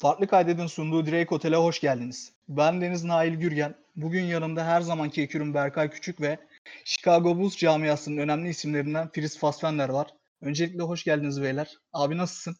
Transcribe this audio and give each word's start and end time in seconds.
Farklı 0.00 0.26
Kayded'in 0.26 0.66
sunduğu 0.66 1.06
Direkt 1.06 1.32
Otel'e 1.32 1.56
hoş 1.56 1.80
geldiniz. 1.80 2.32
Ben 2.48 2.80
Deniz 2.80 3.04
Nail 3.04 3.34
Gürgen. 3.34 3.74
Bugün 3.96 4.24
yanımda 4.24 4.64
her 4.66 4.80
zamanki 4.80 5.22
ekürüm 5.22 5.54
Berkay 5.54 5.90
Küçük 5.90 6.20
ve 6.20 6.38
Chicago 6.84 7.36
Bulls 7.36 7.56
camiasının 7.56 8.16
önemli 8.16 8.48
isimlerinden 8.48 9.08
Fritz 9.08 9.38
Fassbender 9.38 9.88
var. 9.88 10.14
Öncelikle 10.40 10.82
hoş 10.82 11.04
geldiniz 11.04 11.42
beyler. 11.42 11.78
Abi 11.92 12.16
nasılsın? 12.16 12.56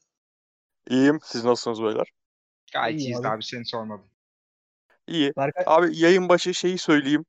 İyiyim. 0.88 1.18
Siz 1.22 1.44
nasılsınız 1.44 1.82
beyler? 1.82 2.12
Gayet 2.72 3.00
İyi 3.00 3.04
iyiyiz 3.04 3.20
abi. 3.20 3.28
abi. 3.28 3.44
seni 3.44 3.64
sormadım. 3.64 4.10
İyi. 5.06 5.32
Berkay, 5.36 5.64
Abi 5.66 5.98
yayın 5.98 6.28
başı 6.28 6.54
şeyi 6.54 6.78
söyleyeyim. 6.78 7.24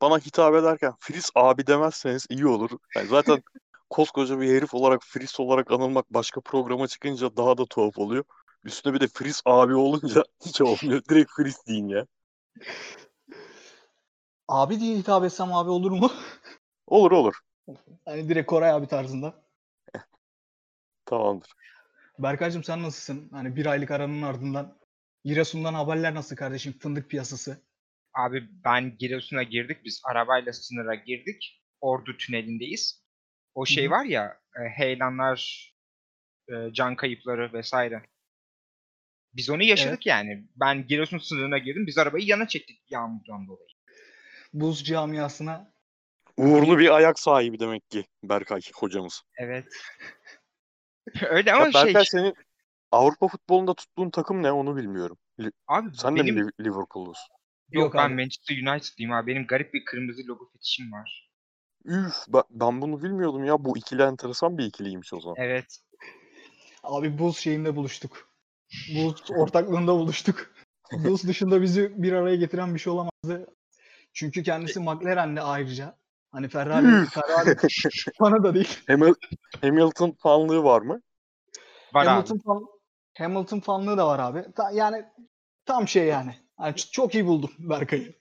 Bana 0.00 0.18
hitap 0.18 0.54
ederken 0.54 0.92
Filiz 1.00 1.30
abi 1.34 1.66
demezseniz 1.66 2.26
iyi 2.30 2.46
olur. 2.46 2.70
Yani 2.96 3.08
zaten 3.08 3.42
koskoca 3.90 4.40
bir 4.40 4.56
herif 4.56 4.74
olarak 4.74 5.02
Filiz 5.04 5.40
olarak 5.40 5.70
anılmak 5.70 6.14
başka 6.14 6.40
programa 6.40 6.88
çıkınca 6.88 7.36
daha 7.36 7.58
da 7.58 7.66
tuhaf 7.66 7.98
oluyor. 7.98 8.24
Üstüne 8.64 8.94
bir 8.94 9.00
de 9.00 9.08
Filiz 9.08 9.42
abi 9.44 9.74
olunca 9.74 10.24
hiç 10.46 10.60
olmuyor. 10.60 11.02
Direkt 11.10 11.30
Filiz 11.36 11.66
deyin 11.66 11.88
ya. 11.88 12.06
abi 14.48 14.80
diye 14.80 14.96
hitap 14.98 15.24
etsem 15.24 15.52
abi 15.52 15.70
olur 15.70 15.90
mu? 15.90 16.12
Olur 16.86 17.10
olur. 17.12 17.34
hani 18.04 18.28
direkt 18.28 18.46
Koray 18.46 18.70
abi 18.70 18.86
tarzında. 18.86 19.42
Tamamdır. 21.06 21.54
Berkaycığım 22.18 22.64
sen 22.64 22.82
nasılsın? 22.82 23.28
Hani 23.32 23.56
bir 23.56 23.66
aylık 23.66 23.90
aranın 23.90 24.22
ardından 24.22 24.78
Giresun'dan 25.24 25.74
haberler 25.74 26.14
nasıl 26.14 26.36
kardeşim? 26.36 26.72
Fındık 26.78 27.10
piyasası. 27.10 27.62
Abi 28.14 28.48
ben 28.64 28.96
Giresun'a 28.98 29.42
girdik. 29.42 29.84
Biz 29.84 30.02
arabayla 30.04 30.52
sınıra 30.52 30.94
girdik. 30.94 31.62
Ordu 31.80 32.16
tünelindeyiz. 32.16 33.04
O 33.54 33.66
şey 33.66 33.86
hı. 33.86 33.90
var 33.90 34.04
ya 34.04 34.40
e, 34.56 34.68
heyelanlar, 34.68 35.70
e, 36.48 36.72
can 36.72 36.96
kayıpları 36.96 37.52
vesaire. 37.52 38.02
Biz 39.34 39.50
onu 39.50 39.62
yaşadık 39.62 40.06
yani. 40.06 40.44
Ben 40.56 40.86
Giresun 40.86 41.18
sınırına 41.18 41.58
girdim. 41.58 41.86
Biz 41.86 41.98
arabayı 41.98 42.26
yana 42.26 42.48
çektik 42.48 42.90
yağmurdan 42.90 43.46
dolayı. 43.46 43.68
Buz 44.52 44.84
camiasına 44.84 45.72
Uğurlu 46.36 46.78
bir 46.78 46.96
ayak 46.96 47.18
sahibi 47.18 47.58
demek 47.58 47.90
ki 47.90 48.04
Berkay 48.22 48.60
hocamız. 48.74 49.22
Evet. 49.36 49.64
Öyle 51.30 51.52
ama 51.52 51.66
Ya 51.66 51.72
Berkay 51.74 51.92
şey 51.92 52.04
senin 52.04 52.34
Avrupa 52.92 53.28
futbolunda 53.28 53.74
tuttuğun 53.74 54.10
takım 54.10 54.42
ne 54.42 54.52
onu 54.52 54.76
bilmiyorum. 54.76 55.18
Abi 55.66 55.96
Sen 55.96 56.16
de 56.16 56.20
benim 56.20 56.34
mi 56.34 56.40
Liv- 56.40 56.64
Liverpool'lusun? 56.64 57.34
yok, 57.70 57.84
Yok 57.84 57.94
ben 57.94 58.06
abi. 58.06 58.14
Manchester 58.14 58.56
United'lıyım 58.56 59.12
abi. 59.12 59.26
Benim 59.26 59.46
garip 59.46 59.74
bir 59.74 59.84
kırmızı 59.84 60.22
logo 60.26 60.50
fetişim 60.52 60.92
var. 60.92 61.30
Üf 61.84 62.14
ben, 62.28 62.42
ben 62.50 62.82
bunu 62.82 63.02
bilmiyordum 63.02 63.44
ya. 63.44 63.64
Bu 63.64 63.78
ikili 63.78 64.02
enteresan 64.02 64.58
bir 64.58 64.64
ikiliymiş 64.64 65.12
o 65.12 65.20
zaman. 65.20 65.36
Evet. 65.38 65.80
abi 66.82 67.18
Buz 67.18 67.38
şeyinde 67.38 67.76
buluştuk. 67.76 68.29
Buz 68.94 69.30
ortaklığında 69.30 69.92
buluştuk. 69.92 70.50
Buz 70.92 71.28
dışında 71.28 71.62
bizi 71.62 72.02
bir 72.02 72.12
araya 72.12 72.36
getiren 72.36 72.74
bir 72.74 72.78
şey 72.78 72.92
olamazdı. 72.92 73.46
Çünkü 74.12 74.42
kendisi 74.42 74.80
McLaren'le 74.80 75.36
ayrıca. 75.36 75.96
Hani 76.32 76.48
Ferrari, 76.48 77.06
Ferrari 77.06 77.56
bana 78.20 78.42
da 78.44 78.54
değil. 78.54 78.78
Hamil- 78.86 79.14
Hamilton 79.60 80.16
fanlığı 80.22 80.64
var 80.64 80.82
mı? 80.82 81.00
Var 81.94 82.06
Hamilton 82.06 82.36
abi. 82.36 82.42
fan, 82.42 82.66
Hamilton 83.18 83.60
fanlığı 83.60 83.96
da 83.96 84.06
var 84.06 84.18
abi. 84.18 84.52
Ta- 84.56 84.70
yani 84.70 85.04
tam 85.66 85.88
şey 85.88 86.06
yani. 86.06 86.34
Yani 86.60 86.76
çok 86.76 87.14
iyi 87.14 87.26
buldum 87.26 87.50
Berkay'ı. 87.58 88.14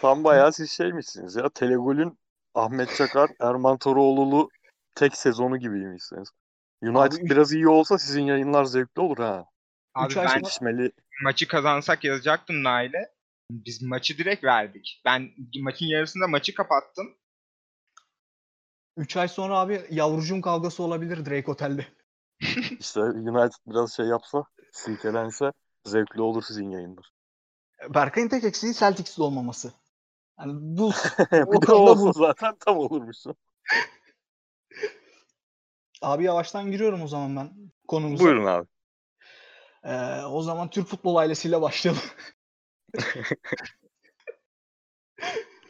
Tam 0.00 0.24
bayağı 0.24 0.52
siz 0.52 0.70
şeymişsiniz 0.70 1.36
ya. 1.36 1.48
Telegol'ün 1.48 2.18
Ahmet 2.54 2.96
Çakar, 2.96 3.30
Erman 3.40 3.78
Toroğlu'lu 3.78 4.48
tek 4.94 5.16
sezonu 5.16 5.58
gibiymişsiniz. 5.58 6.28
United 6.82 7.18
Abi 7.18 7.30
biraz 7.30 7.52
iyi 7.52 7.68
olsa 7.68 7.98
sizin 7.98 8.22
yayınlar 8.22 8.64
zevkli 8.64 9.02
olur 9.02 9.18
ha. 9.18 9.44
Abi 9.94 10.14
ben 10.16 10.36
Yetişmeli. 10.36 10.92
maçı 11.24 11.48
kazansak 11.48 12.04
yazacaktım 12.04 12.64
Nail'e. 12.64 13.14
Biz 13.50 13.82
maçı 13.82 14.18
direkt 14.18 14.44
verdik. 14.44 15.02
Ben 15.04 15.30
maçın 15.60 15.86
yarısında 15.86 16.28
maçı 16.28 16.54
kapattım. 16.54 17.16
3 18.96 19.16
ay 19.16 19.28
sonra 19.28 19.58
abi 19.58 19.86
yavrucuğum 19.90 20.40
kavgası 20.40 20.82
olabilir 20.82 21.26
Drake 21.26 21.50
Otel'de. 21.50 21.86
İşte 22.80 23.00
United 23.00 23.52
biraz 23.66 23.92
şey 23.96 24.06
yapsa, 24.06 24.44
silkelense 24.72 25.52
zevkli 25.84 26.20
olur 26.20 26.42
sizin 26.42 26.70
yayınlar. 26.70 27.10
Berkay'ın 27.88 28.28
tek 28.28 28.44
eksiği 28.44 28.74
Celtics'li 28.74 29.22
olmaması. 29.22 29.72
Yani 30.38 30.52
bu 30.54 30.90
bir 31.32 31.36
de 31.36 31.44
konuda 31.44 31.74
olsa 31.74 32.04
bu. 32.04 32.12
zaten 32.12 32.56
tam 32.60 32.76
olurmuşsun. 32.76 33.34
abi 36.02 36.24
yavaştan 36.24 36.70
giriyorum 36.70 37.02
o 37.02 37.08
zaman 37.08 37.36
ben 37.36 37.72
konumuza. 37.88 38.24
Buyurun 38.24 38.46
abi. 38.46 38.66
Ee, 39.84 40.22
o 40.22 40.42
zaman 40.42 40.70
Türk 40.70 40.88
futbol 40.88 41.16
ailesiyle 41.16 41.60
başlayalım. 41.60 42.02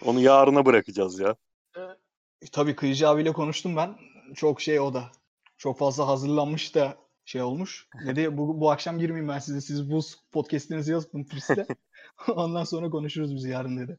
Onu 0.05 0.21
yarına 0.21 0.67
bırakacağız 0.67 1.19
ya. 1.19 1.37
E, 1.77 2.47
Tabii 2.53 2.77
Kıyıcı 2.77 3.09
abiyle 3.09 3.33
konuştum 3.33 3.77
ben. 3.77 3.99
Çok 4.35 4.61
şey 4.61 4.81
o 4.81 4.95
da. 4.95 5.13
Çok 5.59 5.79
fazla 5.79 6.09
hazırlanmış 6.09 6.75
da 6.75 6.97
şey 7.25 7.43
olmuş. 7.43 7.89
Dedi 8.07 8.37
bu, 8.37 8.61
bu 8.61 8.71
akşam 8.71 8.99
girmeyeyim 8.99 9.29
ben 9.29 9.39
size. 9.39 9.61
Siz 9.61 9.91
bu 9.91 10.01
podcast'inizi 10.33 10.93
yazın 10.93 11.25
Twitch'te. 11.25 11.67
Ondan 12.29 12.65
sonra 12.65 12.91
konuşuruz 12.91 13.35
biz 13.35 13.45
yarın 13.45 13.77
dedi. 13.79 13.99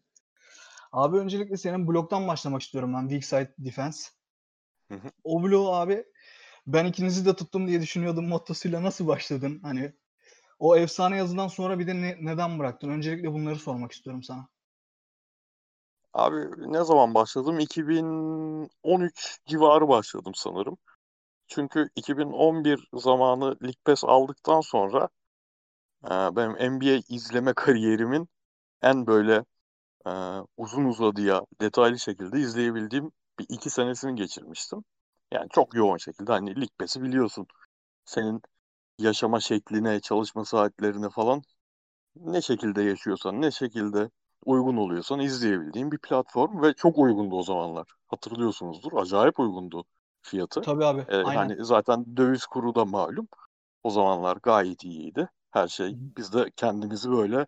Abi 0.91 1.17
öncelikle 1.17 1.57
senin 1.57 1.87
blogdan 1.87 2.27
başlamak 2.27 2.61
istiyorum 2.61 2.93
ben. 2.93 3.09
Weak 3.09 3.23
Side 3.23 3.55
Defense. 3.57 4.09
O 5.23 5.43
blog 5.43 5.67
abi 5.73 6.05
ben 6.67 6.85
ikinizi 6.85 7.25
de 7.25 7.35
tuttum 7.35 7.67
diye 7.67 7.81
düşünüyordum 7.81 8.27
mottosuyla 8.27 8.83
nasıl 8.83 9.07
başladın? 9.07 9.59
Hani 9.63 9.93
o 10.61 10.75
efsane 10.77 11.17
yazıdan 11.17 11.47
sonra 11.47 11.79
bir 11.79 11.87
de 11.87 11.95
ne- 12.01 12.17
neden 12.21 12.59
bıraktın? 12.59 12.89
Öncelikle 12.89 13.33
bunları 13.33 13.55
sormak 13.55 13.91
istiyorum 13.91 14.23
sana. 14.23 14.49
Abi 16.13 16.35
ne 16.73 16.83
zaman 16.83 17.13
başladım? 17.13 17.59
2013 17.59 19.39
civarı 19.45 19.87
başladım 19.87 20.33
sanırım. 20.35 20.77
Çünkü 21.47 21.89
2011 21.95 22.89
zamanı 22.93 23.57
Lig 23.63 23.75
Pass 23.85 24.03
aldıktan 24.05 24.61
sonra 24.61 25.09
e, 26.05 26.09
benim 26.09 26.51
NBA 26.73 27.01
izleme 27.09 27.53
kariyerimin 27.55 28.29
en 28.83 29.07
böyle 29.07 29.45
e, 30.07 30.11
uzun 30.57 30.85
uzadıya 30.85 31.41
detaylı 31.61 31.99
şekilde 31.99 32.39
izleyebildiğim 32.39 33.11
bir 33.39 33.47
iki 33.49 33.71
senesini 33.71 34.15
geçirmiştim. 34.15 34.85
Yani 35.33 35.49
çok 35.51 35.75
yoğun 35.75 35.97
şekilde 35.97 36.33
hani 36.33 36.61
Lig 36.61 36.69
Pass'i 36.79 37.03
biliyorsun. 37.03 37.47
Senin 38.05 38.41
yaşama 38.99 39.39
şekline, 39.39 39.99
çalışma 39.99 40.45
saatlerine 40.45 41.09
falan 41.09 41.41
ne 42.15 42.41
şekilde 42.41 42.81
yaşıyorsan, 42.83 43.41
ne 43.41 43.51
şekilde 43.51 44.09
uygun 44.45 44.77
oluyorsan 44.77 45.19
izleyebildiğin 45.19 45.91
bir 45.91 45.97
platform 45.97 46.61
ve 46.61 46.73
çok 46.73 46.97
uygundu 46.97 47.35
o 47.35 47.43
zamanlar. 47.43 47.87
Hatırlıyorsunuzdur. 48.07 48.91
Acayip 48.93 49.39
uygundu 49.39 49.85
fiyatı. 50.21 50.61
Tabii 50.61 50.85
abi. 50.85 51.05
Ee, 51.09 51.15
aynen. 51.15 51.35
hani 51.35 51.65
zaten 51.65 52.17
döviz 52.17 52.45
kuru 52.45 52.75
da 52.75 52.85
malum. 52.85 53.27
O 53.83 53.89
zamanlar 53.89 54.37
gayet 54.43 54.83
iyiydi. 54.83 55.29
Her 55.51 55.67
şey. 55.67 55.95
Biz 56.17 56.33
de 56.33 56.51
kendimizi 56.55 57.11
böyle 57.11 57.45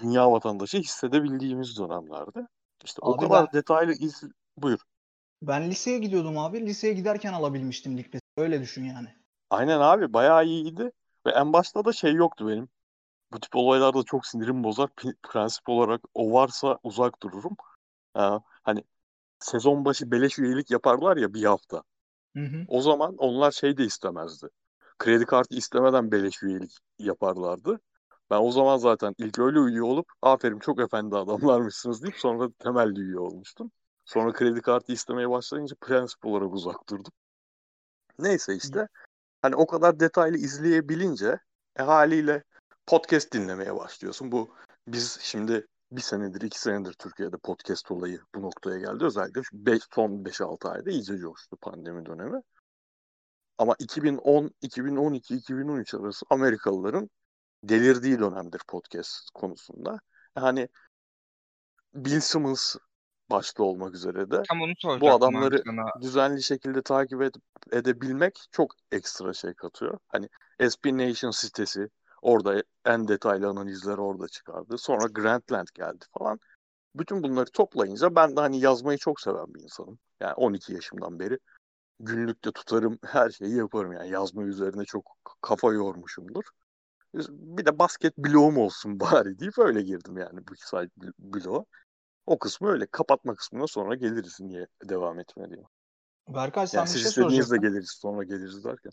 dünya 0.00 0.32
vatandaşı 0.32 0.78
hissedebildiğimiz 0.78 1.78
dönemlerde. 1.78 2.46
İşte 2.84 3.00
o 3.02 3.12
Abi 3.12 3.24
kadar 3.24 3.46
ben- 3.46 3.52
detaylı 3.52 3.92
iz... 3.92 4.22
Buyur. 4.56 4.78
Ben 5.42 5.70
liseye 5.70 5.98
gidiyordum 5.98 6.38
abi. 6.38 6.66
Liseye 6.66 6.92
giderken 6.94 7.32
alabilmiştim 7.32 7.98
Lig. 7.98 8.06
Öyle 8.36 8.60
düşün 8.60 8.84
yani. 8.84 9.08
Aynen 9.50 9.80
abi 9.80 10.12
bayağı 10.12 10.44
iyiydi. 10.46 10.92
Ve 11.26 11.30
en 11.30 11.52
başta 11.52 11.84
da 11.84 11.92
şey 11.92 12.14
yoktu 12.14 12.48
benim. 12.48 12.68
Bu 13.32 13.40
tip 13.40 13.56
olaylarda 13.56 14.02
çok 14.02 14.26
sinirim 14.26 14.64
bozar. 14.64 14.88
P- 14.96 15.14
Prensip 15.22 15.68
olarak 15.68 16.00
o 16.14 16.32
varsa 16.32 16.78
uzak 16.82 17.22
dururum. 17.22 17.56
Ee, 18.16 18.20
hani 18.62 18.84
sezon 19.38 19.84
başı 19.84 20.10
beleş 20.10 20.38
üyelik 20.38 20.70
yaparlar 20.70 21.16
ya 21.16 21.34
bir 21.34 21.44
hafta. 21.44 21.82
Hı 22.36 22.44
hı. 22.44 22.64
O 22.68 22.80
zaman 22.80 23.16
onlar 23.16 23.50
şey 23.50 23.76
de 23.76 23.84
istemezdi. 23.84 24.48
Kredi 24.98 25.26
kartı 25.26 25.54
istemeden 25.56 26.12
beleş 26.12 26.42
üyelik 26.42 26.78
yaparlardı. 26.98 27.80
Ben 28.30 28.38
o 28.38 28.50
zaman 28.50 28.76
zaten 28.76 29.14
ilk 29.18 29.38
öyle 29.38 29.58
üye 29.58 29.82
olup 29.82 30.06
aferin 30.22 30.58
çok 30.58 30.80
efendi 30.80 31.16
adamlarmışsınız 31.16 32.02
deyip 32.02 32.16
sonra 32.16 32.50
temelli 32.58 33.00
üye 33.00 33.18
olmuştum. 33.18 33.70
Sonra 34.04 34.32
kredi 34.32 34.60
kartı 34.60 34.92
istemeye 34.92 35.30
başlayınca 35.30 35.76
prensip 35.80 36.26
olarak 36.26 36.52
uzak 36.52 36.88
durdum. 36.88 37.12
Neyse 38.18 38.56
işte 38.56 38.88
hani 39.42 39.56
o 39.56 39.66
kadar 39.66 40.00
detaylı 40.00 40.36
izleyebilince 40.36 41.38
e, 41.76 41.82
haliyle 41.82 42.44
podcast 42.86 43.32
dinlemeye 43.32 43.76
başlıyorsun. 43.76 44.32
Bu 44.32 44.54
biz 44.88 45.18
şimdi 45.20 45.66
bir 45.92 46.00
senedir, 46.00 46.40
iki 46.40 46.60
senedir 46.60 46.92
Türkiye'de 46.92 47.36
podcast 47.36 47.90
olayı 47.90 48.20
bu 48.34 48.42
noktaya 48.42 48.78
geldi. 48.78 49.04
Özellikle 49.04 49.42
şu 49.42 49.66
beş, 49.66 49.82
son 49.94 50.24
5-6 50.24 50.68
ayda 50.68 50.90
iyice 50.90 51.18
coştu 51.18 51.56
pandemi 51.56 52.06
dönemi. 52.06 52.42
Ama 53.58 53.74
2010, 53.78 54.50
2012, 54.62 55.34
2013 55.36 55.94
arası 55.94 56.26
Amerikalıların 56.30 57.10
delirdiği 57.64 58.18
dönemdir 58.18 58.60
podcast 58.68 59.30
konusunda. 59.34 60.00
Yani 60.36 60.68
Bill 61.94 62.20
Simmons 62.20 62.76
başta 63.30 63.62
olmak 63.62 63.94
üzere 63.94 64.30
de 64.30 64.42
Tam 64.48 64.60
onu 64.62 65.00
bu 65.00 65.12
adamları 65.12 65.62
sana. 65.66 66.02
düzenli 66.02 66.42
şekilde 66.42 66.82
takip 66.82 67.22
edip 67.22 67.42
edebilmek 67.72 68.38
çok 68.52 68.74
ekstra 68.92 69.32
şey 69.32 69.54
katıyor. 69.54 69.98
Hani 70.08 70.28
SB 70.70 70.98
Nation 70.98 71.30
sitesi, 71.30 71.88
Orada 72.22 72.62
en 72.84 73.08
detaylı 73.08 73.48
analizler 73.48 73.98
orada 73.98 74.28
çıkardı. 74.28 74.78
Sonra 74.78 75.06
Grantland 75.06 75.66
geldi 75.74 76.04
falan. 76.18 76.40
Bütün 76.94 77.22
bunları 77.22 77.50
toplayınca 77.50 78.14
ben 78.14 78.36
de 78.36 78.40
hani 78.40 78.60
yazmayı 78.60 78.98
çok 78.98 79.20
seven 79.20 79.54
bir 79.54 79.60
insanım. 79.60 79.98
Yani 80.20 80.34
12 80.34 80.72
yaşımdan 80.72 81.18
beri 81.18 81.38
günlükte 82.00 82.52
tutarım, 82.52 82.98
her 83.06 83.30
şeyi 83.30 83.56
yaparım. 83.56 83.92
Yani 83.92 84.10
yazma 84.10 84.42
üzerine 84.42 84.84
çok 84.84 85.18
kafa 85.40 85.72
yormuşumdur. 85.72 86.44
Bir 87.28 87.66
de 87.66 87.78
basket 87.78 88.18
bloğum 88.18 88.56
olsun 88.56 89.00
bari 89.00 89.38
deyip 89.38 89.58
öyle 89.58 89.82
girdim 89.82 90.16
yani 90.16 90.40
bu 90.48 90.56
site 90.56 91.12
bloğa. 91.18 91.64
O 92.28 92.38
kısmı 92.38 92.68
öyle. 92.68 92.86
Kapatma 92.86 93.34
kısmına 93.34 93.66
sonra 93.66 93.94
geliriz 93.94 94.40
niye 94.40 94.66
devam 94.88 95.18
etme 95.18 95.50
diye. 95.50 95.62
Berkay 96.28 96.66
sen 96.66 96.78
Yani 96.78 96.86
bir 96.86 96.90
siz 96.90 97.02
şey 97.02 97.08
istediğinizde 97.08 97.56
geliriz 97.56 97.90
sonra 98.02 98.24
geliriz 98.24 98.64
derken. 98.64 98.92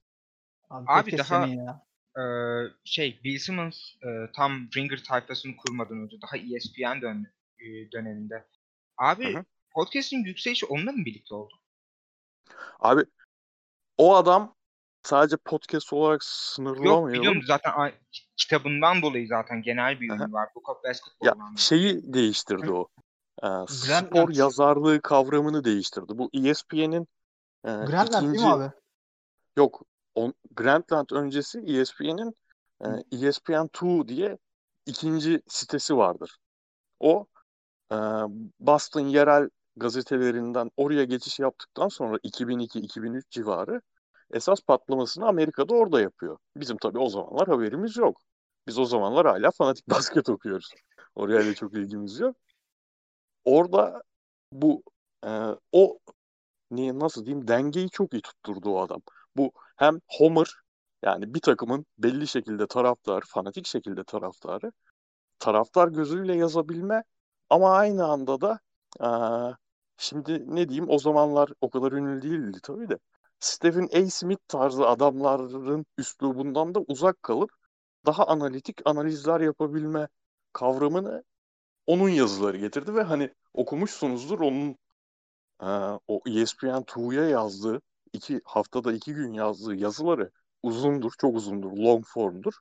Abi, 0.69 0.85
Abi 0.87 1.17
daha- 1.17 1.47
ya. 1.47 1.85
Ee, 2.17 2.23
şey 2.83 3.19
Bill 3.23 3.39
Simmons 3.39 3.77
e, 4.03 4.31
tam 4.35 4.67
Ringer 4.75 5.03
tayfasını 5.03 5.57
kurmadan 5.57 5.97
önce 5.97 6.17
daha 6.21 6.37
E 6.37 6.55
ESPN 6.55 7.01
dön 7.01 7.27
e, 7.59 7.91
döneminde. 7.91 8.47
Abi 8.97 9.33
Hı 9.33 9.39
hı. 9.39 9.43
podcast'in 9.71 10.23
yükselişi 10.23 10.65
onunla 10.65 10.91
mı 10.91 11.05
birlikte 11.05 11.35
oldu? 11.35 11.53
Abi 12.79 13.01
o 13.97 14.15
adam 14.15 14.55
sadece 15.03 15.38
podcast 15.38 15.93
olarak 15.93 16.13
Yok 16.13 16.23
sınırlamayalım. 16.23 17.13
biliyorum 17.13 17.41
zaten 17.45 17.71
a- 17.71 17.91
kitabından 18.38 19.01
dolayı 19.01 19.27
zaten 19.27 19.61
genel 19.61 19.99
bir 20.01 20.09
ünlü 20.11 20.33
var. 20.33 20.49
Book 20.55 20.69
of 20.69 20.77
Ya 20.85 20.89
Basketball'dan. 20.89 21.55
şeyi 21.55 22.13
değiştirdi 22.13 22.71
o. 22.71 22.88
Grantland. 23.41 23.67
spor 24.07 24.29
yazarlığı 24.29 25.01
kavramını 25.01 25.63
değiştirdi. 25.63 26.17
Bu 26.17 26.29
E 26.33 26.49
ESPN'in 26.49 27.07
e, 27.63 27.71
Grantland 27.71 28.11
değil 28.11 28.23
ikinci 28.23 28.45
mi 28.45 28.51
abi? 28.51 28.71
yok 29.57 29.81
on, 30.15 30.33
Grantland 30.51 31.09
öncesi 31.11 31.59
E 31.59 31.79
ESPN'in 31.79 32.35
e, 32.81 32.87
ESPN2 33.11 34.07
diye 34.07 34.37
ikinci 34.85 35.41
sitesi 35.47 35.97
vardır. 35.97 36.37
O 36.99 37.25
e, 37.91 37.95
Boston 38.59 39.07
yerel 39.07 39.49
gazetelerinden 39.75 40.71
oraya 40.77 41.03
geçiş 41.03 41.39
yaptıktan 41.39 41.88
sonra 41.88 42.17
2002-2003 42.17 43.23
civarı 43.29 43.81
esas 44.33 44.61
patlamasını 44.61 45.27
Amerika'da 45.27 45.73
orada 45.73 46.01
yapıyor. 46.01 46.38
Bizim 46.57 46.77
tabii 46.77 46.99
o 46.99 47.09
zamanlar 47.09 47.47
haberimiz 47.47 47.97
yok. 47.97 48.21
Biz 48.67 48.79
o 48.79 48.85
zamanlar 48.85 49.27
hala 49.27 49.51
fanatik 49.51 49.88
basket 49.89 50.29
okuyoruz. 50.29 50.71
Oraya 51.15 51.45
da 51.45 51.53
çok 51.53 51.73
ilgimiz 51.73 52.19
yok. 52.19 52.35
Orada 53.45 54.03
bu 54.51 54.83
e, 55.25 55.30
o 55.71 56.00
ne 56.71 57.00
nasıl 57.00 57.25
diyeyim 57.25 57.47
dengeyi 57.47 57.89
çok 57.89 58.13
iyi 58.13 58.21
tutturdu 58.21 58.69
o 58.71 58.81
adam. 58.81 59.01
Bu 59.38 59.51
hem 59.77 60.00
Homer 60.07 60.47
yani 61.03 61.33
bir 61.33 61.42
takımın 61.42 61.86
belli 61.97 62.27
şekilde 62.27 62.68
taraftarı, 62.68 63.25
fanatik 63.27 63.68
şekilde 63.68 64.03
taraftarı, 64.03 64.71
taraftar 65.39 65.88
gözüyle 65.88 66.36
yazabilme 66.38 67.03
ama 67.50 67.71
aynı 67.75 68.06
anda 68.06 68.42
da 68.42 68.59
e, 69.01 69.07
şimdi 69.98 70.56
ne 70.56 70.69
diyeyim 70.69 70.89
o 70.89 71.00
zamanlar 71.00 71.50
o 71.62 71.69
kadar 71.69 71.91
ünlü 71.91 72.21
değildi 72.21 72.57
tabii 72.63 72.89
de 72.89 73.00
Stephen 73.39 73.89
A. 73.94 74.09
Smith 74.09 74.41
tarzı 74.48 74.88
adamların 74.88 75.86
üslubundan 75.98 76.75
da 76.75 76.80
uzak 76.88 77.24
kalıp 77.24 77.51
daha 78.06 78.27
analitik 78.27 78.81
analizler 78.86 79.39
yapabilme 79.41 80.07
kavramını 80.53 81.24
onun 81.87 82.09
yazıları 82.09 82.57
getirdi 82.57 82.95
ve 82.95 83.01
hani 83.03 83.33
okumuşsunuzdur 83.53 84.39
onun 84.39 84.77
e, 85.61 85.99
o 86.07 86.21
ESPN 86.27 86.81
2'ya 86.81 87.29
yazdığı 87.29 87.81
iki 88.13 88.41
haftada 88.45 88.93
iki 88.93 89.13
gün 89.13 89.33
yazdığı 89.33 89.75
yazıları 89.75 90.31
uzundur, 90.63 91.11
çok 91.17 91.35
uzundur, 91.35 91.71
long 91.71 92.05
formdur. 92.05 92.53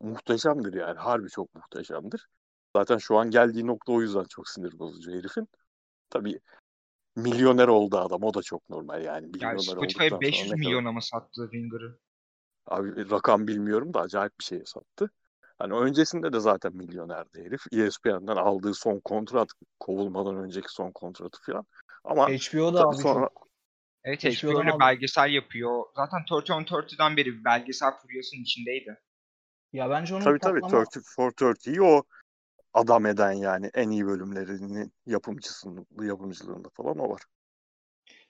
Muhteşemdir 0.00 0.74
yani. 0.74 0.98
Harbi 0.98 1.28
çok 1.28 1.54
muhteşemdir. 1.54 2.28
Zaten 2.76 2.98
şu 2.98 3.18
an 3.18 3.30
geldiği 3.30 3.66
nokta 3.66 3.92
o 3.92 4.00
yüzden 4.00 4.24
çok 4.24 4.48
sinir 4.48 4.78
bozucu 4.78 5.10
herifin. 5.10 5.48
Tabii 6.10 6.40
milyoner 7.16 7.68
oldu 7.68 7.98
adam. 7.98 8.22
O 8.22 8.34
da 8.34 8.42
çok 8.42 8.68
normal 8.68 9.04
yani. 9.04 9.06
Yani 9.06 9.26
Milyoner 9.26 9.58
Spotify 9.58 10.04
olduktan 10.04 10.08
sonra 10.08 10.20
500 10.20 10.50
ne 10.50 10.56
kadar- 10.56 10.58
milyona 10.58 10.92
mı 10.92 11.02
sattı 11.02 11.50
Ringer'ı? 11.52 11.98
Abi 12.66 13.10
rakam 13.10 13.46
bilmiyorum 13.46 13.94
da 13.94 14.00
acayip 14.00 14.32
bir 14.40 14.44
şeye 14.44 14.64
sattı. 14.64 15.10
Hani 15.58 15.74
öncesinde 15.74 16.32
de 16.32 16.40
zaten 16.40 16.76
milyonerdi 16.76 17.44
herif. 17.44 17.62
ESPN'den 17.72 18.36
aldığı 18.36 18.74
son 18.74 19.00
kontrat, 19.00 19.48
kovulmadan 19.80 20.36
önceki 20.36 20.72
son 20.72 20.90
kontratı 20.90 21.38
falan. 21.46 21.66
Ama 22.04 22.28
HBO'da 22.28 22.78
tabii 22.78 22.94
abi 22.94 23.02
sonra 23.02 23.28
çok. 23.28 23.48
Evet 24.04 24.24
HBO'dan 24.24 24.34
HBO 24.34 24.62
ile 24.62 24.70
aldım. 24.70 24.80
belgesel 24.80 25.30
yapıyor. 25.30 25.84
Zaten 25.96 26.36
30 26.36 26.50
on 26.50 26.62
30'dan 26.62 27.16
beri 27.16 27.38
bir 27.38 27.44
belgesel 27.44 27.90
furyasının 27.90 28.42
içindeydi. 28.42 28.98
Ya 29.72 29.90
bence 29.90 30.14
onun 30.14 30.24
tabii 30.24 30.38
tabii 30.38 30.60
patlama 30.60 30.82
30 30.82 31.02
for 31.16 31.30
30'yi 31.30 31.82
o 31.82 32.02
adam 32.72 33.06
eden 33.06 33.32
yani 33.32 33.70
en 33.74 33.90
iyi 33.90 34.06
bölümlerinin 34.06 34.92
yapımcısının 35.06 35.86
yapımcılığında 36.02 36.68
falan 36.68 36.98
o 36.98 37.10
var. 37.10 37.22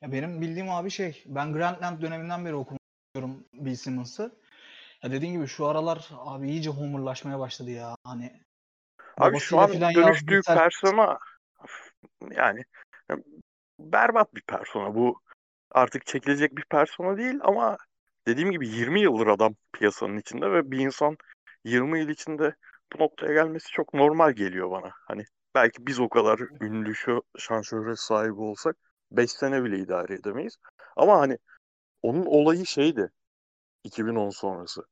Ya 0.00 0.12
benim 0.12 0.40
bildiğim 0.40 0.70
abi 0.70 0.90
şey, 0.90 1.24
ben 1.26 1.52
Grantland 1.52 2.02
döneminden 2.02 2.44
beri 2.44 2.54
okumuyorum 2.54 3.44
Bill 3.52 3.74
Simmons'ı. 3.74 4.38
Ya 5.02 5.10
dediğin 5.10 5.32
gibi 5.32 5.46
şu 5.46 5.66
aralar 5.66 6.10
abi 6.12 6.50
iyice 6.50 6.70
homerlaşmaya 6.70 7.38
başladı 7.38 7.70
ya. 7.70 7.96
Hani 8.04 8.40
Abi 9.16 9.38
şu 9.38 9.58
an 9.58 9.72
dönüştüğü 9.72 10.34
yazdığı 10.34 10.54
persona 10.54 11.18
yani 12.30 12.64
berbat 13.78 14.34
bir 14.34 14.42
persona. 14.42 14.94
Bu 14.94 15.20
artık 15.70 16.06
çekilecek 16.06 16.56
bir 16.56 16.64
persona 16.64 17.18
değil 17.18 17.38
ama 17.42 17.76
dediğim 18.26 18.50
gibi 18.50 18.68
20 18.68 19.00
yıldır 19.00 19.26
adam 19.26 19.54
piyasanın 19.72 20.16
içinde 20.16 20.52
ve 20.52 20.70
bir 20.70 20.78
insan 20.78 21.16
20 21.64 22.00
yıl 22.00 22.08
içinde 22.08 22.54
bu 22.92 23.02
noktaya 23.02 23.32
gelmesi 23.32 23.68
çok 23.72 23.94
normal 23.94 24.32
geliyor 24.32 24.70
bana. 24.70 24.90
Hani 24.94 25.24
belki 25.54 25.86
biz 25.86 26.00
o 26.00 26.08
kadar 26.08 26.40
ünlü 26.60 26.94
şu 26.94 27.22
şan 27.38 27.62
şöhret 27.62 27.98
sahibi 27.98 28.40
olsak 28.40 28.76
5 29.10 29.30
sene 29.30 29.64
bile 29.64 29.78
idare 29.78 30.14
edemeyiz. 30.14 30.56
Ama 30.96 31.20
hani 31.20 31.38
onun 32.02 32.26
olayı 32.26 32.66
şeydi 32.66 33.10
2010 33.88 34.30
sonrası. 34.30 34.82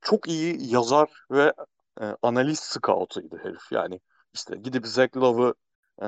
Çok 0.00 0.28
iyi 0.28 0.72
yazar 0.74 1.10
ve 1.30 1.52
e, 2.00 2.04
analist 2.22 2.64
scout'uydu 2.64 3.38
herif. 3.38 3.72
Yani 3.72 4.00
işte 4.34 4.56
gidip 4.56 4.86
Zach 4.86 5.16
Love'ı 5.16 5.54
e, 6.02 6.06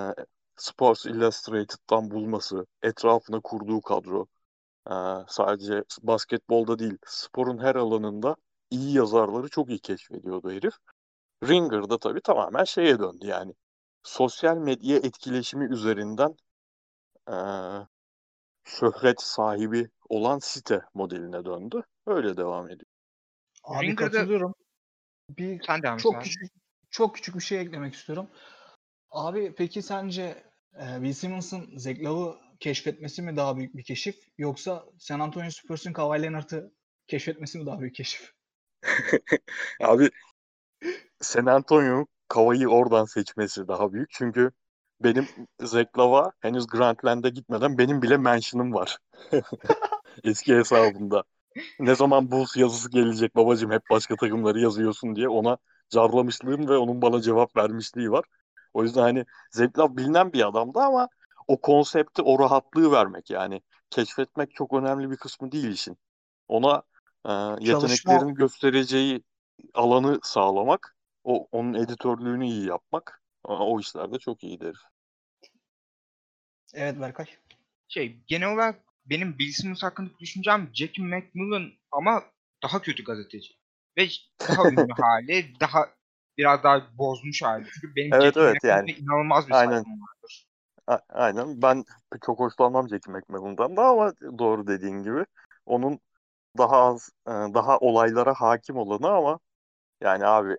Sports 0.57 1.07
Illustrated'dan 1.07 2.11
bulması, 2.11 2.67
etrafına 2.83 3.41
kurduğu 3.41 3.81
kadro. 3.81 4.27
e, 4.91 4.95
sadece 5.29 5.85
basketbolda 6.03 6.81
değil, 6.81 6.99
sporun 7.07 7.59
her 7.59 7.77
alanında 7.77 8.37
iyi 8.71 8.97
yazarları 8.97 9.49
çok 9.49 9.71
iyi 9.71 9.81
keşfediyordu 9.81 10.53
herif. 10.53 10.75
Ringer'da 11.49 11.99
tabii 11.99 12.21
tamamen 12.23 12.65
şeye 12.65 13.01
döndü 13.01 13.27
yani. 13.27 13.55
Sosyal 14.05 14.57
medya 14.59 14.97
etkileşimi 14.99 15.67
üzerinden 15.75 16.37
e, 17.29 17.35
şöhret 18.69 19.21
sahibi 19.21 19.89
olan 20.09 20.39
site 20.39 20.81
modeline 20.95 21.45
döndü. 21.45 21.83
Öyle 22.07 22.37
devam 22.37 22.67
ediyor. 22.67 22.91
abi 23.65 23.87
Ringer'da- 23.87 24.11
katılıyorum. 24.11 24.55
Bir 25.31 25.63
Sen 25.67 25.83
devam 25.83 25.99
çok 25.99 26.17
abi. 26.17 26.25
küçük 26.25 26.53
çok 26.91 27.15
küçük 27.15 27.35
bir 27.35 27.41
şey 27.41 27.61
eklemek 27.61 27.95
istiyorum. 27.95 28.31
Abi 29.11 29.55
peki 29.55 29.83
sence 29.83 30.45
e, 30.75 31.03
Bill 31.03 31.13
Simmons'ın 31.13 31.77
Love'ı 32.05 32.39
keşfetmesi 32.61 33.23
mi 33.23 33.37
daha 33.37 33.57
büyük 33.57 33.77
bir 33.77 33.85
keşif 33.85 34.17
yoksa 34.39 34.85
San 34.99 35.21
Antonio 35.21 35.51
Spurs'un 35.51 35.93
Kawhi 35.93 36.23
Leonard'ı 36.23 36.73
keşfetmesi 37.07 37.59
mi 37.59 37.67
daha 37.67 37.81
büyük 37.81 37.95
keşif? 37.95 38.33
Abi 39.81 40.11
San 41.21 41.47
Antonio 41.47 42.07
Kava'yı 42.29 42.69
oradan 42.69 43.05
seçmesi 43.05 43.69
daha 43.69 43.93
büyük. 43.93 44.11
Çünkü 44.11 44.53
benim 45.01 45.29
Love'a 45.99 46.33
henüz 46.41 46.67
Grantland'e 46.67 47.29
gitmeden 47.29 47.79
benim 47.79 48.03
bile 48.03 48.17
mention'ım 48.17 48.75
var. 48.75 48.99
Eski 50.25 50.57
hesabımda. 50.57 51.25
Ne 51.81 51.95
zaman 51.95 52.31
Bulls 52.31 52.57
yazısı 52.57 52.91
gelecek 52.91 53.37
babacığım 53.37 53.71
hep 53.71 53.83
başka 53.91 54.17
takımları 54.17 54.61
yazıyorsun 54.61 55.17
diye 55.17 55.29
ona 55.29 55.59
carlamışlığım 55.89 56.69
ve 56.69 56.77
onun 56.77 57.03
bana 57.03 57.21
cevap 57.21 57.57
vermişliği 57.57 58.11
var. 58.11 58.25
O 58.75 58.83
yüzden 58.83 59.03
hani 59.03 59.25
Love 59.79 59.97
bilinen 59.97 60.33
bir 60.33 60.49
adamdı 60.49 60.79
ama 60.79 61.09
o 61.49 61.61
konsepti, 61.61 62.23
o 62.23 62.39
rahatlığı 62.39 62.93
vermek 62.93 63.31
yani 63.31 63.63
keşfetmek 63.91 64.55
çok 64.55 64.73
önemli 64.73 65.11
bir 65.11 65.17
kısmı 65.17 65.53
değil 65.53 65.69
işin. 65.69 65.99
Ona 66.49 66.83
e, 67.27 67.33
yeteneklerini 67.61 68.35
göstereceği 68.35 69.23
alanı 69.75 70.21
sağlamak, 70.23 70.97
o 71.25 71.49
onun 71.53 71.75
editörlüğünü 71.75 72.47
iyi 72.47 72.67
yapmak, 72.67 73.23
o, 73.49 73.55
o 73.75 73.81
işlerde 73.81 74.19
çok 74.21 74.45
iyidir. 74.45 74.79
Evet 76.75 77.01
Berkay. 77.01 77.27
Şey 77.89 78.21
genel 78.27 78.55
olarak 78.55 78.85
benim 79.07 79.39
Bill 79.39 79.53
Simmons 79.53 79.83
hakkındaki 79.83 80.19
düşüncem 80.21 80.71
Jackie 80.75 81.05
McMillan 81.05 81.73
ama 81.93 82.23
daha 82.63 82.83
kötü 82.83 83.05
gazeteci. 83.05 83.55
Ve 83.99 84.09
daha 84.49 84.69
ünlü 84.71 84.93
hali, 84.93 85.61
daha 85.61 85.87
biraz 86.39 86.65
daha 86.65 86.99
bozmuş 86.99 87.43
hali. 87.43 87.65
Çünkü 87.75 87.97
benim 87.97 88.13
Evet, 88.13 88.37
Jackie 88.37 88.39
evet, 88.39 88.65
yani. 88.65 88.89
inanılmaz 88.99 89.49
bir 89.49 89.55
Aynen. 89.57 89.87
vardır. 89.89 90.47
A- 90.87 91.01
aynen. 91.09 91.63
Ben 91.63 91.85
çok 92.27 92.39
hoşlanmam 92.39 92.89
Jackie 92.89 93.13
McMillan'dan 93.15 93.77
da 93.77 93.83
ama 93.87 94.13
doğru 94.39 94.67
dediğin 94.67 95.03
gibi 95.03 95.27
onun 95.67 96.01
daha 96.59 96.77
az, 96.77 97.11
e, 97.29 97.31
daha 97.31 97.79
olaylara 97.79 98.35
hakim 98.35 98.77
olanı 98.79 99.09
ama 99.11 99.41
Yani 100.03 100.27
abi 100.27 100.59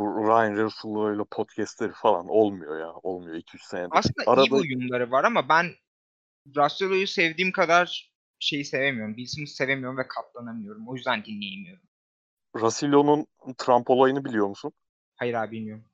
bu 0.00 0.26
Ryan 0.26 0.56
Russell 0.56 1.14
ile 1.16 1.24
podcastleri 1.30 1.92
falan 1.92 2.28
olmuyor 2.28 2.80
ya. 2.80 2.92
Olmuyor 2.92 3.36
2-3 3.36 3.58
senedir. 3.62 3.88
Aslında 3.90 4.30
Arada 4.30 4.42
iyi 4.42 4.52
uyumları 4.52 5.10
var 5.10 5.24
ama 5.24 5.48
ben 5.48 5.66
Russello'yu 6.56 7.06
sevdiğim 7.06 7.52
kadar 7.52 8.12
şeyi 8.38 8.64
sevemiyorum. 8.64 9.16
Bill 9.16 9.26
Simmons'ı 9.26 9.54
sevemiyorum 9.54 9.98
ve 9.98 10.08
katlanamıyorum. 10.08 10.88
O 10.88 10.94
yüzden 10.94 11.24
dinleyemiyorum. 11.24 11.82
Russillo'nun 12.56 13.26
Trump 13.58 13.90
olayını 13.90 14.24
biliyor 14.24 14.46
musun? 14.46 14.72
Hayır 15.16 15.34
abi 15.34 15.56
bilmiyorum. 15.56 15.84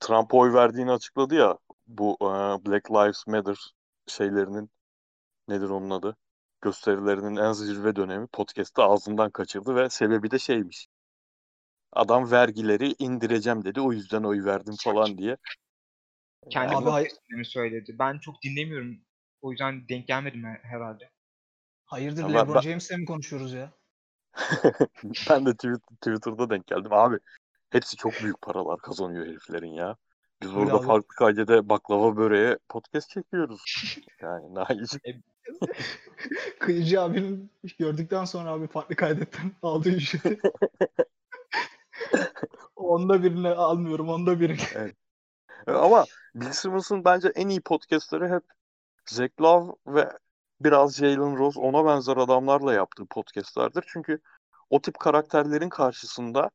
Trump'a 0.00 0.36
oy 0.36 0.52
verdiğini 0.52 0.92
açıkladı 0.92 1.34
ya. 1.34 1.58
Bu 1.86 2.16
e, 2.20 2.26
Black 2.66 2.90
Lives 2.90 3.26
Matter 3.26 3.74
şeylerinin 4.06 4.70
nedir 5.48 5.68
onun 5.68 5.90
adı? 5.90 6.16
Gösterilerinin 6.60 7.36
en 7.36 7.52
zirve 7.52 7.96
dönemi 7.96 8.26
podcast'ta 8.26 8.84
ağzından 8.84 9.30
kaçırdı 9.30 9.74
ve 9.74 9.90
sebebi 9.90 10.30
de 10.30 10.38
şeymiş. 10.38 10.88
Adam 11.92 12.30
vergileri 12.30 12.94
indireceğim 12.98 13.64
dedi. 13.64 13.80
O 13.80 13.92
yüzden 13.92 14.22
oy 14.22 14.44
verdim 14.44 14.74
falan 14.84 15.18
diye. 15.18 15.36
Kendi 16.50 16.74
Abi 16.76 16.90
hay- 16.90 17.08
söyledi? 17.44 17.96
Ben 17.98 18.18
çok 18.18 18.42
dinlemiyorum. 18.42 18.98
O 19.42 19.50
yüzden 19.50 19.88
denk 19.88 20.06
gelmedim 20.06 20.44
he- 20.44 20.60
herhalde. 20.62 21.10
Hayırdır 21.84 22.22
Ya 22.22 22.28
ben- 22.28 22.34
LeBron 22.34 22.54
ben- 22.54 22.60
James'le 22.60 22.90
mi 22.90 23.04
konuşuyoruz 23.04 23.52
ya? 23.52 23.72
ben 25.30 25.46
de 25.46 25.52
Twitter, 25.52 25.96
Twitter'da 26.00 26.50
denk 26.50 26.66
geldim. 26.66 26.92
Abi 26.92 27.18
hepsi 27.70 27.96
çok 27.96 28.12
büyük 28.22 28.42
paralar 28.42 28.78
kazanıyor 28.78 29.26
heriflerin 29.26 29.72
ya. 29.72 29.96
Biz 30.42 30.54
burada 30.54 30.74
abi. 30.74 30.86
farklı 30.86 31.14
kaydede 31.14 31.68
baklava 31.68 32.16
böreğe 32.16 32.58
podcast 32.68 33.10
çekiyoruz. 33.10 33.62
Yani 34.22 34.54
nahiç. 34.54 34.90
Kıyıcı 36.60 37.00
abinin 37.00 37.50
gördükten 37.78 38.24
sonra 38.24 38.50
abi 38.50 38.66
farklı 38.66 38.96
kaydetten 38.96 39.52
aldığı 39.62 39.90
ücreti. 39.90 40.40
Onda 42.76 43.22
birini 43.22 43.48
almıyorum, 43.48 44.08
onda 44.08 44.40
birini. 44.40 44.94
Ama 45.66 46.04
Bill 46.34 46.52
Simmons'ın 46.52 47.04
bence 47.04 47.28
en 47.28 47.48
iyi 47.48 47.60
podcastleri 47.60 48.28
hep 48.28 48.42
Zach 49.06 49.30
Love 49.40 49.72
ve 49.86 50.12
biraz 50.60 50.96
Jalen 50.96 51.38
Rose 51.38 51.60
ona 51.60 51.84
benzer 51.84 52.16
adamlarla 52.16 52.72
yaptığı 52.72 53.06
podcastlerdir. 53.06 53.84
Çünkü 53.86 54.20
o 54.70 54.80
tip 54.82 54.98
karakterlerin 54.98 55.68
karşısında 55.68 56.50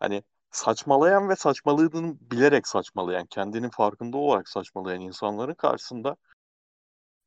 hani 0.00 0.22
saçmalayan 0.50 1.28
ve 1.28 1.36
saçmalığını 1.36 2.16
bilerek 2.20 2.68
saçmalayan, 2.68 3.26
kendinin 3.26 3.70
farkında 3.70 4.16
olarak 4.16 4.48
saçmalayan 4.48 5.00
insanların 5.00 5.54
karşısında 5.54 6.16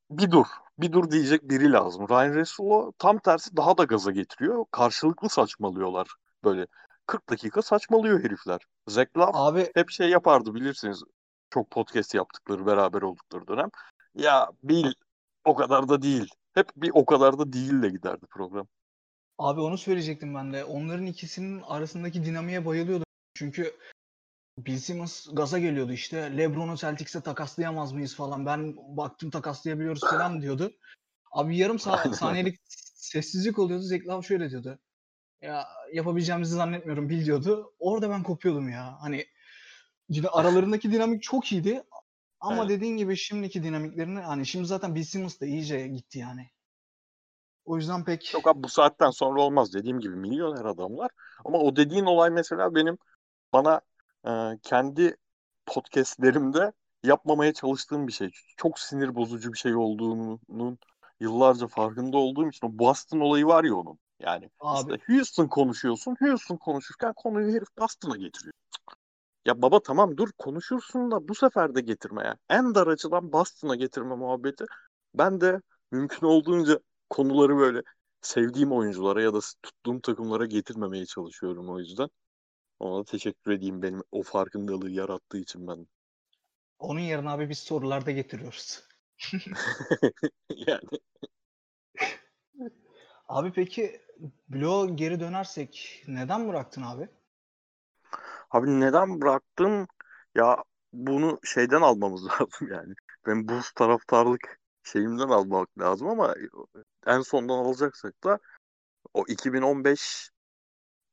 bir 0.10 0.32
dur, 0.32 0.46
bir 0.78 0.92
dur 0.92 1.12
diyecek 1.12 1.50
biri 1.50 1.72
lazım. 1.72 2.10
Ryan 2.10 2.34
Russell'o 2.34 2.92
tam 2.98 3.20
tersi 3.20 3.58
daha 3.58 3.78
da 3.78 3.84
gaza 3.84 4.12
getiriyor. 4.12 4.66
Karşılıklı 4.72 5.30
saçmalıyorlar 5.30 6.08
böyle. 6.44 6.68
40 7.08 7.29
dakika 7.29 7.62
saçmalıyor 7.62 8.24
herifler. 8.24 8.62
Love 9.17 9.31
Abi 9.34 9.72
hep 9.75 9.89
şey 9.89 10.10
yapardı 10.10 10.53
bilirsiniz. 10.53 11.03
Çok 11.50 11.72
podcast 11.72 12.13
yaptıkları, 12.15 12.65
beraber 12.65 13.01
oldukları 13.01 13.48
dönem. 13.48 13.70
Ya 14.15 14.50
Bill 14.63 14.93
o 15.46 15.55
kadar 15.55 15.89
da 15.89 16.01
değil. 16.01 16.29
Hep 16.53 16.70
bir 16.75 16.91
o 16.93 17.05
kadar 17.05 17.39
da 17.39 17.53
değille 17.53 17.89
giderdi 17.89 18.25
program. 18.25 18.67
Abi 19.38 19.62
onu 19.62 19.77
söyleyecektim 19.77 20.36
ben 20.36 20.53
de. 20.53 20.65
Onların 20.65 21.05
ikisinin 21.05 21.62
arasındaki 21.62 22.25
dinamiğe 22.25 22.65
bayılıyordum. 22.65 23.05
Çünkü 23.34 23.75
Bill 24.58 24.77
Simmons 24.77 25.27
gaza 25.34 25.60
geliyordu 25.60 25.91
işte. 25.91 26.38
LeBron'u 26.38 26.77
Celtics'e 26.77 27.22
takaslayamaz 27.22 27.91
mıyız 27.91 28.15
falan. 28.15 28.46
Ben 28.46 28.75
baktım 28.98 29.29
takaslayabiliyoruz 29.29 30.01
falan 30.01 30.41
diyordu. 30.41 30.74
Abi 31.31 31.58
yarım 31.58 31.77
sa- 31.77 32.15
saniyelik 32.15 32.60
sessizlik 32.96 33.60
oluyordu. 33.60 33.84
Love 34.08 34.24
şöyle 34.24 34.50
diyordu. 34.50 34.79
Ya 35.42 35.68
yapabileceğimizi 35.94 36.56
zannetmiyorum 36.56 37.10
Bill 37.10 37.26
diyordu. 37.26 37.74
Orada 37.80 38.10
ben 38.10 38.24
kopuyordum 38.24 38.70
ya. 38.70 38.98
Hani 39.02 39.26
aralarındaki 40.32 40.92
dinamik 40.92 41.24
çok 41.24 41.52
iyiydi. 41.52 41.84
Ama 42.40 42.58
Evet. 42.62 42.70
dediğin 42.70 42.98
gibi 42.98 43.18
şimdiki 43.18 43.64
dinamiklerini 43.64 44.20
hani 44.20 44.46
şimdi 44.46 44.66
zaten 44.66 44.96
Bill 44.96 45.04
Simmons 45.04 45.42
da 45.42 45.46
iyice 45.46 45.88
gitti 45.88 46.20
yani. 46.20 46.50
O 47.66 47.78
yüzden 47.78 48.06
pek 48.06 48.34
Yok 48.34 48.48
abi 48.48 48.64
bu 48.64 48.70
saatten 48.70 49.10
sonra 49.10 49.42
olmaz. 49.42 49.74
Dediğim 49.74 50.00
gibi 50.00 50.16
milyoner 50.16 50.66
adamlar. 50.66 51.12
Ama 51.46 51.58
o 51.58 51.76
dediğin 51.76 52.06
olay 52.06 52.30
mesela 52.30 52.76
benim 52.76 52.98
bana 53.54 53.82
e, 54.28 54.32
kendi 54.64 55.16
podcastlerimde 55.66 56.72
yapmamaya 57.04 57.54
çalıştığım 57.54 58.08
bir 58.08 58.14
şey. 58.14 58.30
Çok 58.58 58.80
sinir 58.80 59.16
bozucu 59.16 59.54
bir 59.54 59.58
şey 59.58 59.76
olduğunun 59.76 60.80
yıllarca 61.20 61.68
farkında 61.68 62.18
olduğum 62.18 62.50
için 62.50 62.68
o 62.68 62.80
Boston 62.80 63.20
olayı 63.20 63.46
var 63.46 63.64
ya 63.64 63.76
onun. 63.76 64.00
Yani 64.22 64.50
Abi. 64.60 64.94
işte 64.94 65.13
Houston 65.13 65.48
konuşuyorsun. 65.48 66.16
Houston 66.20 66.58
konuşurken 66.58 67.13
konuyu 67.13 67.54
herif 67.54 67.68
Boston'a 67.80 68.18
getiriyor. 68.18 68.54
Ya 69.46 69.62
baba 69.62 69.80
tamam 69.84 70.18
dur 70.18 70.30
konuşursun 70.38 71.12
da 71.12 71.28
bu 71.28 71.36
sefer 71.36 71.75
de 71.75 71.82
getirme 71.82 72.24
ya. 72.24 72.38
En 72.50 72.75
dar 72.75 72.88
açıdan 72.88 73.32
Boston'a 73.34 73.75
getirme 73.75 74.16
muhabbeti. 74.16 74.66
Ben 75.16 75.42
de 75.42 75.62
mümkün 75.92 76.28
olduğunca 76.28 76.80
konuları 77.10 77.58
böyle 77.58 77.82
sevdiğim 78.22 78.72
oyunculara 78.72 79.22
ya 79.22 79.34
da 79.34 79.40
tuttuğum 79.63 80.01
takımlara 80.01 80.46
getirmemeye 80.46 81.06
çalışıyorum 81.06 81.70
o 81.70 81.80
yüzden. 81.80 82.10
Ona 82.80 83.00
da 83.00 83.04
teşekkür 83.04 83.51
edeyim 83.51 83.82
benim 83.82 84.04
o 84.12 84.24
farkındalığı 84.24 84.92
yarattığı 84.92 85.38
için 85.38 85.68
ben. 85.68 85.88
onun 86.80 87.00
yerine 87.00 87.30
abi 87.30 87.50
biz 87.50 87.60
sorularda 87.60 88.12
getiriyoruz. 88.12 88.84
yani 90.56 90.90
Abi 93.28 93.51
peki 93.51 94.01
Bloğa 94.50 94.86
geri 94.86 95.20
dönersek 95.20 96.04
neden 96.08 96.48
bıraktın 96.48 96.82
abi? 96.82 97.10
abi 98.51 98.80
neden 98.80 99.22
bıraktım? 99.22 99.88
Ya 100.36 100.63
bunu 100.94 101.40
şeyden 101.44 101.82
almamız 101.82 102.25
lazım 102.25 102.68
yani. 102.72 102.94
Ben 103.28 103.48
bu 103.48 103.60
taraftarlık 103.75 104.60
şeyimden 104.84 105.30
almak 105.30 105.80
lazım 105.80 106.08
ama 106.08 106.36
en 107.06 107.22
sondan 107.22 107.58
alacaksak 107.58 108.24
da 108.24 108.40
o 109.13 109.25
2015 109.28 110.30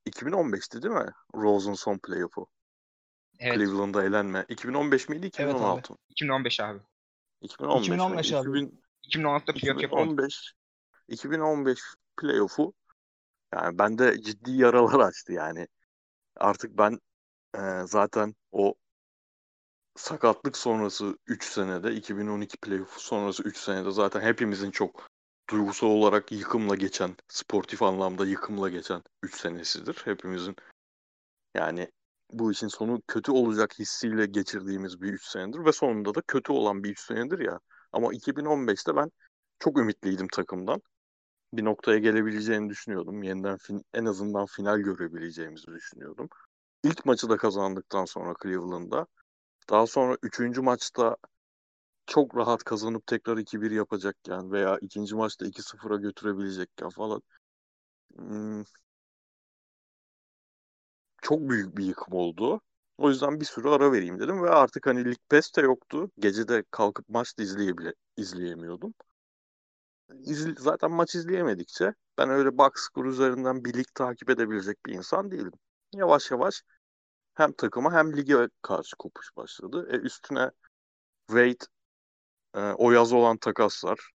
2015'ti 0.07 0.83
değil 0.83 0.95
mi? 0.95 1.11
Rose'un 1.35 1.75
son 1.75 1.99
playoff'u. 1.99 2.47
Evet. 3.39 3.57
Cleveland'da 3.57 4.05
elenme. 4.05 4.45
2015 4.49 5.09
miydi? 5.09 5.31
Evet 5.39 5.55
abi. 5.55 5.59
2016 5.59 5.93
mı? 5.93 5.99
2015 6.09 6.61
abi. 6.61 6.79
2015, 7.41 7.87
2015 7.87 8.31
mi? 8.31 8.37
abi. 8.37 8.49
2000 8.49 8.83
2016'da 9.09 9.53
playoff 9.53 9.83
yapamadık. 9.83 10.13
2015 10.13 10.55
2015 11.09 11.81
playoff'u 12.17 12.75
yani 13.55 13.79
bende 13.79 14.23
ciddi 14.23 14.53
yaralar 14.53 15.01
açtı 15.01 15.33
yani. 15.33 15.69
Artık 16.37 16.79
ben 16.79 17.01
e, 17.57 17.61
zaten 17.87 18.35
o 18.53 18.75
sakatlık 19.97 20.57
sonrası 20.57 21.19
3 21.27 21.45
senede 21.45 21.95
2012 21.95 22.57
playoff'u 22.57 23.01
sonrası 23.01 23.43
3 23.43 23.57
senede 23.57 23.91
zaten 23.91 24.21
hepimizin 24.21 24.71
çok 24.71 25.09
duygusal 25.51 25.89
olarak 25.89 26.33
yıkımla 26.33 26.75
geçen, 26.75 27.17
sportif 27.29 27.83
anlamda 27.83 28.27
yıkımla 28.27 28.69
geçen 28.69 29.03
3 29.23 29.41
senesidir. 29.41 30.03
Hepimizin 30.05 30.57
yani 31.55 31.91
bu 32.33 32.53
işin 32.53 32.69
sonu 32.69 33.03
kötü 33.09 33.33
olacak 33.33 33.79
hissiyle 33.79 34.27
geçirdiğimiz 34.27 35.03
bir 35.03 35.13
3 35.13 35.25
senedir 35.27 35.65
ve 35.65 35.73
sonunda 35.73 36.15
da 36.15 36.21
kötü 36.21 36.53
olan 36.53 36.85
bir 36.85 36.91
3 36.91 37.01
senedir 37.01 37.39
ya. 37.39 37.61
Ama 37.93 38.13
2015'te 38.13 38.97
ben 38.97 39.11
çok 39.59 39.79
ümitliydim 39.79 40.29
takımdan. 40.29 40.83
Bir 41.53 41.65
noktaya 41.65 41.99
gelebileceğini 41.99 42.69
düşünüyordum. 42.71 43.23
Yeniden 43.23 43.57
fin- 43.57 43.85
en 43.95 44.05
azından 44.05 44.47
final 44.47 44.79
görebileceğimizi 44.79 45.67
düşünüyordum. 45.67 46.29
İlk 46.85 47.07
maçı 47.07 47.31
da 47.31 47.37
kazandıktan 47.37 48.05
sonra 48.05 48.35
Cleveland'da. 48.43 49.07
Daha 49.71 49.89
sonra 49.89 50.19
üçüncü 50.23 50.63
maçta 50.63 51.17
çok 52.07 52.37
rahat 52.37 52.65
kazanıp 52.65 53.07
tekrar 53.09 53.39
2-1 53.39 53.71
yapacakken 53.71 54.53
veya 54.53 54.79
ikinci 54.83 55.17
maçta 55.17 55.47
2-0'a 55.47 55.97
götürebilecekken 55.97 56.91
falan. 56.91 57.23
Hmm, 58.17 58.65
çok 61.23 61.41
büyük 61.51 61.77
bir 61.79 61.85
yıkım 61.85 62.15
oldu. 62.15 62.61
O 62.99 63.09
yüzden 63.11 63.41
bir 63.41 63.45
süre 63.45 63.69
ara 63.69 63.93
vereyim 63.93 64.21
dedim 64.21 64.43
ve 64.43 64.51
artık 64.51 64.87
hani 64.87 65.05
Lig 65.05 65.19
Pass 65.31 65.57
de 65.57 65.61
yoktu. 65.61 66.11
Gece 66.19 66.49
de 66.49 66.65
kalkıp 66.71 67.09
maç 67.09 67.39
da 67.39 67.43
izleyebile, 67.43 67.95
izleyemiyordum. 68.17 68.95
İzle, 70.15 70.55
zaten 70.59 70.91
maç 70.91 71.15
izleyemedikçe 71.15 71.95
ben 72.19 72.31
öyle 72.31 72.59
box 72.59 72.73
score 72.75 73.09
üzerinden 73.09 73.65
bir 73.65 73.75
lig 73.75 73.87
takip 73.95 74.31
edebilecek 74.31 74.87
bir 74.87 74.93
insan 74.93 75.31
değilim. 75.31 75.53
Yavaş 75.95 76.31
yavaş 76.31 76.63
hem 77.35 77.53
takıma 77.53 77.93
hem 77.93 78.17
lige 78.17 78.49
karşı 78.63 78.97
kopuş 78.97 79.37
başladı. 79.37 79.89
E 79.91 79.97
üstüne 79.97 80.51
Wade 81.27 81.67
e, 82.55 82.61
o 82.61 82.91
yaz 82.91 83.13
olan 83.13 83.37
takaslar. 83.37 84.11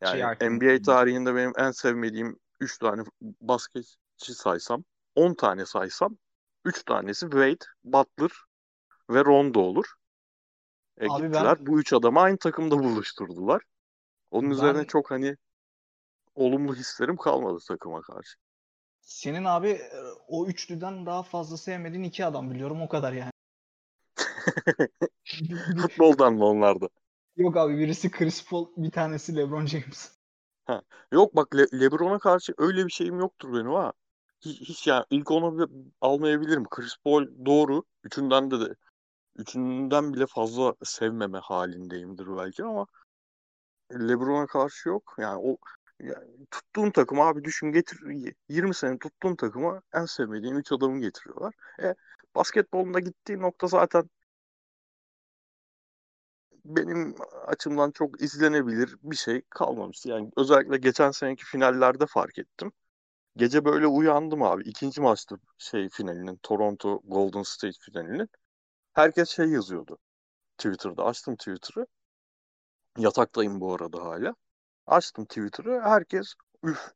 Yani 0.00 0.36
Şey 0.40 0.50
NBA 0.50 0.82
tarihinde 0.82 1.34
benim 1.34 1.52
en 1.56 1.70
sevmediğim 1.70 2.38
3 2.60 2.78
tane 2.78 3.02
basketçi 3.20 4.34
saysam, 4.34 4.84
10 5.14 5.34
tane 5.34 5.66
saysam 5.66 6.18
3 6.64 6.84
tanesi 6.84 7.20
Wade, 7.20 7.64
Butler 7.84 8.30
ve 9.10 9.24
Rondo 9.24 9.60
olur. 9.60 9.86
E, 10.98 11.06
Abi 11.06 11.22
ben- 11.22 11.28
gittiler 11.28 11.66
bu 11.66 11.80
üç 11.80 11.92
adamı 11.92 12.20
aynı 12.20 12.38
takımda 12.38 12.78
buluşturdular. 12.78 13.62
Onun 14.30 14.50
Ben- 14.50 14.54
üzerine 14.54 14.86
çok 14.86 15.10
hani 15.10 15.36
olumlu 16.34 16.74
hislerim 16.74 17.16
kalmadı 17.16 17.58
takıma 17.68 18.02
karşı. 18.02 18.38
Senin 19.00 19.44
abi 19.44 19.68
e, 19.68 19.90
o 20.28 20.46
üçlüden 20.46 21.06
daha 21.06 21.22
fazla 21.22 21.56
sevmediğin 21.56 22.04
iki 22.04 22.24
adam 22.24 22.50
biliyorum 22.50 22.82
o 22.82 22.88
kadar 22.88 23.12
yani. 23.12 23.30
Futboldan 25.80 26.34
mı 26.34 26.44
onlar 26.44 26.80
da? 26.80 26.88
Yok 27.36 27.56
abi 27.56 27.78
birisi 27.78 28.10
Chris 28.10 28.48
Paul 28.48 28.66
bir 28.76 28.90
tanesi 28.90 29.36
LeBron 29.36 29.66
James. 29.66 30.18
Yok 31.12 31.36
bak 31.36 31.56
Le- 31.56 31.80
LeBron'a 31.80 32.18
karşı 32.18 32.54
öyle 32.58 32.86
bir 32.86 32.90
şeyim 32.90 33.20
yoktur 33.20 33.52
benim 33.52 33.72
ha. 33.72 33.92
Hiç, 34.40 34.60
hiç 34.60 34.86
yani 34.86 35.04
ilk 35.10 35.30
onu 35.30 35.68
almayabilirim. 36.00 36.64
Chris 36.70 36.96
Paul 37.04 37.26
doğru. 37.46 37.82
Üçünden 38.04 38.50
de 38.50 38.60
de 38.60 38.74
üçünden 39.36 40.14
bile 40.14 40.26
fazla 40.26 40.74
sevmeme 40.84 41.38
halindeyimdir 41.38 42.36
belki 42.36 42.64
ama 42.64 42.86
LeBron'a 43.92 44.46
karşı 44.46 44.88
yok. 44.88 45.14
Yani 45.18 45.40
o 45.44 45.56
yani 46.00 46.46
tuttuğun 46.50 46.90
takım 46.90 47.20
abi 47.20 47.44
düşün 47.44 47.72
getir 47.72 48.00
20 48.48 48.74
sene 48.74 48.98
tuttuğun 48.98 49.36
takıma 49.36 49.82
en 49.94 50.04
sevmediğin 50.04 50.54
3 50.54 50.72
adamı 50.72 51.00
getiriyorlar. 51.00 51.54
E, 51.82 51.94
basketbolunda 52.34 53.00
gittiği 53.00 53.40
nokta 53.40 53.66
zaten 53.66 54.10
benim 56.64 57.14
açımdan 57.46 57.90
çok 57.90 58.22
izlenebilir 58.22 58.96
bir 59.02 59.16
şey 59.16 59.42
kalmamıştı. 59.50 60.08
Yani 60.08 60.30
özellikle 60.36 60.76
geçen 60.78 61.10
seneki 61.10 61.44
finallerde 61.44 62.06
fark 62.06 62.38
ettim. 62.38 62.72
Gece 63.36 63.64
böyle 63.64 63.86
uyandım 63.86 64.42
abi. 64.42 64.62
İkinci 64.64 65.00
maçtı 65.00 65.36
şey 65.58 65.88
finalinin 65.88 66.36
Toronto 66.42 67.00
Golden 67.04 67.42
State 67.42 67.78
finalinin. 67.80 68.28
Herkes 68.94 69.28
şey 69.28 69.46
yazıyordu. 69.46 69.98
Twitter'da 70.58 71.04
açtım 71.04 71.36
Twitter'ı. 71.36 71.86
Yataktayım 72.98 73.60
bu 73.60 73.74
arada 73.74 74.04
hala. 74.04 74.34
Açtım 74.86 75.24
Twitter'ı. 75.24 75.80
Herkes 75.84 76.34
üf 76.62 76.92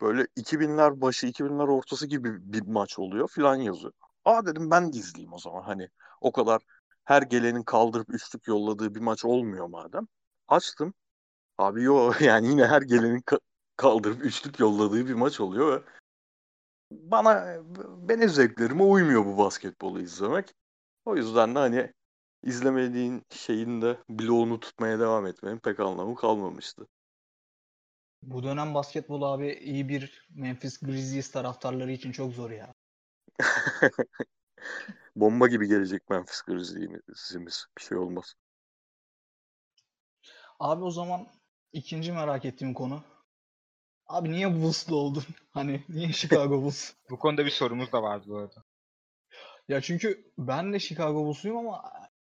böyle 0.00 0.26
2000'ler 0.36 1.00
başı 1.00 1.26
2000'ler 1.26 1.68
ortası 1.68 2.06
gibi 2.06 2.52
bir 2.52 2.62
maç 2.66 2.98
oluyor 2.98 3.28
filan 3.28 3.56
yazıyor. 3.56 3.92
Aa 4.24 4.46
dedim 4.46 4.70
ben 4.70 4.92
de 4.92 4.98
izleyeyim 4.98 5.32
o 5.32 5.38
zaman. 5.38 5.62
Hani 5.62 5.88
o 6.20 6.32
kadar 6.32 6.62
her 7.04 7.22
gelenin 7.22 7.62
kaldırıp 7.62 8.14
üçlük 8.14 8.48
yolladığı 8.48 8.94
bir 8.94 9.00
maç 9.00 9.24
olmuyor 9.24 9.66
madem. 9.66 10.06
Açtım. 10.48 10.94
Abi 11.58 11.82
yo 11.82 12.12
yani 12.20 12.48
yine 12.48 12.66
her 12.66 12.82
gelenin 12.82 13.20
ka- 13.20 13.40
kaldırıp 13.76 14.24
üçlük 14.24 14.60
yolladığı 14.60 15.06
bir 15.08 15.14
maç 15.14 15.40
oluyor 15.40 15.72
ve 15.72 15.84
bana 16.90 17.56
benim 18.08 18.28
zevklerime 18.28 18.82
uymuyor 18.82 19.26
bu 19.26 19.38
basketbolu 19.38 20.00
izlemek. 20.00 20.54
O 21.04 21.16
yüzden 21.16 21.54
de 21.54 21.58
hani 21.58 21.92
izlemediğin 22.44 23.22
şeyin 23.30 23.82
de 23.82 23.98
bloğunu 24.08 24.60
tutmaya 24.60 24.98
devam 25.00 25.26
etmenin 25.26 25.58
pek 25.58 25.80
anlamı 25.80 26.14
kalmamıştı. 26.14 26.86
Bu 28.22 28.42
dönem 28.42 28.74
basketbol 28.74 29.22
abi 29.22 29.52
iyi 29.52 29.88
bir 29.88 30.28
Memphis 30.34 30.78
Grizzlies 30.78 31.30
taraftarları 31.30 31.92
için 31.92 32.12
çok 32.12 32.32
zor 32.32 32.50
ya. 32.50 32.74
Bomba 35.16 35.48
gibi 35.48 35.68
gelecek 35.68 36.10
Memphis 36.10 36.42
Grizzlies'imiz. 36.42 37.66
Bir 37.78 37.82
şey 37.82 37.98
olmaz. 37.98 38.34
Abi 40.60 40.84
o 40.84 40.90
zaman 40.90 41.26
ikinci 41.72 42.12
merak 42.12 42.44
ettiğim 42.44 42.74
konu. 42.74 43.02
Abi 44.06 44.32
niye 44.32 44.54
Bulls'lu 44.54 44.96
oldun? 44.96 45.24
Hani 45.50 45.84
niye 45.88 46.12
Chicago 46.12 46.62
Bulls? 46.62 46.92
Bu 47.10 47.18
konuda 47.18 47.44
bir 47.44 47.50
sorumuz 47.50 47.92
da 47.92 48.02
vardı 48.02 48.24
bu 48.28 48.38
arada. 48.38 48.64
Ya 49.68 49.80
çünkü 49.80 50.32
ben 50.38 50.72
de 50.72 50.78
Chicago 50.78 51.24
Bulls'luyum 51.24 51.58
ama 51.58 51.82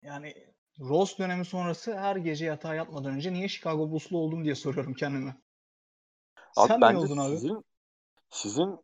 yani 0.02 0.34
Rose 0.80 1.18
dönemi 1.18 1.44
sonrası 1.44 1.98
her 1.98 2.16
gece 2.16 2.46
yatağa 2.46 2.74
yatmadan 2.74 3.14
önce 3.14 3.32
niye 3.32 3.48
Chicago 3.48 3.90
Bulls'lu 3.90 4.18
oldum 4.18 4.44
diye 4.44 4.54
soruyorum 4.54 4.94
kendime. 4.94 5.36
Abi 6.56 6.68
Sen 6.68 6.80
bence 6.80 6.96
niye 6.96 7.06
oldun 7.06 7.16
abi? 7.16 7.40
sizin 7.40 7.64
sizin 8.30 8.80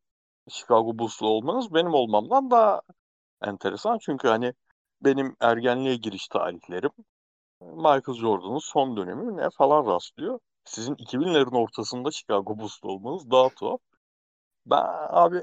Chicago 0.50 0.98
Bulls'lu 0.98 1.28
olmanız 1.28 1.74
benim 1.74 1.94
olmamdan 1.94 2.50
daha 2.50 2.82
enteresan. 3.42 3.98
Çünkü 4.02 4.28
hani 4.28 4.54
benim 5.02 5.36
ergenliğe 5.40 5.96
giriş 5.96 6.28
tarihlerim 6.28 6.90
Michael 7.60 8.18
Jordan'ın 8.20 8.58
son 8.58 8.96
dönemi 8.98 9.36
ne 9.36 9.50
falan 9.58 9.86
rastlıyor. 9.86 10.40
Sizin 10.64 10.94
2000'lerin 10.96 11.56
ortasında 11.56 12.10
Chicago 12.12 12.58
Bulls'lu 12.58 12.90
olmanız 12.92 13.30
daha 13.30 13.50
tuhaf. 13.50 13.80
Ben 14.66 14.84
abi 15.10 15.42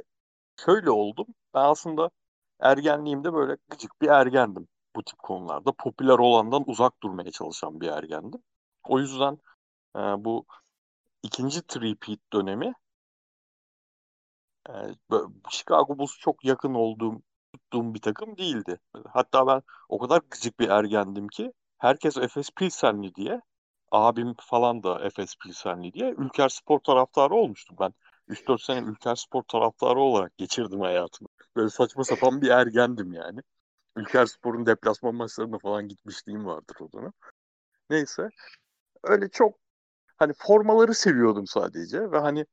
şöyle 0.66 0.92
oldum. 0.92 1.28
Ben 1.54 1.62
aslında 1.66 2.12
ergenliğimde 2.60 3.34
böyle 3.34 3.58
gıcık 3.70 4.02
bir 4.02 4.08
ergendim 4.10 4.68
bu 4.96 5.04
tip 5.04 5.20
konularda. 5.20 5.72
Popüler 5.72 6.20
olandan 6.20 6.64
uzak 6.68 7.04
durmaya 7.04 7.32
çalışan 7.32 7.82
bir 7.82 7.88
ergendim. 7.88 8.44
O 8.84 9.00
yüzden 9.00 9.38
e, 9.96 10.00
bu 10.00 10.46
ikinci 11.24 11.60
three-peat 11.60 12.20
dönemi 12.34 12.74
e, 14.70 14.74
böyle 15.12 15.28
Chicago 15.50 15.98
Bulls 15.98 16.18
çok 16.20 16.46
yakın 16.46 16.74
olduğum 16.74 17.22
tuttuğum 17.54 17.94
bir 17.94 18.02
takım 18.02 18.38
değildi. 18.38 18.80
Hatta 19.10 19.48
ben 19.48 19.62
o 19.90 20.00
kadar 20.00 20.22
gıcık 20.32 20.60
bir 20.60 20.70
ergendim 20.70 21.28
ki 21.28 21.54
herkes 21.78 22.18
Efes 22.18 22.50
Pilsenli 22.52 23.16
diye 23.16 23.42
abim 23.92 24.36
falan 24.40 24.84
da 24.84 25.06
Efes 25.06 25.36
Pilsenli 25.44 25.94
diye 25.94 26.10
Ülker 26.18 26.50
Spor 26.50 26.80
taraftarı 26.80 27.34
olmuştum 27.36 27.78
ben. 27.80 27.94
3-4 28.28 28.64
sene 28.64 28.80
Ülker 28.80 29.16
Spor 29.16 29.44
taraftarı 29.44 30.00
olarak 30.00 30.38
geçirdim 30.38 30.82
hayatımı. 30.82 31.30
Böyle 31.56 31.70
saçma 31.70 32.04
sapan 32.04 32.42
bir 32.42 32.50
ergendim 32.50 33.14
yani. 33.14 33.40
Ülker 33.96 34.26
Spor'un 34.26 34.66
deplasman 34.66 35.16
maçlarına 35.16 35.58
falan 35.60 35.88
gitmişliğim 35.88 36.46
vardır 36.46 36.76
o 36.80 36.92
dönem. 36.92 37.12
Neyse. 37.90 38.30
Öyle 39.04 39.30
çok 39.30 39.56
hani 40.18 40.34
formaları 40.38 40.94
seviyordum 40.94 41.48
sadece 41.48 42.12
ve 42.12 42.20
hani 42.20 42.46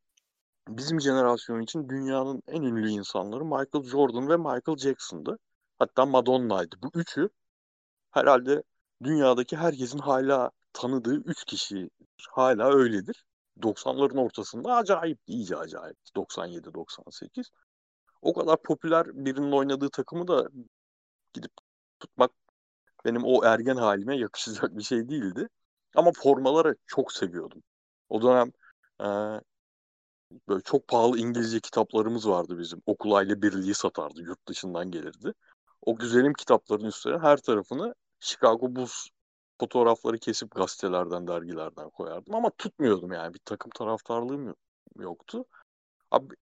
bizim 0.68 1.00
jenerasyon 1.00 1.60
için 1.60 1.88
dünyanın 1.88 2.42
en 2.48 2.62
ünlü 2.62 2.88
insanları 2.88 3.44
Michael 3.44 3.84
Jordan 3.84 4.28
ve 4.28 4.36
Michael 4.36 4.78
Jackson'dı. 4.78 5.38
Hatta 5.78 6.06
Madonna'ydı. 6.06 6.76
Bu 6.82 6.90
üçü 6.94 7.28
herhalde 8.10 8.62
dünyadaki 9.02 9.56
herkesin 9.56 9.98
hala 9.98 10.50
tanıdığı 10.72 11.16
üç 11.16 11.44
kişi 11.44 11.90
hala 12.30 12.74
öyledir. 12.74 13.24
90'ların 13.62 14.20
ortasında 14.20 14.74
acayip, 14.74 15.18
iyice 15.26 15.56
acayip. 15.56 15.96
97-98. 16.16 17.50
O 18.22 18.34
kadar 18.34 18.62
popüler 18.62 19.06
birinin 19.26 19.52
oynadığı 19.52 19.90
takımı 19.90 20.28
da 20.28 20.48
gidip 21.32 21.52
tutmak 22.00 22.30
benim 23.04 23.24
o 23.24 23.44
ergen 23.44 23.76
halime 23.76 24.16
yakışacak 24.16 24.78
bir 24.78 24.82
şey 24.82 25.08
değildi. 25.08 25.48
Ama 25.96 26.12
formaları 26.12 26.76
çok 26.86 27.12
seviyordum. 27.12 27.62
O 28.08 28.22
dönem 28.22 28.52
e, 29.00 29.06
böyle 30.48 30.62
çok 30.64 30.88
pahalı 30.88 31.18
İngilizce 31.18 31.60
kitaplarımız 31.60 32.28
vardı 32.28 32.58
bizim. 32.58 32.82
Okul 32.86 33.12
aile 33.12 33.42
birliği 33.42 33.74
satardı. 33.74 34.22
Yurt 34.22 34.48
dışından 34.48 34.90
gelirdi. 34.90 35.32
O 35.82 35.96
güzelim 35.96 36.32
kitapların 36.32 36.84
üstüne 36.84 37.18
her 37.18 37.36
tarafını 37.36 37.94
Chicago 38.20 38.76
Bulls 38.76 39.08
fotoğrafları 39.60 40.18
kesip 40.18 40.54
gazetelerden, 40.54 41.28
dergilerden 41.28 41.90
koyardım. 41.90 42.34
Ama 42.34 42.50
tutmuyordum 42.50 43.12
yani. 43.12 43.34
Bir 43.34 43.40
takım 43.44 43.70
taraftarlığım 43.70 44.54
yoktu. 44.98 45.44
Abi, 46.10 46.34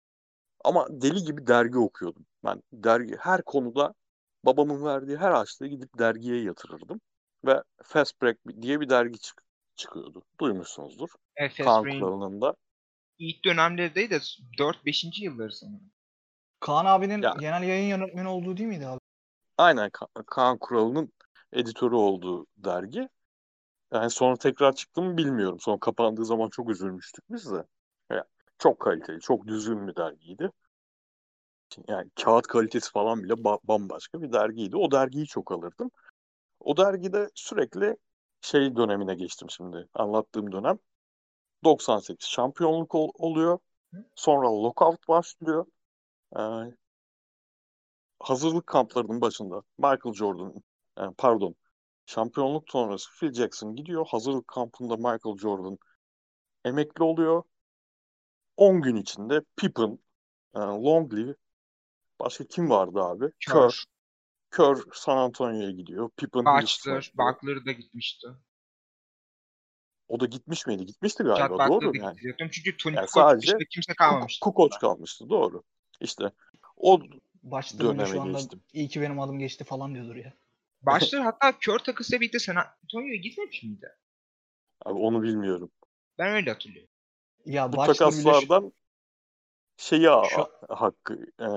ama 0.63 0.88
deli 0.89 1.23
gibi 1.23 1.47
dergi 1.47 1.78
okuyordum. 1.78 2.26
Ben 2.45 2.63
dergi 2.73 3.15
her 3.19 3.41
konuda 3.41 3.93
babamın 4.43 4.86
verdiği 4.86 5.17
her 5.17 5.32
açlığı 5.32 5.67
gidip 5.67 6.00
dergiye 6.00 6.43
yatırırdım. 6.43 7.02
Ve 7.45 7.63
Fast 7.84 8.21
Break 8.21 8.38
diye 8.62 8.80
bir 8.82 8.89
dergi 8.89 9.19
çık 9.19 9.41
çıkıyordu. 9.76 10.23
Duymuşsunuzdur. 10.39 11.10
Evet, 11.36 11.58
Kaan 11.58 11.84
Kural'ın 11.84 12.41
da. 12.41 12.56
İlk 13.19 13.45
dönemleri 13.45 13.95
değil 13.95 14.10
de 14.10 14.19
4-5. 14.58 15.23
yılları 15.23 15.52
sanırım. 15.52 15.91
Kaan 16.60 16.86
abinin 16.86 17.21
Ya. 17.21 17.36
genel 17.39 17.63
yayın 17.63 17.89
yönetmeni 17.89 18.28
olduğu 18.28 18.58
değil 18.58 18.69
miydi 18.69 18.88
abi? 18.88 19.00
Aynen 19.58 19.89
Ka- 19.89 20.23
Kaan 20.26 20.58
Kural'ın 20.58 21.13
editörü 21.54 21.95
olduğu 21.95 22.45
dergi. 22.58 23.10
Yani 23.93 24.10
sonra 24.10 24.38
tekrar 24.38 24.76
çıktı 24.76 25.02
mı 25.02 25.17
bilmiyorum. 25.17 25.60
Sonra 25.60 25.80
kapandığı 25.80 26.26
zaman 26.26 26.50
çok 26.50 26.69
üzülmüştük 26.69 27.23
biz 27.30 27.52
de. 27.52 27.63
Yani 28.12 28.23
çok 28.58 28.80
kaliteli, 28.80 29.19
çok 29.19 29.47
düzgün 29.47 29.88
bir 29.88 29.95
dergiydi. 29.95 30.52
Yani 31.88 32.10
kağıt 32.16 32.48
kalitesi 32.48 32.92
falan 32.92 33.24
bile 33.24 33.34
ba- 33.34 33.60
bambaşka 33.64 34.22
bir 34.22 34.34
dergiydi. 34.34 34.78
O 34.78 34.92
dergiyi 34.92 35.26
çok 35.28 35.52
alırdım. 35.52 35.92
O 36.60 36.78
dergide 36.78 37.30
sürekli 37.36 37.98
şey 38.42 38.76
dönemine 38.76 39.16
geçtim 39.16 39.50
şimdi. 39.52 39.88
Anlattığım 39.94 40.52
dönem. 40.52 40.80
98 41.66 42.28
şampiyonluk 42.30 42.96
ol- 42.96 43.12
oluyor. 43.16 43.60
Sonra 44.16 44.50
lockout 44.64 45.10
başlıyor. 45.10 45.68
Ee, 46.38 46.42
hazırlık 48.20 48.68
kamplarının 48.68 49.22
başında 49.22 49.62
Michael 49.78 50.14
Jordan, 50.14 50.54
e, 50.98 51.02
pardon, 51.18 51.56
şampiyonluk 52.06 52.70
sonrası 52.72 53.10
Phil 53.20 53.34
Jackson 53.34 53.76
gidiyor. 53.76 54.08
Hazırlık 54.08 54.48
kampında 54.48 54.96
Michael 54.98 55.38
Jordan 55.38 55.78
emekli 56.66 57.04
oluyor. 57.04 57.44
10 58.58 58.82
gün 58.82 58.96
içinde 58.96 59.42
Pippen, 59.58 60.00
e, 60.56 60.60
Longley, 60.60 61.36
başka 62.20 62.44
kim 62.48 62.70
vardı 62.70 63.00
abi? 63.02 63.26
Kerr. 63.40 63.84
Kerr 64.56 64.78
San 64.94 65.18
Antonio'ya 65.18 65.72
gidiyor. 65.72 66.10
Pippen 66.18 66.46
Butler. 66.46 67.12
Butler 67.16 67.66
da 67.66 67.72
gitmişti. 67.72 68.28
O 70.08 70.20
da 70.20 70.26
gitmiş 70.26 70.68
miydi? 70.68 70.86
Gitmişti 70.86 71.24
galiba. 71.24 71.58
Chad 71.58 71.70
Doğru 71.70 71.94
da 71.94 71.98
yani. 71.98 72.16
gitti. 72.16 72.30
Zaten 72.32 72.50
çünkü 72.50 72.78
Tony 72.78 72.96
Yani 72.96 73.06
Kukoc 73.06 73.22
sadece 73.24 73.48
dışında 73.48 73.66
kimse 73.70 73.94
kalmamıştı. 73.94 74.44
Kukoc 74.44 74.78
kalmıştı. 74.78 75.30
Doğru. 75.30 75.64
İşte 76.02 76.32
o 76.78 77.02
Başta 77.44 77.80
böyle 77.80 78.06
şu 78.06 78.12
döneme 78.12 78.20
anda 78.20 78.40
geçtim. 78.40 78.62
iyi 78.74 78.88
ki 78.88 79.02
benim 79.02 79.20
adım 79.20 79.40
geçti 79.40 79.64
falan 79.64 79.96
diyordur 79.96 80.16
ya. 80.16 80.34
Başta 80.82 81.26
hatta 81.26 81.60
kör 81.60 81.80
takısla 81.80 82.20
birlikte 82.20 82.40
San 82.40 82.56
Antonio'ya 82.56 83.16
gitmemiş 83.16 83.64
miydi? 83.64 83.90
Abi 84.86 85.00
onu 85.00 85.24
bilmiyorum. 85.24 85.72
Ben 86.18 86.32
öyle 86.32 86.52
hatırlıyorum. 86.52 86.90
Ya 87.46 87.74
Bu 87.74 87.78
Başta 87.78 87.94
bile 87.94 88.24
takaslardan 88.24 88.74
şeyi 89.78 90.02
Şu- 90.02 90.50
hakkı 90.70 91.14
e, 91.40 91.48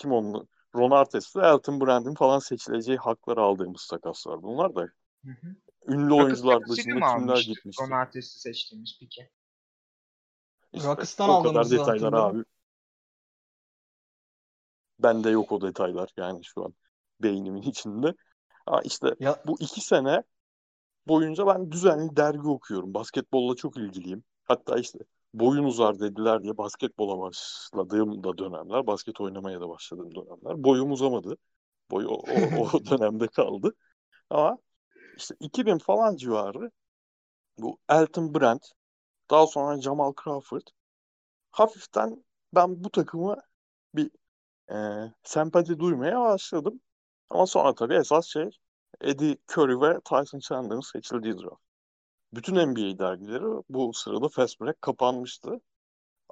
kim 0.00 0.12
onun 0.12 0.48
Ron 0.74 0.90
Artest'le 0.90 1.36
Elton 1.36 1.80
Brand'in 1.80 2.14
falan 2.14 2.38
seçileceği 2.38 2.98
hakları 2.98 3.40
aldığımız 3.40 3.86
takaslar. 3.86 4.42
Bunlar 4.42 4.74
da 4.74 4.80
Hı 5.24 5.30
hı. 5.30 5.56
ünlü 5.88 6.14
Takıs 6.14 6.44
oyuncular 6.44 6.68
dışında 6.68 7.14
kimler 7.14 7.40
gitmişti? 7.40 7.84
Ron 7.84 7.90
Artest'i 7.90 8.40
seçtiğimiz 8.40 8.98
pike. 9.00 9.30
İşte 10.72 10.88
Rockets'tan 10.88 11.30
o 11.30 11.42
kadar 11.42 11.70
detaylar 11.70 12.12
abi. 12.12 12.44
Bende 14.98 15.30
yok 15.30 15.52
o 15.52 15.60
detaylar 15.60 16.10
yani 16.16 16.44
şu 16.44 16.64
an 16.64 16.74
beynimin 17.22 17.62
içinde. 17.62 18.14
Ha 18.66 18.80
işte 18.84 19.14
Ya 19.20 19.42
bu 19.46 19.56
iki 19.60 19.80
sene 19.80 20.22
boyunca 21.08 21.46
ben 21.46 21.72
düzenli 21.72 22.16
dergi 22.16 22.48
okuyorum. 22.48 22.94
Basketbolla 22.94 23.56
çok 23.56 23.76
ilgiliyim. 23.76 24.24
Hatta 24.44 24.78
işte 24.78 24.98
boyun 25.34 25.64
uzar 25.64 26.00
dediler 26.00 26.42
diye 26.42 26.56
basketbola 26.58 27.20
başladığım 27.20 28.24
da 28.24 28.38
dönemler, 28.38 28.86
basket 28.86 29.20
oynamaya 29.20 29.60
da 29.60 29.68
başladığım 29.68 30.14
dönemler. 30.14 30.64
Boyum 30.64 30.92
uzamadı. 30.92 31.36
Boy 31.90 32.06
o, 32.06 32.10
o, 32.10 32.60
o 32.60 32.84
dönemde 32.90 33.28
kaldı. 33.28 33.74
Ama 34.30 34.58
işte 35.16 35.34
2000 35.40 35.78
falan 35.78 36.16
civarı 36.16 36.70
bu 37.58 37.78
Elton 37.90 38.34
Brand, 38.34 38.60
daha 39.30 39.46
sonra 39.46 39.80
Jamal 39.80 40.12
Crawford. 40.24 40.62
Hafiften 41.52 42.24
ben 42.54 42.84
bu 42.84 42.90
takımı 42.90 43.36
bir 43.94 44.10
e, 44.72 44.76
sempati 45.24 45.78
duymaya 45.78 46.20
başladım. 46.20 46.80
Ama 47.30 47.46
sonra 47.46 47.74
tabii 47.74 47.94
esas 47.94 48.26
şey 48.26 48.50
Eddie 49.00 49.38
Curry 49.56 49.80
ve 49.80 50.00
Tyson 50.04 50.38
Chandler'ın 50.38 50.80
seçildiği 50.80 51.34
draft. 51.38 51.69
Bütün 52.32 52.54
NBA 52.54 52.98
dergileri 52.98 53.62
bu 53.68 53.92
sırada 53.92 54.28
Fast 54.28 54.60
Break 54.60 54.82
kapanmıştı. 54.82 55.60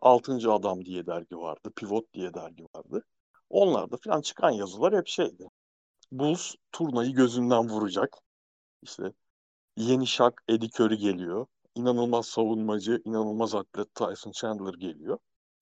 Altıncı 0.02 0.52
Adam 0.52 0.84
diye 0.84 1.06
dergi 1.06 1.37
vardı. 1.37 1.72
Pivot 1.76 2.12
diye 2.14 2.34
dergi 2.34 2.64
vardı. 2.74 3.04
Onlarda 3.50 3.96
falan 3.96 4.20
çıkan 4.20 4.50
yazılar 4.50 4.96
hep 4.96 5.06
şeydi. 5.06 5.48
Bulls 6.12 6.54
turnayı 6.72 7.12
gözünden 7.12 7.68
vuracak. 7.68 8.16
İşte 8.82 9.12
yeni 9.76 10.06
şak 10.06 10.42
Eddie 10.48 10.68
Curry 10.68 10.98
geliyor. 10.98 11.46
İnanılmaz 11.74 12.26
savunmacı, 12.26 13.02
inanılmaz 13.04 13.54
atlet 13.54 13.94
Tyson 13.94 14.32
Chandler 14.32 14.74
geliyor. 14.74 15.18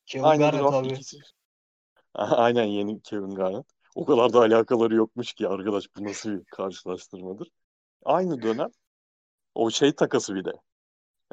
Kevin 0.07 0.25
Aynı 0.25 0.43
Garnett 0.43 0.73
abi. 0.73 0.89
ikisi. 0.89 1.17
Aynen 2.15 2.65
yeni 2.65 3.01
Kevin 3.03 3.35
Garnett. 3.35 3.67
O 3.95 4.05
kadar 4.05 4.33
da 4.33 4.41
alakaları 4.41 4.95
yokmuş 4.95 5.33
ki 5.33 5.49
arkadaş 5.49 5.85
bu 5.97 6.05
nasıl 6.05 6.31
bir 6.31 6.45
karşılaştırmadır. 6.45 7.49
Aynı 8.05 8.43
dönem 8.43 8.71
o 9.57 9.71
şey 9.71 9.93
takası 9.95 10.35
bir 10.35 10.45
de. 10.45 10.53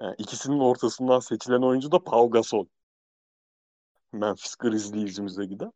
Yani 0.01 0.15
ikisinin 0.17 0.59
ortasından 0.59 1.19
seçilen 1.19 1.61
oyuncu 1.61 1.91
da 1.91 2.03
Pau 2.03 2.31
Gasol. 2.31 2.65
Memphis 4.13 4.55
Grizzlies'imize 4.55 5.45
giden. 5.45 5.71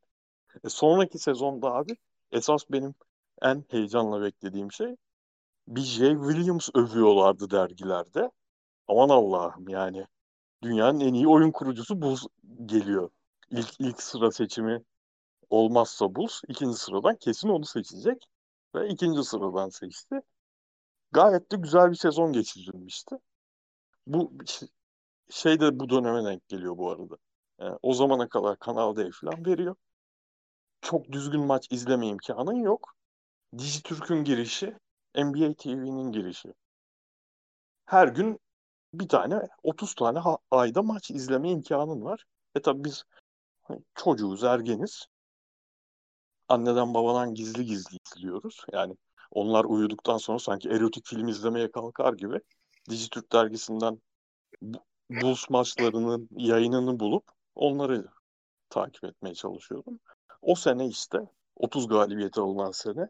E 0.63 0.69
sonraki 0.69 1.19
sezonda 1.19 1.73
abi 1.73 1.97
esas 2.31 2.61
benim 2.71 2.95
en 3.41 3.65
heyecanla 3.69 4.21
beklediğim 4.21 4.71
şey 4.71 4.95
bir 5.67 5.81
Jay 5.81 6.13
Williams 6.13 6.69
övüyorlardı 6.75 7.49
dergilerde. 7.49 8.31
Aman 8.87 9.09
Allah'ım 9.09 9.69
yani 9.69 10.05
dünyanın 10.63 10.99
en 10.99 11.13
iyi 11.13 11.27
oyun 11.27 11.51
kurucusu 11.51 12.01
Bulls 12.01 12.25
geliyor. 12.65 13.09
İlk 13.51 13.75
ilk 13.79 14.01
sıra 14.01 14.31
seçimi 14.31 14.83
olmazsa 15.49 16.15
Bulls 16.15 16.41
ikinci 16.47 16.77
sıradan 16.77 17.15
kesin 17.15 17.49
onu 17.49 17.65
seçecek 17.65 18.27
ve 18.75 18.89
ikinci 18.89 19.23
sıradan 19.23 19.69
seçti. 19.69 20.21
Gayet 21.11 21.51
de 21.51 21.55
güzel 21.55 21.91
bir 21.91 21.95
sezon 21.95 22.33
geçirilmişti. 22.33 23.15
Bu 24.07 24.33
şey 25.29 25.59
de 25.59 25.79
bu 25.79 25.89
döneme 25.89 26.25
denk 26.25 26.47
geliyor 26.47 26.77
bu 26.77 26.91
arada. 26.91 27.17
Yani 27.59 27.77
o 27.81 27.93
zamana 27.93 28.29
kadar 28.29 28.59
Kanal 28.59 28.95
D 28.95 29.11
falan 29.11 29.45
veriyor. 29.45 29.75
Çok 30.81 31.11
düzgün 31.11 31.41
maç 31.41 31.67
izleme 31.71 32.07
imkanın 32.07 32.55
yok. 32.55 32.93
Dijitürk'ün 33.57 34.23
girişi, 34.23 34.77
NBA 35.15 35.53
TV'nin 35.53 36.11
girişi. 36.11 36.53
Her 37.85 38.07
gün 38.07 38.39
bir 38.93 39.07
tane, 39.07 39.47
30 39.63 39.95
tane 39.95 40.19
ayda 40.51 40.83
maç 40.83 41.11
izleme 41.11 41.51
imkanın 41.51 42.01
var. 42.01 42.25
E 42.55 42.61
tabi 42.61 42.83
biz 42.83 43.03
hani 43.63 43.79
çocuğuz, 43.95 44.43
ergeniz. 44.43 45.07
Anneden 46.49 46.93
babadan 46.93 47.33
gizli 47.33 47.65
gizli 47.65 47.97
izliyoruz. 48.05 48.65
Yani 48.73 48.95
onlar 49.31 49.65
uyuduktan 49.65 50.17
sonra 50.17 50.39
sanki 50.39 50.69
erotik 50.69 51.05
film 51.05 51.27
izlemeye 51.27 51.71
kalkar 51.71 52.13
gibi 52.13 52.39
Dijitürk 52.89 53.31
dergisinden 53.31 54.01
bu- 54.61 54.83
Bulls 55.09 55.49
maçlarının 55.49 56.29
yayınını 56.31 56.99
bulup 56.99 57.23
onları 57.55 58.05
takip 58.69 59.03
etmeye 59.03 59.35
çalışıyordum. 59.35 59.99
O 60.41 60.55
sene 60.55 60.87
işte 60.87 61.19
30 61.55 61.87
galibiyete 61.87 62.41
alınan 62.41 62.71
sene 62.71 63.07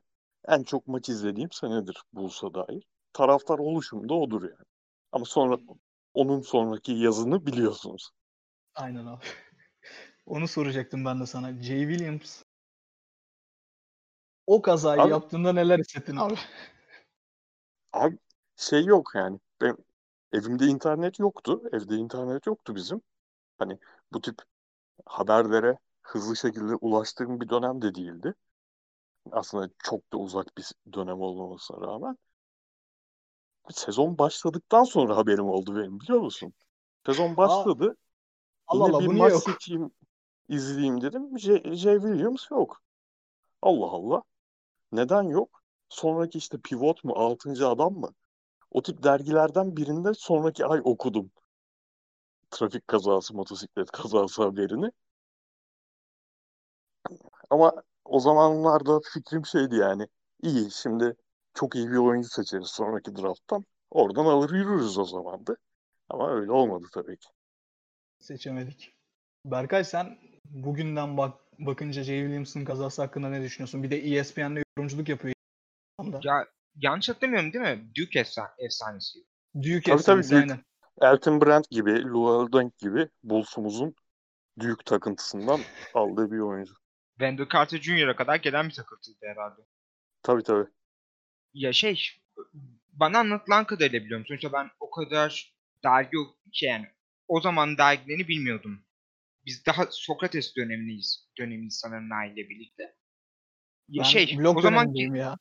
en 0.47 0.63
çok 0.63 0.88
maç 0.88 1.10
izlediğim 1.10 1.51
senedir 1.51 2.03
Bulls'a 2.13 2.53
dair. 2.53 2.88
Taraftar 3.13 3.60
oluşum 3.60 4.10
da 4.10 4.13
odur 4.13 4.43
yani. 4.43 4.65
Ama 5.12 5.25
sonra 5.25 5.58
onun 6.13 6.41
sonraki 6.41 6.91
yazını 6.91 7.45
biliyorsunuz. 7.45 8.10
Aynen 8.75 9.06
abi. 9.06 9.23
Onu 10.25 10.47
soracaktım 10.47 11.06
ben 11.06 11.19
de 11.19 11.25
sana. 11.25 11.63
Jay 11.63 11.80
Williams 11.80 12.43
o 14.47 14.62
kazayı 14.62 15.01
Abi- 15.01 15.12
yaptığında 15.12 15.53
neler 15.53 15.79
hissettin 15.79 16.15
abi? 16.15 16.36
Abi 17.93 18.17
şey 18.55 18.86
yok 18.86 19.12
yani. 19.15 19.39
Ben 19.62 19.77
evimde 20.33 20.65
internet 20.65 21.19
yoktu. 21.19 21.62
Evde 21.71 21.95
internet 21.95 22.47
yoktu 22.47 22.75
bizim. 22.75 23.01
Hani 23.60 23.79
bu 24.13 24.21
tip 24.21 24.41
haberlere 25.05 25.77
hızlı 26.01 26.36
şekilde 26.36 26.75
ulaştığım 26.75 27.41
bir 27.41 27.49
dönem 27.49 27.81
de 27.81 27.95
değildi. 27.95 28.33
Aslında 29.31 29.69
çok 29.83 30.13
da 30.13 30.17
uzak 30.17 30.57
bir 30.57 30.71
dönem 30.93 31.21
olmamasına 31.21 31.88
rağmen. 31.88 32.17
Sezon 33.69 34.17
başladıktan 34.17 34.83
sonra 34.83 35.17
haberim 35.17 35.45
oldu 35.45 35.75
benim 35.75 35.99
biliyor 35.99 36.19
musun? 36.19 36.53
Sezon 37.05 37.38
başladı. 37.38 37.95
Allah 38.67 38.86
Yine 38.86 38.95
Allah 38.95 39.01
bir 39.01 39.07
bu 39.07 39.13
maç 39.13 39.31
yok? 39.31 39.41
seçeyim, 39.43 39.91
izleyeyim 40.49 41.01
dedim. 41.01 41.39
J. 41.39 41.75
J. 41.75 41.93
Williams 41.93 42.51
yok. 42.51 42.81
Allah 43.62 43.86
Allah. 43.86 44.23
Neden 44.91 45.23
yok? 45.23 45.63
Sonraki 45.89 46.38
işte 46.38 46.58
Pivot 46.63 47.04
mu, 47.04 47.13
Altıncı 47.15 47.67
Adam 47.67 47.93
mı? 47.93 48.13
O 48.71 48.82
tip 48.82 49.04
dergilerden 49.04 49.78
birinde 49.78 50.13
sonraki 50.13 50.65
ay 50.65 50.82
okudum. 50.84 51.32
Trafik 52.52 52.88
kazası, 52.88 53.34
motosiklet 53.34 53.91
kazası 53.91 54.43
haberini. 54.43 54.91
Ama 57.50 57.73
o 58.06 58.19
zamanlarda 58.19 59.00
fikrim 59.13 59.45
şeydi 59.45 59.76
yani. 59.76 60.08
İyi 60.41 60.71
şimdi 60.71 61.15
çok 61.54 61.76
iyi 61.76 61.91
bir 61.91 61.97
oyuncu 61.97 62.30
seçeriz 62.30 62.67
sonraki 62.67 63.15
drafttan. 63.15 63.65
Oradan 63.91 64.26
alır 64.26 64.54
yürürüz 64.54 64.97
o 64.97 65.04
zamandı. 65.04 65.58
Ama 66.10 66.32
öyle 66.32 66.52
olmadı 66.52 66.86
tabii 66.93 67.17
ki. 67.17 67.28
Seçemedik. 68.19 68.93
Berkay 69.45 69.84
sen 69.84 70.17
bugünden 70.45 71.17
bak 71.17 71.34
bakınca 71.60 72.04
Jay 72.04 72.19
Williams'ın 72.19 72.65
kazası 72.65 73.02
hakkında 73.02 73.30
ne 73.30 73.41
düşünüyorsun? 73.41 73.84
Bir 73.84 73.91
de 73.91 73.97
ESPN'de 73.97 74.66
yorumculuk 74.78 75.10
yapıyor. 75.10 75.34
Ya 76.24 76.48
yanlış 76.76 77.10
hatırlamıyorum 77.10 77.54
değil 77.54 77.66
mi? 77.66 77.92
Duke 77.96 78.20
efsa- 78.20 78.56
efsanesi. 78.58 79.20
Duke 79.56 79.82
Tabii, 79.82 79.96
efsanesi 79.96 80.30
tabii, 80.30 80.42
Duke. 80.42 80.54
aynen. 80.54 80.66
Elton 81.02 81.42
Brand 81.42 81.66
gibi, 81.72 82.04
Luol 82.04 82.52
Deng 82.52 82.72
gibi 82.78 83.10
Bulls'umuzun 83.24 83.96
büyük 84.58 84.86
takıntısından 84.86 85.60
aldığı 85.94 86.32
bir 86.32 86.40
oyuncu. 86.40 86.74
Wendell 87.12 87.50
Carter 87.54 87.82
Jr.'a 87.82 88.16
kadar 88.16 88.36
gelen 88.36 88.70
bir 88.70 88.74
takıntıydı 88.74 89.26
herhalde. 89.26 89.62
Tabii 90.24 90.44
tabii. 90.44 90.70
Ya 91.54 91.74
şey 91.74 92.02
bana 92.94 93.20
anlatılan 93.20 93.66
kadarıyla 93.66 94.00
biliyorum. 94.06 94.26
Sonuçta 94.28 94.54
ben 94.54 94.70
o 94.80 94.90
kadar 94.90 95.54
dergi 95.84 96.18
şey 96.52 96.70
yani 96.70 96.88
o 97.28 97.42
zaman 97.42 97.78
dergilerini 97.78 98.28
bilmiyordum. 98.28 98.84
Biz 99.46 99.66
daha 99.66 99.86
Sokrates 99.90 100.56
dönemindeyiz. 100.56 101.28
Dönemiyiz 101.38 101.80
sanırım 101.80 102.10
Nail'le 102.10 102.36
birlikte. 102.50 102.96
Ya 103.89 104.04
Ben 104.04 104.10
şey 104.10 104.38
blog 104.39 104.58
o 104.58 104.62
zaman 104.62 104.93
ya. 104.93 105.38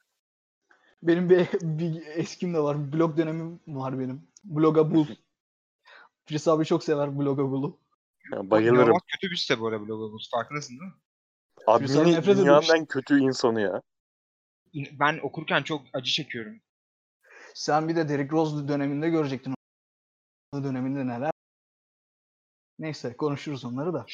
Benim 1.03 1.31
bir, 1.31 1.49
bir 1.63 2.07
eskim 2.07 2.55
de 2.55 2.59
var. 2.59 2.93
Blog 2.93 3.17
dönemim 3.17 3.61
var 3.67 3.99
benim. 3.99 4.29
Bloga 4.45 4.95
bul. 4.95 5.07
Fris 6.27 6.49
abi 6.49 6.65
çok 6.65 6.85
sever 6.85 7.19
Bloga 7.19 7.43
Bul'u. 7.43 7.79
Yani 8.33 8.51
bayılırım. 8.51 8.77
inanılmaz 8.77 9.03
kötü 9.07 9.31
bir 9.31 9.37
site 9.37 9.61
bu 9.61 9.67
arada 9.67 9.81
Blogabus. 9.81 10.31
Farkındasın 10.31 10.81
değil 10.81 10.93
mi? 10.93 10.99
Nefret 12.13 12.37
dünyanın 12.39 12.79
en 12.79 12.87
kötü 12.87 13.21
insanı 13.21 13.61
ya. 13.61 13.83
Ben 14.75 15.19
okurken 15.23 15.63
çok 15.63 15.83
acı 15.93 16.11
çekiyorum. 16.11 16.61
Sen 17.55 17.89
bir 17.89 17.97
de 17.97 18.09
Derrick 18.09 18.33
Rose 18.33 18.69
döneminde 18.69 19.11
görecektin. 19.11 19.55
O 20.53 20.65
döneminde 20.65 21.07
neler. 21.07 21.31
Neyse 22.79 23.17
konuşuruz 23.17 23.65
onları 23.65 23.95
da. 23.95 24.07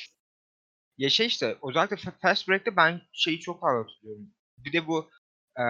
Ya 0.98 1.10
şey 1.10 1.26
işte 1.26 1.56
özellikle 1.68 1.96
Fast 2.22 2.48
Break'te 2.48 2.76
ben 2.76 3.00
şeyi 3.12 3.40
çok 3.40 3.60
fazla 3.60 3.78
hatırlıyorum. 3.78 4.34
Bir 4.58 4.72
de 4.72 4.86
bu 4.86 5.10
e, 5.58 5.62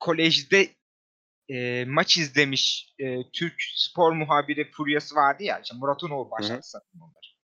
kolejde 0.00 0.68
e, 1.48 1.84
maç 1.84 2.16
izlemiş 2.16 2.94
e, 2.98 3.30
Türk 3.32 3.54
spor 3.74 4.12
muhabiri 4.12 4.70
furyası 4.70 5.14
vardı 5.14 5.42
ya. 5.42 5.60
İşte 5.60 5.76
Murat 5.76 6.02
Unoğlu 6.02 6.30
başlattı 6.30 6.70
sanırım 6.70 7.02
onları. 7.02 7.38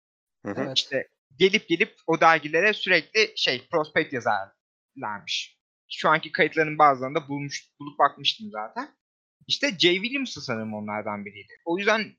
Evet. 0.45 0.77
İşte 0.77 1.07
gelip 1.39 1.67
gelip 1.67 1.95
o 2.07 2.21
dergilere 2.21 2.73
sürekli 2.73 3.33
şey 3.35 3.67
prospekt 3.71 4.13
yazarlarmış. 4.13 5.57
Şu 5.91 6.09
anki 6.09 6.31
kayıtların 6.31 6.77
bazılarında 6.77 7.27
bulmuş, 7.27 7.69
bulup 7.79 7.99
bakmıştım 7.99 8.49
zaten. 8.51 8.95
İşte 9.47 9.67
Jay 9.79 9.95
Williams'ı 9.95 10.41
sanırım 10.41 10.73
onlardan 10.73 11.25
biriydi. 11.25 11.53
O 11.65 11.77
yüzden 11.77 12.15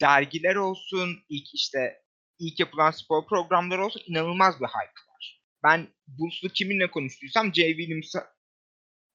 dergiler 0.00 0.54
olsun, 0.54 1.18
ilk 1.28 1.54
işte 1.54 2.02
ilk 2.38 2.60
yapılan 2.60 2.90
spor 2.90 3.26
programları 3.26 3.84
olsun 3.84 4.02
inanılmaz 4.06 4.60
bir 4.60 4.66
hype 4.66 5.00
var. 5.12 5.42
Ben 5.62 5.88
Bulls'lu 6.06 6.48
kiminle 6.48 6.90
konuştuysam 6.90 7.54
Jay 7.54 7.68
Williams'a 7.76 8.36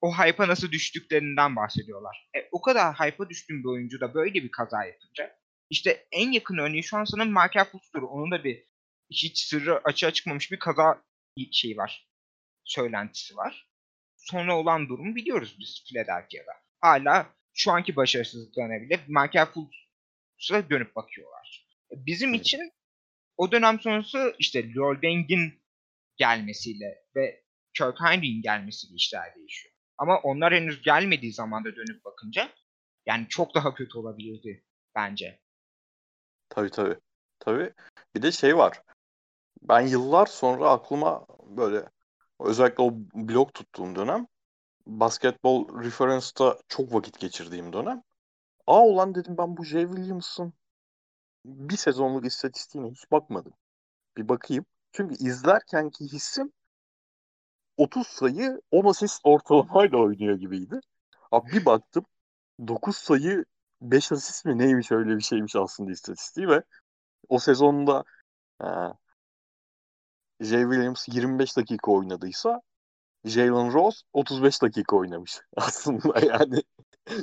o 0.01 0.11
hype'a 0.13 0.47
nasıl 0.47 0.71
düştüklerinden 0.71 1.55
bahsediyorlar. 1.55 2.29
E, 2.35 2.39
o 2.51 2.61
kadar 2.61 2.95
hype'a 2.95 3.29
düştüğüm 3.29 3.63
bir 3.63 3.69
oyuncu 3.69 3.99
da 3.99 4.13
böyle 4.13 4.33
bir 4.33 4.51
kaza 4.51 4.85
yapınca 4.85 5.41
işte 5.69 6.07
en 6.11 6.31
yakın 6.31 6.57
örneği 6.57 6.83
şu 6.83 6.97
an 6.97 7.03
sanırım 7.03 7.29
Michael 7.29 7.65
Fultz'tur. 7.65 8.01
Onun 8.01 8.31
da 8.31 8.43
bir 8.43 8.63
hiç 9.11 9.39
sırrı 9.39 9.81
açığa 9.83 10.11
çıkmamış 10.11 10.51
bir 10.51 10.59
kaza 10.59 11.03
şey 11.51 11.77
var. 11.77 12.07
Söylentisi 12.63 13.37
var. 13.37 13.67
Sonra 14.17 14.57
olan 14.57 14.89
durumu 14.89 15.15
biliyoruz 15.15 15.55
biz 15.59 15.83
Philadelphia'da. 15.87 16.51
Hala 16.79 17.35
şu 17.53 17.71
anki 17.71 17.95
başarısızlıklarına 17.95 18.81
bile 18.81 18.99
Michael 19.07 19.45
Fultz'a 19.45 20.69
dönüp 20.69 20.95
bakıyorlar. 20.95 21.67
Bizim 21.91 22.33
için 22.33 22.71
o 23.41 23.51
dönem 23.51 23.79
sonrası 23.79 24.35
işte 24.39 24.73
Lord 24.73 25.03
Deng'in 25.03 25.61
gelmesiyle 26.17 27.05
ve 27.15 27.43
Kirk 27.73 28.01
Heinrich'in 28.01 28.41
gelmesiyle 28.41 28.95
işler 28.95 29.35
değişiyor. 29.35 29.75
Ama 29.97 30.19
onlar 30.19 30.53
henüz 30.53 30.81
gelmediği 30.81 31.33
zaman 31.33 31.65
da 31.65 31.75
dönüp 31.75 32.05
bakınca 32.05 32.49
yani 33.05 33.27
çok 33.29 33.55
daha 33.55 33.73
kötü 33.73 33.97
olabilirdi 33.97 34.63
bence. 34.95 35.39
Tabii 36.49 36.69
tabii. 36.69 36.95
Tabii. 37.39 37.73
Bir 38.15 38.21
de 38.21 38.31
şey 38.31 38.57
var. 38.57 38.81
Ben 39.61 39.81
yıllar 39.87 40.25
sonra 40.25 40.69
aklıma 40.69 41.25
böyle 41.45 41.85
özellikle 42.39 42.83
o 42.83 42.93
blog 43.13 43.53
tuttuğum 43.53 43.95
dönem 43.95 44.27
basketbol 44.85 45.83
reference'da 45.83 46.57
çok 46.67 46.93
vakit 46.93 47.19
geçirdiğim 47.19 47.73
dönem. 47.73 48.03
Aa 48.67 48.85
ulan 48.85 49.15
dedim 49.15 49.37
ben 49.37 49.57
bu 49.57 49.65
Jay 49.65 49.85
Williams'ın 49.85 50.53
bir 51.45 51.77
sezonluk 51.77 52.25
istatistiğine 52.25 52.89
hiç 52.89 53.11
bakmadım. 53.11 53.53
Bir 54.17 54.29
bakayım. 54.29 54.65
Çünkü 54.91 55.15
izlerkenki 55.15 56.05
hissim 56.05 56.51
30 57.77 58.07
sayı 58.07 58.61
10 58.71 58.85
asist 58.85 59.21
ortalamayla 59.23 59.97
oynuyor 59.97 60.35
gibiydi. 60.35 60.79
Abi 61.31 61.51
bir 61.51 61.65
baktım 61.65 62.05
9 62.67 62.97
sayı 62.97 63.45
5 63.81 64.11
asist 64.11 64.45
mi 64.45 64.57
neymiş 64.57 64.91
öyle 64.91 65.17
bir 65.17 65.21
şeymiş 65.21 65.55
aslında 65.55 65.91
istatistiği 65.91 66.47
ve 66.47 66.63
o 67.29 67.39
sezonda 67.39 68.03
e, 68.63 68.67
Jay 70.39 70.61
Williams 70.61 71.07
25 71.07 71.57
dakika 71.57 71.91
oynadıysa 71.91 72.61
Jalen 73.25 73.73
Rose 73.73 73.99
35 74.13 74.61
dakika 74.61 74.95
oynamış 74.95 75.41
aslında 75.55 76.19
yani 76.25 76.63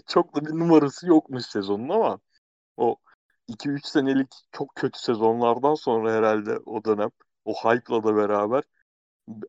çok 0.06 0.36
da 0.36 0.46
bir 0.46 0.50
numarası 0.50 1.06
yokmuş 1.06 1.46
sezonun 1.46 1.88
ama 1.88 2.18
o 2.76 2.96
2-3 3.48 3.86
senelik 3.86 4.28
çok 4.52 4.74
kötü 4.76 4.98
sezonlardan 4.98 5.74
sonra 5.74 6.12
herhalde 6.12 6.58
o 6.66 6.84
dönem 6.84 7.10
o 7.44 7.54
hype'la 7.54 8.04
da 8.04 8.16
beraber 8.16 8.62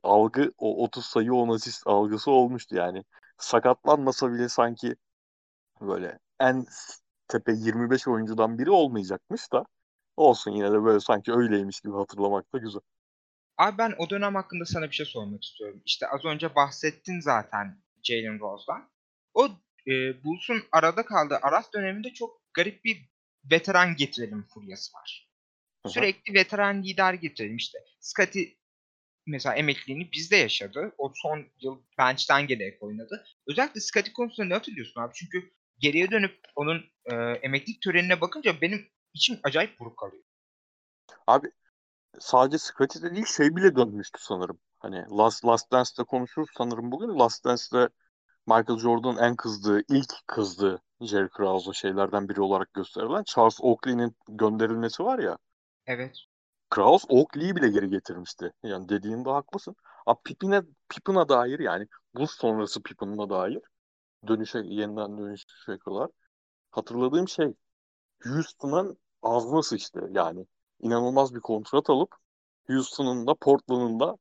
algı 0.03 0.51
o 0.57 0.83
30 0.83 1.05
sayı 1.05 1.33
10 1.33 1.49
asist 1.49 1.87
algısı 1.87 2.31
olmuştu 2.31 2.75
yani. 2.75 3.03
Sakatlanmasa 3.37 4.33
bile 4.33 4.49
sanki 4.49 4.95
böyle 5.81 6.19
en 6.39 6.65
tepe 7.27 7.51
25 7.51 8.07
oyuncudan 8.07 8.59
biri 8.59 8.71
olmayacakmış 8.71 9.51
da 9.53 9.65
olsun 10.17 10.51
yine 10.51 10.71
de 10.71 10.83
böyle 10.83 10.99
sanki 10.99 11.33
öyleymiş 11.33 11.81
gibi 11.81 11.93
hatırlamak 11.93 12.53
da 12.53 12.57
güzel. 12.57 12.81
Abi 13.57 13.77
ben 13.77 13.93
o 13.97 14.09
dönem 14.09 14.35
hakkında 14.35 14.65
sana 14.65 14.85
bir 14.85 14.95
şey 14.95 15.05
sormak 15.05 15.43
istiyorum. 15.43 15.81
İşte 15.85 16.07
az 16.07 16.25
önce 16.25 16.55
bahsettin 16.55 17.19
zaten 17.19 17.81
Jalen 18.03 18.39
Rose'dan. 18.39 18.89
O 19.33 19.47
e, 19.87 20.23
Bulls'un 20.23 20.61
arada 20.71 21.05
kaldığı 21.05 21.39
Aras 21.41 21.73
döneminde 21.73 22.13
çok 22.13 22.41
garip 22.53 22.85
bir 22.85 23.08
veteran 23.43 23.95
getirelim 23.95 24.43
furyası 24.53 24.93
var. 24.97 25.29
Hı-hı. 25.83 25.93
Sürekli 25.93 26.33
veteran 26.33 26.83
lider 26.83 27.13
getirelim 27.13 27.57
işte. 27.57 27.79
Scotty 27.99 28.43
mesela 29.27 29.55
emekliliğini 29.55 30.11
bizde 30.11 30.35
yaşadı. 30.35 30.93
O 30.97 31.11
son 31.15 31.45
yıl 31.59 31.81
bench'ten 31.97 32.47
gelerek 32.47 32.83
oynadı. 32.83 33.25
Özellikle 33.47 33.81
Scotty 33.81 34.11
konusunda 34.11 34.47
ne 34.47 34.53
hatırlıyorsun 34.53 35.01
abi? 35.01 35.13
Çünkü 35.13 35.51
geriye 35.77 36.11
dönüp 36.11 36.39
onun 36.55 36.85
e, 37.05 37.15
emeklilik 37.15 37.81
törenine 37.81 38.21
bakınca 38.21 38.61
benim 38.61 38.87
içim 39.13 39.39
acayip 39.43 39.79
buruk 39.79 39.97
kalıyor. 39.97 40.23
Abi 41.27 41.51
sadece 42.19 42.57
Scotty'de 42.57 43.15
değil 43.15 43.25
şey 43.25 43.55
bile 43.55 43.75
dönmüştü 43.75 44.19
sanırım. 44.21 44.59
Hani 44.79 45.05
Last, 45.17 45.45
Last 45.45 45.71
Dance'de 45.71 46.03
konuşuruz 46.03 46.49
sanırım 46.57 46.91
bugün. 46.91 47.19
Last 47.19 47.45
Dance'de 47.45 47.89
Michael 48.47 48.79
Jordan 48.79 49.17
en 49.17 49.35
kızdığı, 49.35 49.81
ilk 49.89 50.27
kızdığı 50.27 50.81
Jerry 51.01 51.29
Krause'a 51.29 51.73
şeylerden 51.73 52.29
biri 52.29 52.41
olarak 52.41 52.73
gösterilen 52.73 53.23
Charles 53.23 53.57
Oakley'nin 53.61 54.15
gönderilmesi 54.27 55.03
var 55.03 55.19
ya. 55.19 55.37
Evet. 55.85 56.17
Krause 56.69 57.05
Oakley'i 57.09 57.55
bile 57.55 57.69
geri 57.69 57.89
getirmişti. 57.89 58.53
Yani 58.63 58.89
dediğinde 58.89 59.29
haklısın. 59.29 59.75
Abi 60.05 60.19
Pippin'e, 60.23 60.61
Pippin'a 60.89 61.29
dair 61.29 61.59
yani 61.59 61.87
bu 62.15 62.27
sonrası 62.27 62.83
Pippin'a 62.83 63.29
dair 63.29 63.59
dönüşe, 64.27 64.59
yeniden 64.59 65.17
dönüşe 65.17 65.77
kadar 65.85 66.09
hatırladığım 66.71 67.27
şey 67.27 67.53
Houston'ın 68.23 68.97
ağzına 69.21 69.61
sıçtı 69.61 70.09
yani. 70.11 70.45
inanılmaz 70.79 71.35
bir 71.35 71.39
kontrat 71.39 71.89
alıp 71.89 72.15
Houston'ın 72.67 73.27
da 73.27 73.35
Portland'ın 73.35 73.99
da 73.99 74.17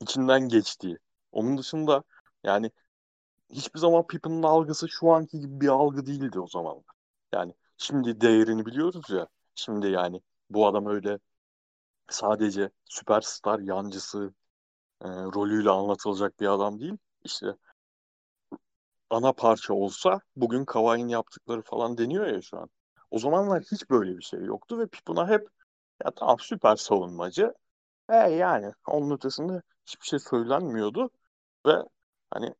içinden 0.00 0.48
geçtiği. 0.48 0.98
Onun 1.32 1.58
dışında 1.58 2.02
yani 2.44 2.70
hiçbir 3.50 3.80
zaman 3.80 4.06
Pippen'ın 4.06 4.42
algısı 4.42 4.88
şu 4.88 5.12
anki 5.12 5.40
gibi 5.40 5.60
bir 5.60 5.68
algı 5.68 6.06
değildi 6.06 6.40
o 6.40 6.46
zaman. 6.46 6.84
Yani 7.34 7.54
şimdi 7.76 8.20
değerini 8.20 8.66
biliyoruz 8.66 9.10
ya. 9.10 9.28
Şimdi 9.54 9.86
yani 9.88 10.20
bu 10.50 10.66
adam 10.66 10.86
öyle 10.86 11.18
sadece 12.10 12.70
süperstar 12.84 13.58
yancısı 13.58 14.34
e, 15.02 15.08
rolüyle 15.08 15.70
anlatılacak 15.70 16.40
bir 16.40 16.46
adam 16.46 16.80
değil. 16.80 16.98
İşte 17.24 17.56
ana 19.10 19.32
parça 19.32 19.74
olsa 19.74 20.20
bugün 20.36 20.64
Kawhi'nin 20.64 21.08
yaptıkları 21.08 21.62
falan 21.62 21.98
deniyor 21.98 22.26
ya 22.26 22.42
şu 22.42 22.58
an. 22.58 22.68
O 23.10 23.18
zamanlar 23.18 23.62
hiç 23.72 23.90
böyle 23.90 24.18
bir 24.18 24.22
şey 24.22 24.40
yoktu 24.40 24.78
ve 24.78 24.86
Pippen'a 24.86 25.28
hep 25.28 25.48
ya 26.04 26.10
tamam 26.10 26.36
süper 26.40 26.76
savunmacı. 26.76 27.54
E 28.08 28.16
yani 28.16 28.72
onun 28.86 29.10
ötesinde 29.10 29.62
hiçbir 29.86 30.06
şey 30.06 30.18
söylenmiyordu 30.18 31.10
ve 31.66 31.72
hani 32.30 32.54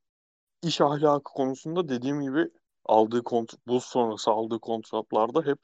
iş 0.67 0.81
ahlakı 0.81 1.33
konusunda 1.33 1.89
dediğim 1.89 2.21
gibi 2.21 2.51
aldığı 2.85 3.23
kontrat, 3.25 3.61
bu 3.67 3.81
sonrası 3.81 4.31
aldığı 4.31 4.59
kontratlarda 4.59 5.43
hep 5.43 5.59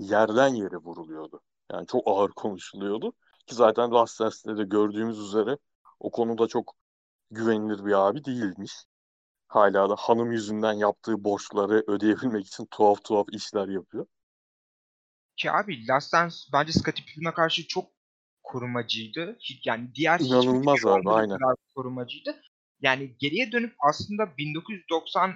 yerden 0.00 0.48
yere 0.48 0.76
vuruluyordu. 0.76 1.40
Yani 1.72 1.86
çok 1.86 2.02
ağır 2.06 2.30
konuşuluyordu. 2.30 3.12
Ki 3.46 3.54
zaten 3.54 3.90
Last 3.90 4.20
Dance'de 4.20 4.56
de 4.56 4.64
gördüğümüz 4.64 5.18
üzere 5.18 5.58
o 6.00 6.10
konuda 6.10 6.46
çok 6.46 6.74
güvenilir 7.30 7.84
bir 7.84 7.92
abi 7.92 8.24
değilmiş. 8.24 8.72
Hala 9.48 9.90
da 9.90 9.94
hanım 9.98 10.32
yüzünden 10.32 10.72
yaptığı 10.72 11.24
borçları 11.24 11.84
ödeyebilmek 11.86 12.46
için 12.46 12.66
tuhaf 12.66 13.04
tuhaf 13.04 13.26
işler 13.32 13.68
yapıyor. 13.68 14.06
Ki 15.36 15.52
abi 15.52 15.86
Last 15.86 16.12
Dance 16.12 16.36
bence 16.52 16.72
Scottie 16.72 17.04
Pippen'a 17.04 17.34
karşı 17.34 17.66
çok 17.66 17.90
korumacıydı. 18.42 19.38
Yani 19.64 19.94
diğer 19.94 20.20
İnanılmaz 20.20 20.86
abi 20.86 21.10
aynen. 21.10 21.38
korumacıydı. 21.74 22.40
Yani 22.80 23.16
geriye 23.18 23.52
dönüp 23.52 23.74
aslında 23.78 24.36
1990 24.36 25.34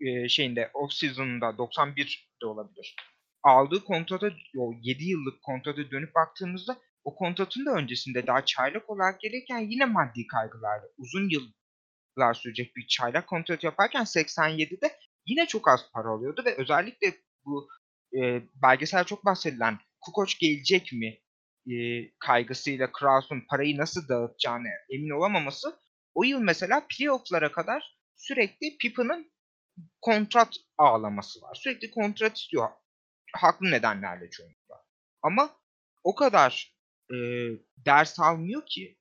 e, 0.00 0.28
şeyinde 0.28 0.70
off 0.74 0.92
season'da 0.92 1.58
91 1.58 2.30
de 2.42 2.46
olabilir. 2.46 2.96
Aldığı 3.42 3.84
kontrata 3.84 4.30
o 4.58 4.72
7 4.82 5.04
yıllık 5.04 5.42
kontrata 5.42 5.90
dönüp 5.90 6.14
baktığımızda 6.14 6.78
o 7.04 7.14
kontratın 7.14 7.66
da 7.66 7.70
öncesinde 7.70 8.26
daha 8.26 8.44
çaylak 8.44 8.90
olarak 8.90 9.20
gelirken 9.20 9.58
yine 9.58 9.84
maddi 9.84 10.26
kaygılarla 10.26 10.84
uzun 10.98 11.28
yıllar 11.28 12.34
sürecek 12.34 12.76
bir 12.76 12.86
çaylak 12.86 13.26
kontrat 13.26 13.64
yaparken 13.64 14.02
87'de 14.02 14.98
yine 15.26 15.46
çok 15.46 15.68
az 15.68 15.80
para 15.92 16.08
alıyordu 16.08 16.42
ve 16.44 16.56
özellikle 16.56 17.14
bu 17.44 17.68
e, 18.16 18.42
belgesel 18.62 19.04
çok 19.04 19.24
bahsedilen 19.24 19.78
Kukoc 20.00 20.34
gelecek 20.40 20.92
mi 20.92 21.18
e, 21.74 21.74
kaygısıyla 22.18 22.92
Kraus'un 22.92 23.42
parayı 23.50 23.76
nasıl 23.76 24.08
dağıtacağını 24.08 24.68
emin 24.90 25.10
olamaması 25.10 25.76
o 26.14 26.24
yıl 26.24 26.38
mesela 26.38 26.86
playoff'lara 26.90 27.52
kadar 27.52 27.98
sürekli 28.16 28.78
Pippen'ın 28.78 29.32
kontrat 30.00 30.56
ağlaması 30.78 31.42
var. 31.42 31.54
Sürekli 31.54 31.90
kontrat 31.90 32.36
istiyor. 32.36 32.68
Haklı 33.34 33.70
nedenlerle 33.70 34.30
çoğunlukla. 34.30 34.84
Ama 35.22 35.56
o 36.04 36.14
kadar 36.14 36.74
e, 37.10 37.16
ders 37.76 38.20
almıyor 38.20 38.66
ki 38.66 38.98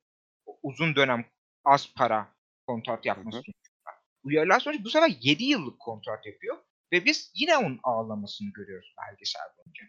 uzun 0.64 0.96
dönem 0.96 1.26
az 1.66 1.94
para 1.94 2.36
kontrat 2.68 3.06
yapması 3.06 3.38
Hı 3.38 3.42
hı. 3.42 3.44
sonucunda. 3.44 3.90
Uyarılar 4.24 4.60
sonucu 4.60 4.84
bu 4.84 4.90
sefer 4.90 5.12
7 5.22 5.44
yıllık 5.44 5.80
kontrat 5.80 6.26
yapıyor 6.26 6.58
ve 6.92 7.06
biz 7.06 7.32
yine 7.36 7.58
onun 7.58 7.80
ağlamasını 7.84 8.50
görüyoruz 8.54 8.94
belgesel 8.98 9.42
boyunca. 9.58 9.86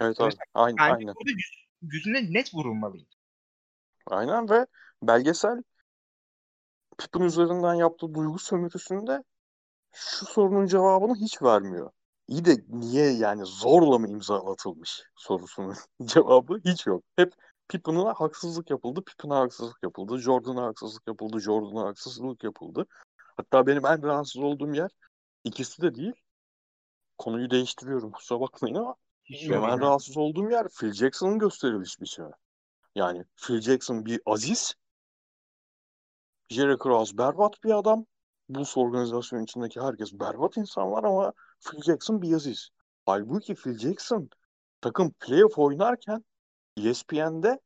Evet 0.00 0.20
abi. 0.20 0.34
Aynen, 0.54 0.76
Bence 0.78 0.92
aynen. 0.92 1.14
burada 1.14 1.30
yüz, 1.30 1.68
yüzüne 1.82 2.32
net 2.32 2.54
vurulmalıydı. 2.54 3.14
Aynen 4.06 4.50
ve 4.50 4.66
belgesel 5.02 5.62
Pippin 6.98 7.20
üzerinden 7.20 7.74
yaptığı 7.74 8.14
duygu 8.14 8.38
sömürüsünde 8.38 9.24
şu 9.92 10.26
sorunun 10.26 10.66
cevabını 10.66 11.14
hiç 11.16 11.42
vermiyor. 11.42 11.90
İyi 12.28 12.44
de 12.44 12.64
niye 12.68 13.10
yani 13.10 13.42
zorla 13.44 13.98
mı 13.98 14.08
imzalatılmış 14.08 15.02
sorusunun 15.16 15.74
cevabı 16.04 16.58
hiç 16.64 16.86
yok. 16.86 17.04
Hep 17.16 17.32
Pippin'a 17.68 18.14
haksızlık 18.14 18.70
yapıldı, 18.70 19.04
Pippin'a 19.04 19.36
haksızlık 19.36 19.82
yapıldı, 19.82 20.18
Jordan'a 20.18 20.62
haksızlık 20.62 21.06
yapıldı, 21.06 21.40
Jordan'a 21.40 21.86
haksızlık 21.86 22.44
yapıldı. 22.44 22.86
Hatta 23.36 23.66
benim 23.66 23.86
en 23.86 24.02
rahatsız 24.02 24.42
olduğum 24.42 24.74
yer 24.74 24.90
ikisi 25.44 25.82
de 25.82 25.94
değil. 25.94 26.12
Konuyu 27.18 27.50
değiştiriyorum 27.50 28.12
kusura 28.12 28.40
bakmayın 28.40 28.74
ama 28.74 28.94
Hiç 29.24 29.50
benim 29.50 29.64
en 29.64 29.80
rahatsız 29.80 30.16
olduğum 30.16 30.50
yer 30.50 30.68
Phil 30.68 30.92
Jackson'ın 30.92 31.38
gösteriliş 31.38 32.00
biçimi. 32.00 32.30
Yani 32.94 33.24
Phil 33.36 33.60
Jackson 33.60 34.06
bir 34.06 34.20
aziz, 34.26 34.74
Jerry 36.54 36.78
Krause 36.78 37.18
berbat 37.18 37.64
bir 37.64 37.78
adam. 37.78 38.06
Bulls 38.48 38.76
organizasyonu 38.76 39.42
içindeki 39.42 39.80
herkes 39.80 40.12
berbat 40.12 40.56
insanlar 40.56 41.04
ama 41.04 41.32
Phil 41.60 41.82
Jackson 41.82 42.22
bir 42.22 42.34
aziz. 42.34 42.68
Halbuki 43.06 43.54
Phil 43.54 43.78
Jackson 43.78 44.28
takım 44.80 45.12
playoff 45.20 45.58
oynarken 45.58 46.24
ESPN'de 46.76 47.60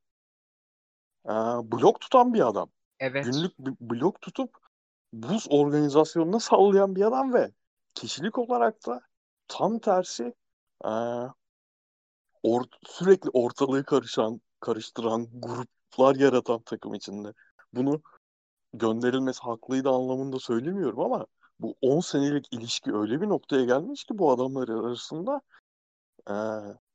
e, 1.27 1.33
blok 1.72 2.01
tutan 2.01 2.35
bir 2.35 2.48
adam. 2.48 2.70
Evet. 3.01 3.24
Günlük 3.24 3.59
blok 3.59 4.20
tutup 4.20 4.59
Bulls 5.12 5.46
organizasyonuna 5.51 6.40
sallayan 6.40 6.96
bir 6.96 7.03
adam 7.03 7.35
ve 7.35 7.51
kişilik 7.94 8.38
olarak 8.38 8.87
da 8.87 9.01
tam 9.48 9.79
tersi 9.79 10.35
e, 10.85 10.88
or- 12.44 12.79
sürekli 12.87 13.31
ortalığı 13.33 13.85
karışan, 13.85 14.40
karıştıran 14.61 15.29
gruplar 15.33 16.16
yaratan 16.16 16.62
takım 16.62 16.94
içinde. 16.94 17.33
Bunu 17.72 18.03
gönderilmesi 18.74 19.40
haklıydı 19.40 19.90
anlamında 19.90 20.38
söylemiyorum 20.38 21.00
ama 21.00 21.26
bu 21.61 21.76
10 21.81 22.00
senelik 22.00 22.52
ilişki 22.52 22.94
öyle 22.94 23.20
bir 23.20 23.28
noktaya 23.28 23.64
gelmiş 23.64 24.04
ki 24.04 24.18
bu 24.18 24.33
adamlar 24.33 24.68
arasında 24.68 25.40
e, 26.31 26.35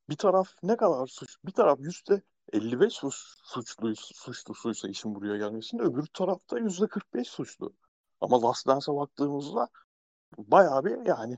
bir 0.10 0.18
taraf 0.18 0.48
ne 0.64 0.78
kadar 0.78 1.08
suç, 1.08 1.38
bir 1.46 1.52
taraf 1.52 1.80
yüzde 1.80 2.22
55 2.54 2.94
suç, 2.94 3.16
suçlu, 3.44 3.96
suçlusuysa 3.96 4.88
işin 4.90 5.16
buraya 5.16 5.38
gelmesinde 5.38 5.84
öbür 5.84 6.06
tarafta 6.06 6.60
yüzde 6.60 6.88
45 6.88 7.28
suçlu. 7.28 7.74
Ama 8.22 8.42
Last 8.42 8.68
Dance'a 8.68 8.96
baktığımızda 8.96 9.70
bayağı 10.38 10.86
bir 10.86 11.06
yani 11.06 11.38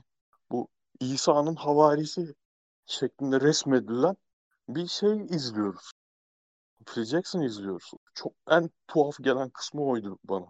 bu 0.50 0.68
İsa'nın 1.00 1.54
havarisi 1.54 2.34
şeklinde 2.86 3.40
resmedilen 3.40 4.16
bir 4.68 4.86
şey 4.86 5.26
izliyoruz. 5.26 5.92
Phil 6.94 7.04
Jackson 7.04 7.42
izliyoruz. 7.42 7.90
Çok 8.14 8.32
en 8.50 8.70
tuhaf 8.88 9.18
gelen 9.20 9.50
kısmı 9.50 9.82
oydu 9.84 10.18
bana. 10.24 10.46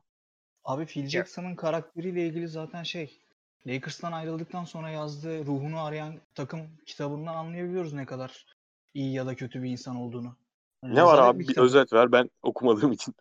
Abi 0.64 0.86
Phil 0.86 1.06
Jackson'ın 1.08 1.56
karakteriyle 1.56 2.26
ilgili 2.26 2.48
zaten 2.48 2.82
şey 2.82 3.20
Lakers'tan 3.66 4.12
ayrıldıktan 4.12 4.64
sonra 4.64 4.90
yazdığı 4.90 5.46
ruhunu 5.46 5.80
arayan 5.80 6.20
takım 6.34 6.60
kitabından 6.86 7.34
anlayabiliyoruz 7.36 7.92
ne 7.92 8.06
kadar 8.06 8.46
iyi 8.94 9.12
ya 9.14 9.26
da 9.26 9.34
kötü 9.36 9.62
bir 9.62 9.70
insan 9.70 9.96
olduğunu. 9.96 10.36
Yani 10.84 10.94
Ne 10.94 11.04
var 11.04 11.18
abi 11.18 11.38
bir 11.38 11.46
kitap. 11.46 11.64
özet 11.64 11.92
ver 11.92 12.12
ben 12.12 12.30
okumadığım 12.42 12.92
için. 12.92 13.14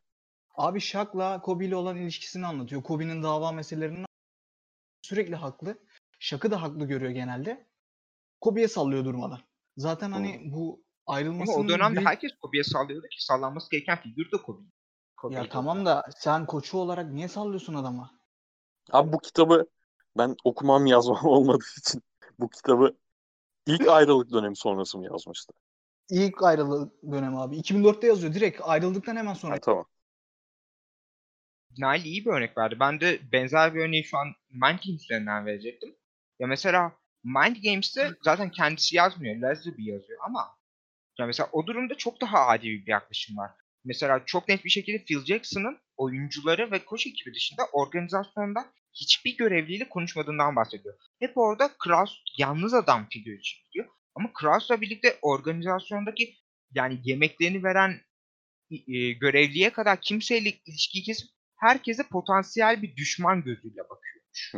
Abi 0.56 0.82
Shaq'la 0.82 1.42
Kobe 1.42 1.66
ile 1.66 1.76
olan 1.76 1.98
ilişkisini 1.98 2.46
anlatıyor. 2.46 2.84
Kobe'nin 2.84 3.24
dava 3.24 3.52
meselelerini 3.52 4.06
sürekli 5.02 5.36
haklı. 5.36 5.78
Shaq'ı 6.20 6.52
da 6.52 6.62
haklı 6.62 6.86
görüyor 6.86 7.12
genelde. 7.12 7.66
Kobe'ye 8.42 8.68
sallıyor 8.68 9.06
durmadan. 9.06 9.40
Zaten 9.78 10.12
hani 10.12 10.42
bu 10.46 10.85
Ama 11.08 11.18
ayrılmasının 11.18 11.66
o 11.66 11.70
dönemde 11.70 11.96
büyük- 11.96 12.10
herkes 12.10 12.32
Kobe'ye 12.42 12.64
sallıyordu 12.64 13.08
ki 13.08 13.26
sallanması 13.26 13.72
gereken 13.72 14.02
figür 14.02 14.32
de 14.32 14.38
Kobe. 14.38 14.62
Kobe'ydi. 15.18 15.44
Ya 15.44 15.50
tamam 15.50 15.86
da 15.86 16.04
sen 16.18 16.46
koçu 16.46 16.78
olarak 16.78 17.12
niye 17.12 17.28
sallıyorsun 17.28 17.74
adama? 17.74 18.12
Abi 18.92 19.14
bu 19.14 19.20
kitabı 19.20 19.66
ben 20.18 20.36
okumam 20.44 20.86
yazmam 20.96 21.26
olmadığı 21.26 21.66
için 21.80 22.02
bu 22.40 22.50
kitabı 22.50 22.98
ilk 23.68 23.88
ayrılık 23.88 24.32
dönemi 24.32 24.56
sonrası 24.56 24.98
mı 24.98 25.06
yazmıştı? 25.06 25.54
İlk 26.10 26.44
ayrılık 26.44 26.94
dönemi 27.12 27.40
abi. 27.40 27.58
2004'te 27.58 28.08
yazıyor. 28.08 28.34
Direkt 28.34 28.62
ayrıldıktan 28.64 29.16
hemen 29.16 29.34
sonra. 29.34 29.56
Ha, 29.56 29.60
tamam. 29.60 29.86
Nail 31.78 32.06
iyi 32.06 32.26
bir 32.26 32.32
örnek 32.32 32.58
verdi. 32.58 32.80
Ben 32.80 33.00
de 33.00 33.20
benzer 33.32 33.76
bir 33.76 33.80
örneği 33.80 34.04
şu 34.04 34.18
an 34.18 34.28
Mind 34.50 34.80
Games 34.86 35.04
üzerinden 35.04 35.46
verecektim. 35.46 35.96
Ya 36.40 36.48
mesela 36.48 36.92
Mind 37.24 37.56
Games'te 37.64 38.12
zaten 38.22 38.52
kendisi 38.52 38.96
yazmıyor. 38.96 39.36
Leslie 39.36 39.78
bir 39.78 39.84
yazıyor 39.84 40.20
ama 40.26 40.58
ya 41.20 41.26
mesela 41.26 41.50
o 41.52 41.68
durumda 41.68 41.96
çok 41.98 42.22
daha 42.22 42.48
adi 42.48 42.64
bir 42.64 42.88
yaklaşım 42.88 43.38
var. 43.38 43.52
Mesela 43.86 44.24
çok 44.26 44.48
net 44.48 44.66
bir 44.66 44.70
şekilde 44.70 45.04
Phil 45.04 45.26
Jackson'ın 45.26 45.78
oyuncuları 45.98 46.72
ve 46.72 46.86
koç 46.86 47.08
ekibi 47.08 47.36
dışında 47.36 47.66
organizasyonda 47.72 48.66
hiçbir 48.94 49.38
görevliyle 49.38 49.90
konuşmadığından 49.90 50.56
bahsediyor. 50.56 50.96
Hep 51.20 51.38
orada 51.38 51.72
Kraus 51.80 52.24
yalnız 52.38 52.74
adam 52.74 53.08
figürü 53.10 53.42
çekiyor. 53.42 53.86
Ama 54.16 54.34
Kraus'la 54.34 54.82
birlikte 54.82 55.18
organizasyondaki 55.22 56.36
yani 56.72 57.00
yemeklerini 57.04 57.64
veren 57.64 58.02
e, 58.72 59.12
görevliye 59.12 59.70
kadar 59.70 60.02
kimseyle 60.02 60.54
ilişkiyi 60.66 61.04
kesip 61.04 61.30
herkese 61.56 62.04
potansiyel 62.04 62.82
bir 62.82 62.96
düşman 62.96 63.44
gözüyle 63.44 63.82
bakıyormuş. 63.90 64.54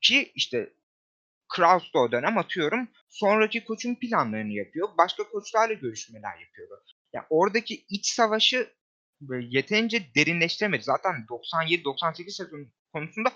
Ki 0.00 0.32
işte 0.34 0.72
Kraus 1.48 1.94
da 1.94 1.98
o 1.98 2.12
dönem 2.12 2.38
atıyorum 2.38 2.88
sonraki 3.08 3.64
koçun 3.64 3.94
planlarını 3.94 4.52
yapıyor. 4.52 4.88
Başka 4.98 5.28
koçlarla 5.30 5.74
görüşmeler 5.74 6.38
yapıyor. 6.38 6.68
Yani 7.12 7.26
oradaki 7.30 7.84
iç 7.88 8.06
savaşı 8.06 8.72
yeterince 9.40 10.14
derinleştiremedi. 10.14 10.82
Zaten 10.82 11.26
97-98 11.28 12.30
sezon 12.30 12.72
konusunda 12.92 13.32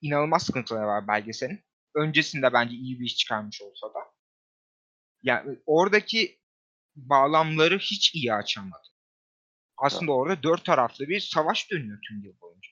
inanılmaz 0.00 0.42
sıkıntıları 0.42 0.86
var 0.86 1.08
belgeselin. 1.08 1.60
Öncesinde 1.94 2.52
bence 2.52 2.74
iyi 2.74 3.00
bir 3.00 3.04
iş 3.04 3.16
çıkarmış 3.16 3.62
olsa 3.62 3.86
da. 3.86 4.00
Yani 5.22 5.58
oradaki 5.66 6.38
bağlamları 6.96 7.78
hiç 7.78 8.14
iyi 8.14 8.34
açamadı. 8.34 8.88
Aslında 9.76 10.12
orada 10.12 10.42
dört 10.42 10.64
taraflı 10.64 11.08
bir 11.08 11.20
savaş 11.20 11.70
dönüyor 11.70 11.98
tüm 12.08 12.22
yıl 12.22 12.40
boyunca. 12.40 12.70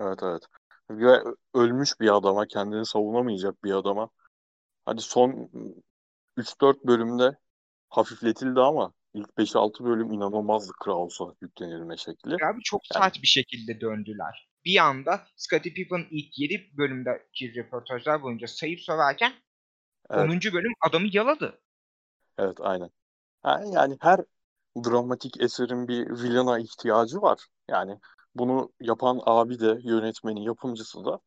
Evet 0.00 0.18
evet. 0.22 0.42
Ve 0.90 1.22
ölmüş 1.54 2.00
bir 2.00 2.16
adama, 2.16 2.46
kendini 2.46 2.86
savunamayacak 2.86 3.64
bir 3.64 3.72
adama. 3.72 4.08
Hadi 4.84 5.00
son 5.02 5.50
3-4 6.36 6.84
bölümde 6.86 7.36
hafifletildi 7.88 8.60
ama 8.60 8.92
ilk 9.14 9.28
5-6 9.38 9.84
bölüm 9.84 10.12
inanılmazdı 10.12 10.72
Krause'a 10.80 11.34
yüklenilme 11.40 11.96
şekli. 11.96 12.34
Abi 12.34 12.60
çok 12.64 12.80
Yani- 12.94 13.04
sert 13.04 13.22
bir 13.22 13.26
şekilde 13.26 13.80
döndüler. 13.80 14.48
Bir 14.64 14.78
anda 14.78 15.26
Scottie 15.36 15.74
Pippen 15.74 16.06
ilk 16.10 16.38
7 16.38 16.70
bölümdeki 16.76 17.54
röportajlar 17.54 18.22
boyunca 18.22 18.46
sayıp 18.46 18.80
söverken 18.80 19.32
Evet. 20.10 20.30
10. 20.30 20.52
bölüm 20.52 20.72
adamı 20.80 21.06
yaladı. 21.12 21.60
Evet 22.38 22.56
aynen. 22.60 22.90
Ha, 23.42 23.62
Yani 23.72 23.96
her 24.00 24.20
dramatik 24.84 25.40
eserin 25.40 25.88
bir 25.88 26.06
villana 26.10 26.58
ihtiyacı 26.58 27.22
var. 27.22 27.46
Yani 27.68 27.98
bunu 28.34 28.72
yapan 28.80 29.20
abi 29.26 29.60
de 29.60 29.78
yönetmeni, 29.84 30.44
yapımcısı 30.44 31.04
da 31.04 31.20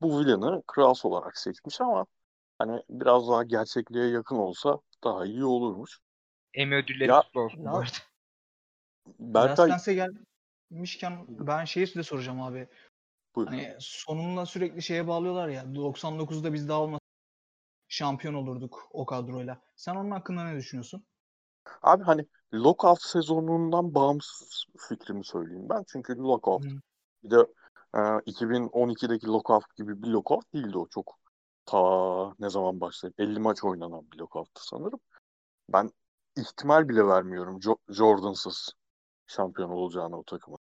bu 0.00 0.18
villanı 0.20 0.62
Kraus 0.66 1.04
olarak 1.04 1.38
seçmiş 1.38 1.80
ama 1.80 2.06
hani 2.58 2.82
biraz 2.90 3.28
daha 3.28 3.42
gerçekliğe 3.42 4.06
yakın 4.08 4.36
olsa 4.36 4.78
daha 5.04 5.26
iyi 5.26 5.44
olurmuş. 5.44 5.98
Emmy 6.54 6.74
ödülleri 6.76 7.08
Ya- 7.08 7.20
kutlu 7.22 7.40
olsun 7.40 7.60
bu 7.60 7.64
Ya- 7.68 7.72
arada. 7.72 7.88
Berkay 9.18 9.70
gelmişken 10.70 11.26
ben 11.28 11.64
şeyi 11.64 11.86
size 11.86 12.02
soracağım 12.02 12.42
abi. 12.42 12.68
buyur. 13.36 13.48
Hani 13.48 13.76
sonunda 13.80 14.46
sürekli 14.46 14.82
şeye 14.82 15.06
bağlıyorlar 15.08 15.48
ya. 15.48 15.74
99'da 15.74 16.52
biz 16.52 16.68
daha 16.68 16.80
olmasa 16.80 17.00
şampiyon 17.88 18.34
olurduk 18.34 18.88
o 18.90 19.06
kadroyla. 19.06 19.62
Sen 19.76 19.94
onun 19.96 20.10
hakkında 20.10 20.44
ne 20.44 20.56
düşünüyorsun? 20.56 21.06
Abi 21.82 22.04
hani 22.04 22.26
lockout 22.54 23.02
sezonundan 23.02 23.94
bağımsız 23.94 24.64
fikrimi 24.78 25.24
söyleyeyim 25.24 25.68
ben. 25.68 25.84
Çünkü 25.86 26.16
lockout 26.16 26.64
Hı. 26.64 26.80
bir 27.24 27.30
de 27.30 27.46
e, 27.94 28.00
2012'deki 28.26 29.26
lockout 29.26 29.76
gibi 29.76 30.02
bir 30.02 30.08
lockout 30.08 30.52
değildi 30.54 30.78
o 30.78 30.86
çok. 30.88 31.18
Ta 31.66 31.78
ne 32.38 32.50
zaman 32.50 32.80
başlayıp 32.80 33.20
50 33.20 33.38
maç 33.40 33.64
oynanan 33.64 34.10
bir 34.12 34.18
lockout'tu 34.18 34.62
sanırım. 34.64 35.00
Ben 35.68 35.90
ihtimal 36.36 36.88
bile 36.88 37.06
vermiyorum 37.06 37.58
Jo- 37.58 37.78
Jordan'sız 37.88 38.72
şampiyon 39.26 39.70
olacağını 39.70 40.18
o 40.18 40.24
takımın. 40.24 40.58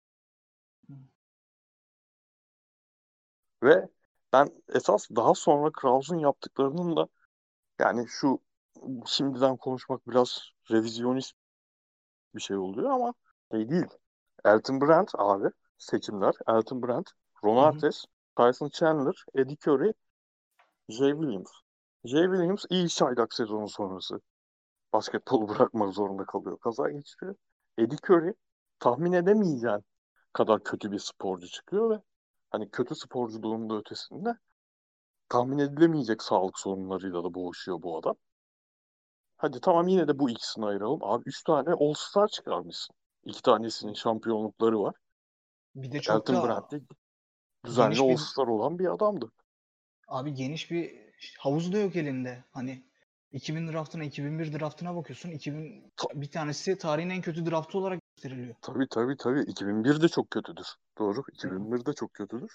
Ve 3.63 3.89
ben 4.33 4.49
esas 4.69 5.09
daha 5.09 5.33
sonra 5.33 5.71
Krause'un 5.71 6.19
yaptıklarının 6.19 6.95
da 6.95 7.07
yani 7.79 8.05
şu 8.07 8.39
şimdiden 9.05 9.57
konuşmak 9.57 10.09
biraz 10.09 10.52
revizyonist 10.71 11.33
bir 12.35 12.41
şey 12.41 12.57
oluyor 12.57 12.89
ama 12.89 13.13
şey 13.51 13.69
değil. 13.69 13.87
Elton 14.45 14.81
Brand 14.81 15.07
abi 15.17 15.47
seçimler. 15.77 16.33
Elton 16.47 16.83
Brand, 16.83 17.05
Ron. 17.43 17.63
Artest, 17.63 18.05
Tyson 18.37 18.69
Chandler, 18.69 19.25
Eddie 19.35 19.57
Curry, 19.67 19.93
Jay 20.89 21.11
Williams. 21.11 21.51
Jay 22.05 22.23
Williams 22.23 22.65
iyi 22.69 22.89
çaylak 22.89 23.33
sezonu 23.33 23.69
sonrası. 23.69 24.21
Basketbolu 24.93 25.47
bırakmak 25.55 25.93
zorunda 25.93 26.25
kalıyor. 26.25 26.59
Kaza 26.59 26.91
geçiriyor. 26.91 27.35
Eddie 27.77 27.97
Curry 28.09 28.33
tahmin 28.79 29.11
edemeyeceğin 29.11 29.83
kadar 30.33 30.63
kötü 30.63 30.91
bir 30.91 30.99
sporcu 30.99 31.47
çıkıyor 31.47 31.89
ve 31.89 32.01
hani 32.49 32.69
kötü 32.69 32.95
sporculuğun 32.95 33.69
da 33.69 33.77
ötesinde 33.77 34.37
tahmin 35.29 35.57
edilemeyecek 35.57 36.23
sağlık 36.23 36.59
sorunlarıyla 36.59 37.23
da 37.23 37.33
boğuşuyor 37.33 37.81
bu 37.81 37.97
adam. 37.97 38.15
Hadi 39.43 39.59
tamam 39.61 39.87
yine 39.87 40.07
de 40.07 40.19
bu 40.19 40.29
ikisini 40.29 40.65
ayıralım. 40.65 40.99
Abi 41.03 41.23
üç 41.25 41.43
tane 41.43 41.69
All-Star 41.69 42.27
çıkarmışsın. 42.27 42.95
İki 43.25 43.41
tanesinin 43.41 43.93
şampiyonlukları 43.93 44.81
var. 44.81 44.95
Bir 45.75 45.91
de 45.91 46.01
çok 46.01 46.29
Elton 46.29 46.47
Brand 46.47 46.71
de 46.71 46.81
düzenli 47.65 47.95
geniş 47.95 47.99
bir- 47.99 48.11
All-Star 48.13 48.47
olan 48.47 48.79
bir 48.79 48.93
adamdı. 48.93 49.31
abi 50.07 50.33
geniş 50.33 50.71
bir 50.71 50.95
havuz 51.39 51.73
da 51.73 51.77
yok 51.77 51.95
elinde. 51.95 52.43
Hani 52.51 52.83
2000 53.31 53.67
draftına, 53.67 54.03
2001 54.03 54.59
draftına 54.59 54.95
bakıyorsun. 54.95 55.31
2000 55.31 55.93
bir 56.13 56.31
tanesi 56.31 56.77
tarihin 56.77 57.09
en 57.09 57.21
kötü 57.21 57.45
draftı 57.45 57.77
olarak 57.77 57.99
gösteriliyor. 58.15 58.55
Tabii 58.61 58.87
tabii 58.89 59.17
tabii. 59.17 59.41
2001 59.41 60.01
de 60.01 60.07
çok 60.07 60.31
kötüdür. 60.31 60.67
Doğru. 60.97 61.23
2001 61.31 61.85
de 61.85 61.93
çok 61.93 62.13
kötüdür. 62.13 62.51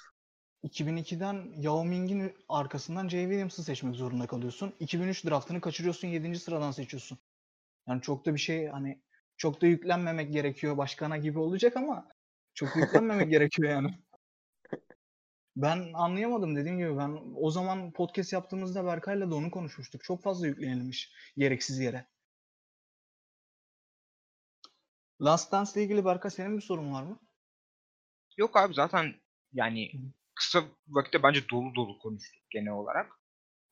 2002'den 0.65 1.53
Yao 1.57 1.85
Ming'in 1.85 2.35
arkasından 2.49 3.09
Jay 3.09 3.23
Williams'ı 3.23 3.63
seçmek 3.65 3.95
zorunda 3.97 4.27
kalıyorsun. 4.27 4.75
2003 4.81 5.27
draftını 5.27 5.61
kaçırıyorsun, 5.61 6.09
7. 6.09 6.39
sıradan 6.39 6.71
seçiyorsun. 6.71 7.19
Yani 7.89 8.03
çok 8.03 8.27
da 8.27 8.35
bir 8.35 8.39
şey 8.39 8.67
hani 8.67 9.03
çok 9.37 9.63
da 9.63 9.67
yüklenmemek 9.67 10.33
gerekiyor 10.33 10.77
başkana 10.77 11.17
gibi 11.17 11.39
olacak 11.39 11.77
ama 11.77 12.09
çok 12.55 12.77
yüklenmemek 12.77 13.31
gerekiyor 13.31 13.71
yani. 13.71 13.99
Ben 15.57 15.93
anlayamadım 15.95 16.57
dediğim 16.57 16.79
gibi 16.79 16.97
ben 16.97 17.19
o 17.35 17.51
zaman 17.51 17.93
podcast 17.93 18.33
yaptığımızda 18.33 18.85
Berkay'la 18.85 19.31
da 19.31 19.35
onu 19.35 19.51
konuşmuştuk. 19.51 20.05
Çok 20.05 20.23
fazla 20.23 20.47
yüklenilmiş 20.47 21.13
gereksiz 21.37 21.79
yere. 21.79 22.07
Last 25.21 25.53
Dance 25.53 25.71
ile 25.75 25.83
ilgili 25.83 26.05
Berkay 26.05 26.31
senin 26.31 26.57
bir 26.57 26.63
sorun 26.63 26.93
var 26.93 27.03
mı? 27.03 27.21
Yok 28.37 28.57
abi 28.57 28.75
zaten 28.75 29.15
yani 29.53 29.91
kısa 30.39 30.65
vakitte 30.89 31.23
bence 31.23 31.49
dolu 31.49 31.75
dolu 31.75 31.99
konuştuk 31.99 32.51
genel 32.51 32.73
olarak. 32.73 33.13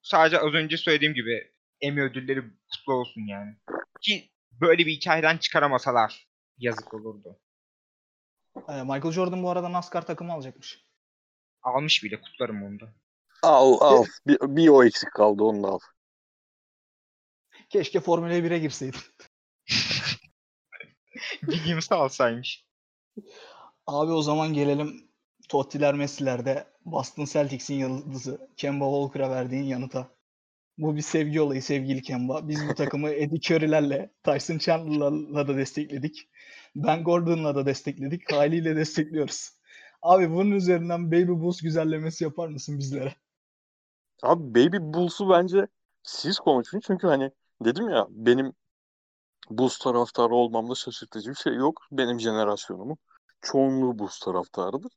Sadece 0.02 0.38
az 0.38 0.54
önce 0.54 0.76
söylediğim 0.76 1.14
gibi 1.14 1.52
Emmy 1.80 2.02
ödülleri 2.02 2.42
kutlu 2.68 2.92
olsun 2.92 3.20
yani. 3.20 3.56
Ki 4.00 4.30
böyle 4.50 4.86
bir 4.86 4.92
hikayeden 4.92 5.38
çıkaramasalar 5.38 6.28
yazık 6.58 6.94
olurdu. 6.94 7.40
Ee, 8.68 8.82
Michael 8.82 9.12
Jordan 9.12 9.42
bu 9.42 9.50
arada 9.50 9.72
NASCAR 9.72 10.06
takımı 10.06 10.32
alacakmış. 10.32 10.86
Almış 11.62 12.04
bile 12.04 12.20
kutlarım 12.20 12.62
onu 12.62 12.80
da. 12.80 12.94
Al 13.42 13.76
al. 13.80 14.04
Bir, 14.26 14.38
bir 14.40 14.68
o 14.68 14.84
eksik 14.84 15.12
kaldı 15.12 15.42
onu 15.42 15.62
da 15.62 15.68
al. 15.68 15.78
Keşke 17.68 18.00
Formula 18.00 18.32
1'e 18.32 18.58
girseydin. 18.58 19.00
Williams'ı 21.40 21.94
alsaymış. 21.94 22.66
Abi 23.86 24.12
o 24.12 24.22
zaman 24.22 24.54
gelelim 24.54 25.10
Totti'ler 25.48 25.94
Messi'lerde 25.94 26.66
Boston 26.84 27.24
Celtics'in 27.24 27.74
yıldızı 27.74 28.48
Kemba 28.56 28.84
Walker'a 28.84 29.30
verdiğin 29.30 29.64
yanıta. 29.64 30.08
Bu 30.78 30.96
bir 30.96 31.02
sevgi 31.02 31.40
olayı 31.40 31.62
sevgili 31.62 32.02
Kemba. 32.02 32.48
Biz 32.48 32.68
bu 32.68 32.74
takımı 32.74 33.10
Eddie 33.10 33.38
Curry'lerle, 33.38 34.10
Tyson 34.22 34.58
Chandler'la 34.58 35.48
da 35.48 35.56
destekledik. 35.56 36.28
Ben 36.76 37.04
Gordon'la 37.04 37.54
da 37.54 37.66
destekledik. 37.66 38.32
Haliyle 38.32 38.76
destekliyoruz. 38.76 39.50
Abi 40.02 40.30
bunun 40.30 40.50
üzerinden 40.50 41.12
Baby 41.12 41.30
Bulls 41.30 41.60
güzellemesi 41.60 42.24
yapar 42.24 42.48
mısın 42.48 42.78
bizlere? 42.78 43.14
Abi 44.22 44.54
Baby 44.54 44.76
Bulls'u 44.80 45.30
bence 45.30 45.66
siz 46.02 46.38
konuşun. 46.38 46.80
Çünkü 46.80 47.06
hani 47.06 47.30
dedim 47.64 47.88
ya 47.88 48.06
benim 48.10 48.52
Bulls 49.50 49.78
taraftarı 49.78 50.34
olmamda 50.34 50.74
şaşırtıcı 50.74 51.30
bir 51.30 51.34
şey 51.34 51.54
yok. 51.54 51.80
Benim 51.92 52.20
jenerasyonumun 52.20 52.96
çoğunluğu 53.42 53.98
Bulls 53.98 54.18
taraftarıdır. 54.18 54.92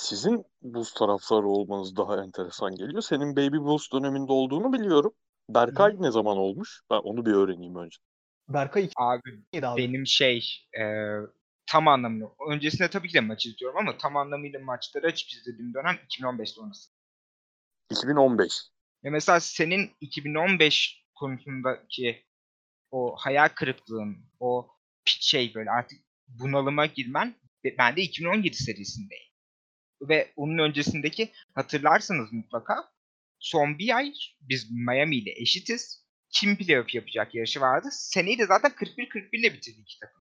Sizin 0.00 0.44
Bulls 0.62 0.94
taraftarı 0.94 1.46
olmanız 1.46 1.96
daha 1.96 2.22
enteresan 2.24 2.74
geliyor. 2.74 3.02
Senin 3.02 3.36
Baby 3.36 3.56
Bulls 3.56 3.92
döneminde 3.92 4.32
olduğunu 4.32 4.72
biliyorum. 4.72 5.12
Berkay 5.48 5.96
ne 5.98 6.10
zaman 6.10 6.36
olmuş? 6.36 6.80
Ben 6.90 6.96
onu 6.96 7.26
bir 7.26 7.32
öğreneyim 7.32 7.76
önce. 7.76 7.98
Berkay 8.48 8.90
Abi 8.96 9.20
2 9.52 9.66
abi. 9.66 9.82
benim 9.82 10.06
şey 10.06 10.66
e, 10.80 10.84
tam 11.66 11.88
anlamıyla 11.88 12.30
öncesinde 12.50 12.90
tabii 12.90 13.08
ki 13.08 13.14
de 13.14 13.20
maç 13.20 13.46
izliyorum 13.46 13.78
ama 13.78 13.98
tam 13.98 14.16
anlamıyla 14.16 14.60
maçları 14.60 15.06
açıp 15.06 15.32
izlediğim 15.32 15.74
dönem 15.74 15.98
2015 16.04 16.50
sonrası. 16.50 16.90
2015. 17.90 18.52
Ve 19.04 19.10
mesela 19.10 19.40
senin 19.40 19.90
2015 20.00 21.04
konusundaki 21.14 22.24
o 22.90 23.16
hayal 23.16 23.48
kırıklığın, 23.48 24.16
o 24.40 24.68
şey 25.04 25.54
böyle 25.54 25.70
artık 25.70 25.98
bunalıma 26.28 26.86
girmen 26.86 27.34
ben 27.78 27.96
de 27.96 28.02
2017 28.02 28.56
serisindeyim. 28.56 29.29
Ve 30.00 30.32
onun 30.36 30.58
öncesindeki 30.58 31.32
hatırlarsınız 31.54 32.32
mutlaka 32.32 32.90
son 33.38 33.78
bir 33.78 33.96
ay 33.96 34.12
biz 34.40 34.70
Miami 34.70 35.16
ile 35.16 35.30
eşitiz. 35.36 36.00
Kim 36.30 36.56
playoff 36.56 36.94
yapacak 36.94 37.34
yarışı 37.34 37.60
vardı. 37.60 37.88
Seneyi 37.92 38.38
de 38.38 38.46
zaten 38.46 38.70
41-41 38.70 39.36
ile 39.36 39.54
bitirdi 39.54 39.80
iki 39.80 39.98
takım. 39.98 40.22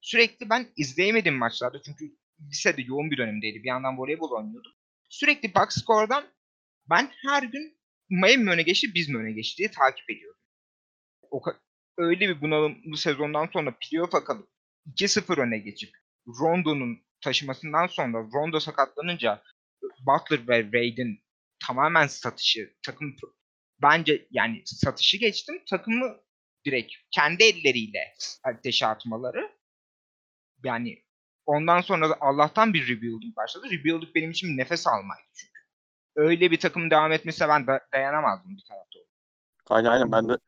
Sürekli 0.00 0.50
ben 0.50 0.66
izleyemedim 0.76 1.34
maçlarda 1.34 1.82
çünkü 1.82 2.04
lisede 2.40 2.82
yoğun 2.82 3.10
bir 3.10 3.16
dönemdeydi. 3.16 3.62
Bir 3.62 3.68
yandan 3.68 3.98
voleybol 3.98 4.30
oynuyordum. 4.30 4.72
Sürekli 5.08 5.54
box 5.54 5.68
score'dan 5.68 6.24
ben 6.90 7.10
her 7.26 7.42
gün 7.42 7.78
Miami 8.10 8.44
mi 8.44 8.50
öne 8.50 8.62
geçti 8.62 8.94
biz 8.94 9.08
mi 9.08 9.18
öne 9.18 9.32
geçti 9.32 9.58
diye 9.58 9.70
takip 9.70 10.10
ediyordum. 10.10 10.40
O 11.30 11.42
öyle 11.98 12.28
bir 12.28 12.40
bunalımlı 12.40 12.96
sezondan 12.96 13.48
sonra 13.52 13.76
playoff'a 13.80 14.24
kalıp 14.24 14.48
2-0 14.86 15.40
öne 15.40 15.58
geçip 15.58 15.90
Rondo'nun 16.26 16.98
taşımasından 17.24 17.86
sonra 17.86 18.18
Rondo 18.34 18.60
sakatlanınca 18.60 19.42
Butler 19.82 20.48
ve 20.48 20.62
Wade'in 20.62 21.24
tamamen 21.66 22.06
satışı 22.06 22.74
takım 22.82 23.16
bence 23.82 24.26
yani 24.30 24.62
satışı 24.64 25.16
geçtim 25.16 25.62
takımı 25.70 26.16
direkt 26.64 26.92
kendi 27.10 27.44
elleriyle 27.44 28.14
ateşe 28.44 28.86
atmaları 28.86 29.50
yani 30.64 31.04
ondan 31.46 31.80
sonra 31.80 32.10
da 32.10 32.16
Allah'tan 32.20 32.74
bir 32.74 32.88
rebuilding 32.88 33.36
başladı. 33.36 33.66
Rebuilding 33.70 34.14
benim 34.14 34.30
için 34.30 34.56
nefes 34.56 34.86
almaydı 34.86 35.28
çünkü. 35.34 35.60
Öyle 36.16 36.50
bir 36.50 36.60
takım 36.60 36.90
devam 36.90 37.12
etmese 37.12 37.48
ben 37.48 37.66
da 37.66 37.80
dayanamazdım 37.92 38.56
bir 38.56 38.64
tarafta. 38.68 38.98
Aynen 39.70 39.90
aynen 39.90 40.12
ben 40.12 40.28
de 40.28 40.38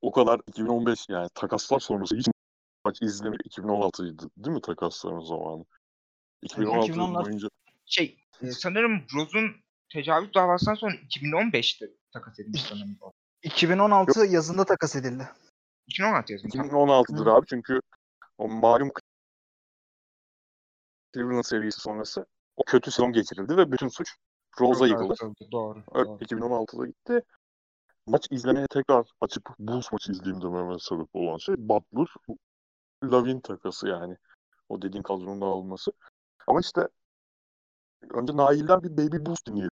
o 0.00 0.12
kadar 0.12 0.40
2015 0.48 1.08
yani 1.08 1.28
takaslar 1.34 1.80
sonrası 1.80 2.16
hiç 2.16 2.26
maç 2.84 3.02
izlemi 3.02 3.36
2016'ydı 3.36 4.30
değil 4.36 4.54
mi 4.54 4.60
takasların 4.62 5.20
zamanı? 5.20 5.64
2016 6.44 6.86
2016 6.86 7.26
boyunca 7.26 7.48
Şey 7.86 8.18
e, 8.42 8.50
sanırım 8.50 9.02
Rose'un 9.14 9.56
tecavüz 9.88 10.34
davasından 10.34 10.74
sonra 10.74 10.94
2015'te 10.94 11.90
takas 12.12 12.40
edilmiş 12.40 12.62
sanırım. 12.62 12.96
o. 13.00 13.12
2016 13.42 14.26
yazında 14.26 14.64
takas 14.64 14.96
edildi. 14.96 15.28
2016 15.86 16.32
yazın. 16.32 16.48
tamam. 16.48 16.68
2016'dır 16.68 17.26
Hı. 17.26 17.30
abi 17.32 17.46
çünkü 17.46 17.80
o 18.38 18.48
malum 18.48 18.90
Cleveland 21.14 21.44
serisi 21.44 21.80
sonrası 21.80 22.26
o 22.56 22.64
kötü 22.64 22.90
sezon 22.90 23.12
geçirildi 23.12 23.56
ve 23.56 23.72
bütün 23.72 23.88
suç 23.88 24.08
Rose'a 24.60 24.86
yıkıldı. 24.86 25.14
Doğru. 25.52 25.82
Doğru. 25.94 26.18
2016'da 26.20 26.86
gitti. 26.86 27.20
Maç 28.06 28.26
izlemeye 28.30 28.66
tekrar 28.70 29.06
açıp 29.20 29.44
Bulls 29.58 29.92
maçı 29.92 30.12
izleyeyim 30.12 30.42
dememe 30.42 30.76
sebep 30.78 31.08
olan 31.12 31.38
şey 31.38 31.54
Butler 31.58 32.06
Lavin 33.04 33.40
takası 33.40 33.88
yani. 33.88 34.16
O 34.68 34.82
dediğin 34.82 35.02
kadronun 35.02 35.40
dağılması. 35.40 35.92
Ama 36.46 36.60
işte 36.60 36.88
önce 38.10 38.36
Nail'den 38.36 38.82
bir 38.82 38.96
Baby 38.96 39.26
Bulls 39.26 39.38
dinleyelim 39.46 39.70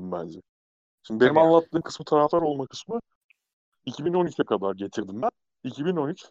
bence. 0.00 0.40
Şimdi 1.02 1.20
benim 1.20 1.34
Tabii. 1.34 1.44
anlattığım 1.44 1.82
kısmı 1.82 2.04
taraftar 2.04 2.42
olma 2.42 2.66
kısmı 2.66 3.00
2013'e 3.86 4.44
kadar 4.44 4.74
getirdim 4.74 5.22
ben. 5.22 5.30
2013 5.64 6.24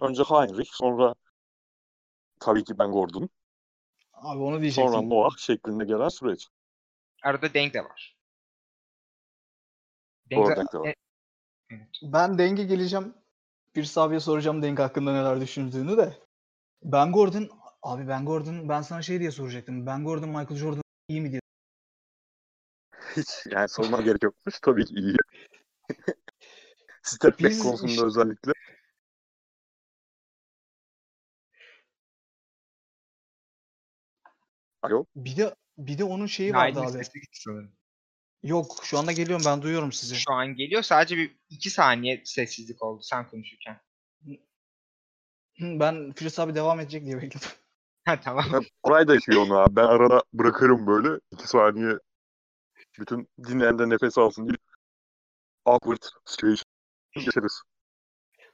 önce 0.00 0.22
Heinrich 0.22 0.70
sonra 0.72 1.14
tabii 2.40 2.64
ki 2.64 2.78
ben 2.78 2.92
Gordon 2.92 3.28
Abi 4.12 4.38
onu 4.38 4.54
sonra 4.54 4.60
diyecektim. 4.60 5.10
Noah 5.10 5.36
şeklinde 5.38 5.84
gelen 5.84 6.08
süreç. 6.08 6.48
Arada 7.22 7.54
Denk 7.54 7.74
de 7.74 7.84
var. 7.84 8.16
Denk 10.30 10.48
de- 10.50 10.56
Denk 10.56 10.72
de 10.72 10.78
var. 10.78 10.88
e- 10.88 10.94
evet. 11.70 11.88
Ben 12.02 12.38
denge 12.38 12.64
geleceğim. 12.64 13.14
Bir 13.76 13.84
sabiye 13.84 14.20
soracağım 14.20 14.62
denge 14.62 14.82
hakkında 14.82 15.12
neler 15.12 15.40
düşündüğünü 15.40 15.96
de. 15.96 16.18
Ben 16.82 17.12
Gordon, 17.12 17.50
Abi 17.86 18.08
Ben 18.08 18.24
Gordon 18.24 18.68
ben 18.68 18.82
sana 18.82 19.02
şey 19.02 19.20
diye 19.20 19.30
soracaktım. 19.30 19.86
Ben 19.86 20.04
Gordon 20.04 20.28
Michael 20.28 20.56
Jordan 20.56 20.82
iyi 21.08 21.20
mi 21.20 21.30
diye. 21.30 21.40
Hiç 23.16 23.28
yani 23.50 23.68
sormam 23.68 24.04
gerek 24.04 24.22
yokmuş. 24.22 24.60
Tabii 24.60 24.84
ki 24.84 24.94
iyi. 24.94 25.16
Step 27.02 27.42
back 27.42 27.62
konusunda 27.62 27.92
işte... 27.92 28.06
özellikle. 28.06 28.52
Alo. 34.82 35.04
Bir 35.16 35.36
de 35.36 35.54
bir 35.78 35.98
de 35.98 36.04
onun 36.04 36.26
şeyi 36.26 36.54
var 36.54 36.68
vardı 36.68 36.80
abi. 36.80 37.02
Yok 38.42 38.80
şu 38.82 38.98
anda 38.98 39.12
geliyorum 39.12 39.44
ben 39.46 39.62
duyuyorum 39.62 39.92
sizi. 39.92 40.16
Şu 40.16 40.32
an 40.32 40.54
geliyor 40.54 40.82
sadece 40.82 41.16
bir 41.16 41.36
iki 41.48 41.70
saniye 41.70 42.22
sessizlik 42.24 42.82
oldu 42.82 43.02
sen 43.02 43.28
konuşurken. 43.28 43.80
Ben 45.58 46.12
Filiz 46.12 46.38
abi 46.38 46.54
devam 46.54 46.80
edecek 46.80 47.04
diye 47.04 47.16
bekledim. 47.16 47.50
Ha 48.06 48.20
tamam. 48.20 48.44
Koray 48.82 49.08
da 49.08 49.14
yapıyor 49.14 49.42
onu 49.42 49.58
abi. 49.58 49.76
Ben 49.76 49.84
arada 49.84 50.22
bırakırım 50.32 50.86
böyle. 50.86 51.20
iki 51.30 51.48
saniye 51.48 51.98
bütün 52.98 53.28
dinleyen 53.38 53.78
de 53.78 53.88
nefes 53.88 54.18
alsın 54.18 54.44
diye. 54.44 54.56
Awkward 55.64 56.02
situation 56.24 56.64
yaşarız. 57.16 57.62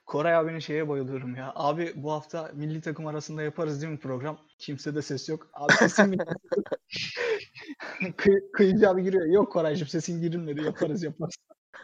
Koray 0.05 0.35
abinin 0.35 0.59
şeye 0.59 0.89
bayılıyorum 0.89 1.35
ya. 1.35 1.51
Abi 1.55 1.93
bu 1.95 2.11
hafta 2.11 2.51
milli 2.53 2.81
takım 2.81 3.07
arasında 3.07 3.41
yaparız 3.41 3.81
değil 3.81 3.93
mi 3.93 3.99
program? 3.99 4.39
Kimse 4.57 4.95
de 4.95 5.01
ses 5.01 5.29
yok. 5.29 5.49
Abi 5.53 5.73
sesin 5.73 6.09
mi? 6.09 6.17
Kıy, 8.17 8.51
kıyıcı 8.53 8.89
abi 8.89 9.03
giriyor. 9.03 9.25
Yok 9.25 9.53
Koraycığım 9.53 9.87
sesin 9.87 10.21
girilmedi. 10.21 10.63
Yaparız 10.63 11.03
yaparız. 11.03 11.35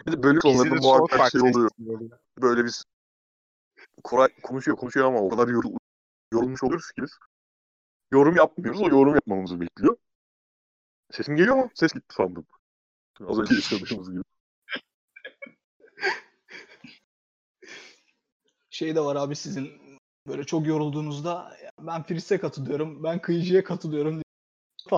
Bir 0.08 0.12
de 0.12 0.24
bölüm 0.24 0.42
sonlarında 0.42 0.76
muhakkak 0.76 1.32
şey 1.32 1.42
oluyor. 1.42 1.70
Böyle 2.38 2.66
biz 2.66 2.84
Koray 4.04 4.30
konuşuyor 4.44 4.78
konuşuyor 4.78 5.08
ama 5.08 5.20
o 5.20 5.30
kadar 5.30 5.48
yorul, 5.48 5.74
yorulmuş 6.34 6.64
oluyoruz 6.64 6.92
ki 6.92 7.02
biz. 7.02 7.12
Yorum 8.12 8.36
yapmıyoruz. 8.36 8.82
O 8.82 8.90
yorum 8.90 9.16
yapmamızı 9.16 9.62
bekliyor. 9.62 9.98
Sesim 11.12 11.36
geliyor 11.36 11.56
mu? 11.56 11.70
Ses 11.74 11.94
gitti 11.94 12.16
sandım. 12.16 12.46
Az 13.28 13.40
önce 13.40 13.56
yaşadığımız 13.56 14.12
gibi. 14.12 14.24
Şey 18.70 18.96
de 18.96 19.02
var 19.02 19.16
abi 19.16 19.36
sizin 19.36 19.72
böyle 20.28 20.44
çok 20.44 20.68
yorulduğunuzda 20.68 21.58
"Ya 21.64 21.72
ben 21.80 22.04
Firis'e 22.04 22.40
katılıyorum. 22.40 23.04
Ben 23.04 23.22
kıyıcıya 23.22 23.64
katılıyorum. 23.64 24.22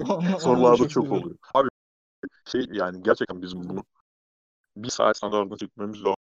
ondan 0.00 0.38
Sorularda 0.38 0.76
çok, 0.76 0.92
seviyorum. 0.92 1.22
oluyor. 1.22 1.36
Abi 1.54 1.68
şey 2.46 2.66
yani 2.72 3.02
gerçekten 3.02 3.42
bizim 3.42 3.68
bunu 3.68 3.84
bir 4.76 4.88
saat 4.88 5.16
standartında 5.16 5.56
çekmemiz 5.56 6.00
lazım. 6.00 6.16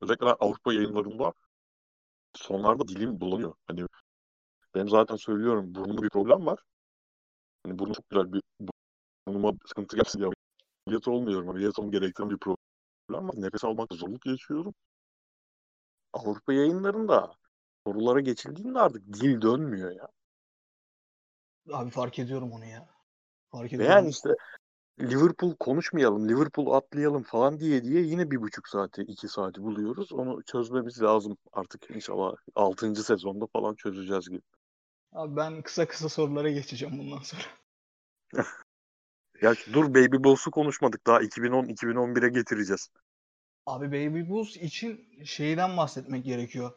Özellikle 0.00 0.26
Avrupa 0.26 0.72
yayınlarında 0.72 1.32
sonlarda 2.34 2.88
dilim 2.88 3.20
dolanıyor. 3.20 3.54
Hani 3.66 3.86
benim 4.74 4.88
zaten 4.88 5.16
söylüyorum 5.16 5.74
burnumda 5.74 6.02
bir 6.02 6.10
problem 6.10 6.46
var. 6.46 6.58
Hani 7.66 7.78
burnum 7.78 7.92
çok 7.92 8.10
güzel 8.10 8.32
bir 8.32 8.42
burnuma 9.26 9.52
sıkıntı 9.66 9.96
gelsin 9.96 10.18
diye 10.18 10.30
ameliyat 10.86 11.08
olmuyorum. 11.08 11.48
Ameliyat 11.48 11.78
olmam 11.78 11.92
gerektiren 11.92 12.30
bir 12.30 12.38
problem 12.38 13.28
var. 13.28 13.34
Nefes 13.36 13.64
almakta 13.64 13.94
zorluk 13.94 14.26
yaşıyorum. 14.26 14.74
Avrupa 16.12 16.52
yayınlarında 16.52 17.34
sorulara 17.86 18.20
geçildiğinde 18.20 18.78
artık 18.78 19.14
dil 19.14 19.42
dönmüyor 19.42 19.90
ya. 19.90 20.08
Abi 21.72 21.90
fark 21.90 22.18
ediyorum 22.18 22.52
onu 22.52 22.64
ya. 22.64 22.88
Fark 23.50 23.72
ediyorum. 23.72 23.92
yani 23.92 24.08
işte 24.08 24.30
Liverpool 25.00 25.56
konuşmayalım, 25.56 26.28
Liverpool 26.28 26.72
atlayalım 26.72 27.22
falan 27.22 27.60
diye 27.60 27.84
diye 27.84 28.02
yine 28.02 28.30
bir 28.30 28.42
buçuk 28.42 28.68
saati, 28.68 29.02
iki 29.02 29.28
saati 29.28 29.62
buluyoruz. 29.62 30.12
Onu 30.12 30.42
çözmemiz 30.42 31.02
lazım 31.02 31.36
artık 31.52 31.90
inşallah 31.90 32.34
6. 32.54 32.94
sezonda 32.94 33.46
falan 33.46 33.74
çözeceğiz 33.74 34.28
gibi. 34.28 34.42
Abi 35.14 35.36
ben 35.36 35.62
kısa 35.62 35.88
kısa 35.88 36.08
sorulara 36.08 36.50
geçeceğim 36.50 36.98
bundan 36.98 37.22
sonra. 37.22 37.42
Ya 39.42 39.54
dur 39.72 39.94
Baby 39.94 40.16
Boss'u 40.24 40.50
konuşmadık 40.50 41.06
daha 41.06 41.22
2010-2011'e 41.22 42.28
getireceğiz. 42.28 42.88
Abi 43.66 43.86
Baby 43.88 44.30
Boost 44.30 44.56
için 44.56 45.24
şeyden 45.24 45.76
bahsetmek 45.76 46.24
gerekiyor. 46.24 46.72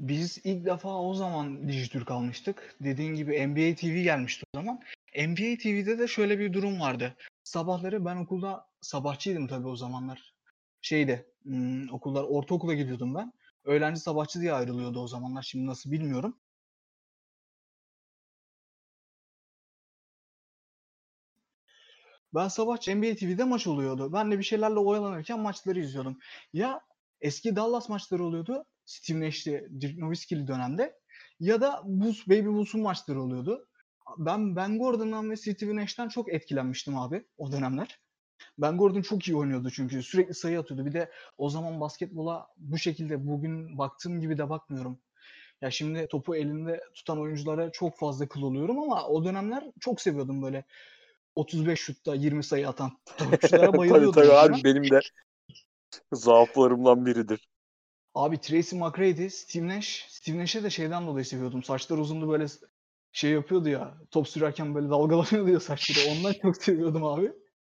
Biz 0.00 0.38
ilk 0.44 0.66
defa 0.66 1.00
o 1.00 1.14
zaman 1.14 1.68
Dijitürk 1.68 2.10
almıştık. 2.10 2.76
Dediğin 2.80 3.14
gibi 3.14 3.46
NBA 3.46 3.74
TV 3.74 4.02
gelmişti 4.02 4.44
o 4.54 4.58
zaman. 4.58 4.80
NBA 5.16 5.58
TV'de 5.62 5.98
de 5.98 6.08
şöyle 6.08 6.38
bir 6.38 6.52
durum 6.52 6.80
vardı. 6.80 7.16
Sabahları 7.44 8.04
ben 8.04 8.16
okulda 8.16 8.66
sabahçıydım 8.80 9.46
tabii 9.46 9.68
o 9.68 9.76
zamanlar. 9.76 10.34
Şeyde 10.82 11.26
hmm, 11.42 11.92
okullar 11.92 12.24
ortaokula 12.24 12.74
gidiyordum 12.74 13.14
ben. 13.14 13.32
Öğlenci 13.64 14.00
sabahçı 14.00 14.40
diye 14.40 14.52
ayrılıyordu 14.52 15.00
o 15.00 15.08
zamanlar. 15.08 15.42
Şimdi 15.42 15.66
nasıl 15.66 15.90
bilmiyorum. 15.90 16.36
Ben 22.34 22.48
sabah 22.48 22.88
NBA 22.88 23.14
TV'de 23.16 23.44
maç 23.44 23.66
oluyordu. 23.66 24.12
Ben 24.12 24.30
de 24.30 24.38
bir 24.38 24.44
şeylerle 24.44 24.78
oyalanırken 24.78 25.40
maçları 25.40 25.80
izliyordum. 25.80 26.18
Ya 26.52 26.80
eski 27.20 27.56
Dallas 27.56 27.88
maçları 27.88 28.24
oluyordu. 28.24 28.64
Nash'li, 29.10 29.68
Dirk 29.80 29.98
Nowitzki'li 29.98 30.46
dönemde. 30.46 30.98
Ya 31.40 31.60
da 31.60 31.80
Bulls, 31.84 32.28
Baby 32.28 32.46
Bulls'un 32.46 32.80
maçları 32.80 33.22
oluyordu. 33.22 33.68
Ben 34.18 34.56
Ben 34.56 34.78
Gordon'dan 34.78 35.30
ve 35.30 35.36
Steve 35.36 35.76
Nash'ten 35.76 36.08
çok 36.08 36.32
etkilenmiştim 36.32 36.98
abi 36.98 37.24
o 37.38 37.52
dönemler. 37.52 38.00
Ben 38.58 38.76
Gordon 38.76 39.02
çok 39.02 39.28
iyi 39.28 39.36
oynuyordu 39.36 39.70
çünkü 39.70 40.02
sürekli 40.02 40.34
sayı 40.34 40.60
atıyordu. 40.60 40.86
Bir 40.86 40.92
de 40.92 41.10
o 41.38 41.50
zaman 41.50 41.80
basketbola 41.80 42.46
bu 42.56 42.78
şekilde 42.78 43.26
bugün 43.26 43.78
baktığım 43.78 44.20
gibi 44.20 44.38
de 44.38 44.50
bakmıyorum. 44.50 44.98
Ya 45.60 45.70
şimdi 45.70 46.06
topu 46.08 46.36
elinde 46.36 46.80
tutan 46.94 47.20
oyunculara 47.20 47.72
çok 47.72 47.98
fazla 47.98 48.28
kıl 48.28 48.42
oluyorum 48.42 48.78
ama 48.78 49.06
o 49.06 49.24
dönemler 49.24 49.64
çok 49.80 50.00
seviyordum 50.00 50.42
böyle 50.42 50.64
35 51.34 51.80
şutta 51.80 52.14
20 52.14 52.44
sayı 52.44 52.68
atan 52.68 52.92
topçulara 53.18 53.66
tabii 53.66 53.78
bayılıyordum. 53.78 54.12
tabii 54.12 54.30
o 54.30 54.34
abi 54.34 54.64
benim 54.64 54.90
de 54.90 55.00
zaaflarımdan 56.12 57.06
biridir. 57.06 57.48
Abi 58.14 58.40
Tracy 58.40 58.76
McGrady, 58.76 59.28
Steve 59.28 59.68
Nash. 59.68 60.06
Steve 60.08 60.38
Nash'e 60.38 60.62
de 60.62 60.70
şeyden 60.70 61.06
dolayı 61.06 61.24
seviyordum. 61.24 61.62
Saçları 61.62 62.00
uzundu 62.00 62.28
böyle 62.28 62.46
şey 63.12 63.30
yapıyordu 63.30 63.68
ya. 63.68 63.94
Top 64.10 64.28
sürerken 64.28 64.74
böyle 64.74 64.90
dalgalanıyordu 64.90 65.50
ya 65.50 65.60
saçları. 65.60 66.16
Ondan 66.18 66.34
çok 66.42 66.56
seviyordum 66.56 67.04
abi. 67.04 67.32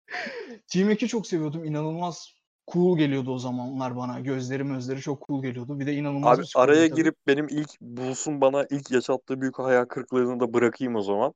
T-Mac'i 0.69 1.09
çok 1.09 1.27
seviyordum. 1.27 1.65
İnanılmaz 1.65 2.35
cool 2.73 2.99
geliyordu 2.99 3.33
o 3.33 3.39
zamanlar 3.39 3.97
bana. 3.97 4.21
Gözleri 4.21 4.63
gözleri 4.63 5.01
çok 5.01 5.27
cool 5.27 5.43
geliyordu. 5.43 5.81
Bir 5.81 5.87
de 5.87 5.95
inanılmaz 5.95 6.39
Abi 6.39 6.43
bir 6.43 6.53
araya 6.55 6.89
tabii. 6.89 6.97
girip 6.97 7.15
benim 7.27 7.49
ilk 7.49 7.81
Bulls'un 7.81 8.41
bana 8.41 8.67
ilk 8.71 8.91
yaşattığı 8.91 9.41
büyük 9.41 9.59
hayal 9.59 9.85
kırıklığını 9.85 10.41
da 10.41 10.55
bırakayım 10.55 10.97
o 10.97 11.03
zaman. 11.03 11.35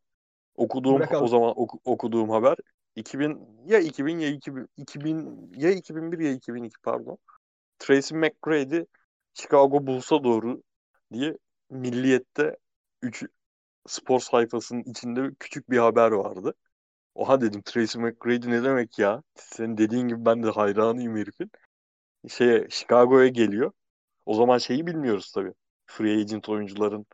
Okuduğum 0.56 0.98
Bırak 0.98 1.12
abi. 1.14 1.24
o 1.24 1.28
zaman 1.28 1.50
oku- 1.56 1.80
okuduğum 1.84 2.30
haber 2.30 2.56
2000 2.96 3.48
ya 3.66 3.78
2000 3.78 4.18
ya 4.18 4.28
2000 4.28 4.68
2000 4.76 5.50
ya 5.56 5.70
2001 5.70 6.18
ya 6.18 6.32
2002 6.32 6.78
pardon. 6.82 7.18
Tracy 7.78 8.14
McGrady 8.14 8.84
Chicago 9.34 9.86
Bulls'a 9.86 10.24
doğru 10.24 10.62
diye 11.12 11.38
Milliyet'te 11.70 12.56
3 13.02 13.24
spor 13.86 14.20
sayfasının 14.20 14.82
içinde 14.82 15.30
küçük 15.40 15.70
bir 15.70 15.78
haber 15.78 16.10
vardı. 16.10 16.54
Oha 17.14 17.40
dedim 17.40 17.62
Tracy 17.62 17.98
McGrady 17.98 18.50
ne 18.50 18.64
demek 18.64 18.98
ya? 18.98 19.22
Senin 19.34 19.78
dediğin 19.78 20.08
gibi 20.08 20.24
ben 20.24 20.42
de 20.42 20.50
hayranıyım 20.50 21.16
herifin. 21.16 21.50
Şeye 22.28 22.66
Chicago'ya 22.70 23.28
geliyor. 23.28 23.72
O 24.26 24.34
zaman 24.34 24.58
şeyi 24.58 24.86
bilmiyoruz 24.86 25.32
tabii. 25.32 25.52
Free 25.86 26.20
agent 26.20 26.48
oyuncuların 26.48 27.06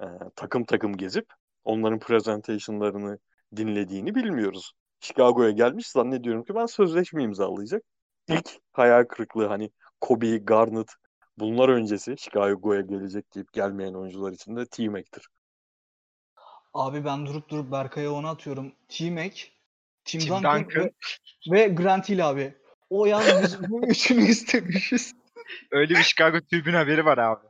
e, 0.00 0.06
takım 0.36 0.64
takım 0.64 0.96
gezip 0.96 1.26
onların 1.68 1.98
presentation'larını 1.98 3.18
dinlediğini 3.56 4.14
bilmiyoruz. 4.14 4.72
Chicago'ya 5.00 5.50
gelmiş 5.50 5.88
zannediyorum 5.88 6.44
ki 6.44 6.54
ben 6.54 6.66
sözleşme 6.66 7.22
imzalayacak. 7.22 7.82
İlk 8.28 8.48
hayal 8.72 9.04
kırıklığı 9.04 9.46
hani 9.46 9.70
Kobe, 10.00 10.38
Garnett 10.38 10.92
bunlar 11.38 11.68
öncesi 11.68 12.16
Chicago'ya 12.18 12.80
gelecek 12.80 13.34
deyip 13.34 13.52
gelmeyen 13.52 13.94
oyuncular 13.94 14.32
için 14.32 14.56
de 14.56 14.66
T-Mac'tir. 14.66 15.28
Abi 16.74 17.04
ben 17.04 17.26
durup 17.26 17.48
durup 17.48 17.72
Berkay'a 17.72 18.12
onu 18.12 18.28
atıyorum. 18.28 18.72
T-Mac, 18.88 19.44
Tim, 20.04 20.20
Tim 20.20 20.30
Duncan, 20.30 20.64
Duncan. 20.64 20.84
Ve, 20.84 20.90
ve 21.52 21.68
Grant 21.68 22.08
Hill 22.08 22.28
abi. 22.28 22.54
O 22.90 23.06
yaz 23.06 23.42
biz 23.42 23.62
bu 23.70 23.86
üçünü 23.86 24.22
istemişiz. 24.22 25.14
Öyle 25.70 25.94
bir 25.94 26.02
Chicago 26.02 26.40
tribün 26.40 26.74
haberi 26.74 27.04
var 27.04 27.18
abi. 27.18 27.46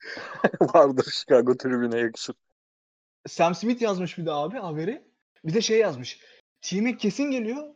Vardır 0.60 1.04
Chicago 1.12 1.56
tribüne 1.56 1.98
yakışır. 1.98 2.34
Sam 3.26 3.54
Smith 3.54 3.82
yazmış 3.82 4.18
bir 4.18 4.26
de 4.26 4.32
abi 4.32 4.58
haberi. 4.58 5.02
Bir 5.44 5.54
de 5.54 5.60
şey 5.60 5.78
yazmış. 5.78 6.20
T-Mac 6.60 6.96
kesin 6.96 7.24
geliyor. 7.24 7.74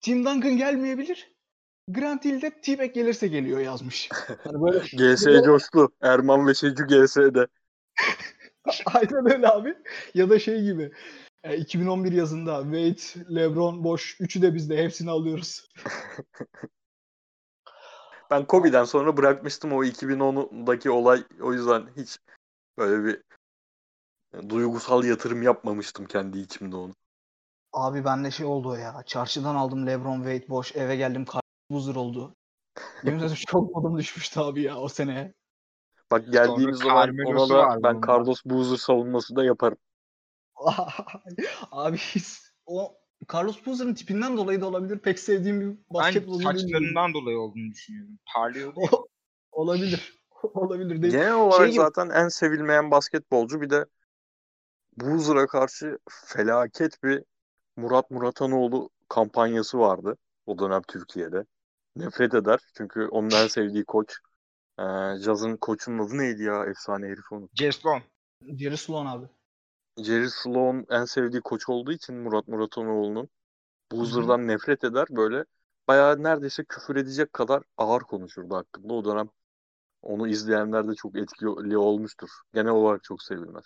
Tim 0.00 0.24
Duncan 0.24 0.56
gelmeyebilir. 0.56 1.32
Grant 1.88 2.24
Hill 2.24 2.42
de 2.42 2.60
T-Mac 2.60 2.92
gelirse 2.92 3.28
geliyor 3.28 3.60
yazmış. 3.60 4.08
Hani 4.44 4.62
böyle 4.62 4.78
GS 4.78 5.44
coştu. 5.44 5.88
Erman 6.00 6.46
ve 6.46 6.54
Şecu 6.54 6.86
GS'de. 6.86 7.46
aynen 8.86 9.32
öyle 9.32 9.48
abi. 9.48 9.74
Ya 10.14 10.30
da 10.30 10.38
şey 10.38 10.62
gibi. 10.62 10.92
e, 11.44 11.56
2011 11.56 12.12
yazında 12.12 12.62
Wade, 12.62 13.34
LeBron, 13.34 13.84
Boş 13.84 14.16
üçü 14.20 14.42
de 14.42 14.54
bizde 14.54 14.84
hepsini 14.84 15.10
alıyoruz. 15.10 15.68
Ben 18.30 18.46
Kobe'den 18.46 18.84
sonra 18.84 19.16
bırakmıştım 19.16 19.72
o 19.72 19.84
2010'daki 19.84 20.90
olay. 20.90 21.24
O 21.40 21.52
yüzden 21.52 21.86
hiç 21.96 22.18
böyle 22.78 23.04
bir 23.04 23.22
duygusal 24.48 25.04
yatırım 25.04 25.42
yapmamıştım 25.42 26.06
kendi 26.06 26.38
içimde 26.38 26.76
onu. 26.76 26.94
Abi 27.72 28.04
bende 28.04 28.30
şey 28.30 28.46
oldu 28.46 28.76
ya. 28.76 29.02
Çarşıdan 29.06 29.54
aldım 29.54 29.86
LeBron, 29.86 30.16
Wade, 30.16 30.48
Boş. 30.48 30.76
Eve 30.76 30.96
geldim 30.96 31.24
buzur 31.70 31.96
oldu. 31.96 32.34
Yemin 33.04 33.18
ederim 33.18 33.34
çok 33.46 33.74
modum 33.74 33.98
düşmüştü 33.98 34.40
abi 34.40 34.62
ya 34.62 34.76
o 34.76 34.88
sene. 34.88 35.34
Bak 36.10 36.32
geldiğimiz 36.32 36.78
Sonra 36.78 36.88
zaman 36.88 37.18
ona 37.26 37.48
da 37.48 37.82
ben. 37.82 38.00
Carlos 38.08 38.44
Boozer 38.44 38.76
savunması 38.76 39.36
da 39.36 39.44
yaparım. 39.44 39.78
Abi 41.72 41.98
o 42.66 42.96
Carlos 43.34 43.66
Boozer'ın 43.66 43.94
tipinden 43.94 44.36
dolayı 44.36 44.60
da 44.60 44.66
olabilir. 44.66 44.98
Pek 44.98 45.18
sevdiğim 45.18 45.60
bir 45.60 45.66
Ben 45.66 45.76
basketbolcu 45.90 46.48
değil. 46.48 46.58
saçlarından 46.58 47.14
dolayı 47.14 47.38
olduğunu 47.38 47.70
düşünüyorum. 47.70 48.18
Parlıyordu. 48.34 48.80
olabilir. 49.52 50.22
olabilir. 50.42 51.02
Değil. 51.02 51.12
Genel 51.12 51.34
olarak 51.34 51.66
gibi- 51.66 51.80
zaten 51.80 52.08
en 52.08 52.28
sevilmeyen 52.28 52.90
basketbolcu 52.90 53.60
bir 53.60 53.70
de 53.70 53.86
Boozer'a 54.96 55.46
karşı 55.46 55.98
felaket 56.08 57.02
bir 57.02 57.24
Murat 57.76 58.10
Muratanoğlu 58.10 58.90
kampanyası 59.08 59.78
vardı 59.78 60.16
o 60.46 60.58
dönem 60.58 60.82
Türkiye'de. 60.88 61.44
Nefret 61.96 62.34
eder 62.34 62.60
çünkü 62.76 63.06
onun 63.06 63.30
en 63.30 63.46
sevdiği 63.46 63.84
koç. 63.84 64.18
Ee, 64.78 64.82
Jazz'ın 65.18 65.56
koçunun 65.56 66.06
adı 66.06 66.18
neydi 66.18 66.42
ya? 66.42 66.64
Efsane 66.64 67.06
herif 67.06 67.32
onu. 67.32 67.48
Ceslon. 67.54 68.02
Jerry 68.58 68.76
Sloan 68.76 69.06
abi. 69.06 69.26
Jerry 69.98 70.30
Sloan 70.30 70.86
en 70.90 71.04
sevdiği 71.04 71.42
koç 71.42 71.68
olduğu 71.68 71.92
için 71.92 72.14
Murat 72.14 72.48
Muratanoğlu'nun 72.48 73.28
Boozer'dan 73.92 74.48
nefret 74.48 74.84
eder 74.84 75.06
böyle 75.10 75.44
bayağı 75.88 76.22
neredeyse 76.22 76.64
küfür 76.64 76.96
edecek 76.96 77.32
kadar 77.32 77.62
ağır 77.76 78.00
konuşurdu 78.00 78.56
hakkında. 78.56 78.94
O 78.94 79.04
dönem 79.04 79.28
onu 80.02 80.28
izleyenler 80.28 80.88
de 80.88 80.94
çok 80.94 81.16
etkili 81.16 81.78
olmuştur. 81.78 82.28
Genel 82.54 82.72
olarak 82.72 83.04
çok 83.04 83.22
sevilmez. 83.22 83.64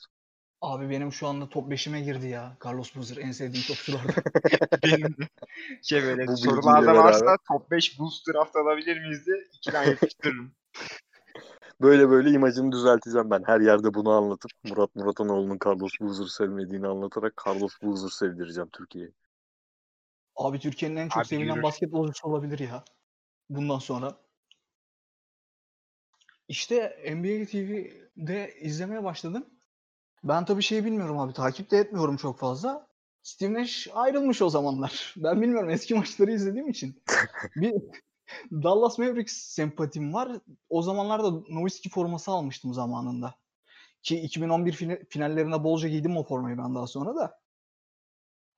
Abi 0.61 0.91
benim 0.91 1.13
şu 1.13 1.27
anda 1.27 1.49
top 1.49 1.73
5'ime 1.73 2.01
girdi 2.05 2.29
ya. 2.29 2.57
Carlos 2.65 2.97
Boozer 2.97 3.17
en 3.17 3.33
sevdiğim 3.33 3.67
topçulardan. 3.67 4.15
Benim 4.85 5.17
de 5.19 5.29
şey 5.83 6.03
böyle 6.03 6.27
Bu 6.27 6.37
sorularda 6.37 6.95
varsa 6.95 7.21
beraber. 7.21 7.39
top 7.49 7.71
5 7.71 7.99
boost 7.99 8.29
draft 8.29 8.57
alabilir 8.57 9.01
miyiz 9.01 9.27
diye 9.27 9.37
ikiden 9.53 9.85
yapıştırırım. 9.85 10.53
Böyle 11.81 12.11
böyle 12.11 12.31
imajını 12.31 12.73
düzelteceğim 12.73 13.31
ben. 13.31 13.43
Her 13.47 13.61
yerde 13.61 13.95
bunu 13.95 14.11
anlatıp 14.11 14.51
Murat 14.65 14.97
Muratanoğlu'nun 14.97 15.59
Carlos 15.67 15.93
Boozer 16.01 16.27
sevmediğini 16.27 16.87
anlatarak 16.87 17.43
Carlos 17.47 17.73
Boozer 17.83 18.09
sevdireceğim 18.09 18.69
Türkiye'ye. 18.73 19.11
Abi 20.37 20.59
Türkiye'nin 20.59 20.97
en 20.97 21.09
çok 21.09 21.19
Abi 21.19 21.27
sevilen 21.27 21.63
basketbolcusu 21.63 22.29
olabilir 22.29 22.59
ya. 22.59 22.85
Bundan 23.51 23.79
sonra. 23.79 24.17
İşte 26.49 26.99
NBA 27.11 27.47
TV'de 27.47 28.55
izlemeye 28.61 29.05
başladım. 29.05 29.47
Ben 30.25 30.45
tabii 30.45 30.63
şey 30.63 30.85
bilmiyorum 30.85 31.19
abi. 31.19 31.33
Takip 31.33 31.71
de 31.71 31.79
etmiyorum 31.79 32.17
çok 32.17 32.39
fazla. 32.39 32.87
Steve 33.23 33.53
Nash 33.55 33.89
ayrılmış 33.95 34.43
o 34.43 34.51
zamanlar. 34.51 35.15
Ben 35.17 35.43
bilmiyorum 35.43 35.71
eski 35.71 35.95
maçları 35.95 36.33
izlediğim 36.33 36.69
için. 36.69 37.03
Bir 37.57 37.75
Dallas 38.53 38.99
Mavericks 38.99 39.33
sempatim 39.33 40.15
var. 40.15 40.33
O 40.71 40.83
zamanlarda 40.83 41.31
Nowitzki 41.31 41.91
forması 41.91 42.31
almıştım 42.31 42.75
zamanında. 42.75 43.35
Ki 44.03 44.21
2011 44.21 44.73
fina- 44.73 45.07
finallerine 45.11 45.65
bolca 45.65 45.89
giydim 45.89 46.17
o 46.17 46.25
formayı 46.25 46.59
ben 46.59 46.75
daha 46.75 46.87
sonra 46.87 47.17
da. 47.17 47.41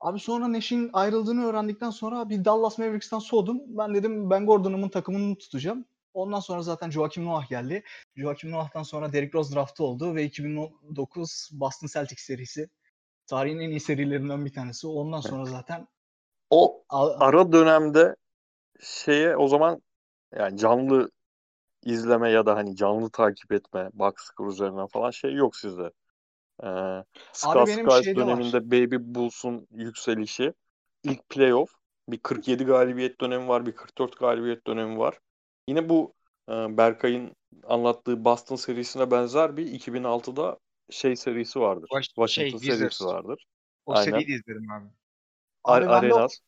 Abi 0.01 0.19
sonra 0.19 0.53
Nash'in 0.53 0.91
ayrıldığını 0.93 1.45
öğrendikten 1.45 1.91
sonra 1.91 2.29
bir 2.29 2.45
Dallas 2.45 2.79
Mavericks'ten 2.79 3.19
soğudum. 3.19 3.61
Ben 3.67 3.95
dedim 3.95 4.31
Ben 4.31 4.47
Gordon'umun 4.47 4.89
takımını 4.89 5.37
tutacağım. 5.39 5.85
Ondan 6.17 6.41
sonra 6.41 6.63
zaten 6.63 6.91
Joakim 6.91 7.25
Noah 7.25 7.49
geldi. 7.49 7.83
Joakim 8.17 8.51
Noah'tan 8.51 8.83
sonra 8.83 9.13
Derrick 9.13 9.39
Rose 9.39 9.55
draftı 9.55 9.85
oldu 9.85 10.15
ve 10.15 10.25
2009 10.25 11.51
Boston 11.53 11.89
Celtics 11.93 12.23
serisi. 12.23 12.69
Tarihin 13.27 13.59
en 13.59 13.71
iyi 13.71 13.81
serilerinden 13.81 14.45
bir 14.45 14.53
tanesi. 14.53 14.87
Ondan 14.87 15.21
sonra 15.21 15.45
zaten 15.45 15.89
O 16.51 16.85
ara 16.91 17.53
dönemde 17.53 18.17
şeye 18.81 19.37
o 19.37 19.49
zaman 19.49 19.83
yani 20.35 20.59
canlı 20.59 21.11
izleme 21.85 22.31
ya 22.31 22.47
da 22.47 22.57
hani 22.57 22.77
canlı 22.77 23.11
takip 23.11 23.53
etme 23.53 23.91
box 23.93 24.15
score 24.17 24.51
üzerinden 24.51 24.87
falan 24.87 25.11
şey 25.11 25.33
yok 25.33 25.57
sizde. 25.57 25.91
Ee, 26.63 27.05
Scott 27.33 27.69
Skiles 27.69 28.05
şeyde 28.05 28.21
var. 28.21 28.27
döneminde 28.27 28.71
Baby 28.71 28.97
Bulls'un 29.01 29.67
yükselişi 29.71 30.53
ilk 31.03 31.29
playoff 31.29 31.71
bir 32.09 32.19
47 32.19 32.65
galibiyet 32.65 33.21
dönemi 33.21 33.49
var 33.49 33.67
bir 33.67 33.73
44 33.73 34.19
galibiyet 34.19 34.67
dönemi 34.67 34.99
var. 34.99 35.19
Yine 35.69 35.89
bu 35.89 36.15
e, 36.49 36.53
Berkay'ın 36.77 37.37
anlattığı 37.67 38.25
Boston 38.25 38.57
serisine 38.57 39.11
benzer 39.11 39.57
bir 39.57 39.67
2006'da 39.67 40.59
şey 40.91 41.17
serisi 41.17 41.61
vardır. 41.61 41.89
Baş- 41.93 42.07
Washington 42.07 42.59
şey, 42.59 42.69
Wizards. 42.71 42.97
serisi 42.97 43.15
vardır. 43.15 43.47
O 43.87 43.95
Aynen. 43.95 44.05
seriyi 44.05 44.29
de 44.29 44.33
izledim 44.33 44.71
abi. 44.71 44.89
Ar- 45.65 45.83
Abi 45.83 46.09
de 46.09 46.15
o- 46.15 46.19
Arenas. 46.19 46.39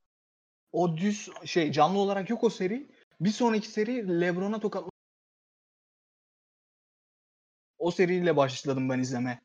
o 0.72 0.96
düz 0.96 1.28
şey 1.44 1.72
canlı 1.72 1.98
olarak 1.98 2.30
yok 2.30 2.44
o 2.44 2.50
seri. 2.50 2.88
Bir 3.20 3.30
sonraki 3.30 3.68
seri 3.68 4.20
LeBron'a 4.20 4.60
tokatlı. 4.60 4.90
O 7.78 7.90
seriyle 7.90 8.36
başladım 8.36 8.88
ben 8.88 8.98
izlemeye. 8.98 9.40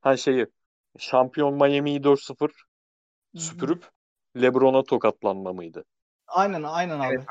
Ha 0.00 0.16
şeyi 0.16 0.46
şampiyon 0.98 1.54
Miami'yi 1.54 2.02
4-0 2.04 2.64
süpürüp 3.36 3.88
LeBron'a 4.36 4.82
tokatlanma 4.84 5.52
mıydı? 5.52 5.84
Aynen 6.26 6.62
aynen 6.62 7.00
abi. 7.00 7.14
Evet 7.14 7.26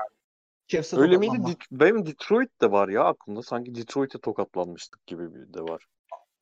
Kevse 0.73 0.97
Öyle 0.97 1.17
miydi? 1.17 1.37
Det- 1.47 1.67
Benim 1.71 2.05
Detroit'te 2.05 2.71
var 2.71 2.89
ya 2.89 3.03
aklımda. 3.03 3.41
Sanki 3.41 3.75
Detroit'e 3.75 4.19
tokatlanmıştık 4.19 5.07
gibi 5.07 5.33
bir 5.35 5.53
de 5.53 5.61
var. 5.61 5.85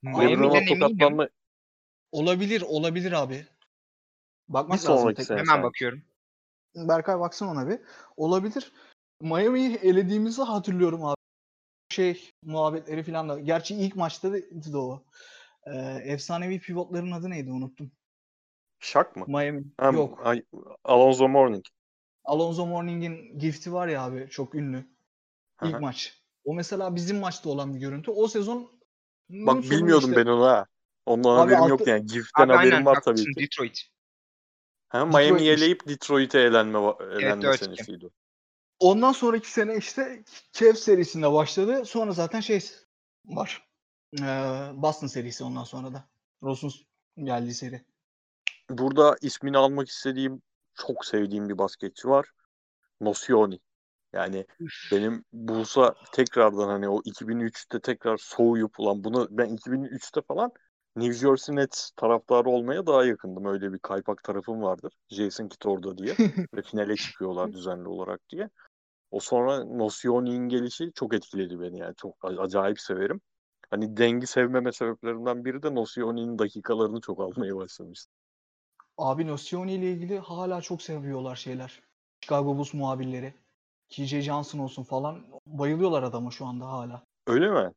Miami'den 0.01 0.31
LeBron'a 0.31 0.57
eminim. 0.57 0.79
tokatlanma 0.79 1.27
Olabilir, 2.11 2.61
olabilir 2.61 3.11
abi. 3.11 3.45
Bakmak 4.47 4.79
Bir 4.79 4.83
lazım 4.83 4.97
sonraki 5.01 5.17
tek- 5.17 5.25
sene. 5.25 5.37
Hemen 5.39 5.63
bakıyorum. 5.63 6.01
Berkay 6.75 7.19
baksın 7.19 7.47
ona 7.47 7.67
bir. 7.69 7.79
Olabilir. 8.17 8.71
Miami'yi 9.21 9.75
elediğimizi 9.75 10.41
hatırlıyorum 10.41 11.05
abi. 11.05 11.15
Şey 11.89 12.29
muhabbetleri 12.45 13.03
falan 13.03 13.29
da. 13.29 13.39
Gerçi 13.39 13.75
ilk 13.75 13.95
maçta 13.95 14.33
da 14.33 14.79
o. 14.79 15.03
Ee, 15.65 15.77
efsanevi 16.03 16.59
pivotların 16.59 17.11
adı 17.11 17.29
neydi 17.29 17.51
unuttum. 17.51 17.91
Şak 18.79 19.15
mı? 19.15 19.25
Miami. 19.27 19.63
Ha, 19.77 19.91
Yok. 19.93 20.21
ay- 20.23 20.45
Alonzo 20.83 21.29
Mourning. 21.29 21.65
Alonzo 22.23 22.65
Mourning'in 22.65 23.39
gifti 23.39 23.73
var 23.73 23.87
ya 23.87 24.03
abi 24.03 24.27
çok 24.29 24.55
ünlü. 24.55 24.87
İlk 25.63 25.79
maç. 25.79 26.21
O 26.43 26.53
mesela 26.53 26.95
bizim 26.95 27.19
maçta 27.19 27.49
olan 27.49 27.75
bir 27.75 27.79
görüntü. 27.79 28.11
O 28.11 28.27
sezon 28.27 28.81
Bak 29.29 29.63
bilmiyordum 29.63 30.13
ben 30.15 30.25
onu 30.25 30.45
ha. 30.45 30.65
Ondan 31.05 31.29
Abi 31.29 31.39
haberim 31.39 31.61
altı- 31.61 31.69
yok 31.69 31.87
yani. 31.87 32.05
GIF'ten 32.05 32.43
Abi 32.43 32.53
haberim 32.53 32.73
aynen 32.73 32.85
var 32.85 33.01
tabii 33.01 33.23
ki. 33.23 33.41
Detroit. 33.41 33.79
Ha, 34.89 35.05
Miami'yi 35.05 35.23
Detroit'miş. 35.31 35.49
eleyip 35.61 35.87
Detroit'e 35.87 36.39
elenme, 36.39 36.79
elenme 37.11 37.49
iki. 37.49 37.57
senesiydi. 37.65 38.09
Ondan 38.79 39.11
sonraki 39.11 39.51
sene 39.51 39.77
işte 39.77 40.23
Cavs 40.53 40.79
serisinde 40.79 41.31
başladı. 41.31 41.85
Sonra 41.85 42.11
zaten 42.11 42.39
şey 42.39 42.61
var. 43.25 43.67
Ee, 44.19 44.23
Boston 44.73 45.07
serisi 45.07 45.43
ondan 45.43 45.63
sonra 45.63 45.93
da. 45.93 46.09
Ross'un 46.43 46.71
geldiği 47.17 47.53
seri. 47.53 47.85
Burada 48.69 49.17
ismini 49.21 49.57
almak 49.57 49.89
istediğim, 49.89 50.41
çok 50.75 51.05
sevdiğim 51.05 51.49
bir 51.49 51.57
basketçi 51.57 52.09
var. 52.09 52.31
Nocioni. 53.01 53.59
Yani 54.13 54.45
benim 54.91 55.25
Bulls'a 55.33 55.95
tekrardan 56.11 56.67
hani 56.67 56.89
o 56.89 57.01
2003'te 57.05 57.79
tekrar 57.79 58.17
soğuyup 58.17 58.79
ulan 58.79 59.03
bunu 59.03 59.27
ben 59.31 59.49
2003'te 59.49 60.21
falan 60.21 60.51
New 60.95 61.13
Jersey 61.13 61.55
Nets 61.55 61.91
taraftarı 61.91 62.49
olmaya 62.49 62.85
daha 62.85 63.05
yakındım. 63.05 63.45
Öyle 63.45 63.73
bir 63.73 63.79
kaypak 63.79 64.23
tarafım 64.23 64.61
vardır. 64.61 64.93
Jason 65.09 65.47
Kidd 65.47 65.65
orada 65.65 65.97
diye. 65.97 66.15
Ve 66.55 66.61
finale 66.61 66.95
çıkıyorlar 66.95 67.53
düzenli 67.53 67.87
olarak 67.87 68.29
diye. 68.29 68.49
O 69.11 69.19
sonra 69.19 69.63
Nocioni'nin 69.63 70.49
gelişi 70.49 70.91
çok 70.95 71.13
etkiledi 71.13 71.59
beni 71.59 71.79
yani. 71.79 71.95
Çok 71.95 72.15
acayip 72.23 72.79
severim. 72.79 73.21
Hani 73.69 73.97
dengi 73.97 74.27
sevmeme 74.27 74.71
sebeplerinden 74.71 75.45
biri 75.45 75.63
de 75.63 75.75
Nocioni'nin 75.75 76.39
dakikalarını 76.39 77.01
çok 77.01 77.19
almaya 77.19 77.55
başlamıştım. 77.55 78.13
Abi 79.01 79.27
Nocioni 79.27 79.73
ile 79.73 79.91
ilgili 79.91 80.19
hala 80.19 80.61
çok 80.61 80.81
seviyorlar 80.81 81.35
şeyler. 81.35 81.81
Chicago 82.21 82.57
Bulls 82.57 82.73
muhabirleri. 82.73 83.33
KJ 83.89 84.21
Johnson 84.21 84.59
olsun 84.59 84.83
falan. 84.83 85.25
Bayılıyorlar 85.45 86.03
adama 86.03 86.31
şu 86.31 86.45
anda 86.45 86.67
hala. 86.67 87.03
Öyle 87.27 87.49
mi? 87.51 87.71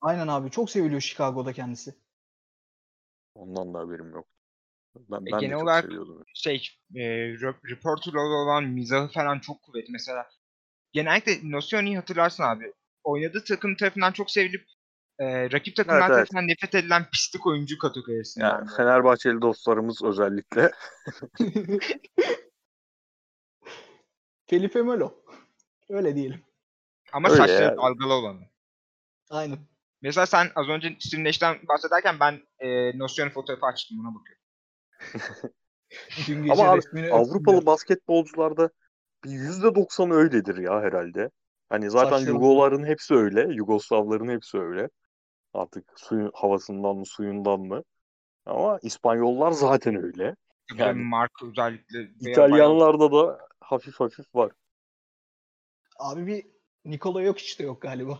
Aynen 0.00 0.28
abi. 0.28 0.50
Çok 0.50 0.70
seviliyor 0.70 1.00
Chicago'da 1.00 1.52
kendisi. 1.52 1.94
Ondan 3.34 3.74
da 3.74 3.78
haberim 3.78 4.10
yok. 4.12 4.26
Ben, 4.96 5.16
E, 5.16 5.32
ben 5.32 5.40
genel 5.40 5.56
olarak- 5.56 5.84
seviyordum. 5.84 6.22
Şey, 6.34 6.68
e, 6.94 7.00
rep- 7.34 7.70
reporterlarla 7.70 8.34
olan 8.44 8.64
mizahı 8.64 9.08
falan 9.08 9.38
çok 9.38 9.62
kuvvetli. 9.62 9.92
Mesela 9.92 10.30
genellikle 10.92 11.50
Nocioni'yi 11.50 11.96
hatırlarsın 11.96 12.42
abi. 12.42 12.72
Oynadığı 13.04 13.44
takım 13.44 13.76
tarafından 13.76 14.12
çok 14.12 14.30
sevilip 14.30 14.66
e, 15.18 15.50
rakip 15.52 15.76
takımlar 15.76 16.10
Evet, 16.10 16.28
evet. 16.34 16.44
nefret 16.44 16.74
edilen 16.74 17.06
pislik 17.12 17.46
oyuncu 17.46 17.78
kategorisinden. 17.78 18.48
Yani 18.48 18.68
Fenerbahçeli 18.76 19.42
dostlarımız 19.42 20.02
özellikle 20.04 20.70
Felipe 24.46 24.82
Melo. 24.82 25.14
Öyle 25.90 26.14
diyelim. 26.14 26.40
Ama 27.12 27.28
Öyle 27.28 27.36
saçları 27.38 27.64
ya. 27.64 27.76
dalgalı 27.76 28.12
olanı. 28.12 28.40
Aynen. 29.30 29.58
Mesela 30.02 30.26
sen 30.26 30.46
az 30.54 30.68
önce 30.68 30.96
Nash'ten 31.18 31.56
bahsederken 31.68 32.16
ben 32.20 32.40
e, 32.58 32.98
Nocioni 32.98 33.30
fotoğrafı 33.30 33.66
açtım 33.66 33.98
ona 34.00 34.14
bakıyorum. 34.14 34.44
Ama 36.50 36.70
abi, 36.70 37.12
Avrupalı 37.12 37.66
basketbolcularda 37.66 38.70
bir 39.24 39.30
%90 39.30 40.14
öyledir 40.14 40.56
ya 40.56 40.80
herhalde. 40.82 41.30
Hani 41.68 41.90
zaten 41.90 42.10
Saçları- 42.18 42.28
Yugoların 42.28 42.84
hepsi 42.84 43.14
öyle. 43.14 43.54
Yugoslavların 43.54 44.28
hepsi 44.28 44.58
öyle. 44.58 44.88
Artık 45.54 45.84
suyun 45.96 46.30
havasından 46.34 46.96
mı 46.96 47.06
suyundan 47.06 47.60
mı? 47.60 47.82
Ama 48.46 48.78
İspanyollar 48.82 49.50
zaten 49.50 50.02
öyle. 50.04 50.36
Yani, 50.76 51.02
marka 51.02 51.46
özellikle 51.46 52.02
İtalyanlarda 52.20 53.12
da 53.12 53.48
hafif 53.60 54.00
hafif 54.00 54.34
var. 54.34 54.52
Abi 55.98 56.26
bir 56.26 56.46
Nikola 56.84 57.22
yok 57.22 57.38
işte 57.38 57.64
yok 57.64 57.82
galiba. 57.82 58.18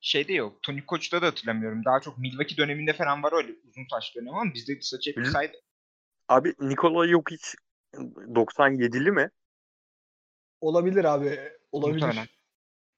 şeyde 0.00 0.32
yok. 0.32 0.62
Tony 0.62 0.86
Koç'ta 0.86 1.22
da 1.22 1.26
hatırlamıyorum. 1.26 1.84
Daha 1.84 2.00
çok 2.00 2.18
Milwaukee 2.18 2.56
döneminde 2.56 2.92
falan 2.92 3.22
var 3.22 3.32
öyle 3.32 3.52
uzun 3.68 3.86
saç 3.90 4.16
dönemi 4.16 4.36
ama 4.36 4.54
bizde 4.54 4.80
saç 4.80 5.06
hep 5.06 5.16
kısaydı. 5.16 5.56
Abi 6.28 6.54
Nikola 6.60 7.08
Jokic 7.08 7.42
97'li 7.94 9.10
mi? 9.12 9.30
Olabilir 10.60 11.04
abi. 11.04 11.38
Olabilir. 11.72 12.02
Muhtemelen. 12.02 12.26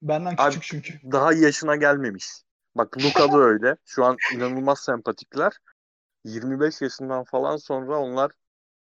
Benden 0.03 0.35
Abi- 0.39 0.55
küçük 0.55 0.63
çünkü. 0.63 1.13
Daha 1.13 1.33
yaşına 1.33 1.77
gelmemiş. 1.77 2.27
Bak 2.81 2.99
Luka 2.99 3.29
da 3.33 3.39
öyle. 3.39 3.77
Şu 3.85 4.05
an 4.05 4.17
inanılmaz 4.35 4.81
sempatikler. 4.81 5.53
25 6.25 6.83
yaşından 6.83 7.25
falan 7.25 7.57
sonra 7.57 7.99
onlar 7.99 8.33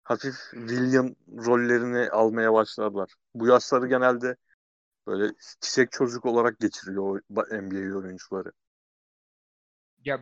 hafif 0.04 0.34
William 0.50 1.14
rollerini 1.46 2.10
almaya 2.10 2.52
başladılar. 2.52 3.14
Bu 3.34 3.46
yaşları 3.46 3.86
genelde 3.86 4.36
böyle 5.06 5.32
çiçek 5.60 5.92
çocuk 5.92 6.26
olarak 6.26 6.58
geçiriyor 6.58 7.22
NBA 7.30 7.98
oyuncuları. 7.98 8.52
Ya 10.04 10.20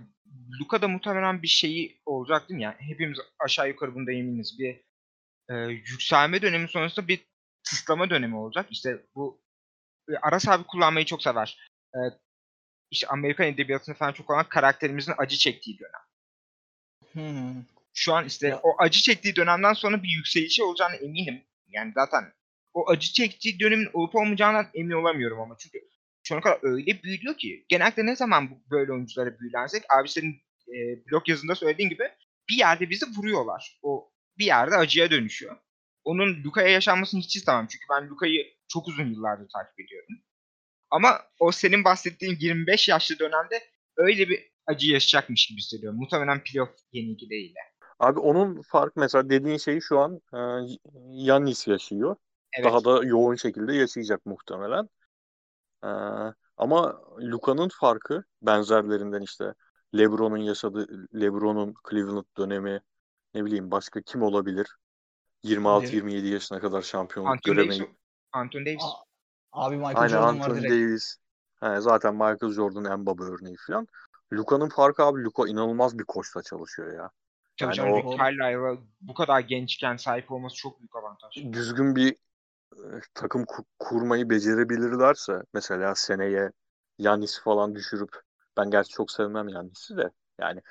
Luka 0.61 0.83
da 0.83 0.89
muhtemelen 0.89 1.43
bir 1.43 1.49
şeyi 1.49 2.01
olacak 2.07 2.49
değil 2.49 2.57
mi? 2.57 2.63
Yani 2.63 2.77
hepimiz 2.79 3.19
aşağı 3.39 3.69
yukarı 3.69 3.95
bunda 3.95 4.13
eminiz. 4.13 4.59
Bir 4.59 4.81
e, 5.49 5.55
yükselme 5.67 6.43
dönemi 6.43 6.69
sonrasında 6.69 7.09
bir 7.09 7.27
tıslama 7.65 8.11
dönemi 8.11 8.37
olacak. 8.37 8.67
İşte 8.71 9.07
bu 9.15 9.41
e, 10.09 10.13
Aras 10.23 10.49
abi 10.49 10.65
kullanmayı 10.65 11.07
çok 11.07 11.23
sever. 11.23 11.71
E, 11.95 12.01
işte 12.91 13.07
Amerikan 13.07 13.47
edebiyatında 13.47 13.97
falan 13.97 14.13
çok 14.13 14.31
olan 14.31 14.49
karakterimizin 14.49 15.15
acı 15.19 15.37
çektiği 15.37 15.79
dönem. 15.79 16.07
Hmm. 17.13 17.65
Şu 17.95 18.15
an 18.15 18.27
işte 18.27 18.49
Ya- 18.49 18.61
o 18.63 18.77
acı 18.79 19.01
çektiği 19.03 19.37
dönemden 19.37 19.73
sonra 19.73 20.03
bir 20.03 20.09
yükselişi 20.09 20.63
olacağına 20.63 20.95
eminim. 20.95 21.43
Yani 21.69 21.93
zaten 21.95 22.33
o 22.75 22.91
acı 22.91 23.13
çektiği 23.13 23.61
dönemin 23.61 23.89
olup 23.93 24.15
olmayacağından 24.15 24.71
emin 24.75 24.91
olamıyorum 24.95 25.41
ama 25.41 25.57
çünkü 25.59 25.79
şu 26.23 26.35
ana 26.35 26.43
kadar 26.43 26.59
öyle 26.63 27.03
büyüyor 27.03 27.37
ki 27.37 27.65
genellikle 27.69 28.07
ne 28.07 28.17
zaman 28.17 28.51
böyle 28.71 28.93
oyunculara 28.93 29.41
büyülensek 29.41 29.83
abi 29.99 30.09
senin 30.09 30.43
e, 30.69 31.07
blog 31.07 31.29
yazında 31.29 31.55
söylediğin 31.55 31.89
gibi 31.89 32.09
bir 32.49 32.57
yerde 32.57 32.91
bizi 32.91 33.07
vuruyorlar. 33.07 33.79
O 33.83 34.13
bir 34.39 34.45
yerde 34.45 34.77
acıya 34.77 35.11
dönüşüyor. 35.11 35.57
Onun 36.05 36.45
Luka'ya 36.45 36.69
yaşanmasını 36.69 37.21
hiç 37.21 37.37
istemem. 37.37 37.67
Çünkü 37.67 37.85
ben 37.91 38.09
Luka'yı 38.09 38.47
çok 38.69 38.89
uzun 38.89 39.07
yıllardır 39.07 39.49
takip 39.49 39.81
ediyorum. 39.81 40.09
Ama 40.91 41.21
o 41.41 41.53
senin 41.53 41.85
bahsettiğin 41.85 42.37
25 42.41 42.89
yaşlı 42.89 43.19
dönemde 43.19 43.61
öyle 43.97 44.29
bir 44.29 44.51
acı 44.67 44.93
yaşayacakmış 44.93 45.47
gibi 45.47 45.59
hissediyorum. 45.59 45.99
Muhtemelen 45.99 46.43
playoff 46.45 46.71
yenilgileriyle. 46.93 47.59
Abi 47.99 48.21
onun 48.21 48.63
fark 48.63 48.97
mesela 48.97 49.31
dediğin 49.31 49.57
şeyi 49.57 49.83
şu 49.83 49.99
an 49.99 50.21
e, 50.35 50.39
Yannis 51.11 51.67
yaşıyor. 51.67 52.17
Evet. 52.59 52.67
Daha 52.67 52.85
da 52.85 53.05
yoğun 53.05 53.35
şekilde 53.35 53.75
yaşayacak 53.75 54.27
muhtemelen. 54.27 54.89
E, 55.85 55.91
ama 56.57 57.01
Luka'nın 57.21 57.69
farkı 57.69 58.25
benzerlerinden 58.43 59.23
işte 59.23 59.55
LeBron'un 59.97 60.37
yaşadığı 60.37 61.09
LeBron'un 61.15 61.75
Cleveland 61.91 62.25
dönemi 62.39 62.81
ne 63.35 63.45
bileyim 63.45 63.71
başka 63.71 64.03
kim 64.03 64.23
olabilir? 64.23 64.67
26-27 65.45 66.27
yaşına 66.27 66.61
kadar 66.61 66.83
şampiyonluk 66.83 67.33
Anthony 67.33 67.57
Davis. 67.57 67.81
Anthony 68.33 68.67
Davis. 68.67 68.83
Abi 69.53 69.77
Michael 69.77 69.97
Aynen 69.97 70.09
Jordan 70.09 70.41
var 70.41 70.45
Anthony 70.45 70.61
direkt. 70.61 70.73
Davis. 70.73 71.17
He, 71.61 71.81
zaten 71.81 72.15
Michael 72.15 72.53
Jordan 72.53 72.85
en 72.85 73.07
baba 73.07 73.25
örneği 73.25 73.57
falan. 73.67 73.87
Luka'nın 74.33 74.69
farkı 74.69 75.03
abi 75.03 75.25
Luka 75.25 75.49
inanılmaz 75.49 75.99
bir 75.99 76.05
koçla 76.05 76.43
çalışıyor 76.43 76.95
ya. 76.95 77.11
Tabii 77.57 77.77
yani 77.77 77.91
canım 77.91 78.07
o- 78.07 78.19
Carlisle'a 78.19 78.77
bu 79.01 79.15
kadar 79.15 79.41
gençken 79.41 79.97
sahip 79.97 80.33
olması 80.33 80.57
çok 80.57 80.81
büyük 80.81 80.97
avantaj. 80.97 81.37
düzgün 81.53 81.97
bir 81.97 82.13
e, 82.73 83.01
takım 83.15 83.43
ku- 83.43 83.65
kurmayı 83.79 84.31
becerebilirlerse 84.31 85.43
mesela 85.55 85.95
seneye 85.95 86.53
Yannis'i 86.99 87.43
falan 87.43 87.75
düşürüp 87.75 88.21
ben 88.57 88.71
gerçi 88.71 88.91
çok 88.91 89.11
sevmem 89.11 89.49
Yannis'i 89.49 89.97
de 89.97 90.11
yani 90.41 90.63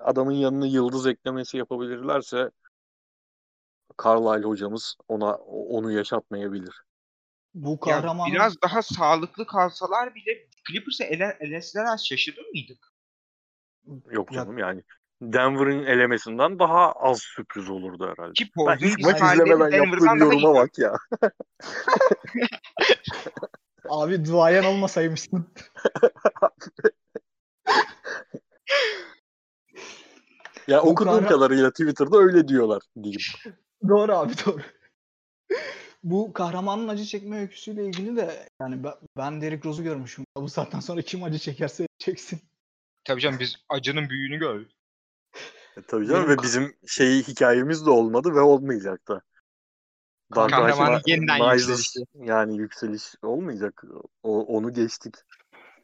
adamın 0.00 0.32
yanına 0.32 0.66
yıldız 0.66 1.06
eklemesi 1.06 1.56
yapabilirlerse 1.56 2.50
Carlisle 4.04 4.46
hocamız 4.48 4.96
ona 5.08 5.34
onu 5.36 5.92
yaşatmayabilir. 5.92 6.85
Bu 7.56 7.70
Ya 7.70 7.78
kahramanın 8.00 8.32
biraz 8.32 8.62
daha 8.62 8.82
sağlıklı 8.82 9.46
kalsalar 9.46 10.14
bile 10.14 10.46
Clippers'e 10.68 11.04
ele, 11.04 11.36
eleseler 11.40 11.84
az 11.84 12.06
şaşırır 12.06 12.46
mıydık? 12.48 12.92
Yok 14.10 14.32
Ya- 14.32 14.36
canım 14.36 14.58
yani 14.58 14.82
Denver'ın 15.22 15.84
elemesinden 15.84 16.58
daha 16.58 16.92
az 16.92 17.18
sürpriz 17.18 17.70
olurdu 17.70 18.14
herhalde. 18.16 18.32
Ki 18.32 18.50
Ben 18.66 18.76
hiç 18.76 19.04
maç 19.04 19.22
izlemeden 19.22 19.84
yaptığım 19.84 20.18
yoruma 20.18 20.54
bak 20.54 20.78
ya. 20.78 20.92
abi 23.88 24.24
duayen 24.24 24.64
olmasaymışsın. 24.64 25.54
Ya 30.68 30.82
okuduğum 30.82 31.14
kahraman- 31.14 31.28
kadarıyla 31.28 31.70
Twitter'da 31.70 32.18
öyle 32.18 32.48
diyorlar 32.48 32.82
diyeyim. 33.02 33.20
Doğru 33.88 34.12
abi 34.12 34.32
doğru. 34.46 34.62
Bu 36.06 36.32
kahramanın 36.32 36.88
acı 36.88 37.04
çekme 37.04 37.38
öyküsüyle 37.40 37.86
ilgili 37.86 38.16
de 38.16 38.48
yani 38.60 38.84
ben, 38.84 38.94
ben 39.16 39.40
Derrick 39.40 39.68
Rose'u 39.68 39.84
görmüşüm. 39.84 40.24
Bu 40.36 40.48
saatten 40.48 40.80
sonra 40.80 41.02
kim 41.02 41.22
acı 41.22 41.38
çekerse 41.38 41.88
çeksin. 41.98 42.40
Tabii 43.04 43.20
canım 43.20 43.40
biz 43.40 43.56
acının 43.68 44.08
büyüğünü 44.08 44.38
gördük. 44.38 44.70
E, 45.76 45.82
tabii 45.88 46.06
canım 46.06 46.28
Benim 46.28 46.38
ve 46.38 46.42
bizim 46.42 46.76
şey 46.86 47.22
hikayemiz 47.22 47.86
de 47.86 47.90
olmadı 47.90 48.34
ve 48.34 48.40
olmayacak 48.40 49.08
da. 49.08 49.22
Daha 50.34 50.46
Kahramanın 50.46 51.02
yeniden 51.06 51.52
yükselişi. 51.52 52.00
Yani 52.14 52.56
yükseliş 52.56 53.02
olmayacak. 53.22 53.84
O, 54.22 54.42
onu 54.44 54.74
geçtik. 54.74 55.14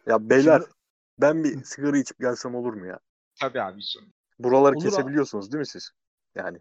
Ya 0.07 0.31
beyler 0.31 0.61
Şimdi- 0.61 0.73
ben 1.19 1.45
bir 1.45 1.65
sigara 1.65 1.99
içip 1.99 2.19
gelsem 2.21 2.55
olur 2.55 2.73
mu 2.73 2.87
ya? 2.87 2.99
Tabii 3.41 3.63
abi 3.63 3.83
sorun. 3.83 4.13
Buraları 4.39 4.77
Olur 4.77 4.85
abi. 4.85 4.91
kesebiliyorsunuz 4.91 5.53
değil 5.53 5.61
mi 5.61 5.67
siz? 5.67 5.91
Yani. 6.35 6.59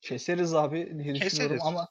Keseriz 0.00 0.54
abi 0.54 0.76
diye 0.76 1.14
düşünüyorum 1.14 1.20
Keseriz. 1.20 1.62
ama 1.64 1.88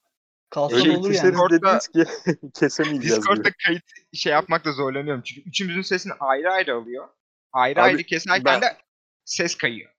kalsa 0.49 0.75
Öyle 0.75 0.89
bir 0.89 0.95
olur 0.95 1.11
yani. 1.11 1.35
dediniz 1.49 1.87
ki 1.87 2.05
kesemeyeceğiz 2.53 3.17
Discord'da 3.17 3.43
diyor. 3.43 3.55
kayıt 3.65 3.83
şey 4.13 4.31
yapmakta 4.33 4.71
zorlanıyorum. 4.71 5.21
Çünkü 5.21 5.49
üçümüzün 5.49 5.81
sesini 5.81 6.13
ayrı 6.19 6.51
ayrı 6.51 6.75
alıyor. 6.75 7.07
Ayrı 7.53 7.79
Abi, 7.81 7.87
ayrı 7.87 8.03
keserken 8.03 8.45
ben- 8.45 8.61
de 8.61 8.77
ses 9.25 9.55
kayıyor. 9.55 9.91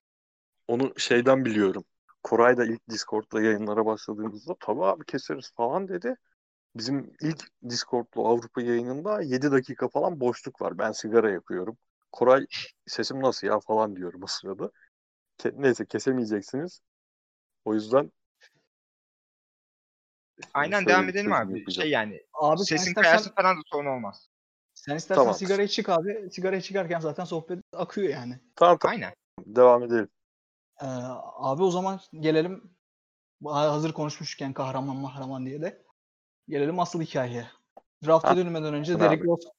Onu 0.67 0.93
şeyden 0.97 1.45
biliyorum. 1.45 1.83
Koray 2.23 2.57
da 2.57 2.65
ilk 2.65 2.89
Discord'da 2.89 3.41
yayınlara 3.41 3.85
başladığımızda 3.85 4.55
tabii 4.59 4.83
abi 4.85 5.05
keseriz 5.05 5.51
falan 5.55 5.87
dedi. 5.87 6.15
Bizim 6.75 7.13
ilk 7.21 7.43
Discord'lu 7.69 8.27
Avrupa 8.27 8.61
yayınında 8.61 9.21
7 9.21 9.51
dakika 9.51 9.87
falan 9.89 10.19
boşluk 10.19 10.61
var. 10.61 10.77
Ben 10.77 10.91
sigara 10.91 11.31
yapıyorum. 11.31 11.77
Koray 12.11 12.45
sesim 12.87 13.21
nasıl 13.21 13.47
ya 13.47 13.59
falan 13.59 13.95
diyorum 13.95 14.23
o 14.23 14.27
sırada. 14.27 14.71
Ke- 15.39 15.53
neyse 15.61 15.85
kesemeyeceksiniz. 15.85 16.81
O 17.65 17.73
yüzden 17.73 18.11
Aynen 20.53 20.79
şöyle 20.79 20.89
devam 20.89 21.09
edelim 21.09 21.33
abi. 21.33 21.59
yapacağım. 21.59 21.83
Şey 21.83 21.91
yani 21.91 22.23
Abi 22.33 22.57
sen 22.57 22.63
sesin 22.63 22.89
istersen, 22.89 23.03
kayarsa 23.03 23.33
falan 23.33 23.57
da 23.57 23.61
sorun 23.71 23.85
olmaz. 23.85 24.29
sen 24.73 24.95
istersen 24.95 25.21
Tamam. 25.21 25.35
sigaraya 25.35 25.67
çık 25.67 25.89
abi. 25.89 26.29
Sigaraya 26.31 26.61
çıkarken 26.61 26.99
zaten 26.99 27.23
sohbet 27.25 27.59
akıyor 27.73 28.09
yani. 28.09 28.39
tamam 28.55 28.77
tamam 28.77 28.95
Aynen. 28.95 29.13
devam 29.39 29.83
edelim. 29.83 30.09
Ee, 30.81 30.85
abi 31.37 31.63
o 31.63 31.71
zaman 31.71 31.99
gelelim 32.13 32.75
hazır 33.45 33.93
konuşmuşken 33.93 34.53
kahraman 34.53 34.95
mahraman 34.95 35.45
diye 35.45 35.61
de 35.61 35.83
gelelim 36.47 36.79
asıl 36.79 37.01
hikayeye. 37.01 37.47
Draft'a 38.05 38.37
dönmeden 38.37 38.73
önce 38.73 38.93
abi. 38.93 38.99
Derrick 38.99 39.23
Rose 39.25 39.49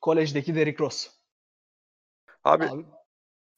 kolejdeki 0.00 0.54
Derrick 0.54 0.84
Rose. 0.84 1.10
Abi, 2.44 2.64
Abi 2.64 2.86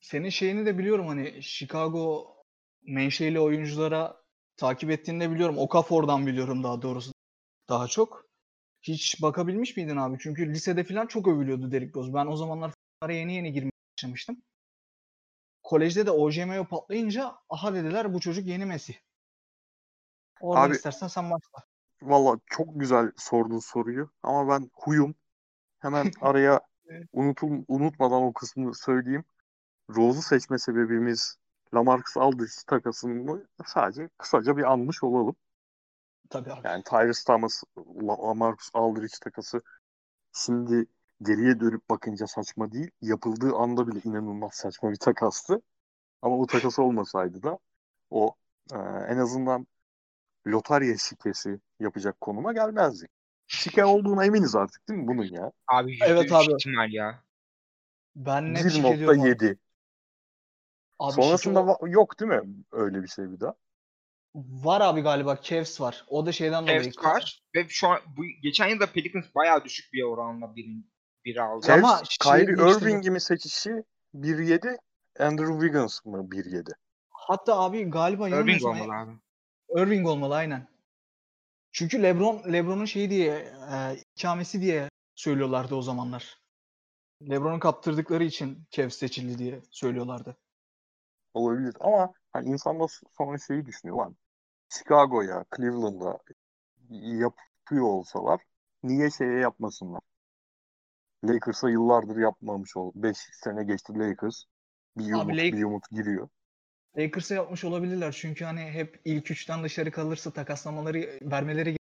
senin 0.00 0.28
şeyini 0.28 0.66
de 0.66 0.78
biliyorum 0.78 1.06
hani 1.06 1.42
Chicago 1.42 2.36
menşeli 2.82 3.40
oyunculara 3.40 4.21
takip 4.56 4.90
ettiğini 4.90 5.20
de 5.20 5.30
biliyorum. 5.30 5.58
Okafor'dan 5.58 6.26
biliyorum 6.26 6.64
daha 6.64 6.82
doğrusu 6.82 7.12
daha 7.68 7.88
çok. 7.88 8.26
Hiç 8.82 9.22
bakabilmiş 9.22 9.76
miydin 9.76 9.96
abi? 9.96 10.18
Çünkü 10.20 10.52
lisede 10.52 10.84
falan 10.84 11.06
çok 11.06 11.28
övülüyordu 11.28 11.72
Derrick 11.72 12.00
Rose. 12.00 12.14
Ben 12.14 12.26
o 12.26 12.36
zamanlar 12.36 12.68
f***lara 12.68 13.12
yeni 13.12 13.34
yeni 13.34 13.52
girmeye 13.52 13.70
başlamıştım. 13.96 14.42
Kolejde 15.62 16.06
de 16.06 16.10
OJMO 16.10 16.64
patlayınca 16.64 17.36
aha 17.48 17.74
dediler 17.74 18.14
bu 18.14 18.20
çocuk 18.20 18.46
yeni 18.46 18.64
Messi. 18.64 18.96
Oradan 20.40 20.68
Abi- 20.68 20.76
istersen 20.76 21.06
sen 21.06 21.30
başla. 21.30 21.66
Valla 22.02 22.38
çok 22.46 22.80
güzel 22.80 23.12
sordun 23.16 23.58
soruyu 23.58 24.10
ama 24.22 24.48
ben 24.48 24.70
huyum. 24.74 25.14
Hemen 25.78 26.10
araya 26.20 26.60
unutul, 27.12 27.64
unutmadan 27.68 28.22
o 28.22 28.32
kısmını 28.32 28.74
söyleyeyim. 28.74 29.24
Rose'u 29.90 30.22
seçme 30.22 30.58
sebebimiz 30.58 31.36
Lamarcus 31.74 32.16
Aldridge 32.16 32.52
takasını 32.66 33.46
sadece 33.66 34.08
kısaca 34.18 34.56
bir 34.56 34.72
anmış 34.72 35.02
olalım. 35.02 35.36
Tabii 36.30 36.52
abi. 36.52 36.68
Yani 36.68 36.82
Tyrese 36.84 37.24
Thomas, 37.24 37.62
La- 37.78 38.28
Lamarcus 38.28 38.70
Aldridge 38.74 39.16
takası 39.22 39.62
şimdi 40.32 40.86
geriye 41.22 41.60
dönüp 41.60 41.90
bakınca 41.90 42.26
saçma 42.26 42.72
değil. 42.72 42.90
Yapıldığı 43.00 43.54
anda 43.54 43.88
bile 43.88 44.00
inanılmaz 44.04 44.54
saçma 44.54 44.90
bir 44.90 44.96
takastı. 44.96 45.62
Ama 46.22 46.38
bu 46.38 46.46
takas 46.46 46.78
olmasaydı 46.78 47.42
da 47.42 47.58
o 48.10 48.34
e, 48.72 48.76
en 49.08 49.18
azından 49.18 49.66
lotarya 50.46 50.96
şikesi 50.96 51.60
yapacak 51.80 52.20
konuma 52.20 52.52
gelmezdik. 52.52 53.10
Şike 53.46 53.84
olduğuna 53.84 54.24
eminiz 54.24 54.56
artık 54.56 54.88
değil 54.88 55.00
mi 55.00 55.08
bunun 55.08 55.24
ya? 55.24 55.52
Abi 55.68 55.92
%3 55.92 56.10
Evet 56.10 56.32
abi. 56.32 56.52
ihtimal 56.52 56.92
ya. 56.92 57.22
Ben 58.16 58.54
abi. 58.54 58.58
1.7. 58.58 59.58
Abi 61.02 61.12
Sonrasında 61.12 61.60
şike 61.60 61.72
va- 61.72 61.90
yok 61.90 62.20
değil 62.20 62.30
mi 62.30 62.64
öyle 62.72 63.02
bir 63.02 63.08
şey 63.08 63.32
bir 63.32 63.40
daha? 63.40 63.54
var 64.34 64.80
abi 64.80 65.00
galiba. 65.00 65.42
Cavs 65.42 65.80
var. 65.80 66.04
O 66.08 66.26
da 66.26 66.32
şeyden 66.32 66.62
dolayı. 66.62 66.82
Cavs 66.82 67.04
var 67.04 67.42
ve 67.54 67.68
şu 67.68 67.88
an 67.88 67.98
bu 68.16 68.22
geçen 68.42 68.68
yıl 68.68 68.80
da 68.80 68.86
Pelicans 68.86 69.24
bayağı 69.34 69.64
düşük 69.64 69.92
bir 69.92 70.02
oranla 70.02 70.56
birin, 70.56 70.92
bir 71.24 71.36
aldı. 71.36 71.66
Cavs- 71.66 71.72
Ama 71.72 72.02
şey 72.04 72.16
Kyrie 72.20 72.58
değiştirdi. 72.58 72.84
Irving'i 72.84 73.10
mi 73.10 73.20
seçişi 73.20 73.70
1.7, 74.14 74.78
Andrew 75.18 75.52
Wiggins 75.52 76.04
mı 76.04 76.30
1.7? 76.30 76.72
Hatta 77.10 77.56
abi 77.60 77.84
galiba 77.84 78.28
Irving 78.28 78.64
olmalı 78.64 78.92
abi. 78.92 79.12
Irving 79.76 80.06
olmalı 80.06 80.34
aynen. 80.34 80.68
Çünkü 81.72 82.02
LeBron 82.02 82.52
LeBron'un 82.52 82.84
şeyi 82.84 83.10
diye 83.10 83.34
e, 83.72 83.96
ikamesi 84.16 84.60
diye 84.60 84.88
söylüyorlardı 85.14 85.74
o 85.74 85.82
zamanlar. 85.82 86.38
LeBron'un 87.30 87.58
kaptırdıkları 87.58 88.24
için 88.24 88.64
Cavs 88.70 88.96
seçildi 88.96 89.38
diye 89.38 89.60
söylüyorlardı. 89.70 90.36
Olabilir 91.34 91.74
ama 91.80 92.12
hani 92.32 92.48
insanlar 92.48 92.90
sonra 93.16 93.38
şeyi 93.38 93.66
düşünüyor 93.66 93.98
lan. 93.98 94.16
Chicago'ya, 94.68 95.44
Cleveland'a 95.56 96.18
yapıyor 96.90 97.84
olsalar 97.84 98.40
niye 98.82 99.10
şeye 99.10 99.38
yapmasınlar? 99.40 100.00
Lakers'a 101.24 101.70
yıllardır 101.70 102.16
yapmamış 102.16 102.76
ol. 102.76 102.92
5 102.94 103.16
sene 103.32 103.64
geçti 103.64 103.92
Lakers. 103.98 104.44
Bir 104.96 105.12
umut, 105.12 105.34
Lake- 105.36 105.52
bir 105.56 105.64
umut 105.64 105.84
giriyor. 105.90 106.28
Lakers'a 106.96 107.34
yapmış 107.34 107.64
olabilirler 107.64 108.12
çünkü 108.12 108.44
hani 108.44 108.60
hep 108.60 109.00
ilk 109.04 109.30
üçten 109.30 109.64
dışarı 109.64 109.90
kalırsa 109.90 110.30
takaslamaları 110.32 111.18
vermeleri 111.22 111.76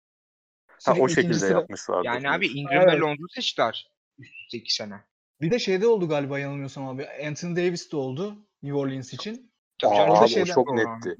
Ha, 0.84 0.94
o 1.00 1.08
şekilde 1.08 1.34
sıra- 1.34 1.58
yapmışlar. 1.58 2.04
Yani 2.04 2.30
abi 2.30 2.46
Ingram 2.46 2.86
ve 2.86 2.90
Evet. 2.92 3.00
Lonzo 3.00 3.24
seçtiler 3.30 3.92
üst 4.18 4.32
üste 4.44 4.58
iki 4.58 4.74
sene. 4.74 5.00
Bir 5.40 5.50
de 5.50 5.58
şeyde 5.58 5.86
oldu 5.86 6.08
galiba 6.08 6.38
yanılmıyorsam 6.38 6.88
abi. 6.88 7.06
Anthony 7.26 7.56
Davis 7.56 7.92
de 7.92 7.96
oldu 7.96 8.46
New 8.62 8.78
Orleans 8.78 9.12
için. 9.12 9.52
Aa, 9.84 9.88
abi 9.88 10.42
o 10.42 10.44
çok 10.44 10.72
netti. 10.74 11.16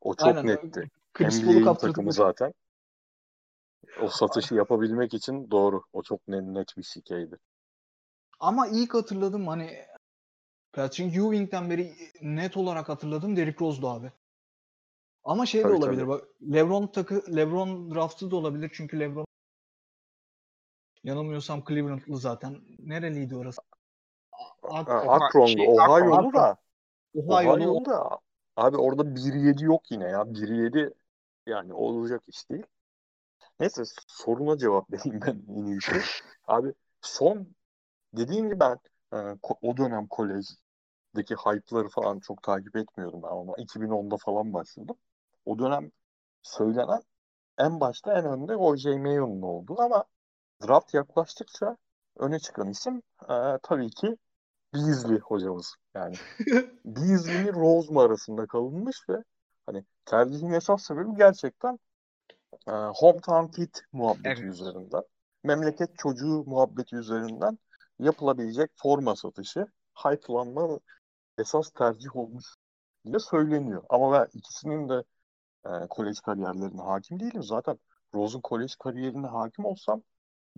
O 0.00 0.14
çok 0.14 0.28
Aynen. 0.28 0.46
netti. 0.46 0.90
Chris 1.14 1.40
Paul'u 1.40 1.52
NBA'in 1.52 1.64
kaptırdılar. 1.64 1.92
takımı 1.94 2.12
zaten. 2.12 2.54
O 4.02 4.08
satışı 4.08 4.54
yapabilmek 4.54 5.14
için 5.14 5.50
doğru. 5.50 5.82
O 5.92 6.02
çok 6.02 6.28
net, 6.28 6.76
bir 6.76 6.82
şikeydi. 6.82 7.38
Ama 8.40 8.66
ilk 8.66 8.94
hatırladım 8.94 9.48
hani 9.48 9.84
Patrick 10.72 11.18
Ewing'den 11.20 11.70
beri 11.70 11.92
net 12.22 12.56
olarak 12.56 12.88
hatırladım 12.88 13.36
Derrick 13.36 13.64
Rose'du 13.64 13.88
abi. 13.88 14.12
Ama 15.24 15.46
şey 15.46 15.60
de 15.60 15.62
Tabii, 15.62 15.76
olabilir 15.76 16.00
tabii. 16.00 16.08
bak 16.08 16.24
LeBron 16.42 16.86
takı 16.86 17.36
LeBron 17.36 17.94
draftı 17.94 18.30
da 18.30 18.36
olabilir 18.36 18.70
çünkü 18.74 19.00
LeBron 19.00 19.26
yanılmıyorsam 21.04 21.64
Cleveland'lı 21.68 22.18
zaten. 22.18 22.60
Nereliydi 22.78 23.36
orası? 23.36 23.62
A- 24.62 24.78
Ak- 24.78 24.88
Ha, 24.88 25.02
Oha- 25.04 25.24
Akron'du. 25.24 25.48
şey, 25.48 25.68
Ohio'lu 25.68 26.14
Akron. 26.14 26.32
da. 26.32 26.56
Ohio'lu. 27.14 27.52
Ohio'lu 27.52 27.84
da. 27.84 28.18
Abi 28.56 28.76
orada 28.76 29.16
1.7 29.16 29.64
yok 29.64 29.90
yine 29.90 30.04
ya. 30.04 30.34
1.7 30.34 30.94
yani 31.46 31.74
olacak 31.74 32.22
iş 32.28 32.50
değil. 32.50 32.66
Neyse 33.60 33.82
soruna 34.06 34.58
cevap 34.58 34.90
vereyim 34.92 35.20
ben 35.26 35.42
en 35.60 35.66
iyisi. 35.66 35.92
Abi 36.46 36.74
son 37.00 37.48
dediğim 38.12 38.46
gibi 38.46 38.60
ben 38.60 38.78
e, 39.12 39.16
o 39.62 39.76
dönem 39.76 40.06
kolejdeki 40.06 41.34
hype'ları 41.34 41.88
falan 41.88 42.20
çok 42.20 42.42
takip 42.42 42.76
etmiyordum 42.76 43.22
ben 43.22 43.28
ona. 43.28 43.52
2010'da 43.56 44.16
falan 44.16 44.52
başladım. 44.52 44.96
O 45.44 45.58
dönem 45.58 45.90
söylenen 46.42 47.02
en 47.58 47.80
başta 47.80 48.12
en 48.18 48.24
önde 48.24 48.56
O.J. 48.56 48.98
Mayo'nun 48.98 49.42
oldu 49.42 49.76
ama 49.78 50.04
draft 50.66 50.94
yaklaştıkça 50.94 51.76
öne 52.18 52.38
çıkan 52.38 52.70
isim 52.70 53.02
e, 53.22 53.58
tabii 53.62 53.90
ki 53.90 54.16
Beasley 54.74 55.18
hocamız. 55.18 55.74
Yani 55.94 56.14
Beasley 56.84 57.38
mi 57.38 57.52
Rose 57.52 57.92
mu 57.92 58.00
arasında 58.00 58.46
kalınmış 58.46 59.08
ve 59.08 59.24
hani 59.66 59.84
tercihin 60.04 60.50
esas 60.50 60.82
sebebi 60.82 61.16
gerçekten 61.16 61.78
e, 62.68 62.70
hometown 62.70 63.50
kid 63.50 63.74
muhabbeti 63.92 64.28
Evet. 64.28 64.54
üzerinden. 64.54 65.02
Memleket 65.44 65.98
çocuğu 65.98 66.44
muhabbeti 66.46 66.96
üzerinden 66.96 67.58
yapılabilecek 67.98 68.70
forma 68.76 69.16
satışı 69.16 69.66
hype'lanma 69.94 70.78
esas 71.38 71.70
tercih 71.70 72.16
olmuş 72.16 72.44
diye 73.06 73.18
söyleniyor. 73.18 73.82
Ama 73.88 74.12
ben 74.12 74.38
ikisinin 74.38 74.88
de 74.88 75.04
e, 75.66 75.86
kolej 75.90 76.20
kariyerlerine 76.20 76.82
hakim 76.82 77.20
değilim. 77.20 77.42
Zaten 77.42 77.78
Rose'un 78.14 78.40
kolej 78.40 78.76
kariyerine 78.76 79.26
hakim 79.26 79.64
olsam 79.64 80.02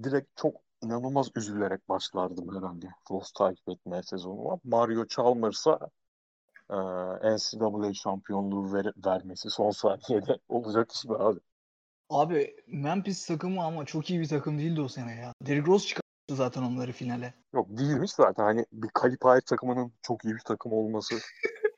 direkt 0.03 0.37
çok 0.37 0.66
inanılmaz 0.83 1.29
üzülerek 1.37 1.89
başlardım 1.89 2.57
herhalde 2.57 2.87
Rose 3.11 3.31
takip 3.39 3.69
etmeye 3.69 4.03
sezonuma. 4.03 4.59
Mario 4.65 5.07
Chalmers'a 5.07 5.79
e, 6.71 6.77
NCAA 7.37 7.95
şampiyonluğu 7.95 8.73
ver- 8.73 9.07
vermesi 9.07 9.51
son 9.51 9.71
saniyede 9.71 10.39
olacak 10.49 10.93
iş 10.93 11.05
mi 11.05 11.17
abi? 11.17 11.41
Abi 12.11 12.57
Memphis 12.67 13.27
takımı 13.27 13.65
ama 13.65 13.85
çok 13.85 14.11
iyi 14.11 14.21
bir 14.21 14.29
takım 14.29 14.59
değildi 14.59 14.81
o 14.81 14.89
sene 14.89 15.15
ya. 15.15 15.33
Derrick 15.47 15.67
Rose 15.67 15.87
çıkarttı 15.87 16.37
zaten 16.37 16.63
onları 16.63 16.93
finale. 16.93 17.35
Yok 17.53 17.67
değilmiş 17.71 18.13
zaten 18.13 18.45
hani 18.45 18.67
bir 18.73 18.89
Calipari 19.03 19.41
takımının 19.41 19.93
çok 20.03 20.25
iyi 20.25 20.35
bir 20.35 20.41
takım 20.41 20.73
olması 20.73 21.15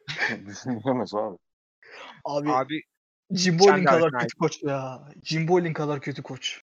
düşünülemez 0.47 1.15
abi. 1.15 1.39
Abi, 2.25 2.51
Abi 2.51 2.83
Jim 3.31 3.59
de 3.59 3.85
kadar 3.85 4.13
kötü 4.13 4.39
koç 4.39 4.63
ya. 4.63 5.09
Jim 5.23 5.49
Boylan 5.49 5.73
kadar 5.73 6.01
kötü 6.01 6.23
koç. 6.23 6.63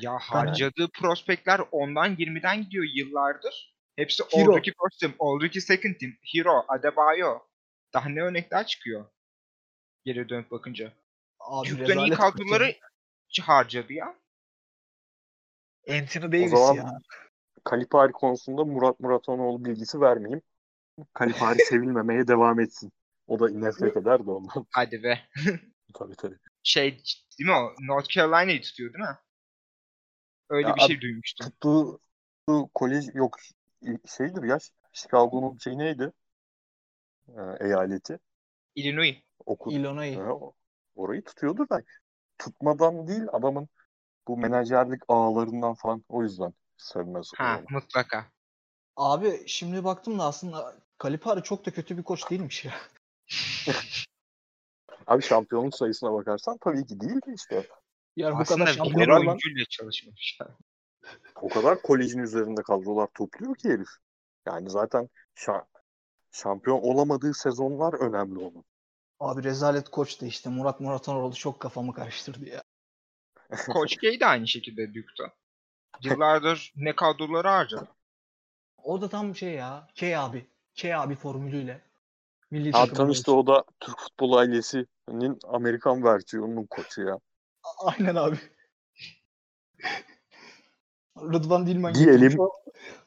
Ya 0.00 0.18
harcadığı 0.18 0.88
prospektler 0.88 1.60
ondan 1.70 2.14
20'den 2.16 2.62
gidiyor 2.62 2.84
yıllardır. 2.94 3.76
Hepsi 3.96 4.22
Hero. 4.30 4.50
oradaki 4.50 4.72
first 4.82 5.00
team, 5.00 5.14
oradaki 5.18 5.60
second 5.60 5.94
team. 5.94 6.12
Hero, 6.34 6.64
Adebayo. 6.68 7.38
Daha 7.94 8.08
ne 8.08 8.22
örnekler 8.22 8.66
çıkıyor. 8.66 9.06
Geri 10.04 10.28
dönüp 10.28 10.50
bakınca. 10.50 10.92
Abi 11.40 11.68
Türk'ten 11.68 11.84
iyi 11.84 12.10
rezalet 12.10 12.16
kadroları 12.18 12.74
harcadı 13.42 13.92
ya. 13.92 14.16
Anthony 15.90 16.32
Davis 16.32 16.50
zaman- 16.50 16.74
ya. 16.74 16.98
Calipari 17.70 18.12
konusunda 18.12 18.64
Murat 18.64 19.00
Muratanoğlu 19.00 19.64
bilgisi 19.64 20.00
vermeyeyim. 20.00 20.42
Calipari 21.18 21.58
sevilmemeye 21.68 22.28
devam 22.28 22.60
etsin. 22.60 22.92
O 23.26 23.38
da 23.40 23.48
nefret 23.48 23.96
eder 23.96 24.26
de 24.26 24.30
ondan. 24.30 24.66
Hadi 24.70 25.02
be. 25.02 25.28
tabii 25.94 26.16
tabii. 26.16 26.36
Şey 26.62 26.90
değil 27.38 27.50
mi 27.50 27.52
o? 27.52 27.74
North 27.80 28.08
Carolina'yı 28.08 28.62
tutuyor 28.62 28.92
değil 28.92 29.04
mi? 29.04 29.16
Öyle 30.48 30.68
Ya 30.68 30.76
bir 30.76 30.80
şey 30.80 31.00
duymuştum. 31.00 31.46
Tuttuğu, 31.46 32.00
tuttuğu 32.38 32.68
kolej 32.74 33.04
yok 33.14 33.36
şeydir 34.16 34.42
ya 34.42 34.58
Chicago'nun 34.92 35.58
şey 35.58 35.78
neydi? 35.78 36.12
Ee, 37.28 37.66
eyaleti. 37.66 38.18
Illinois. 38.74 39.16
Okul. 39.46 39.72
Illinois. 39.72 40.16
Ha, 40.16 40.32
orayı 40.94 41.24
tutuyordur 41.24 41.68
da 41.68 41.82
tutmadan 42.38 43.08
değil 43.08 43.22
adamın 43.32 43.68
bu 44.28 44.36
menajerlik 44.36 45.02
ağlarından 45.08 45.74
falan 45.74 46.04
o 46.08 46.22
yüzden 46.22 46.54
sevmez. 46.76 47.30
Ha 47.36 47.58
onu. 47.58 47.66
mutlaka. 47.70 48.26
Abi 48.96 49.42
şimdi 49.46 49.84
baktım 49.84 50.18
da 50.18 50.24
aslında 50.24 50.76
Calipari 51.02 51.42
çok 51.42 51.66
da 51.66 51.70
kötü 51.70 51.98
bir 51.98 52.02
koç 52.02 52.30
değilmiş 52.30 52.64
ya. 52.64 52.74
Abi 55.06 55.22
şampiyonluk 55.22 55.76
sayısına 55.76 56.12
bakarsan 56.12 56.58
tabii 56.60 56.86
ki 56.86 57.00
değil 57.00 57.16
de 57.26 57.34
işte. 57.34 57.66
Yani 58.16 58.34
bu 58.34 58.40
Aslında 58.40 58.58
kadar 58.64 58.72
bir 58.72 58.78
şampiyon 58.78 59.06
kadar 59.06 59.20
lan. 59.20 59.26
oyuncuyla 59.26 59.64
çalışmış. 59.70 60.38
O 61.42 61.48
kadar 61.48 61.82
kolejin 61.82 62.18
üzerinde 62.18 62.62
kadrolar 62.62 63.08
topluyor 63.14 63.56
ki 63.56 63.68
herif. 63.68 63.88
Yani 64.46 64.70
zaten 64.70 65.08
şa- 65.36 65.66
şampiyon 66.32 66.80
olamadığı 66.82 67.34
sezonlar 67.34 67.94
önemli 67.94 68.38
onun. 68.38 68.64
Abi 69.20 69.44
rezalet 69.44 69.88
koç 69.88 70.20
da 70.20 70.26
işte 70.26 70.50
Murat 70.50 70.80
Muratanoğlu 70.80 71.34
çok 71.34 71.60
kafamı 71.60 71.92
karıştırdı 71.92 72.48
ya. 72.48 72.62
Koç 73.72 73.96
K 73.96 74.20
de 74.20 74.26
aynı 74.26 74.48
şekilde 74.48 74.88
Duke'da. 74.88 75.32
Yıllardır 76.02 76.72
ne 76.76 76.96
kadroları 76.96 77.48
harcadı. 77.48 77.88
O 78.82 79.00
da 79.00 79.08
tam 79.08 79.36
şey 79.36 79.52
ya. 79.54 79.88
K 79.94 80.18
abi. 80.18 80.46
K 80.74 81.00
abi 81.00 81.14
formülüyle. 81.14 81.80
Milli 82.50 82.70
tam 82.70 83.10
işte 83.10 83.30
o 83.30 83.46
da 83.46 83.64
Türk 83.80 83.98
futbol 83.98 84.32
ailesinin 84.32 85.38
Amerikan 85.48 86.04
versiyonunun 86.04 86.66
koçu 86.66 87.02
ya. 87.02 87.18
Aynen 87.78 88.14
abi. 88.14 88.36
Rıdvan 91.16 91.66
Dilmen 91.66 91.94
Diyelim. 91.94 92.14
getirmiş. 92.14 92.36
o- 92.38 92.52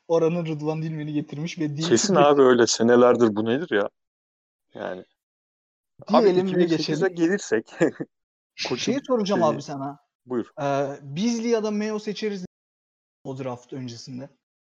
Oranın 0.08 0.46
Rıdvan 0.46 0.82
Dilmen'i 0.82 1.14
getirmiş 1.14 1.60
ve 1.60 1.78
değil, 1.78 1.88
Kesin 1.90 2.16
abi 2.16 2.42
öyle 2.42 2.68
senelerdir 2.68 3.36
bu 3.36 3.46
nedir 3.46 3.72
ya? 3.76 3.90
Yani. 4.74 5.06
Abi 6.08 6.24
Diyelim 6.26 6.48
ve 6.48 6.52
2008'e 6.52 6.66
geçelim. 6.78 7.16
gelirsek. 7.16 7.66
koçun 8.70 8.76
Şeyi 8.78 9.00
soracağım 9.08 9.42
şeyi- 9.42 9.54
abi 9.54 9.62
sana. 9.62 10.00
Buyur. 10.26 10.46
Ee, 10.60 11.00
Beasley 11.02 11.48
ya 11.50 11.64
da 11.64 11.72
Mayo 11.72 12.00
seçeriz 12.00 12.46
o 13.24 13.38
draft 13.38 13.74
öncesinde. 13.74 14.30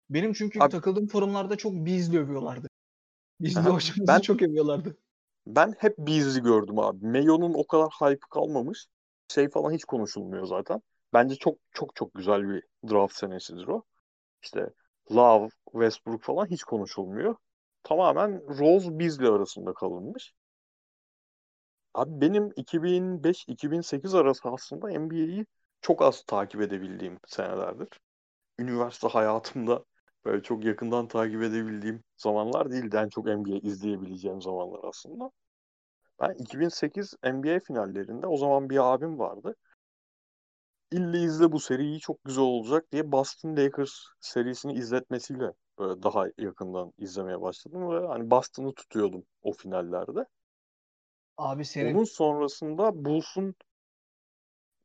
Benim 0.10 0.34
çünkü 0.34 0.60
Abi- 0.60 0.72
takıldığım 0.72 1.08
forumlarda 1.08 1.56
çok 1.56 1.74
Beasley 1.74 2.20
övüyorlardı. 2.20 2.68
Beasley 3.42 3.62
Aha, 3.64 3.70
hocamızı 3.70 4.08
ben- 4.08 4.20
çok 4.20 4.42
övüyorlardı. 4.42 4.98
Ben 5.48 5.76
hep 5.78 5.98
Beasley 5.98 6.44
gördüm 6.44 6.80
abi. 6.80 7.06
Mayo'nun 7.08 7.54
o 7.54 7.68
kadar 7.68 7.88
hype 7.90 8.26
kalmamış. 8.30 8.88
Şey 9.34 9.50
falan 9.50 9.72
hiç 9.72 9.86
konuşulmuyor 9.86 10.46
zaten. 10.46 10.82
Bence 11.14 11.36
çok 11.36 11.58
çok 11.72 11.96
çok 11.96 12.14
güzel 12.14 12.50
bir 12.50 12.64
draft 12.90 13.16
senesidir 13.16 13.68
o. 13.68 13.84
İşte 14.44 14.70
Love, 15.12 15.50
Westbrook 15.74 16.24
falan 16.24 16.48
hiç 16.48 16.64
konuşulmuyor. 16.64 17.36
Tamamen 17.84 18.60
Rose 18.60 19.00
Beasley 19.00 19.30
arasında 19.30 19.74
kalınmış. 19.74 20.34
Abi 21.94 22.22
benim 22.22 22.52
2005-2008 22.56 24.16
arası 24.16 24.50
aslında 24.50 24.88
NBA'yi 24.90 25.46
çok 25.82 26.02
az 26.02 26.24
takip 26.24 26.62
edebildiğim 26.62 27.20
senelerdir. 27.28 27.88
Üniversite 28.60 29.08
hayatımda 29.08 29.86
böyle 30.26 30.44
çok 30.44 30.66
yakından 30.66 31.08
takip 31.08 31.44
edebildiğim 31.44 32.04
zamanlar 32.18 32.72
değildi. 32.72 32.98
En 32.98 33.10
çok 33.10 33.26
NBA 33.26 33.58
izleyebileceğim 33.58 34.42
zamanlar 34.42 34.82
aslında. 34.84 35.32
Ben 36.22 36.34
2008 36.34 37.14
NBA 37.24 37.60
finallerinde 37.60 38.28
o 38.28 38.38
zaman 38.38 38.70
bir 38.70 38.94
abim 38.94 39.20
vardı. 39.20 39.56
İlle 40.92 41.22
izle 41.22 41.52
bu 41.52 41.60
seriyi 41.60 42.00
çok 42.00 42.24
güzel 42.24 42.44
olacak 42.44 42.92
diye 42.92 43.12
Boston 43.12 43.58
Lakers 43.58 43.92
serisini 44.20 44.74
izletmesiyle 44.74 45.54
böyle 45.80 46.04
daha 46.04 46.26
yakından 46.38 46.94
izlemeye 46.98 47.42
başladım 47.42 47.90
ve 47.92 48.08
hani 48.08 48.32
Boston'ı 48.32 48.74
tutuyordum 48.74 49.24
o 49.42 49.52
finallerde. 49.54 50.26
Abi 51.38 51.66
senin 51.66 51.96
Onun 51.96 52.04
sonrasında 52.04 53.06
Bulls'un 53.06 53.56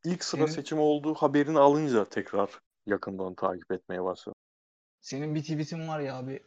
ilk 0.05 0.24
sıra 0.24 0.41
Senin- 0.41 0.53
seçimi 0.53 0.81
olduğu 0.81 1.14
haberini 1.14 1.59
alınca 1.59 2.05
tekrar 2.05 2.51
yakından 2.87 3.35
takip 3.35 3.72
etmeye 3.72 4.05
başladım. 4.05 4.37
senin 5.01 5.35
bir 5.35 5.43
tweetin 5.43 5.89
var 5.89 6.01
ya 6.01 6.16
abi. 6.16 6.43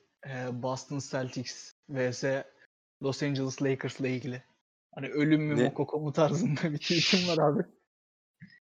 Boston 0.52 1.00
Celtics 1.00 1.74
vs 1.90 2.24
Los 3.04 3.24
Angeles 3.24 3.62
Lakers'la 3.62 4.08
ilgili. 4.08 4.44
Hani 4.96 5.10
ölüm 5.10 5.42
mü 5.42 5.64
mokoko 5.64 6.00
mu 6.00 6.14
tarzında 6.14 6.62
bir 6.64 6.78
tweetin 6.78 7.28
var 7.28 7.38
abi. 7.38 7.64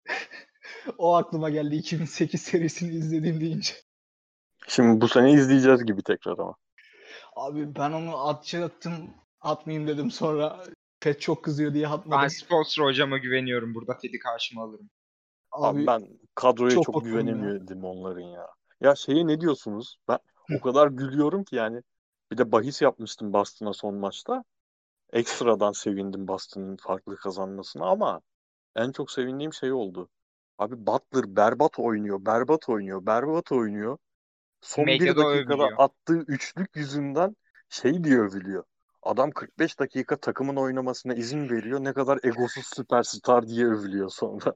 o 0.98 1.14
aklıma 1.14 1.50
geldi 1.50 1.76
2008 1.76 2.42
serisini 2.42 2.94
izlediğim 2.94 3.40
deyince. 3.40 3.74
Şimdi 4.68 5.00
bu 5.00 5.08
sene 5.08 5.32
izleyeceğiz 5.32 5.84
gibi 5.84 6.02
tekrar 6.02 6.38
ama. 6.38 6.54
Abi 7.36 7.74
ben 7.74 7.92
onu 7.92 8.28
atacaktım. 8.28 9.10
Atmayayım 9.40 9.88
dedim 9.88 10.10
sonra 10.10 10.64
Pet 11.00 11.20
çok 11.20 11.44
kızıyor 11.44 11.74
diye 11.74 11.86
Ben 11.86 11.90
atmadım. 11.90 12.30
Spolster 12.30 12.84
hocama 12.84 13.18
güveniyorum. 13.18 13.74
Burada 13.74 13.96
Ted'i 13.96 14.18
karşıma 14.18 14.62
alırım. 14.62 14.90
Abi, 15.52 15.78
Abi, 15.78 15.86
ben 15.86 16.08
kadroya 16.34 16.74
çok 16.74 16.84
çok, 16.84 16.94
bakıyorum 16.94 17.28
ya. 17.28 17.34
güvenemiyordum 17.34 17.84
onların 17.84 18.20
ya. 18.20 18.46
Ya 18.80 18.94
şeye 18.94 19.26
ne 19.26 19.40
diyorsunuz? 19.40 19.98
Ben 20.08 20.18
o 20.58 20.60
kadar 20.60 20.88
gülüyorum 20.88 21.44
ki 21.44 21.56
yani. 21.56 21.82
Bir 22.32 22.38
de 22.38 22.52
bahis 22.52 22.82
yapmıştım 22.82 23.32
Boston'a 23.32 23.72
son 23.72 23.94
maçta. 23.94 24.44
Ekstradan 25.12 25.72
sevindim 25.72 26.28
Boston'ın 26.28 26.76
farklı 26.76 27.16
kazanmasına 27.16 27.86
ama 27.86 28.20
en 28.76 28.92
çok 28.92 29.10
sevindiğim 29.10 29.52
şey 29.52 29.72
oldu. 29.72 30.08
Abi 30.58 30.86
Butler 30.86 31.36
berbat 31.36 31.78
oynuyor, 31.78 32.26
berbat 32.26 32.68
oynuyor, 32.68 33.06
berbat 33.06 33.52
oynuyor. 33.52 33.98
Son 34.60 34.86
bir 34.86 34.92
Medyada 34.92 35.20
dakikada 35.20 35.54
övülüyor. 35.54 35.72
attığı 35.78 36.18
üçlük 36.18 36.76
yüzünden 36.76 37.36
şey 37.68 38.04
diye 38.04 38.18
övülüyor. 38.18 38.64
Adam 39.02 39.30
45 39.30 39.78
dakika 39.78 40.16
takımın 40.16 40.56
oynamasına 40.56 41.14
izin 41.14 41.48
veriyor. 41.50 41.84
Ne 41.84 41.92
kadar 41.92 42.18
egosuz 42.22 42.66
süperstar 42.66 43.46
diye 43.48 43.66
övülüyor 43.66 44.08
sonra. 44.10 44.54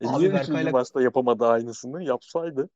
E 0.00 0.06
Abi 0.08 0.18
niye 0.18 0.32
Berkay'la- 0.32 0.70
maçta 0.70 1.02
yapamadı 1.02 1.46
aynısını? 1.46 2.04
Yapsaydı. 2.04 2.68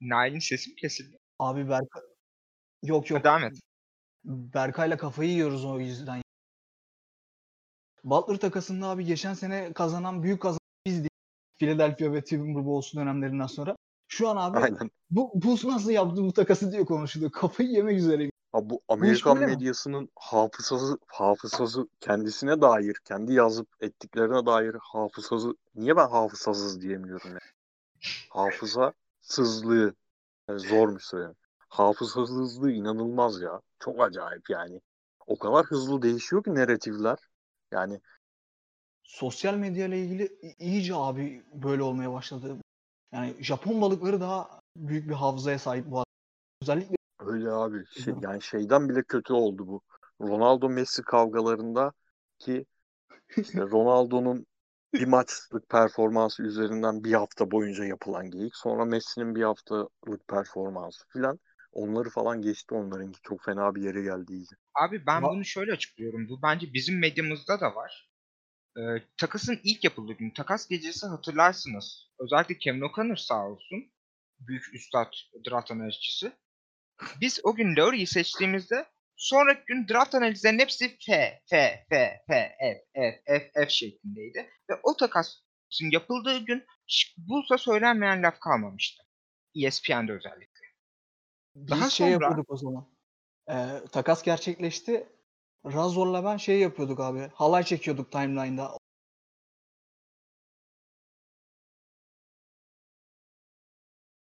Nail'in 0.00 0.38
sesi 0.38 0.70
mi 0.70 0.76
kesildi? 0.76 1.16
abi 1.38 1.68
Berkay 1.68 2.02
yok 2.82 3.10
yok. 3.10 3.24
Devam 3.24 3.44
et. 3.44 3.60
Berkay'la 4.24 4.96
kafayı 4.96 5.30
yiyoruz 5.30 5.64
o 5.64 5.80
yüzden. 5.80 6.22
Butler 8.04 8.36
takasında 8.36 8.86
abi 8.86 9.04
geçen 9.04 9.34
sene 9.34 9.72
kazanan 9.72 10.22
büyük 10.22 10.42
kazanan 10.42 10.58
bizdik. 10.86 11.12
Philadelphia 11.58 12.12
ve 12.12 12.24
Timberwolves 12.24 12.94
dönemlerinden 12.94 13.46
sonra. 13.46 13.76
Şu 14.08 14.28
an 14.28 14.36
abi 14.36 14.58
Aynen. 14.58 14.90
bu 15.10 15.30
Bulls 15.34 15.64
nasıl 15.64 15.90
yaptı 15.90 16.22
bu 16.22 16.32
takası 16.32 16.72
diye 16.72 16.84
konuşuluyor. 16.84 17.30
Kafayı 17.30 17.68
yemek 17.68 17.98
üzereyim. 17.98 18.32
Ha, 18.52 18.70
bu 18.70 18.80
Amerikan 18.88 19.34
böyle 19.34 19.46
mi? 19.46 19.52
medyasının 19.52 20.08
hafızası 20.16 20.98
hafızası 21.06 21.88
kendisine 22.00 22.60
dair, 22.60 22.96
kendi 23.04 23.32
yazıp 23.32 23.68
ettiklerine 23.80 24.46
dair 24.46 24.76
hafızası 24.80 25.54
niye 25.74 25.96
ben 25.96 26.08
hafızasız 26.08 26.82
diyemiyorum 26.82 27.30
ya? 27.32 27.38
Hafızasızlığı 29.28 29.94
yani 30.48 30.60
zormuş 30.60 31.04
söyleyeyim. 31.04 31.36
Hafızasızlığı 31.68 32.72
inanılmaz 32.72 33.40
ya. 33.40 33.60
Çok 33.78 34.00
acayip 34.00 34.50
yani. 34.50 34.80
O 35.26 35.38
kadar 35.38 35.66
hızlı 35.66 36.02
değişiyor 36.02 36.44
ki 36.44 36.54
narratifler. 36.54 37.18
Yani 37.72 38.00
Sosyal 39.02 39.54
medya 39.54 39.86
ile 39.86 40.00
ilgili 40.00 40.38
iyice 40.58 40.94
abi 40.94 41.44
böyle 41.52 41.82
olmaya 41.82 42.12
başladı. 42.12 42.56
Yani 43.12 43.36
Japon 43.40 43.80
balıkları 43.80 44.20
daha 44.20 44.60
büyük 44.76 45.08
bir 45.08 45.14
hafızaya 45.14 45.58
sahip 45.58 45.90
bu 45.90 45.96
arada. 45.98 46.10
Özellikle 46.62 46.96
öyle 47.20 47.50
abi. 47.50 47.86
Şey, 47.86 48.14
yani 48.20 48.42
şeyden 48.42 48.88
bile 48.88 49.02
kötü 49.02 49.32
oldu 49.32 49.66
bu. 49.66 49.82
Ronaldo 50.20 50.68
Messi 50.68 51.02
kavgalarında 51.02 51.92
ki 52.38 52.66
işte 53.36 53.60
Ronaldo'nun 53.60 54.46
bir 54.94 55.06
maçlık 55.06 55.68
performansı 55.68 56.42
üzerinden 56.42 57.04
bir 57.04 57.12
hafta 57.12 57.50
boyunca 57.50 57.84
yapılan 57.84 58.30
geyik. 58.30 58.56
Sonra 58.56 58.84
Messi'nin 58.84 59.34
bir 59.34 59.42
haftalık 59.42 60.28
performansı 60.28 61.08
filan. 61.08 61.38
Onları 61.72 62.10
falan 62.10 62.42
geçti 62.42 62.74
onlarınki. 62.74 63.18
Çok 63.22 63.44
fena 63.44 63.74
bir 63.74 63.82
yere 63.82 64.02
geldi 64.02 64.32
iyice. 64.32 64.56
Abi 64.74 65.06
ben 65.06 65.22
Va- 65.22 65.30
bunu 65.30 65.44
şöyle 65.44 65.72
açıklıyorum. 65.72 66.28
Bu 66.28 66.42
bence 66.42 66.72
bizim 66.72 66.98
medyamızda 66.98 67.60
da 67.60 67.74
var. 67.74 68.10
Ee, 68.78 68.80
takasın 69.16 69.60
ilk 69.62 69.84
yapıldığı 69.84 70.12
gün, 70.12 70.30
takas 70.30 70.68
gecesi 70.68 71.06
hatırlarsınız. 71.06 72.08
Özellikle 72.18 72.58
Kevin 72.58 72.80
O'Connor 72.80 73.16
sağ 73.16 73.46
olsun. 73.48 73.92
Büyük 74.40 74.74
üstad 74.74 75.12
draft 75.50 75.70
analizcisi. 75.70 76.32
Biz 77.20 77.40
o 77.42 77.54
gün 77.54 77.76
Lowry'i 77.76 78.06
seçtiğimizde 78.06 78.86
sonraki 79.18 79.64
gün 79.66 79.88
draft 79.88 80.14
analizlerinin 80.14 80.58
hepsi 80.58 80.88
F, 81.06 81.42
F, 81.46 81.86
F, 81.90 82.22
F, 82.28 82.56
F, 82.58 82.84
F, 82.94 83.22
F, 83.26 83.50
F 83.54 83.68
şeklindeydi. 83.68 84.50
Ve 84.70 84.74
o 84.82 84.96
takasın 84.96 85.90
yapıldığı 85.92 86.38
gün 86.38 86.64
Bulls'a 87.18 87.58
söylenmeyen 87.58 88.22
laf 88.22 88.40
kalmamıştı. 88.40 89.02
ESPN'de 89.54 90.12
özellikle. 90.12 90.66
biz 91.54 91.68
Daha 91.70 91.90
şey 91.90 92.12
sonra- 92.12 92.24
yapıyorduk 92.24 92.50
o 92.50 92.56
zaman. 92.56 92.88
Ee, 93.50 93.80
takas 93.92 94.22
gerçekleşti. 94.22 95.06
Razor'la 95.66 96.24
ben 96.24 96.36
şey 96.36 96.58
yapıyorduk 96.60 97.00
abi. 97.00 97.30
Halay 97.34 97.64
çekiyorduk 97.64 98.12
timeline'da. 98.12 98.78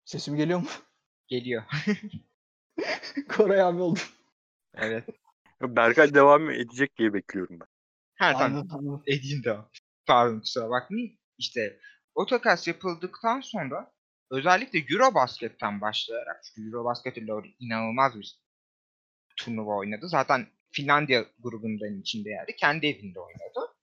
Sesim 0.05 0.35
geliyor 0.35 0.59
mu? 0.59 0.67
Geliyor. 1.27 1.63
Koray 3.29 3.61
abi 3.61 3.81
oldu. 3.81 3.99
Evet. 4.73 5.03
Berkay 5.61 6.13
devam 6.13 6.49
edecek 6.49 6.97
diye 6.97 7.13
bekliyorum 7.13 7.59
ben. 7.59 7.67
Ha 8.15 8.33
tamam. 8.33 8.67
Anladım. 8.71 9.03
Edeyim 9.07 9.43
de. 9.43 9.57
Pardon 10.05 10.39
kusura 10.39 10.69
bakmayın. 10.69 11.19
İşte 11.37 11.79
o 12.15 12.25
takas 12.25 12.67
yapıldıktan 12.67 13.41
sonra 13.41 13.91
özellikle 14.31 14.79
Eurobasket'ten 14.79 15.81
başlayarak 15.81 16.41
çünkü 16.43 16.67
Eurobasket 16.67 17.17
ile 17.17 17.25
Lowry 17.25 17.55
inanılmaz 17.59 18.15
bir 18.15 18.39
turnuva 19.37 19.75
oynadı. 19.75 20.07
Zaten 20.07 20.47
Finlandiya 20.71 21.25
grubundan 21.39 21.99
içinde 22.01 22.29
yani 22.29 22.55
kendi 22.55 22.87
evinde 22.87 23.19
oynadı. 23.19 23.73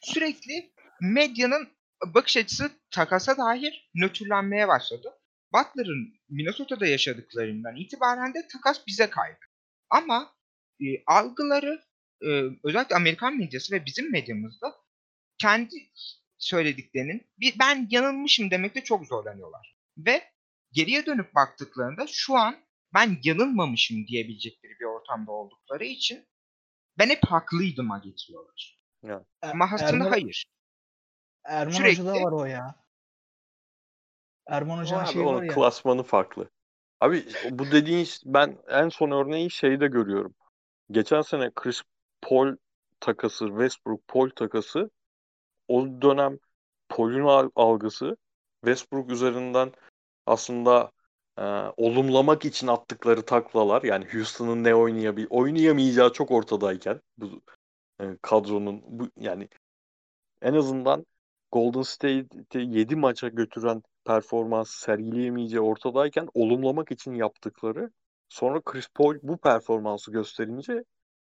Sürekli 0.00 0.72
medyanın 1.00 1.68
bakış 2.06 2.36
açısı 2.36 2.70
takasa 2.90 3.38
dair 3.38 3.90
nötrlenmeye 3.94 4.68
başladı. 4.68 5.12
Butler'ın 5.54 6.14
Minnesota'da 6.28 6.86
yaşadıklarından 6.86 7.76
itibaren 7.76 8.34
de 8.34 8.48
takas 8.52 8.86
bize 8.86 9.10
kaydı. 9.10 9.38
Ama 9.92 10.34
e, 10.80 10.86
algıları 11.06 11.82
e, 12.22 12.28
özellikle 12.64 12.96
Amerikan 12.96 13.36
medyası 13.36 13.74
ve 13.74 13.86
bizim 13.86 14.12
medyamızda 14.12 14.74
kendi 15.38 15.74
söylediklerinin 16.38 17.30
bir, 17.38 17.58
ben 17.58 17.86
yanılmışım 17.90 18.50
demekte 18.50 18.84
çok 18.84 19.06
zorlanıyorlar. 19.06 19.76
Ve 19.98 20.22
geriye 20.72 21.06
dönüp 21.06 21.34
baktıklarında 21.34 22.06
şu 22.08 22.36
an 22.36 22.56
ben 22.94 23.18
yanılmamışım 23.24 24.06
diyebilecekleri 24.06 24.72
bir 24.80 24.84
ortamda 24.84 25.32
oldukları 25.32 25.84
için 25.84 26.28
ben 26.98 27.08
hep 27.08 27.24
haklıydıma 27.26 27.98
getiriyorlar. 27.98 28.80
Ama 29.42 29.64
aslında 29.72 29.90
Erman- 29.90 30.10
hayır. 30.10 30.46
Erman 31.44 31.72
Sürekli- 31.72 32.00
Hoca'da 32.00 32.22
var 32.22 32.32
o 32.32 32.44
ya. 32.44 32.82
Erman 34.46 34.78
Hoca'nın 34.78 35.04
şeyi 35.04 35.24
var 35.24 35.42
ya. 35.42 35.54
klasmanı 35.54 36.02
farklı. 36.02 36.50
Abi 37.02 37.24
bu 37.50 37.70
dediğin 37.70 38.06
ben 38.24 38.58
en 38.68 38.88
son 38.88 39.10
örneği 39.10 39.50
şeyde 39.50 39.86
görüyorum. 39.86 40.34
Geçen 40.90 41.22
sene 41.22 41.50
Chris 41.54 41.82
Paul 42.20 42.56
takası, 43.00 43.46
Westbrook 43.46 44.08
Paul 44.08 44.30
takası 44.30 44.90
o 45.68 45.86
dönem 46.02 46.38
Paul'ün 46.88 47.24
al- 47.24 47.50
algısı 47.56 48.16
Westbrook 48.64 49.10
üzerinden 49.10 49.72
aslında 50.26 50.90
e, 51.38 51.42
olumlamak 51.76 52.44
için 52.44 52.66
attıkları 52.66 53.22
taklalar 53.22 53.82
yani 53.82 54.06
Houston'ın 54.12 54.64
ne 54.64 54.74
oynayabil 54.74 55.26
oynayamayacağı 55.30 56.12
çok 56.12 56.30
ortadayken 56.30 57.00
bu 57.18 57.42
e, 58.00 58.04
kadronun 58.22 58.82
bu 58.86 59.08
yani 59.16 59.48
en 60.42 60.54
azından 60.54 61.06
Golden 61.52 61.82
State'i 61.82 62.78
7 62.78 62.96
maça 62.96 63.28
götüren 63.28 63.82
performans 64.04 64.70
sergileyemeyeceği 64.70 65.60
ortadayken 65.60 66.28
olumlamak 66.34 66.90
için 66.90 67.14
yaptıkları 67.14 67.90
sonra 68.28 68.60
Chris 68.60 68.88
Paul 68.94 69.14
bu 69.22 69.36
performansı 69.36 70.12
gösterince 70.12 70.84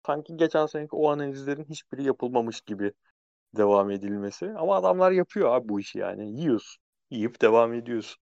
sanki 0.07 0.37
geçen 0.37 0.67
seneki 0.67 0.97
o 0.97 1.11
analizlerin 1.11 1.65
hiçbiri 1.65 2.05
yapılmamış 2.05 2.61
gibi 2.61 2.93
devam 3.57 3.91
edilmesi. 3.91 4.55
Ama 4.59 4.77
adamlar 4.77 5.11
yapıyor 5.11 5.55
abi 5.55 5.69
bu 5.69 5.81
işi 5.81 5.99
yani. 5.99 6.41
Yiyorsun. 6.41 6.83
Yiyip 7.11 7.41
devam 7.41 7.75
ediyorsun. 7.75 8.23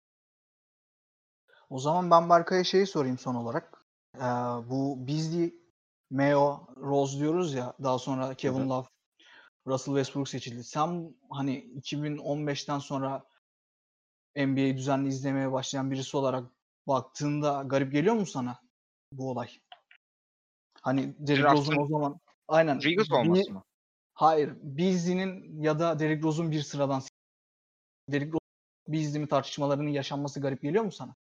O 1.69 1.79
zaman 1.79 2.11
ben 2.11 2.29
Berkay'a 2.29 2.63
şeyi 2.63 2.87
sorayım 2.87 3.17
son 3.17 3.35
olarak. 3.35 3.85
Ee, 4.15 4.19
bu 4.69 5.07
Beasley, 5.07 5.55
Mayo, 6.09 6.59
Rose 6.77 7.19
diyoruz 7.19 7.53
ya 7.53 7.73
daha 7.83 7.99
sonra 7.99 8.33
Kevin. 8.33 8.69
Love, 8.69 8.87
Russell 9.67 9.93
Westbrook 9.95 10.29
seçildi. 10.29 10.63
Sen 10.63 11.15
hani 11.29 11.57
2015'ten 11.57 12.79
sonra 12.79 13.25
NBA'yi 14.35 14.77
düzenli 14.77 15.09
izlemeye 15.09 15.51
başlayan 15.51 15.91
birisi 15.91 16.17
olarak 16.17 16.51
baktığında 16.87 17.63
garip 17.65 17.91
geliyor 17.91 18.15
mu 18.15 18.25
sana 18.25 18.59
bu 19.11 19.31
olay? 19.31 19.49
Hani 20.81 21.15
Derrick 21.19 21.51
Rose'un 21.51 21.77
o 21.77 21.87
zaman 21.87 22.19
aynen 22.47 22.79
bir- 22.79 23.11
olması 23.11 23.51
mı? 23.51 23.63
Hayır. 24.13 24.53
Beasley'nin 24.61 25.61
ya 25.61 25.79
da 25.79 25.99
Derrick 25.99 26.23
Rose'un 26.23 26.51
bir 26.51 26.61
sıradan 26.61 27.01
Derrick 28.11 28.31
Rose 28.31 28.45
Beasley 28.87 29.21
mi 29.21 29.27
tartışmalarının 29.27 29.89
yaşanması 29.89 30.41
garip 30.41 30.61
geliyor 30.61 30.83
mu 30.83 30.91
sana? 30.91 31.15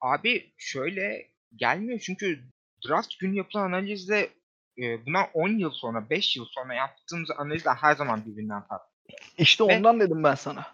Abi 0.00 0.52
şöyle 0.56 1.32
gelmiyor 1.56 2.00
çünkü 2.00 2.48
draft 2.88 3.18
günü 3.18 3.36
yapılan 3.36 3.64
analizde 3.64 4.30
e, 4.78 5.06
buna 5.06 5.24
10 5.34 5.48
yıl 5.48 5.70
sonra 5.70 6.10
5 6.10 6.36
yıl 6.36 6.44
sonra 6.44 6.74
yaptığımız 6.74 7.30
analizler 7.30 7.74
her 7.74 7.94
zaman 7.96 8.26
birbirinden 8.26 8.62
farklı. 8.62 8.92
İşte 9.38 9.64
Ve- 9.68 9.76
ondan 9.76 10.00
dedim 10.00 10.24
ben 10.24 10.34
sana. 10.34 10.66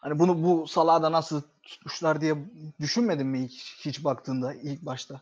Hani 0.00 0.18
bunu 0.18 0.42
bu 0.42 0.68
salada 0.68 1.12
nasıl 1.12 1.42
tutmuşlar 1.62 2.20
diye 2.20 2.34
düşünmedin 2.80 3.26
mi 3.26 3.44
hiç, 3.44 3.76
hiç 3.84 4.04
baktığında 4.04 4.54
ilk 4.54 4.82
başta? 4.82 5.20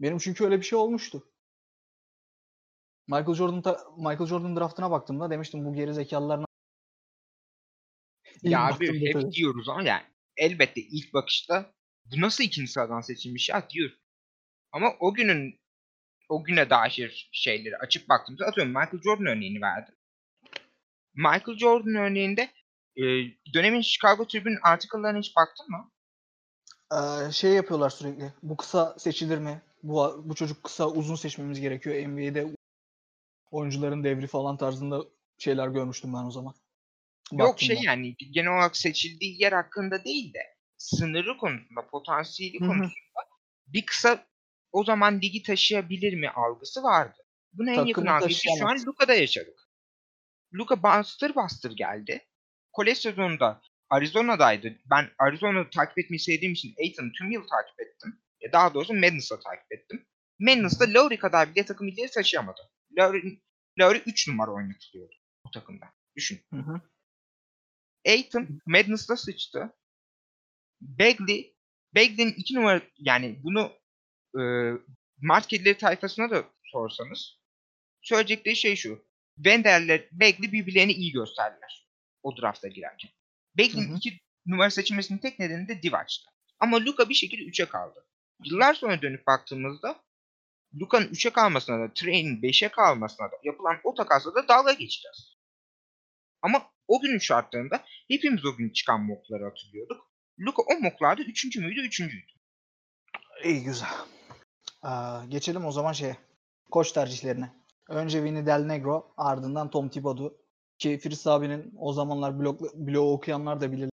Benim 0.00 0.18
çünkü 0.18 0.44
öyle 0.44 0.58
bir 0.58 0.64
şey 0.64 0.78
olmuştu. 0.78 1.22
Michael 3.08 3.34
Jordan 3.34 3.62
ta- 3.62 3.84
Michael 3.96 4.26
Jordan 4.26 4.56
draftına 4.56 4.90
baktığımda 4.90 5.30
demiştim 5.30 5.64
bu 5.64 5.74
geri 5.74 5.94
zekalılar 5.94 6.44
ya 8.42 8.66
abi 8.66 9.06
hep 9.06 9.12
tabii. 9.12 9.32
diyoruz 9.32 9.68
ama 9.68 9.82
yani 9.82 10.02
elbette 10.36 10.80
ilk 10.80 11.14
bakışta 11.14 11.72
bu 12.04 12.20
nasıl 12.20 12.44
ikinci 12.44 12.72
sıradan 12.72 13.00
seçilmiş 13.00 13.48
ya 13.48 13.70
diyor. 13.70 13.90
Ama 14.72 14.92
o 15.00 15.14
günün 15.14 15.60
o 16.28 16.44
güne 16.44 16.70
dair 16.70 17.28
şeyleri 17.32 17.76
açıp 17.76 18.08
baktığımızda 18.08 18.46
atıyorum 18.46 18.72
Michael 18.72 19.02
Jordan 19.04 19.26
örneğini 19.26 19.60
verdim. 19.60 19.94
Michael 21.14 21.58
Jordan 21.58 21.94
örneğinde 21.94 22.50
e, 22.96 23.02
dönemin 23.54 23.80
Chicago 23.80 24.26
Tribune 24.26 24.58
article'larına 24.62 25.18
hiç 25.18 25.36
baktın 25.36 25.66
mı? 25.70 25.90
Ee, 26.92 27.32
şey 27.32 27.52
yapıyorlar 27.52 27.90
sürekli. 27.90 28.32
Bu 28.42 28.56
kısa 28.56 28.94
seçilir 28.98 29.38
mi? 29.38 29.62
Bu 29.82 30.22
bu 30.24 30.34
çocuk 30.34 30.64
kısa 30.64 30.88
uzun 30.88 31.14
seçmemiz 31.14 31.60
gerekiyor. 31.60 32.08
NBA'de 32.08 32.46
oyuncuların 33.50 34.04
devri 34.04 34.26
falan 34.26 34.56
tarzında 34.56 35.04
şeyler 35.38 35.68
görmüştüm 35.68 36.14
ben 36.14 36.24
o 36.24 36.30
zaman. 36.30 36.54
Yok 37.32 37.48
Baktım 37.48 37.66
şey 37.66 37.76
ben. 37.76 37.82
yani 37.82 38.16
genel 38.16 38.52
olarak 38.52 38.76
seçildiği 38.76 39.42
yer 39.42 39.52
hakkında 39.52 40.04
değil 40.04 40.34
de 40.34 40.56
sınırı 40.76 41.36
konusunda, 41.36 41.86
potansiyeli 41.90 42.60
Hı 42.60 42.64
hı. 42.64 42.68
konusunda 42.68 43.20
bir 43.66 43.86
kısa 43.86 44.26
o 44.74 44.84
zaman 44.84 45.20
ligi 45.20 45.42
taşıyabilir 45.42 46.12
mi 46.12 46.28
algısı 46.28 46.82
vardı. 46.82 47.18
Buna 47.52 47.72
en 47.72 47.84
yakın 47.84 48.04
Takımı 48.04 48.28
biz 48.28 48.42
şu 48.42 48.66
an. 48.66 48.78
Luka'da 48.86 49.14
yaşadık. 49.14 49.68
Luka 50.54 50.82
bastır 50.82 51.34
bastır 51.34 51.76
geldi. 51.76 52.26
Kolej 52.72 52.98
sezonunda 52.98 53.62
Arizona'daydı. 53.90 54.78
Ben 54.90 55.10
Arizona'yı 55.18 55.70
takip 55.70 55.98
etmeyi 55.98 56.20
sevdiğim 56.20 56.52
için 56.52 56.74
Aiton'u 56.78 57.12
tüm 57.12 57.30
yıl 57.30 57.46
takip 57.48 57.80
ettim. 57.80 58.20
Ya 58.40 58.52
daha 58.52 58.74
doğrusu 58.74 58.94
Madness'ı 58.94 59.40
takip 59.40 59.72
ettim. 59.72 60.06
Madness'ta 60.38 60.84
Lowry 60.88 61.18
kadar 61.18 61.54
bile 61.54 61.64
takım 61.64 61.88
ileri 61.88 62.10
taşıyamadı. 62.10 62.60
Lowry, 62.98 63.40
Lowry 63.80 64.02
3 64.06 64.28
numara 64.28 64.50
oynatılıyordu 64.50 65.14
o 65.44 65.50
takımda. 65.50 65.86
Düşün. 66.16 66.40
Hı 66.54 66.60
hı. 66.60 66.80
Aiton 68.06 68.60
Madness'ta 68.66 69.16
sıçtı. 69.16 69.72
Bagley, 70.80 71.56
Bagley'nin 71.94 72.32
iki 72.32 72.54
numara 72.54 72.82
yani 72.98 73.40
bunu 73.42 73.72
e, 74.40 74.42
Mart 75.22 75.46
Kedileri 75.46 75.78
tayfasına 75.78 76.30
da 76.30 76.44
sorsanız 76.64 77.38
söyleyecekleri 78.02 78.56
şey 78.56 78.76
şu. 78.76 79.04
Wendel'le 79.36 80.08
Bagley 80.12 80.52
birbirlerini 80.52 80.92
iyi 80.92 81.12
gösterdiler 81.12 81.88
o 82.22 82.36
drafta 82.36 82.68
girerken. 82.68 83.10
Hı. 83.58 83.96
iki 83.96 84.20
numara 84.46 84.70
seçilmesinin 84.70 85.18
tek 85.18 85.38
nedeni 85.38 85.68
de 85.68 85.82
Divac'tı. 85.82 86.30
Ama 86.60 86.84
Luka 86.84 87.08
bir 87.08 87.14
şekilde 87.14 87.42
3'e 87.42 87.68
kaldı. 87.68 88.06
Yıllar 88.44 88.74
sonra 88.74 89.02
dönüp 89.02 89.26
baktığımızda 89.26 90.04
Luka'nın 90.80 91.08
3'e 91.08 91.30
kalmasına 91.30 91.80
da 91.80 91.92
Trey'nin 91.94 92.42
5'e 92.42 92.68
kalmasına 92.68 93.26
da 93.26 93.36
yapılan 93.42 93.80
o 93.84 93.94
takasla 93.94 94.34
da 94.34 94.48
dalga 94.48 94.72
geçeceğiz. 94.72 95.36
Ama 96.42 96.70
o 96.88 97.00
günün 97.00 97.18
şartlarında 97.18 97.84
hepimiz 98.08 98.44
o 98.44 98.56
gün 98.56 98.70
çıkan 98.70 99.00
mockları 99.00 99.44
hatırlıyorduk. 99.44 100.10
Luka 100.40 100.62
o 100.62 100.80
mocklarda 100.80 101.22
3. 101.22 101.56
müydü 101.56 101.80
3. 101.80 102.00
İyi 103.44 103.64
güzel. 103.64 103.88
Aa, 104.84 105.24
geçelim 105.24 105.64
o 105.64 105.72
zaman 105.72 105.92
şeye. 105.92 106.16
Koç 106.70 106.92
tercihlerine. 106.92 107.52
Önce 107.88 108.24
Vinny 108.24 108.46
Del 108.46 108.64
Negro 108.64 109.14
ardından 109.16 109.70
Tom 109.70 109.88
Thibodeau. 109.88 110.36
Ki 110.78 110.98
Firiz 110.98 111.26
abinin 111.26 111.74
o 111.78 111.92
zamanlar 111.92 112.40
blog, 112.40 112.60
blogu 112.74 113.12
okuyanlar 113.12 113.60
da 113.60 113.72
bilir. 113.72 113.90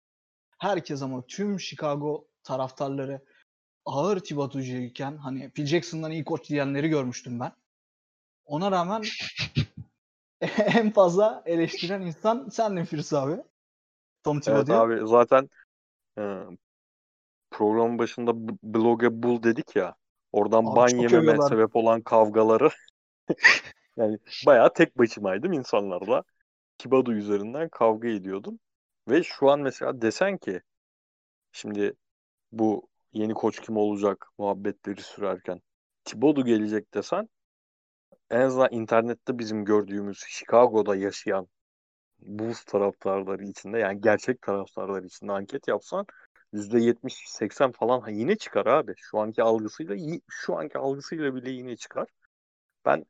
Herkes 0.58 1.02
ama 1.02 1.24
tüm 1.28 1.60
Chicago 1.60 2.28
taraftarları 2.44 3.22
ağır 3.86 4.20
Thibodeau'cuyken 4.20 5.18
hani 5.18 5.50
Phil 5.52 5.66
Jackson'dan 5.66 6.12
iyi 6.12 6.26
koç 6.26 6.50
diyenleri 6.50 6.90
görmüştüm 6.90 7.40
ben. 7.40 7.52
Ona 8.46 8.72
rağmen 8.72 9.04
en 10.58 10.92
fazla 10.92 11.44
eleştiren 11.46 12.02
insan 12.02 12.50
sendin 12.50 12.86
Firiz 12.86 13.14
abi. 13.14 13.42
Tom 14.24 14.36
Evet 14.36 14.46
Thibodeau. 14.46 14.80
abi 14.82 15.08
zaten 15.08 15.50
e, 16.18 16.22
programın 17.52 18.00
başında 18.00 18.32
bloge 18.64 19.24
bul 19.24 19.44
dedik 19.44 19.76
ya. 19.76 19.96
Oradan 20.32 20.66
Abi 20.66 20.76
ban 20.76 20.88
yememe 20.90 21.18
övüyorlar. 21.18 21.50
sebep 21.50 21.76
olan 21.76 22.02
kavgaları 22.02 22.70
yani 23.98 24.18
bayağı 24.46 24.74
tek 24.74 24.98
başımaydım 24.98 25.54
insanlarla. 25.54 26.24
Kibadu 26.78 27.14
üzerinden 27.14 27.70
kavga 27.70 28.08
ediyordum. 28.08 28.60
Ve 29.10 29.24
şu 29.24 29.50
an 29.50 29.60
mesela 29.60 30.02
desen 30.02 30.38
ki 30.38 30.62
şimdi 31.52 31.94
bu 32.52 32.88
yeni 33.14 33.34
koç 33.34 33.62
kim 33.62 33.78
olacak 33.78 34.28
muhabbetleri 34.38 35.02
sürerken 35.02 35.62
Thibodeau 36.06 36.46
gelecek 36.46 36.94
desen 36.94 37.30
en 38.30 38.42
azından 38.42 38.72
internette 38.72 39.40
bizim 39.40 39.66
gördüğümüz 39.66 40.20
Chicago'da 40.28 40.96
yaşayan 40.96 41.48
Bulls 42.20 42.64
taraftarları 42.64 43.44
içinde 43.44 43.80
yani 43.80 44.02
gerçek 44.02 44.42
taraftarlar 44.42 45.04
içinde 45.04 45.32
anket 45.32 45.68
yapsan 45.68 46.06
%70-80 46.54 47.72
falan 47.72 48.02
ha 48.02 48.10
yine 48.10 48.36
çıkar 48.36 48.66
abi. 48.66 48.94
Şu 48.98 49.20
anki 49.20 49.44
algısıyla 49.44 50.20
şu 50.30 50.58
anki 50.58 50.78
algısıyla 50.78 51.36
bile 51.36 51.50
yine 51.52 51.76
çıkar. 51.76 52.08
Ben 52.86 53.06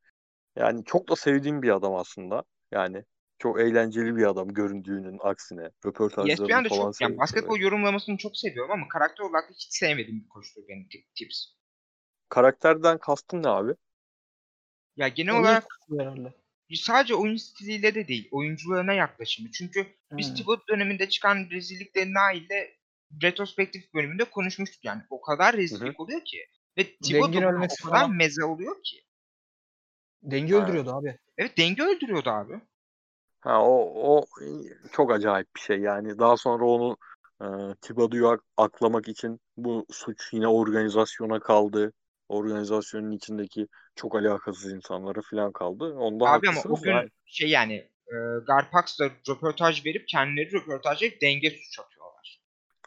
yani 0.56 0.86
çok 0.86 1.10
da 1.10 1.16
sevdiğim 1.16 1.62
bir 1.62 1.76
adam 1.76 1.96
aslında. 1.96 2.44
Yani 2.72 3.04
çok 3.40 3.60
eğlenceli 3.60 4.16
bir 4.16 4.30
adam 4.30 4.54
göründüğünün 4.54 5.20
aksine. 5.22 5.70
Röportajlarını 5.86 6.32
ESPN'de 6.32 6.70
falan 6.70 6.80
çok 6.80 6.80
yani 6.82 6.94
seviyorum. 6.94 7.18
basketbol 7.18 7.60
yorumlamasını 7.60 8.18
çok 8.18 8.38
seviyorum 8.38 8.72
ama 8.72 8.88
karakter 8.88 9.24
olarak 9.24 9.50
hiç 9.50 9.68
sevmediğim 9.70 10.24
bir 10.24 10.30
koçtur 10.30 10.62
benim 10.70 10.88
tip, 10.90 11.16
tips. 11.16 11.46
Karakterden 12.30 12.98
kastın 12.98 13.44
ne 13.44 13.48
abi? 13.48 13.76
Ya 14.98 15.08
genel 15.08 15.34
Oyun 15.34 15.44
olarak 15.44 15.66
herhalde. 16.00 16.34
sadece 16.76 17.16
oyun 17.16 17.36
stiliyle 17.36 17.96
de 17.96 18.08
değil, 18.08 18.30
oyuncularına 18.32 18.94
yaklaşımı. 18.94 19.52
Çünkü 19.52 19.88
biz 20.12 20.28
Hmm. 20.28 20.36
Thibodeau 20.36 20.68
döneminde 20.68 21.10
çıkan 21.10 21.48
rezillikleri 21.52 22.14
Nail'le 22.14 22.81
retrospektif 23.24 23.94
bölümünde 23.94 24.24
konuşmuştuk 24.24 24.86
yani. 24.86 25.02
O 25.10 25.22
kadar 25.22 25.58
rezillik 25.58 26.00
oluyor 26.00 26.22
ki. 26.26 26.38
Ve 26.78 26.86
Dengin 27.14 27.42
ölmesi 27.42 27.76
o 27.84 27.90
kadar 27.90 28.00
falan. 28.00 28.16
meze 28.16 28.44
oluyor 28.46 28.84
ki. 28.84 28.98
Denge 30.24 30.54
Ha. 30.56 30.64
öldürüyordu 30.64 30.92
abi. 30.94 31.18
Evet 31.38 31.58
denge 31.58 31.84
öldürüyordu 31.84 32.30
abi. 32.30 32.62
Ha 33.42 33.64
o 33.66 33.94
o 33.96 34.26
çok 34.92 35.12
acayip 35.12 35.56
bir 35.56 35.62
şey 35.62 35.80
yani. 35.80 36.20
Daha 36.20 36.38
sonra 36.38 36.66
onu 36.66 36.98
e, 37.42 37.46
Thibodeau'yu 37.82 38.28
ak- 38.28 38.44
aklamak 38.58 39.08
için 39.08 39.40
bu 39.58 39.86
suç 39.92 40.30
yine 40.34 40.48
organizasyona 40.48 41.40
kaldı. 41.40 41.94
Organizasyonun 42.30 43.12
içindeki 43.12 43.68
çok 43.96 44.16
alakasız 44.16 44.72
insanlara 44.74 45.20
falan 45.32 45.52
kaldı. 45.52 45.94
Onda 45.94 46.26
Abi 46.26 46.48
ama 46.50 46.58
haklısınız 46.58 46.80
o 46.80 46.84
gün 46.84 46.92
da- 46.94 47.06
şey 47.26 47.50
yani 47.50 47.74
e, 48.08 48.16
Garpax'la 48.48 49.10
röportaj 49.30 49.86
verip 49.86 50.08
kendileri 50.08 50.54
röportaj 50.54 51.02
verip 51.02 51.22
denge 51.22 51.50
suç 51.50 51.80
atıyorlar. 51.80 52.01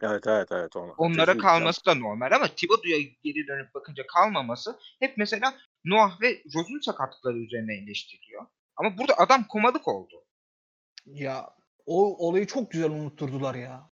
Evet 0.05 0.26
evet 0.26 0.48
evet. 0.52 0.76
Onu. 0.76 0.94
Onlara 0.98 1.16
Kesinlikle. 1.16 1.39
kalması 1.39 1.86
da 1.86 1.94
normal 1.94 2.32
ama 2.32 2.48
Thibodeau'ya 2.48 2.98
geri 3.22 3.47
dönüp 3.47 3.74
bakınca 3.74 4.06
kalmaması 4.06 4.78
hep 4.98 5.16
mesela 5.18 5.55
Noah 5.85 6.20
ve 6.20 6.43
Rose'un 6.55 6.81
sakatlıkları 6.81 7.39
üzerine 7.39 7.74
eleştiriyor. 7.74 8.47
Ama 8.76 8.98
burada 8.98 9.14
adam 9.18 9.44
komalık 9.44 9.89
oldu. 9.89 10.24
Ya 11.06 11.51
o 11.86 12.26
olayı 12.28 12.47
çok 12.47 12.70
güzel 12.70 12.90
unutturdular 12.90 13.55
ya. 13.55 13.90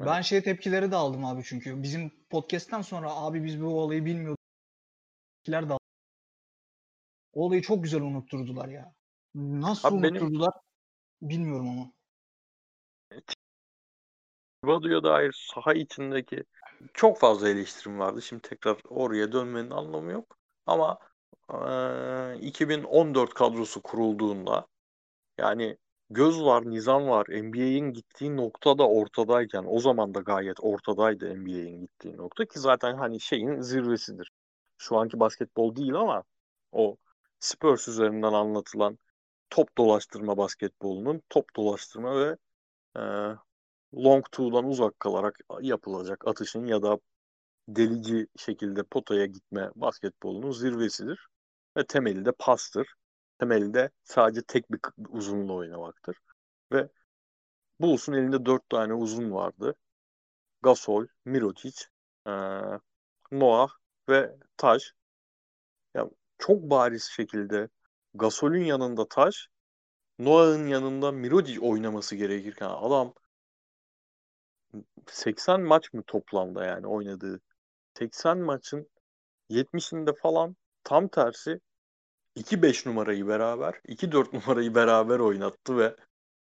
Ben 0.00 0.22
şey 0.22 0.42
tepkileri 0.42 0.90
de 0.90 0.96
aldım 0.96 1.24
abi 1.24 1.42
çünkü. 1.44 1.82
Bizim 1.82 2.10
podcast'ten 2.30 2.82
sonra 2.82 3.10
abi 3.14 3.44
biz 3.44 3.62
bu 3.62 3.66
olayı 3.66 4.04
bilmiyorduk. 4.04 4.38
Tepkiler 5.38 5.62
de 5.68 5.72
aldım. 5.72 5.78
O 7.32 7.46
olayı 7.46 7.62
çok 7.62 7.82
güzel 7.82 8.00
unutturdular 8.02 8.68
ya. 8.68 8.94
Nasıl 9.34 9.88
Abi 9.88 10.02
benim- 10.02 10.14
unutturdular 10.22 10.52
bilmiyorum 11.22 11.68
ama. 11.68 11.92
Thibodeau'ya 14.62 15.02
dair 15.04 15.32
saha 15.54 15.72
içindeki 15.74 16.44
çok 16.94 17.18
fazla 17.18 17.48
eleştirim 17.48 17.98
vardı. 17.98 18.22
Şimdi 18.22 18.42
tekrar 18.42 18.76
oraya 18.88 19.32
dönmenin 19.32 19.70
anlamı 19.70 20.12
yok. 20.12 20.36
Ama 20.66 20.98
eee, 21.52 22.38
2014 22.48 23.34
kadrosu 23.34 23.82
kurulduğunda 23.82 24.66
yani 25.38 25.78
göz 26.10 26.42
var, 26.44 26.70
nizam 26.70 27.08
var. 27.08 27.26
NBA'in 27.30 27.92
gittiği 27.92 28.36
nokta 28.36 28.78
da 28.78 28.88
ortadayken 28.88 29.64
o 29.68 29.80
zaman 29.80 30.14
da 30.14 30.20
gayet 30.20 30.60
ortadaydı 30.60 31.26
NBA'in 31.36 31.80
gittiği 31.82 32.16
nokta 32.16 32.46
ki 32.46 32.58
zaten 32.60 32.96
hani 32.96 33.20
şeyin 33.20 33.60
zirvesidir. 33.60 34.30
Şu 34.78 34.96
anki 34.98 35.20
basketbol 35.20 35.76
değil 35.76 35.94
ama 35.94 36.24
o 36.72 36.96
Spurs 37.40 37.88
üzerinden 37.88 38.32
anlatılan 38.32 38.98
top 39.50 39.78
dolaştırma 39.78 40.36
basketbolunun 40.36 41.22
top 41.30 41.56
dolaştırma 41.56 42.16
ve 42.20 42.36
eee 42.96 43.36
long 43.94 44.24
two'dan 44.32 44.64
uzak 44.64 45.00
kalarak 45.00 45.38
yapılacak 45.60 46.28
atışın 46.28 46.66
ya 46.66 46.82
da 46.82 46.98
delici 47.68 48.26
şekilde 48.36 48.82
potaya 48.82 49.26
gitme 49.26 49.70
basketbolunun 49.74 50.50
zirvesidir. 50.52 51.28
Ve 51.76 51.86
temeli 51.86 52.24
de 52.24 52.32
pastır. 52.32 52.94
Temeli 53.38 53.74
de 53.74 53.90
sadece 54.04 54.42
tek 54.42 54.72
bir 54.72 54.80
uzunla 55.08 55.52
oynamaktır. 55.52 56.16
Ve 56.72 56.88
Bulls'un 57.80 58.12
elinde 58.12 58.46
dört 58.46 58.68
tane 58.70 58.94
uzun 58.94 59.32
vardı. 59.32 59.74
Gasol, 60.62 61.06
Mirotic, 61.24 61.84
eee, 62.26 62.80
Noah 63.32 63.70
ve 64.08 64.36
Taj. 64.56 64.82
Ya 65.94 66.10
çok 66.38 66.62
bariz 66.62 67.04
şekilde 67.04 67.68
Gasol'ün 68.14 68.64
yanında 68.64 69.08
Taj, 69.08 69.36
Noah'ın 70.18 70.66
yanında 70.66 71.12
Mirotic 71.12 71.60
oynaması 71.60 72.16
gerekirken 72.16 72.68
adam 72.68 73.14
80 75.06 75.60
maç 75.60 75.92
mı 75.92 76.02
toplamda 76.06 76.64
yani 76.64 76.86
oynadığı? 76.86 77.40
80 77.98 78.38
maçın 78.38 78.88
70'inde 79.50 80.16
falan 80.16 80.56
tam 80.84 81.08
tersi 81.08 81.60
2-5 82.36 82.88
numarayı 82.88 83.28
beraber, 83.28 83.74
2-4 83.88 84.32
numarayı 84.32 84.74
beraber 84.74 85.18
oynattı 85.18 85.78
ve 85.78 85.96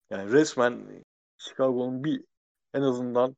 yani 0.10 0.32
resmen 0.32 1.04
Chicago'nun 1.38 2.04
bir 2.04 2.24
en 2.74 2.82
azından 2.82 3.36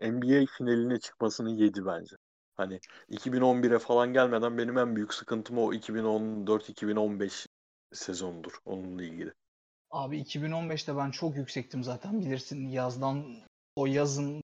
NBA 0.00 0.46
finaline 0.58 1.00
çıkmasını 1.00 1.50
yedi 1.50 1.86
bence. 1.86 2.16
Hani 2.54 2.80
2011'e 3.10 3.78
falan 3.78 4.12
gelmeden 4.12 4.58
benim 4.58 4.78
en 4.78 4.96
büyük 4.96 5.14
sıkıntım 5.14 5.58
o 5.58 5.72
2014-2015 5.72 7.46
sezonudur 7.92 8.52
onunla 8.64 9.02
ilgili. 9.02 9.32
Abi 9.90 10.20
2015'te 10.20 10.96
ben 10.96 11.10
çok 11.10 11.36
yüksektim 11.36 11.84
zaten 11.84 12.20
bilirsin 12.20 12.68
yazdan 12.68 13.24
o 13.76 13.86
yazın 13.86 14.42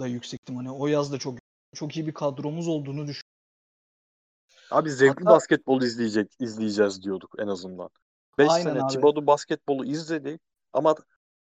da 0.00 0.06
yüksektim 0.06 0.56
hani 0.56 0.70
o 0.70 0.86
yaz 0.86 1.12
da 1.12 1.18
çok 1.18 1.38
çok 1.74 1.96
iyi 1.96 2.06
bir 2.06 2.14
kadromuz 2.14 2.68
olduğunu 2.68 3.06
düşün. 3.06 3.22
Abi 4.70 4.90
zevkli 4.90 5.24
Hatta- 5.24 5.34
basketbol 5.34 5.82
izleyecek 5.82 6.32
izleyeceğiz 6.40 7.02
diyorduk 7.02 7.34
en 7.38 7.46
azından. 7.46 7.90
5 8.38 8.50
Aynen 8.50 8.64
sene 8.64 8.82
abi. 8.82 8.92
Thibodeau 8.92 9.26
basketbolu 9.26 9.84
izledi 9.84 10.38
ama 10.72 10.94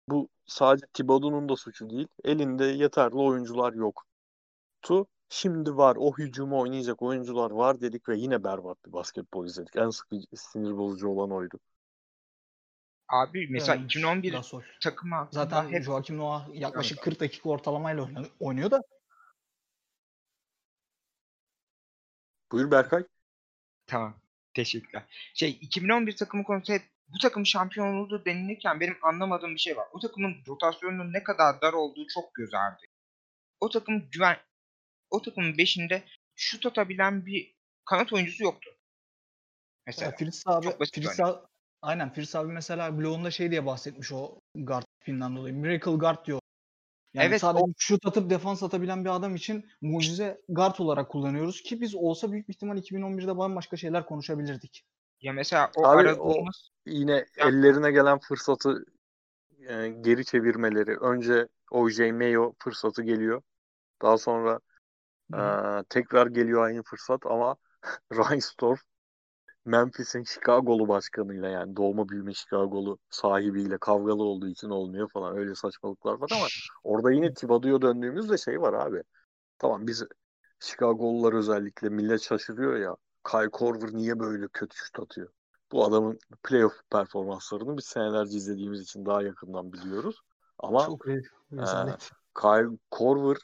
bu 0.09 0.29
sadece 0.47 0.87
Thibodeau'nun 0.93 1.49
da 1.49 1.57
suçu 1.57 1.91
değil. 1.91 2.09
Elinde 2.25 2.65
yeterli 2.65 3.17
oyuncular 3.17 3.73
yoktu. 3.73 5.07
Şimdi 5.29 5.77
var 5.77 5.97
o 5.99 6.13
hücumu 6.13 6.61
oynayacak 6.61 7.03
oyuncular 7.03 7.51
var 7.51 7.81
dedik 7.81 8.09
ve 8.09 8.17
yine 8.19 8.45
berbat 8.45 8.85
bir 8.87 8.93
basketbol 8.93 9.47
izledik. 9.47 9.77
En 9.77 9.91
sıkıcı, 9.91 10.27
sinir 10.37 10.77
bozucu 10.77 11.09
olan 11.09 11.31
oydu. 11.31 11.59
Abi 13.09 13.49
mesela 13.51 13.75
Yani 13.75 13.85
2011 13.85 14.33
Gasol. 14.33 14.63
takımı 14.83 15.29
Zaten 15.33 15.73
hep 15.73 15.85
Joakim 15.85 16.19
Noah 16.19 16.55
yaklaşık 16.55 16.99
Evet. 16.99 17.05
40 17.05 17.21
dakika 17.21 17.49
ortalamayla 17.49 18.03
oynuyor, 18.03 18.31
oynuyor 18.41 18.71
da 18.71 18.83
Buyur 22.53 22.71
Berkay. 22.71 23.05
Tamam. 23.87 24.15
Teşekkürler. 24.55 25.05
Şey 25.35 25.59
2011 25.61 26.17
takımı 26.17 26.45
konusu 26.45 26.73
hep 26.73 26.83
bu 27.09 27.19
takım 27.19 27.47
şampiyon 27.47 27.95
oldu 27.95 28.23
denilirken 28.25 28.81
benim 28.81 28.99
anlamadığım 29.03 29.55
bir 29.55 29.61
şey 29.61 29.77
var. 29.77 29.89
O 29.93 30.01
takımın 30.01 30.37
rotasyonunun 30.49 31.13
ne 31.13 31.23
kadar 31.23 31.61
dar 31.61 31.73
olduğu 31.73 32.07
çok 32.15 32.35
göz 32.35 32.55
ardı. 32.55 32.83
O 33.61 33.71
takım 33.71 34.11
güven 34.11 34.37
o 35.11 35.23
takımın 35.23 35.59
beşinde 35.59 36.05
şut 36.35 36.67
atabilen 36.67 37.27
bir 37.27 37.55
kanat 37.85 38.13
oyuncusu 38.13 38.45
yoktu. 38.45 38.71
Mesela. 39.87 40.11
Ya 40.11 40.17
Fritz 40.17 40.43
abi, 40.47 40.67
bir 40.67 41.21
abi, 41.23 41.39
aynen 41.87 42.13
Fritz 42.13 42.37
abi 42.37 42.53
mesela 42.53 42.99
bloğunda 42.99 43.31
şey 43.31 43.51
diye 43.51 43.67
bahsetmiş 43.67 44.13
o 44.13 44.41
guard 44.55 44.85
tipinden 45.01 45.37
dolayı. 45.37 45.55
Miracle 45.55 45.91
guard 45.97 46.27
diyor. 46.27 46.41
Yani 47.15 47.27
Evet, 47.27 47.41
sadece 47.41 47.65
o- 47.65 47.73
şut 47.79 48.07
atıp 48.07 48.31
defans 48.31 48.63
atabilen 48.63 49.05
bir 49.05 49.11
adam 49.17 49.35
için 49.35 49.67
mucize 49.81 50.41
guard 50.49 50.79
olarak 50.79 51.09
kullanıyoruz 51.09 51.63
ki 51.63 51.81
biz 51.81 51.95
olsa 51.95 52.33
büyük 52.33 52.49
bir 52.49 52.55
ihtimal 52.55 52.79
2011'de 52.79 53.37
bambaşka 53.39 53.77
şeyler 53.77 54.07
konuşabilirdik. 54.07 54.85
Ya 55.21 55.33
mesela 55.33 55.71
o 55.77 55.87
Abi, 55.87 56.09
aradığımız 56.09 56.71
Yine 56.87 57.13
Ya- 57.13 57.49
ellerine 57.49 57.91
gelen 57.91 58.19
fırsatı 58.19 58.85
e, 59.69 59.89
geri 59.89 60.25
çevirmeleri. 60.25 60.97
Önce 60.97 61.49
OJ 61.71 62.13
Mayo 62.13 62.53
fırsatı 62.59 63.03
geliyor. 63.03 63.43
Daha 64.03 64.19
sonra. 64.19 64.61
Ee, 65.35 65.39
tekrar 65.89 66.27
geliyor 66.27 66.65
aynı 66.65 66.83
fırsat 66.83 67.27
ama 67.27 67.57
Reinsdorf 68.13 68.81
Memphis'in 69.67 70.25
Chicago'lu 70.25 70.89
başkanıyla 70.89 71.49
yani 71.49 71.77
doğma 71.77 72.09
büyüme 72.09 72.35
Chicago'lu 72.35 72.99
sahibiyle 73.11 73.79
kavgalı 73.79 74.23
olduğu 74.23 74.49
için 74.49 74.71
olmuyor 74.71 75.11
falan 75.11 75.37
öyle 75.37 75.55
saçmalıklar 75.55 76.13
var 76.13 76.31
ama 76.33 76.47
orada 76.85 77.11
yine 77.11 77.35
Thibodeau'ya 77.35 77.83
döndüğümüzde 77.83 78.39
şey 78.39 78.61
var 78.61 78.73
abi. 78.73 79.03
Tamam 79.59 79.87
biz 79.87 80.05
Chicago'lular 80.61 81.33
özellikle 81.33 81.89
millet 81.89 82.23
şaşırıyor 82.23 82.77
ya. 82.77 82.97
Kyle 83.31 83.51
Korver 83.51 83.93
niye 83.93 84.19
böyle 84.19 84.49
kötü 84.49 84.77
şut 84.77 85.01
atıyor? 85.01 85.29
Bu 85.73 85.85
adamın 85.85 86.19
playoff 86.43 86.75
performanslarını 86.91 87.77
biz 87.77 87.85
senelerce 87.85 88.37
izlediğimiz 88.37 88.81
için 88.81 89.07
daha 89.07 89.23
yakından 89.23 89.73
biliyoruz. 89.73 90.21
Ama 90.59 90.87
Çok 90.87 91.07
rezalet. 91.53 92.11
Kyle 92.41 92.79
Korver 92.91 93.37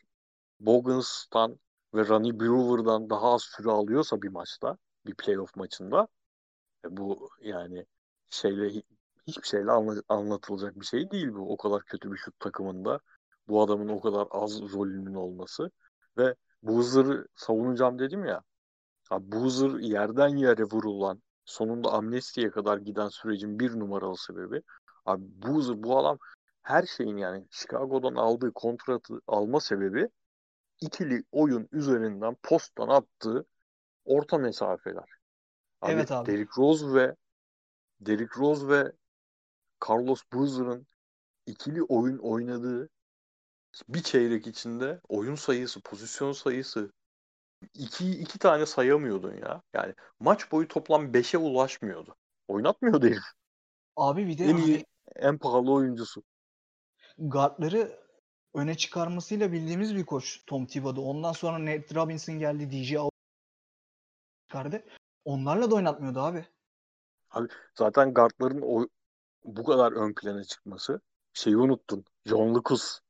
Bogans'tan 0.61 1.59
ve 1.95 2.09
Ronnie 2.09 2.41
Brewer'dan 2.41 3.11
daha 3.11 3.33
az 3.33 3.43
süre 3.43 3.71
alıyorsa 3.71 4.23
bir 4.23 4.29
maçta, 4.29 4.79
bir 5.07 5.15
playoff 5.15 5.57
maçında 5.57 6.09
e 6.85 6.97
bu 6.97 7.31
yani 7.43 7.87
şeyle 8.31 8.69
hi- 8.69 8.85
hiçbir 9.27 9.47
şeyle 9.49 9.71
anla- 9.73 10.03
anlatılacak 10.09 10.81
bir 10.81 10.87
şey 10.87 11.11
değil 11.11 11.29
bu. 11.35 11.53
O 11.53 11.57
kadar 11.57 11.83
kötü 11.85 12.13
bir 12.13 12.17
şut 12.17 12.41
takımında 12.41 13.01
bu 13.49 13.63
adamın 13.63 13.89
o 13.89 14.01
kadar 14.01 14.29
az 14.31 14.63
rolünün 14.63 15.15
olması 15.15 15.71
ve 16.19 16.35
Boozer'ı 16.63 17.27
savunacağım 17.37 17.99
dedim 17.99 18.25
ya. 18.25 18.43
Abi 19.11 19.33
Boozer 19.33 19.71
yerden 19.81 20.29
yere 20.37 20.65
vurulan 20.65 21.23
sonunda 21.45 21.93
amnestiye 21.93 22.51
kadar 22.51 22.79
giden 22.79 23.09
sürecin 23.09 23.59
bir 23.59 23.79
numaralı 23.79 24.17
sebebi. 24.17 24.63
Abi 25.07 25.25
Boozer 25.27 25.83
bu 25.83 25.99
adam 25.99 26.19
her 26.63 26.87
şeyin 26.87 27.17
yani 27.17 27.47
Chicago'dan 27.51 28.15
aldığı 28.15 28.53
kontratı 28.53 29.21
alma 29.27 29.61
sebebi 29.61 30.09
ikili 30.81 31.25
oyun 31.33 31.69
üzerinden 31.73 32.37
posttan 32.43 32.89
attığı 32.89 33.47
orta 34.05 34.39
mesafeler. 34.39 35.05
Abi, 35.83 35.93
Evet 35.93 36.13
abi. 36.13 36.33
Derrick 36.33 36.53
Rose 36.59 36.95
ve 36.95 37.17
Derrick 38.01 38.41
Rose 38.41 38.69
ve 38.69 38.93
Carlos 39.89 40.23
Boozer'ın 40.33 40.87
ikili 41.47 41.83
oyun 41.83 42.19
oynadığı 42.19 42.89
bir 43.89 44.03
çeyrek 44.03 44.47
içinde 44.47 45.01
oyun 45.09 45.35
sayısı, 45.35 45.81
pozisyon 45.81 46.33
sayısı 46.33 46.93
iki, 47.75 48.11
iki 48.11 48.39
tane 48.39 48.67
sayamıyordun 48.67 49.37
ya. 49.37 49.63
Yani 49.75 49.95
maç 50.21 50.53
boyu 50.53 50.69
toplam 50.69 51.13
5'e 51.13 51.39
ulaşmıyordu. 51.39 52.15
Oynatmıyordu 52.49 53.07
herif. 53.07 53.23
Abi 53.97 54.27
bir 54.27 54.39
de 54.39 54.45
En 54.45 54.53
hani 54.53 54.65
iyi, 54.65 54.87
en 55.17 55.39
pahalı 55.39 55.73
oyuncusu. 55.73 56.23
guardları 57.19 58.01
öne 58.55 58.75
çıkarmasıyla 58.75 59.53
bildiğimiz 59.53 59.97
bir 59.97 60.07
koç 60.07 60.45
Tom 60.47 60.67
Thibodeau. 60.67 61.05
Ondan 61.11 61.33
sonra 61.33 61.65
Nate 61.65 61.95
Robinson 61.95 62.39
geldi, 62.39 62.71
DJ 62.71 62.97
Çıkardı. 64.53 64.83
Onlarla 65.25 65.71
da 65.71 65.75
oynatmıyordu 65.75 66.21
abi. 66.21 66.45
Zaten 67.75 68.15
guardların 68.15 68.63
o, 68.63 68.87
bu 69.45 69.65
kadar 69.65 69.93
ön 69.93 70.15
plana 70.15 70.45
çıkması. 70.45 71.01
Şeyi 71.33 71.57
unuttun. 71.57 72.05
John 72.27 72.55
Lucas. 72.55 73.01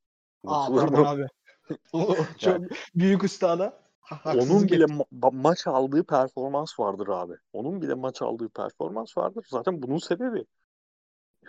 Aa 0.46 0.66
pardon 0.74 1.04
abi. 1.04 1.26
O 1.92 2.16
çok 2.38 2.60
büyük 2.94 3.24
ustada. 3.24 3.82
Onun 4.26 4.68
bile 4.68 4.84
ma- 4.84 5.34
maç 5.42 5.66
aldığı 5.66 6.04
performans 6.04 6.80
vardır 6.80 7.08
abi. 7.08 7.34
Onun 7.52 7.82
bile 7.82 7.94
maç 7.94 8.22
aldığı 8.22 8.48
performans 8.48 9.16
vardır. 9.16 9.46
Zaten 9.48 9.82
bunun 9.82 9.98
sebebi 9.98 10.44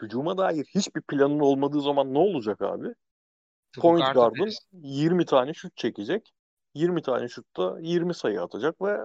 hücuma 0.02 0.38
dair 0.38 0.66
hiçbir 0.76 1.02
planın 1.02 1.40
olmadığı 1.40 1.82
zaman 1.82 2.14
ne 2.14 2.20
olacak 2.20 2.62
abi? 2.62 2.96
Point 3.78 4.00
Guard 4.00 4.16
guard'un 4.16 4.38
ederiz. 4.38 4.60
20 4.72 5.26
tane 5.26 5.54
şut 5.54 5.78
çekecek. 5.78 6.34
20 6.74 7.02
tane 7.02 7.28
şutta 7.28 7.78
20 7.82 8.14
sayı 8.14 8.42
atacak 8.42 8.82
ve 8.82 9.00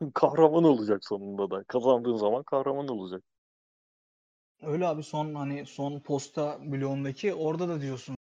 kahraman 0.14 0.64
olacak 0.64 1.04
sonunda 1.04 1.50
da. 1.50 1.64
Kazandığın 1.64 2.16
zaman 2.16 2.42
kahraman 2.42 2.88
olacak. 2.88 3.22
Öyle 4.62 4.86
abi 4.86 5.02
son 5.02 5.34
hani 5.34 5.66
son 5.66 6.00
posta 6.00 6.58
bloğundaki 6.62 7.34
orada 7.34 7.68
da 7.68 7.80
diyorsun. 7.80 8.16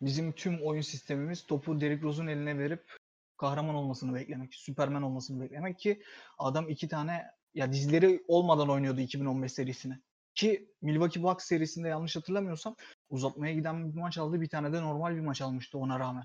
Bizim 0.00 0.32
tüm 0.32 0.62
oyun 0.62 0.80
sistemimiz 0.80 1.46
topu 1.46 1.80
Derrick 1.80 2.02
Rose'un 2.02 2.26
eline 2.26 2.58
verip 2.58 2.92
kahraman 3.36 3.74
olmasını 3.74 4.14
beklemek, 4.14 4.54
Süperman 4.54 5.02
olmasını 5.02 5.40
beklemek 5.40 5.78
ki 5.78 6.02
adam 6.38 6.68
iki 6.68 6.88
tane 6.88 7.24
ya 7.54 7.72
dizleri 7.72 8.24
olmadan 8.28 8.70
oynuyordu 8.70 9.00
2015 9.00 9.52
serisini. 9.52 9.94
Ki 10.34 10.72
Milwaukee 10.82 11.22
Bucks 11.22 11.44
serisinde 11.44 11.88
yanlış 11.88 12.16
hatırlamıyorsam 12.16 12.76
uzatmaya 13.10 13.54
giden 13.54 13.92
bir 13.92 14.00
maç 14.00 14.18
aldı. 14.18 14.40
Bir 14.40 14.48
tane 14.48 14.72
de 14.72 14.82
normal 14.82 15.14
bir 15.14 15.20
maç 15.20 15.42
almıştı 15.42 15.78
ona 15.78 15.98
rağmen. 15.98 16.24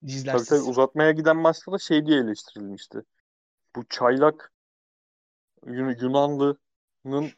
Tabii 0.00 0.12
Dizlersiz. 0.12 0.48
tabii 0.48 0.60
uzatmaya 0.60 1.12
giden 1.12 1.36
maçta 1.36 1.72
da 1.72 1.78
şey 1.78 2.06
diye 2.06 2.20
eleştirilmişti. 2.20 3.02
Bu 3.76 3.84
çaylak 3.88 4.52
Yun- 5.66 5.96
Yunanlı'nın 6.00 7.30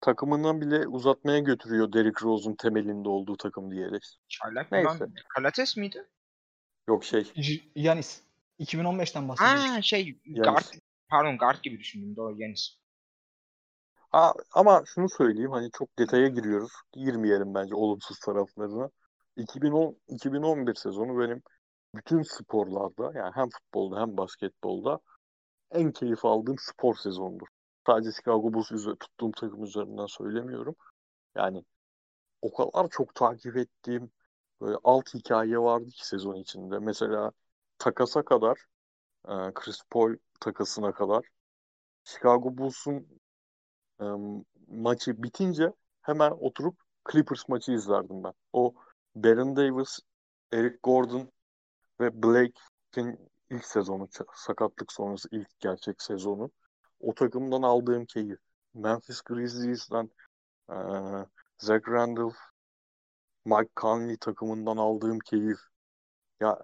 takımından 0.00 0.60
bile 0.60 0.86
uzatmaya 0.86 1.38
götürüyor 1.38 1.92
Derrick 1.92 2.24
Rose'un 2.24 2.54
temelinde 2.54 3.08
olduğu 3.08 3.36
takım 3.36 3.70
diye 3.70 3.80
eleştirilmişti. 3.80 4.38
Çaylak 4.38 4.72
Neyse. 4.72 4.88
Yunan 4.90 5.14
Kalates 5.28 5.76
miydi? 5.76 6.06
Yok 6.88 7.04
şey 7.04 7.32
Yanis. 7.74 8.22
2015'ten 8.58 9.28
bahsediyoruz. 9.28 9.70
Ha 9.70 9.82
şey 9.82 10.18
Yani- 10.24 10.42
guard 10.42 10.64
pardon 11.08 11.38
guard 11.38 11.62
gibi 11.62 11.78
düşündüm 11.78 12.16
doğru 12.16 12.40
Yanis. 12.40 12.78
Ha, 14.10 14.34
ama 14.52 14.82
şunu 14.86 15.08
söyleyeyim 15.08 15.50
hani 15.50 15.70
çok 15.78 15.98
detaya 15.98 16.28
giriyoruz. 16.28 16.72
Girmeyelim 16.92 17.54
bence 17.54 17.74
olumsuz 17.74 18.18
taraflarına. 18.18 18.90
2010 19.36 19.96
2011 20.08 20.74
sezonu 20.74 21.20
benim 21.20 21.42
bütün 21.94 22.22
sporlarda 22.22 23.18
yani 23.18 23.32
hem 23.34 23.48
futbolda 23.50 24.00
hem 24.00 24.16
basketbolda 24.16 24.98
en 25.70 25.92
keyif 25.92 26.24
aldığım 26.24 26.56
spor 26.58 26.94
sezonudur. 26.96 27.46
Sadece 27.86 28.12
Chicago 28.12 28.52
Bulls 28.52 28.72
üzeri, 28.72 28.96
tuttuğum 28.96 29.30
takım 29.32 29.64
üzerinden 29.64 30.06
söylemiyorum. 30.06 30.76
Yani 31.34 31.64
o 32.42 32.52
kadar 32.54 32.88
çok 32.90 33.14
takip 33.14 33.56
ettiğim 33.56 34.10
böyle 34.60 34.78
alt 34.84 35.14
hikaye 35.14 35.58
vardı 35.58 35.90
ki 35.90 36.06
sezon 36.06 36.34
içinde. 36.34 36.78
Mesela 36.78 37.32
takasa 37.78 38.24
kadar 38.24 38.58
e, 39.28 39.32
Chris 39.54 39.82
Paul 39.90 40.16
takasına 40.40 40.92
kadar 40.92 41.24
Chicago 42.04 42.58
Bulls'un 42.58 43.20
e, 44.00 44.04
maçı 44.68 45.22
bitince 45.22 45.72
hemen 46.02 46.30
oturup 46.30 46.76
Clippers 47.12 47.48
maçı 47.48 47.72
izlerdim 47.72 48.24
ben. 48.24 48.32
O 48.52 48.74
Baron 49.14 49.56
Davis, 49.56 49.98
Eric 50.52 50.78
Gordon 50.82 51.32
ve 52.00 52.22
Blake'in 52.22 53.30
ilk 53.50 53.64
sezonu, 53.64 54.08
sakatlık 54.34 54.92
sonrası 54.92 55.28
ilk 55.32 55.60
gerçek 55.60 56.02
sezonu. 56.02 56.50
O 57.00 57.14
takımdan 57.14 57.62
aldığım 57.62 58.06
keyif. 58.06 58.38
Memphis 58.74 59.20
Grizzlies'den 59.22 60.10
e, 60.70 60.76
Zach 61.58 61.88
Randolph, 61.88 62.36
Mike 63.44 63.70
Conley 63.76 64.16
takımından 64.16 64.76
aldığım 64.76 65.18
keyif. 65.18 65.58
Ya 66.40 66.58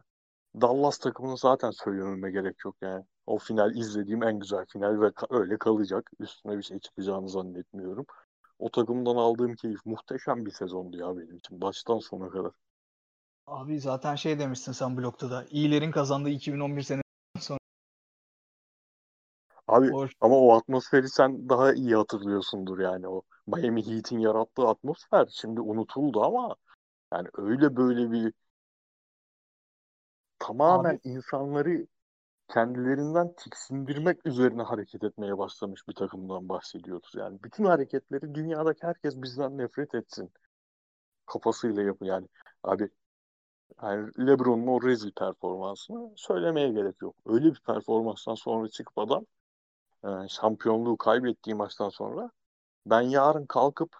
Dallas 0.61 0.99
takımını 0.99 1.39
zaten 1.39 1.71
söylememe 1.71 2.31
gerek 2.31 2.65
yok 2.65 2.77
yani. 2.83 3.05
O 3.27 3.39
final 3.39 3.77
izlediğim 3.77 4.23
en 4.25 4.39
güzel 4.41 4.67
final 4.67 5.01
ve 5.03 5.07
ka- 5.07 5.41
öyle 5.41 5.59
kalacak. 5.59 6.11
Üstüne 6.21 6.59
bir 6.59 6.63
şey 6.65 6.81
çıkacağını 6.81 7.31
zannetmiyorum. 7.31 8.07
O 8.59 8.71
takımdan 8.71 9.17
aldığım 9.17 9.57
keyif 9.57 9.87
muhteşem 9.87 10.47
bir 10.47 10.53
sezondu 10.53 10.99
ya 10.99 11.19
benim 11.19 11.37
için. 11.39 11.61
Baştan 11.61 11.99
sona 12.01 12.31
kadar. 12.31 12.53
Abi 13.47 13.81
zaten 13.81 14.15
şey 14.15 14.39
demişsin 14.39 14.73
sen 14.73 14.97
blokta 14.97 15.31
da. 15.31 15.45
İyilerin 15.51 15.91
kazandığı 15.91 16.31
2011 16.31 16.83
sene 16.83 17.03
Abi 19.69 19.95
o 19.95 20.07
ama 20.21 20.37
o 20.37 20.53
atmosferi 20.57 21.09
sen 21.09 21.49
daha 21.49 21.73
iyi 21.73 21.97
hatırlıyorsundur 21.97 22.79
yani. 22.79 23.09
O 23.09 23.23
Miami 23.47 23.87
Heat'in 23.87 24.19
yarattığı 24.19 24.69
atmosfer 24.69 25.29
şimdi 25.31 25.61
unutuldu 25.61 26.23
ama 26.23 26.57
yani 27.13 27.29
öyle 27.39 27.77
böyle 27.77 28.13
bir 28.13 28.33
tamamen 30.39 31.01
insanları 31.05 31.87
kendilerinden 32.49 33.35
tiksindirmek 33.37 34.27
üzerine 34.27 34.63
hareket 34.63 35.05
etmeye 35.05 35.39
başlamış 35.39 35.89
bir 35.89 35.95
takımdan 35.95 36.49
bahsediyoruz. 36.49 37.13
Yani 37.15 37.43
bütün 37.43 37.65
hareketleri 37.65 38.35
dünyadaki 38.35 38.87
herkes 38.87 39.23
bizden 39.23 39.59
nefret 39.59 39.95
etsin 39.95 40.33
kafasıyla 41.27 41.83
yapın 41.83 42.07
yani. 42.07 42.29
Abi 42.63 42.89
yani 43.83 44.11
LeBron'un 44.27 44.67
o 44.67 44.83
rezil 44.83 45.13
performansını 45.13 46.13
söylemeye 46.17 46.73
gerek 46.73 47.03
yok. 47.03 47.17
Öyle 47.27 47.45
bir 47.45 47.61
performanstan 47.67 48.35
sonra 48.35 48.69
çıkıp 48.69 48.99
adam 48.99 49.25
e, 50.05 50.29
şampiyonluğu 50.29 50.97
kaybettiği 50.97 51.55
maçtan 51.55 51.89
sonra 51.89 52.31
ben 52.87 53.01
yarın 53.01 53.47
kalkıp 53.47 53.97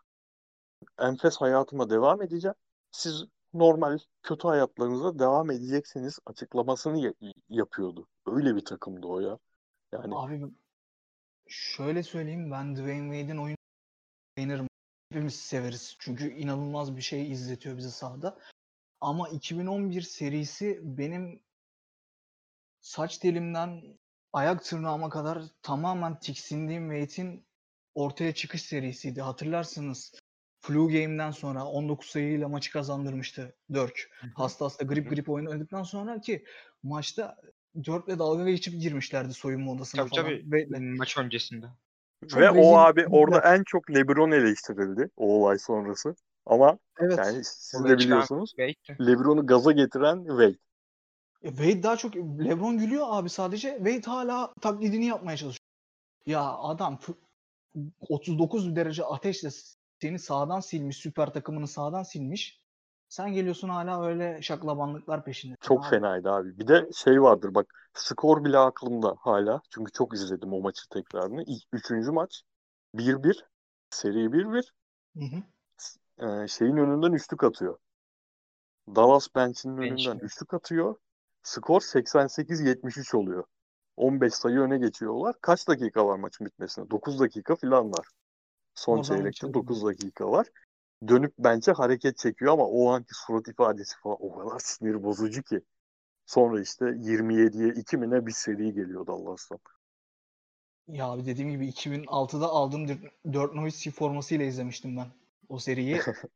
enfes 0.99 1.37
hayatıma 1.37 1.91
devam 1.91 2.23
edeceğim. 2.23 2.55
Siz 2.91 3.25
normal 3.55 3.99
kötü 4.23 4.49
hayatlarınıza 4.49 5.19
devam 5.19 5.51
edeceksiniz 5.51 6.19
açıklamasını 6.27 6.99
ya- 6.99 7.33
yapıyordu. 7.49 8.07
Öyle 8.27 8.57
bir 8.57 8.65
takımdı 8.65 9.07
o 9.07 9.21
ya. 9.21 9.39
Yani 9.93 10.15
Abi 10.17 10.43
şöyle 11.49 12.03
söyleyeyim 12.03 12.51
ben 12.51 12.77
Dwayne 12.77 13.17
Wade'in 13.17 13.43
oyunu 13.43 13.57
beğenirim. 14.37 14.69
Hepimiz 15.13 15.35
severiz. 15.35 15.97
Çünkü 15.99 16.31
inanılmaz 16.31 16.97
bir 16.97 17.03
şey 17.03 17.33
izletiyor 17.33 17.77
bize 17.77 17.91
sahada. 17.91 18.39
Ama 19.05 19.29
2011 19.29 20.03
serisi 20.03 20.81
benim 20.83 21.43
saç 22.81 23.19
telimden 23.19 23.99
ayak 24.33 24.65
tırnağıma 24.65 25.09
kadar 25.09 25.43
tamamen 25.63 26.19
tiksindiğim 26.19 26.91
Wade'in 26.91 27.47
ortaya 27.95 28.35
çıkış 28.35 28.63
serisiydi. 28.63 29.21
Hatırlarsınız. 29.21 30.15
Flu 30.61 30.89
Game'den 30.89 31.31
sonra 31.31 31.65
19 31.65 32.09
sayıyla 32.09 32.49
maçı 32.49 32.73
kazandırmıştı 32.73 33.57
Dirk. 33.75 34.11
Hasta 34.35 34.65
hasta 34.65 34.85
grip 34.85 35.11
grip 35.11 35.29
oynadıktan 35.29 35.83
sonra 35.83 36.21
ki 36.21 36.45
maçta 36.83 37.37
Dirk'le 37.77 38.19
dalga 38.19 38.51
geçip 38.51 38.81
girmişlerdi 38.81 39.35
soyunma 39.35 39.73
odasına 39.73 40.01
Tabii 40.01 40.11
falan. 40.11 40.25
tabii 40.25 40.43
Wade'le. 40.43 40.97
maç 40.97 41.19
öncesinde. 41.19 41.67
Çok 42.29 42.41
ve 42.41 42.51
o 42.51 42.77
abi 42.77 43.07
orada 43.07 43.55
en 43.55 43.63
çok 43.65 43.91
LeBron 43.91 44.31
eleştirildi 44.31 45.11
o 45.17 45.27
olay 45.27 45.59
sonrası. 45.59 46.15
Ama 46.47 46.79
Evet. 47.01 47.19
yani 47.19 47.45
siz 47.45 47.85
de 47.85 47.99
biliyorsunuz. 47.99 48.55
LeBron'u 49.01 49.47
gaza 49.47 49.73
getiren 49.73 50.25
Wade. 50.25 50.57
E, 51.43 51.49
Wade 51.49 51.83
daha 51.83 51.97
çok 51.97 52.17
LeBron 52.17 52.79
gülüyor 52.79 53.07
abi 53.09 53.29
sadece. 53.29 53.77
Wade 53.77 54.11
hala 54.11 54.55
taklidini 54.61 55.07
yapmaya 55.07 55.37
çalışıyor. 55.37 55.65
Ya 56.27 56.53
adam 56.53 56.97
f- 56.97 57.13
39 58.09 58.77
derece 58.77 59.05
ateşle 59.05 59.49
seni 60.01 60.19
sağdan 60.19 60.61
silmiş, 60.61 60.97
süper 60.97 61.33
takımını 61.33 61.69
sağdan 61.69 62.03
silmiş. 62.03 62.61
Sen 63.09 63.33
geliyorsun 63.33 63.69
hala 63.69 64.05
öyle 64.05 64.43
şaklabanlıklar 64.43 65.25
peşinde. 65.25 65.57
Çok 65.61 65.85
Abi, 65.85 65.91
fenaydı 65.91 66.31
abi. 66.31 66.59
Bir 66.59 66.67
de 66.67 66.89
şey 66.95 67.23
vardır 67.23 67.55
bak 67.55 67.67
skor 67.95 68.45
bile 68.45 68.59
aklımda 68.59 69.17
hala. 69.21 69.61
Çünkü 69.71 69.93
çok 69.93 70.15
izledim 70.15 70.53
o 70.53 70.61
maçı 70.61 70.89
tekrarını. 70.89 71.43
İlk, 71.47 71.63
üçüncü 71.73 72.11
maç 72.11 72.43
1-1 72.95 73.45
seri 73.91 74.33
1-1 74.33 74.75
Hı 75.17 75.25
hı. 75.25 75.43
Ee, 76.19 76.49
şeyin 76.49 76.77
önünden 76.77 77.13
üçlük 77.13 77.45
atıyor. 77.45 77.79
Dallas 78.89 79.29
bench'inin 79.35 79.79
Bench'in. 79.79 80.11
önünden 80.11 80.25
üçlük 80.25 80.55
atıyor. 80.55 80.97
Skor 81.43 81.81
88-73 81.81 83.15
oluyor. 83.17 83.45
15 83.97 84.35
sayı 84.35 84.59
öne 84.59 84.79
geçiyorlar. 84.79 85.35
Kaç 85.41 85.69
dakika 85.69 86.07
var 86.07 86.19
maçın 86.19 86.47
bitmesine? 86.47 86.91
9 86.91 87.21
dakika 87.21 87.57
falan 87.57 87.93
var. 87.93 88.07
Son 88.75 89.03
çeyrekte 89.03 89.29
geçelim. 89.29 89.55
9 89.55 89.85
dakika 89.85 90.31
var. 90.31 90.47
Dönüp 91.09 91.35
bence 91.39 91.73
hareket 91.73 92.19
çekiyor 92.19 92.53
ama 92.53 92.67
o 92.67 92.91
anki 92.91 93.15
surat 93.15 93.49
ifadesi 93.49 93.97
falan 94.03 94.17
o 94.21 94.39
kadar 94.39 94.59
sinir 94.59 95.03
bozucu 95.03 95.43
ki. 95.43 95.61
Sonra 96.27 96.61
işte 96.61 96.85
27'ye 96.85 97.73
2 97.75 97.97
mi 97.97 98.11
ne 98.11 98.27
bir 98.27 98.33
seri 98.33 98.75
geliyor 98.75 99.07
Dallas'tan. 99.07 99.59
Ya 100.89 101.07
abi 101.07 101.27
dediğim 101.27 101.51
gibi 101.51 101.69
2006'da 101.69 102.47
aldığım 102.47 102.87
Dirk- 102.89 103.11
Dirk 103.33 103.55
Nowitzki 103.55 103.91
formasıyla 103.91 104.45
izlemiştim 104.45 104.97
ben 104.97 105.07
o 105.49 105.59
seriyi. 105.59 106.01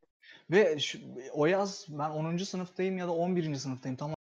Ve 0.51 0.79
şu, 0.79 0.99
o 1.33 1.45
yaz 1.45 1.85
ben 1.89 2.09
10. 2.09 2.37
sınıftayım 2.37 2.97
ya 2.97 3.07
da 3.07 3.11
11. 3.11 3.55
sınıftayım. 3.55 3.97
Tamam. 3.97 4.15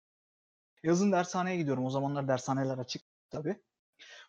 Yazın 0.83 1.13
dershaneye 1.13 1.57
gidiyorum. 1.57 1.85
O 1.85 1.91
zamanlar 1.91 2.29
dershaneler 2.29 2.79
açık 2.79 3.03
tabii. 3.31 3.57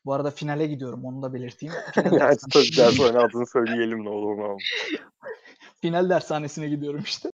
Bu 0.05 0.13
arada 0.13 0.31
finale 0.31 0.67
gidiyorum. 0.67 1.05
Onu 1.05 1.21
da 1.21 1.33
belirteyim. 1.33 1.75
Final, 1.93 2.11
dershane- 2.11 2.77
dershane 2.77 3.17
adını 3.19 3.47
söyleyelim 3.47 4.05
ne 4.05 4.09
olur 4.09 4.37
ne 4.37 4.43
olmaz. 4.43 4.63
final 5.81 6.09
dershanesine 6.09 6.69
gidiyorum 6.69 7.01
işte. 7.01 7.31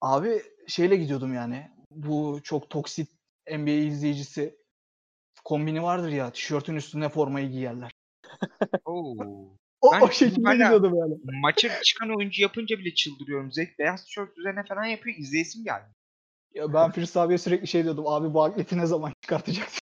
Abi 0.00 0.42
şeyle 0.66 0.96
gidiyordum 0.96 1.34
yani. 1.34 1.70
Bu 1.90 2.40
çok 2.42 2.70
toksit 2.70 3.10
NBA 3.50 3.70
izleyicisi 3.70 4.58
kombini 5.44 5.82
vardır 5.82 6.08
ya. 6.08 6.32
Tişörtün 6.32 6.76
üstüne 6.76 7.08
formayı 7.08 7.50
giyerler. 7.50 7.90
Oo. 8.84 9.16
O, 9.80 9.92
Ben 9.92 10.00
o 10.00 10.10
şekilde 10.10 10.52
gidiyordum 10.52 10.94
yani. 10.94 11.40
Maça 11.40 11.82
çıkan 11.82 12.16
oyuncu 12.16 12.42
yapınca 12.42 12.78
bile 12.78 12.94
çıldırıyorum. 12.94 13.52
Zek 13.52 13.78
beyaz 13.78 14.04
tişört 14.04 14.38
üzerine 14.38 14.64
falan 14.64 14.84
yapıyor. 14.84 15.16
İzleyesim 15.18 15.64
geldi. 15.64 15.94
Ya 16.54 16.72
ben 16.72 16.90
Firs 16.90 17.16
abiye 17.16 17.38
sürekli 17.38 17.66
şey 17.66 17.84
diyordum. 17.84 18.06
Abi 18.06 18.34
bu 18.34 18.42
atleti 18.42 18.78
ne 18.78 18.86
zaman 18.86 19.12
çıkartacaksın? 19.22 19.80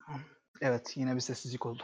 Evet 0.60 0.92
yine 0.96 1.14
bir 1.14 1.20
sessizlik 1.20 1.66
oldu. 1.66 1.82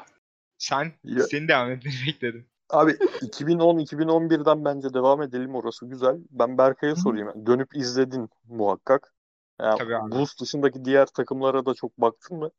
Sen 0.59 0.93
Ya- 1.05 1.23
seni 1.23 1.49
devam 1.49 1.71
etmeni 1.71 1.95
bekledim. 2.07 2.47
Abi 2.71 2.91
2010-2011'den 2.93 4.65
bence 4.65 4.95
devam 4.95 5.23
edelim 5.23 5.55
orası 5.55 5.87
güzel. 5.87 6.19
Ben 6.31 6.59
Berkay'a 6.59 6.97
sorayım. 6.97 7.47
Dönüp 7.47 7.77
izledin 7.77 8.29
muhakkak. 8.45 9.15
Yani 9.61 9.79
Tabii 9.79 9.97
abi. 9.97 10.13
Bulls 10.13 10.41
dışındaki 10.41 10.85
diğer 10.85 11.07
takımlara 11.07 11.67
da 11.67 11.75
çok 11.75 11.99
baktın 11.99 12.39
mı? 12.39 12.51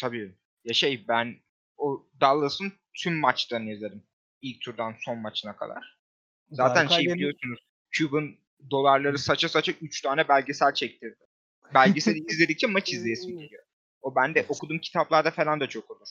Tabii. 0.00 0.34
Ya 0.64 0.74
şey 0.74 1.08
ben 1.08 1.36
o 1.76 2.06
Dallas'ın 2.20 2.72
tüm 2.94 3.20
maçlarını 3.20 3.70
izledim. 3.70 4.02
İlk 4.42 4.60
turdan 4.60 4.94
son 5.04 5.18
maçına 5.18 5.56
kadar. 5.56 5.98
Zaten 6.50 6.82
Berkay 6.82 7.04
şey 7.04 7.14
biliyorsunuz. 7.14 7.60
Cuban 7.90 8.36
dolarları 8.70 9.18
saça 9.18 9.48
saça 9.48 9.72
3 9.72 10.02
tane 10.02 10.28
belgesel 10.28 10.74
çektirdi. 10.74 11.26
Belgeseli 11.74 12.18
izledikçe 12.28 12.66
maç 12.66 12.92
izleyesim 12.92 13.38
geliyor. 13.38 13.62
O 14.02 14.14
bende 14.14 14.46
okuduğum 14.48 14.78
kitaplarda 14.78 15.30
falan 15.30 15.60
da 15.60 15.68
çok 15.68 15.90
olur. 15.90 16.08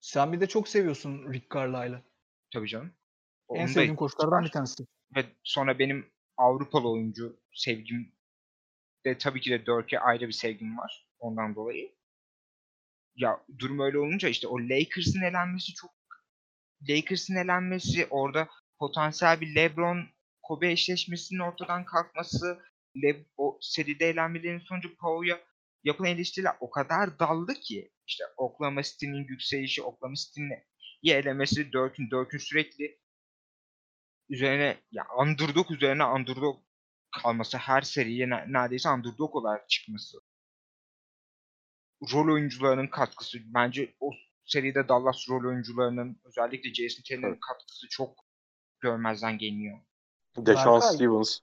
Sen 0.00 0.32
bir 0.32 0.40
de 0.40 0.46
çok 0.46 0.68
seviyorsun 0.68 1.32
Rick 1.32 1.54
Carlisle'ı. 1.54 2.02
Tabii 2.52 2.68
canım. 2.68 2.92
En 3.50 3.60
Onu 3.60 3.68
da 3.68 3.68
sevdiğim 3.68 3.96
koçlardan 3.96 4.44
bir 4.44 4.50
tanesi. 4.50 4.86
Ve 5.16 5.24
sonra 5.42 5.78
benim 5.78 6.10
Avrupalı 6.36 6.90
oyuncu 6.90 7.40
sevgim 7.54 8.12
de 9.06 9.18
tabii 9.18 9.40
ki 9.40 9.50
de 9.50 9.66
Dirk'e 9.66 9.98
ayrı 9.98 10.26
bir 10.26 10.32
sevgim 10.32 10.78
var. 10.78 11.06
Ondan 11.18 11.54
dolayı. 11.54 11.92
Ya 13.16 13.44
durum 13.58 13.80
öyle 13.80 13.98
olunca 13.98 14.28
işte 14.28 14.48
o 14.48 14.58
Lakers'ın 14.58 15.22
elenmesi 15.22 15.74
çok 15.74 15.90
Lakers'ın 16.88 17.36
elenmesi 17.36 18.06
orada 18.10 18.48
potansiyel 18.78 19.40
bir 19.40 19.54
LeBron 19.54 20.06
Kobe 20.42 20.70
eşleşmesinin 20.72 21.40
ortadan 21.40 21.84
kalkması 21.84 22.58
Le, 23.02 23.26
o 23.36 23.58
seride 23.60 24.08
elenmelerin 24.08 24.58
sonucu 24.58 24.96
Pau'ya 24.96 25.40
yapılan 25.84 26.10
eleştiriler 26.10 26.52
o 26.60 26.70
kadar 26.70 27.18
daldı 27.18 27.54
ki 27.54 27.90
işte 28.06 28.24
Oklahoma 28.36 28.82
City'nin 28.82 29.28
yükselişi, 29.28 29.82
Oklahoma 29.82 30.14
City'nin 30.14 30.58
iyi 31.02 31.14
elemesi, 31.14 31.72
Dirk'ün 31.72 32.10
Dirk'ün 32.10 32.38
sürekli 32.38 32.98
üzerine 34.28 34.76
ya 34.92 35.06
underdog 35.22 35.70
üzerine 35.70 36.04
underdog 36.04 36.62
kalması 37.22 37.58
her 37.58 37.82
seriye 37.82 38.30
ne- 38.30 38.44
neredeyse 38.48 38.88
underdog 38.90 39.34
olarak 39.36 39.68
çıkması. 39.68 40.18
Rol 42.12 42.32
oyuncularının 42.32 42.86
katkısı 42.86 43.38
bence 43.44 43.94
o 44.00 44.10
seride 44.44 44.88
Dallas 44.88 45.28
rol 45.28 45.48
oyuncularının 45.48 46.20
özellikle 46.24 46.74
Jason 46.74 47.02
Tatum'un 47.02 47.28
Evet. 47.28 47.40
katkısı 47.48 47.88
çok 47.90 48.24
görmezden 48.80 49.38
geliniyor. 49.38 49.78
Deshaun. 50.36 50.80
Stevens. 50.80 51.38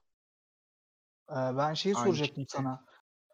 Ee, 1.30 1.34
ben 1.34 1.74
şeyi 1.74 1.94
Aynı 1.94 2.04
soracaktım 2.06 2.34
şekilde. 2.36 2.46
sana. 2.48 2.84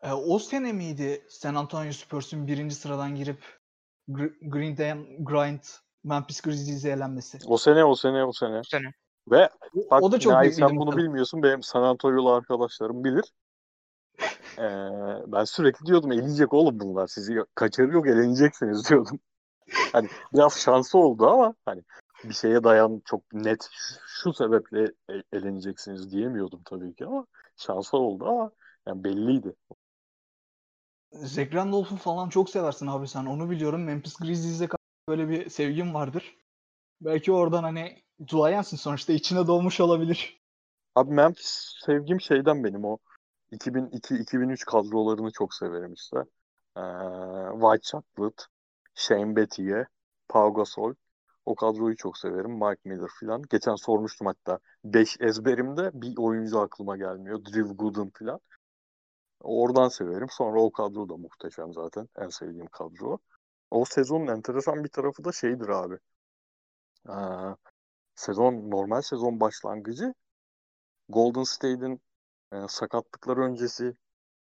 Ee, 0.03 0.13
o 0.13 0.39
sene 0.39 0.73
miydi 0.73 1.27
San 1.29 1.55
Antonio 1.55 1.93
Spurs'un 1.93 2.47
birinci 2.47 2.75
sıradan 2.75 3.15
girip 3.15 3.45
Gr- 4.09 4.49
Green 4.51 4.77
Day 4.77 5.17
Grind 5.19 5.61
Memphis 6.05 6.41
Grizzlies'e 6.41 6.91
elenmesi? 6.91 7.39
O 7.47 7.59
sene 7.59 7.85
o 7.85 7.95
sene 7.95 8.25
o 8.25 8.33
sene. 8.33 8.59
Bu 8.59 8.65
sene 8.65 8.93
Ve 9.31 9.49
O, 9.75 9.91
bak 9.91 10.03
o 10.03 10.13
da 10.13 10.21
çok 10.21 10.43
bir 10.43 10.53
sen 10.53 10.77
bunu 10.77 10.87
nokta. 10.87 10.99
bilmiyorsun. 10.99 11.43
Benim 11.43 11.63
San 11.63 11.83
Antonio'lu 11.83 12.33
arkadaşlarım 12.33 13.05
bilir. 13.05 13.25
Ee, 14.59 15.33
ben 15.33 15.45
sürekli 15.45 15.87
diyordum 15.87 16.13
elenecek 16.13 16.53
oğlum 16.53 16.81
bunlar. 16.81 17.07
Sizi 17.07 17.45
kaçarı 17.55 17.93
yok 17.93 18.07
eleneceksiniz 18.07 18.85
diyordum. 18.91 19.21
Hani 19.93 20.09
biraz 20.35 20.61
şansı 20.61 20.99
oldu 20.99 21.27
ama 21.27 21.55
hani 21.65 21.83
bir 22.25 22.35
şeye 22.35 22.65
dayan 22.65 23.03
çok 23.05 23.33
net 23.33 23.69
şu, 24.07 24.33
sebeple 24.33 24.93
e- 25.11 25.37
eleneceksiniz 25.37 26.11
diyemiyordum 26.13 26.63
tabii 26.65 26.95
ki 26.95 27.07
ama 27.07 27.27
şansı 27.57 27.97
oldu 27.97 28.27
ama 28.27 28.51
yani 28.87 29.05
belliydi. 29.05 29.55
Zach 31.13 31.55
Randolph'u 31.55 31.97
falan 31.97 32.29
çok 32.29 32.51
seversin 32.51 32.87
abi 32.87 33.09
sen. 33.09 33.27
Onu 33.27 33.51
biliyorum. 33.51 33.85
Memphis 33.85 34.17
Grizzlies'e 34.17 34.69
böyle 35.09 35.29
bir 35.29 35.51
sevgin 35.51 35.95
vardır. 35.95 36.37
Belki 37.01 37.33
oradan 37.33 37.63
hani 37.63 38.03
duayensin 38.27 38.77
sonuçta 38.77 39.13
içine 39.13 39.47
doğmuş 39.47 39.81
olabilir. 39.81 40.41
Abi 40.95 41.15
Memphis 41.15 41.75
sevgim 41.87 42.21
şeyden 42.21 42.65
benim 42.65 42.85
o 42.85 42.99
2002-2003 43.53 44.65
kadrolarını 44.65 45.31
çok 45.31 45.55
severim 45.55 45.93
işte. 45.93 46.19
Ee, 46.77 46.81
White 47.53 47.83
Chocolate, 47.83 48.45
Shane 48.95 49.37
Battier, 49.37 49.87
Pau 50.29 50.55
Gasol. 50.55 50.95
O 51.47 51.55
kadroyu 51.55 51.97
çok 51.97 52.19
severim. 52.19 52.51
Mike 52.53 52.81
Miller 52.85 53.11
falan. 53.21 53.43
Geçen 53.51 53.75
sormuştum 53.75 54.27
hatta. 54.27 54.59
5 54.85 55.17
ezberimde 55.21 55.91
bir 55.95 56.15
oyuncu 56.19 56.61
aklıma 56.61 56.97
gelmiyor. 56.97 57.45
Drew 57.45 57.75
Gooden 57.75 58.11
falan. 58.19 58.41
Oradan 59.41 59.89
severim. 59.89 60.29
Sonra 60.31 60.61
o 60.63 60.73
kadro 60.73 61.09
da 61.09 61.17
muhteşem 61.17 61.73
zaten. 61.73 62.09
En 62.19 62.29
sevdiğim 62.29 62.67
kadro. 62.67 63.19
O 63.71 63.85
sezonun 63.85 64.27
enteresan 64.27 64.85
bir 64.85 64.89
tarafı 64.89 65.25
da 65.25 65.33
şeydir 65.33 65.69
abi. 65.69 65.99
Ee, 67.09 67.13
sezon 68.15 68.71
normal 68.71 69.03
sezon 69.03 69.41
başlangıcı 69.41 70.15
Golden 71.09 71.45
State'in 71.45 72.01
e, 72.53 72.57
sakatlıkları 72.69 73.41
öncesi 73.41 73.97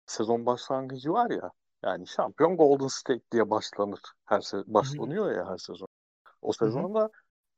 sezon 0.07 0.47
başlangıcı 0.47 1.13
var 1.13 1.31
ya 1.31 1.51
yani 1.83 2.07
şampiyon 2.07 2.57
Golden 2.57 2.87
State 2.87 3.23
diye 3.33 3.51
başlanır. 3.51 4.01
Her 4.25 4.41
se 4.41 4.57
başlanıyor 4.67 5.33
ya 5.33 5.51
her 5.51 5.59
sezon. 5.59 5.89
O 6.43 6.53
sezonda 6.53 7.11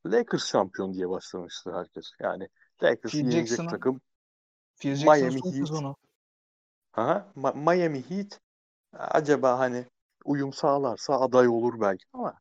Lakers 0.06 0.46
şampiyon 0.46 0.94
diye 0.94 1.08
başlamıştı 1.08 1.72
herkes. 1.74 2.10
Yani 2.20 2.48
Lakers 2.82 3.14
yenecek 3.14 3.70
takım. 3.70 4.00
Phil 4.76 5.04
Miami 5.04 5.34
Heat. 5.34 5.54
sezonu. 5.54 5.96
Aha, 6.94 7.32
Ma- 7.36 7.76
Miami 7.76 8.10
Heat 8.10 8.40
acaba 8.92 9.58
hani 9.58 9.86
uyum 10.24 10.52
sağlarsa 10.52 11.20
aday 11.20 11.48
olur 11.48 11.80
belki 11.80 12.04
ama 12.12 12.34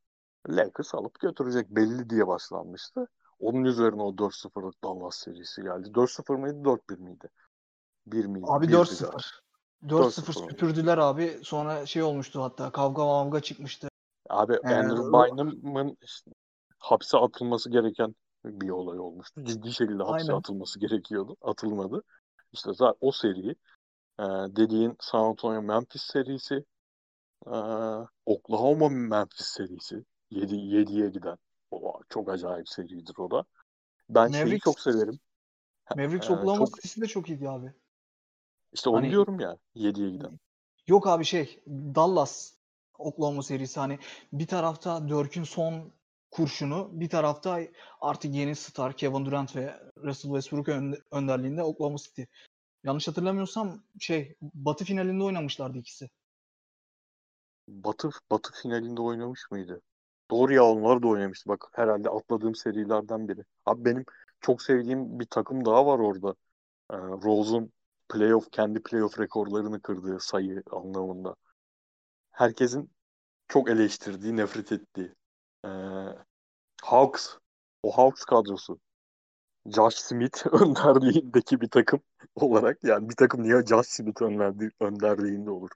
Lakers 0.50 0.96
alıp 0.96 1.20
götürecek 1.20 1.70
belli 1.70 2.10
diye 2.10 2.28
başlanmıştı. 2.28 3.08
Onun 3.40 3.64
üzerine 3.64 4.02
o 4.02 4.18
4-0'lık 4.18 4.84
Dallas 4.84 5.18
serisi 5.18 5.62
geldi. 5.62 5.94
4-0 5.94 6.36
mıydı 6.36 6.64
4-1 6.64 6.98
miydi? 6.98 7.30
1 8.08 8.26
miydi? 8.26 8.46
Abi 8.50 8.66
1'di 8.66 8.74
4-0. 8.74 9.00
galiba. 9.02 9.18
4-0 9.84 10.22
4-0 10.22 10.40
oldu. 10.40 10.50
süpürdüler 10.50 10.98
abi. 10.98 11.40
Sonra 11.44 11.86
şey 11.86 12.04
olmuştu 12.04 12.44
hatta 12.44 12.72
kavga 12.72 13.06
mavga 13.06 13.40
çıkmıştı. 13.40 13.88
Abi 14.30 14.54
Ee, 14.54 14.68
Andrew 14.76 15.04
Bynum'un 15.04 15.98
işte 16.02 16.32
hapse 16.78 17.18
atılması 17.18 17.70
gereken 17.70 18.16
bir 18.46 18.70
olay 18.70 19.00
olmuştu. 19.00 19.44
Ciddi 19.44 19.72
şekilde 19.74 20.04
hapse 20.04 20.26
Aynen. 20.26 20.40
atılması 20.40 20.80
gerekiyordu. 20.80 21.36
Atılmadı. 21.42 22.04
İşte 22.54 22.74
zaten 22.74 22.98
o 23.02 23.12
seri 23.12 23.50
e, 24.20 24.24
dediğin 24.56 24.96
San 25.00 25.20
Antonio 25.20 25.62
Memphis 25.62 26.02
serisi 26.02 26.66
e, 27.48 27.56
Oklahoma 28.26 28.90
Memphis 28.90 29.46
serisi 29.46 30.04
7 30.32 30.56
7'ye 30.56 31.10
giden. 31.10 31.38
O, 31.72 32.02
çok 32.10 32.30
acayip 32.30 32.70
seridir 32.70 33.18
o 33.18 33.32
da. 33.32 33.44
Ben 34.10 34.28
şeyi 34.28 34.44
Mavericks- 34.44 34.60
çok 34.64 34.80
severim. 34.80 35.20
Mavericks 35.96 36.30
Ee, 36.30 36.34
Oklahoma 36.34 36.66
City'si 36.66 37.02
de 37.02 37.08
çok 37.08 37.30
iyiydi 37.30 37.50
abi. 37.50 37.74
İşte 38.76 38.90
onu 38.90 38.98
Hani- 38.98 39.12
diyorum 39.12 39.40
ya 39.40 39.58
7'ye 39.76 40.10
giden. 40.10 40.40
Yok 40.88 41.08
abi 41.08 41.26
şey 41.26 41.64
Dallas 41.68 42.54
Oklahoma 42.98 43.44
serisi 43.44 43.80
hani 43.80 44.00
bir 44.34 44.48
tarafta 44.48 45.10
Dirk'ün 45.10 45.44
son 45.44 45.92
kurşunu 46.32 46.90
bir 46.92 47.10
tarafta 47.10 47.60
artık 48.02 48.34
yeni 48.34 48.56
star 48.56 48.94
Kevin 48.98 49.26
Durant 49.26 49.56
ve 49.56 49.80
Russell 49.98 50.32
Westbrook 50.32 50.70
ön- 50.70 50.98
önderliğinde 51.12 51.64
Oklahoma 51.64 51.98
City. 51.98 52.22
Yanlış 52.84 53.08
hatırlamıyorsam 53.08 53.84
şey 54.00 54.36
Batı 54.42 54.86
finalinde 54.86 55.24
oynamışlardı 55.24 55.78
ikisi. 55.78 56.10
Batı 57.68 58.10
Batı 58.32 58.54
finalinde 58.54 59.02
oynamış 59.02 59.52
mıydı? 59.52 59.82
Doğru 60.32 60.54
ya 60.54 60.66
onlar 60.66 61.04
da 61.04 61.08
oynamıştı. 61.08 61.50
Bak 61.50 61.66
herhalde 61.74 62.10
atladığım 62.10 62.56
serilerden 62.56 63.28
biri. 63.28 63.44
Abi 63.66 63.86
benim 63.86 64.06
çok 64.42 64.62
sevdiğim 64.62 65.20
bir 65.20 65.26
takım 65.26 65.66
daha 65.66 65.86
var 65.86 66.00
orada. 66.00 66.36
Ee, 66.92 66.98
Rose'un 66.98 67.72
playoff 68.10 68.52
kendi 68.52 68.84
playoff 68.84 69.20
rekorlarını 69.20 69.82
kırdığı 69.82 70.20
sayı 70.20 70.64
anlamında. 70.72 71.36
Herkesin 72.32 72.92
çok 73.48 73.70
eleştirdiği, 73.70 74.38
nefret 74.38 74.72
ettiği. 74.72 75.16
Ee, 75.66 75.70
Hawks. 76.84 77.38
O 77.84 77.92
Hawks 77.92 78.24
kadrosu. 78.26 78.80
Josh 79.66 79.96
Smith 79.96 80.48
önderliğindeki 80.62 81.62
bir 81.62 81.70
takım 81.70 82.00
olarak 82.36 82.84
yani 82.84 83.10
bir 83.10 83.16
takım 83.16 83.44
niye 83.44 83.66
Josh 83.66 83.88
Smith 83.88 84.22
önderli- 84.22 84.72
önderliğinde 84.80 85.50
olur? 85.52 85.70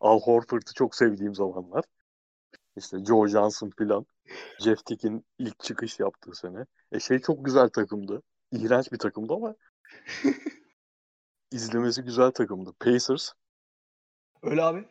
Al 0.00 0.20
Horford'u 0.20 0.74
çok 0.74 0.94
sevdiğim 0.94 1.34
zamanlar. 1.34 1.84
İşte 2.76 3.04
Joe 3.04 3.28
Johnson 3.28 3.70
filan. 3.78 4.06
Jeff 4.58 4.86
Tick'in 4.86 5.24
ilk 5.38 5.60
çıkış 5.60 6.00
yaptığı 6.00 6.34
sene. 6.34 6.66
E 6.92 7.00
şey 7.00 7.18
çok 7.18 7.44
güzel 7.44 7.68
takımdı. 7.68 8.22
iğrenç 8.52 8.92
bir 8.92 8.98
takımdı 8.98 9.34
ama 9.34 9.54
izlemesi 11.52 12.02
güzel 12.02 12.30
takımdı. 12.30 12.72
Pacers. 12.80 13.32
Öyle 14.42 14.62
abi. 14.62 14.84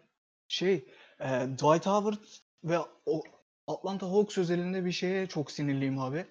Şey, 0.47 0.73
e, 1.19 1.27
Dwight 1.29 1.85
Howard 1.85 2.23
ve 2.63 2.79
o 3.05 3.23
Atlanta 3.67 4.11
Hawks 4.11 4.37
özelinde 4.37 4.85
bir 4.85 4.91
şeye 4.91 5.27
çok 5.27 5.51
sinirliyim 5.51 5.99
abi. 5.99 6.25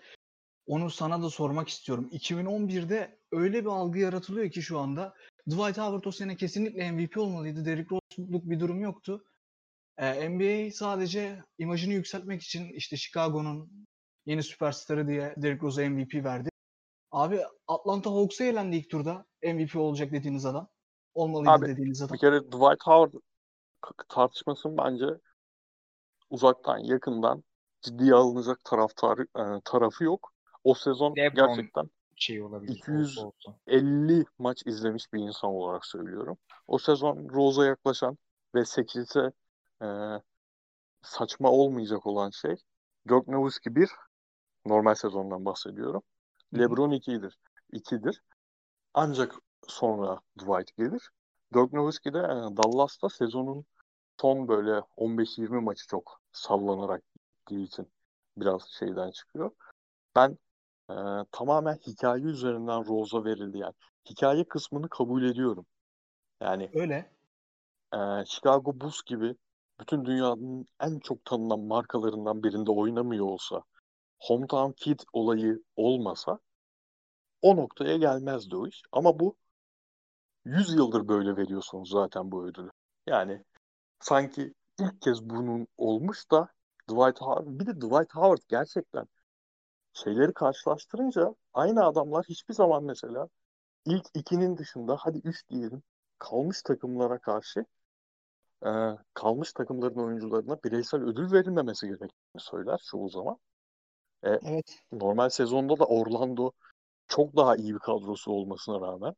Onu 0.66 0.90
sana 0.90 1.22
da 1.22 1.30
sormak 1.30 1.68
istiyorum. 1.68 2.08
2011'de 2.12 3.18
öyle 3.32 3.60
bir 3.60 3.70
algı 3.70 3.98
yaratılıyor 3.98 4.50
ki 4.50 4.62
şu 4.62 4.78
anda. 4.78 5.14
Dwight 5.50 5.78
Howard 5.78 6.04
o 6.04 6.12
sene 6.12 6.36
kesinlikle 6.36 6.92
MVP 6.92 7.18
olmalıydı. 7.18 7.64
Derrick 7.64 7.90
Rose'luk 7.90 8.50
bir 8.50 8.60
durum 8.60 8.80
yoktu. 8.80 9.24
Ee, 9.98 10.28
NBA 10.30 10.70
sadece 10.70 11.44
imajını 11.58 11.92
yükseltmek 11.92 12.42
için 12.42 12.68
işte 12.68 12.96
Chicago'nun 12.96 13.86
yeni 14.26 14.42
süperstarı 14.42 15.08
diye 15.08 15.34
Derrick 15.36 15.62
Rose'a 15.62 15.90
MVP 15.90 16.14
verdi. 16.14 16.48
Abi 17.10 17.40
Atlanta 17.68 18.10
Hawks'a 18.10 18.44
elendi 18.44 18.76
ilk 18.76 18.90
turda. 18.90 19.26
MVP 19.42 19.76
olacak 19.76 20.12
dediğiniz 20.12 20.46
adam. 20.46 20.68
Olmalıydı 21.14 21.50
Abi, 21.50 21.66
dediğiniz 21.66 22.02
adam. 22.02 22.14
Bir 22.14 22.18
kere 22.18 22.40
Dwight 22.40 22.82
Howard 22.82 23.12
tartışmasının 24.08 24.76
bence 24.76 25.06
uzaktan 26.30 26.78
yakından 26.78 27.44
ciddiye 27.82 28.14
alınacak 28.14 28.64
taraftarı 28.64 29.22
e, 29.22 29.60
tarafı 29.64 30.04
yok. 30.04 30.32
O 30.64 30.74
sezon 30.74 31.16
LeBron. 31.16 31.46
gerçekten 31.46 31.90
Şey 32.16 32.42
olabilir. 32.42 32.76
200 32.76 33.18
olsa 33.18 33.26
olsa. 33.26 33.58
50 33.66 34.24
maç 34.38 34.62
izlemiş 34.66 35.12
bir 35.12 35.20
insan 35.20 35.50
olarak 35.50 35.86
söylüyorum. 35.86 36.38
O 36.66 36.78
sezon 36.78 37.28
Rose'a 37.28 37.64
yaklaşan 37.64 38.18
ve 38.54 38.60
8'e 38.60 39.32
e, 39.86 39.88
saçma 41.02 41.50
olmayacak 41.50 42.06
olan 42.06 42.30
şey 42.30 42.56
Dirk 43.08 43.28
Nowitzki 43.28 43.76
1 43.76 43.90
normal 44.66 44.94
sezondan 44.94 45.44
bahsediyorum. 45.44 46.02
LeBron 46.54 46.90
2'dir. 46.90 47.38
2'dir. 47.72 48.22
Ancak 48.94 49.34
sonra 49.68 50.20
Dwight 50.38 50.76
gelir. 50.76 51.10
Dirk 51.54 51.72
Nowitzki 51.72 52.14
de 52.14 52.22
Dallas'ta 52.56 53.08
sezonun 53.08 53.64
son 54.20 54.48
böyle 54.48 54.82
15-20 54.96 55.60
maçı 55.60 55.86
çok 55.86 56.20
sallanarak 56.32 57.02
gittiği 57.14 57.64
için 57.64 57.92
biraz 58.36 58.68
şeyden 58.78 59.10
çıkıyor. 59.10 59.50
Ben 60.16 60.38
e, 60.90 60.94
tamamen 61.32 61.74
hikaye 61.86 62.24
üzerinden 62.24 62.86
Rose'a 62.86 63.24
verildi 63.24 63.58
yani. 63.58 63.74
Hikaye 64.10 64.44
kısmını 64.44 64.88
kabul 64.88 65.24
ediyorum. 65.24 65.66
Yani 66.40 66.70
Öyle. 66.74 67.10
e, 67.94 67.98
Chicago 68.26 68.80
Bulls 68.80 69.02
gibi 69.06 69.36
bütün 69.80 70.04
dünyanın 70.04 70.66
en 70.80 70.98
çok 70.98 71.24
tanınan 71.24 71.60
markalarından 71.60 72.42
birinde 72.42 72.70
oynamıyor 72.70 73.26
olsa, 73.26 73.62
Hometown 74.18 74.72
Kid 74.72 75.00
olayı 75.12 75.62
olmasa 75.76 76.38
o 77.42 77.56
noktaya 77.56 77.96
gelmezdi 77.96 78.56
o 78.56 78.66
iş. 78.66 78.82
Ama 78.92 79.20
bu 79.20 79.36
100 80.44 80.74
yıldır 80.74 81.08
böyle 81.08 81.36
veriyorsunuz 81.36 81.90
zaten 81.90 82.32
bu 82.32 82.46
ödülü. 82.46 82.70
Yani 83.06 83.44
sanki 84.00 84.54
ilk 84.80 85.02
kez 85.02 85.30
bunun 85.30 85.66
olmuş 85.76 86.30
da 86.30 86.48
Dwight 86.90 87.20
Howard, 87.20 87.46
bir 87.46 87.66
de 87.66 87.76
Dwight 87.76 88.14
Howard 88.14 88.42
gerçekten 88.48 89.06
şeyleri 89.92 90.32
karşılaştırınca 90.32 91.34
aynı 91.54 91.84
adamlar 91.84 92.24
hiçbir 92.28 92.54
zaman 92.54 92.84
mesela 92.84 93.28
ilk 93.86 94.06
ikinin 94.14 94.56
dışında 94.56 94.96
hadi 95.00 95.18
üç 95.18 95.48
diyelim 95.48 95.82
kalmış 96.18 96.62
takımlara 96.62 97.18
karşı 97.18 97.64
kalmış 99.14 99.52
takımların 99.52 99.98
oyuncularına 99.98 100.62
bireysel 100.64 101.02
ödül 101.02 101.32
verilmemesi 101.32 101.86
gerektiğini 101.86 102.40
söyler 102.40 102.80
çoğu 102.90 103.08
zaman. 103.08 103.36
Evet. 104.22 104.78
Normal 104.92 105.28
sezonda 105.28 105.78
da 105.78 105.84
Orlando 105.84 106.50
çok 107.08 107.36
daha 107.36 107.56
iyi 107.56 107.74
bir 107.74 107.78
kadrosu 107.78 108.32
olmasına 108.32 108.80
rağmen 108.80 109.14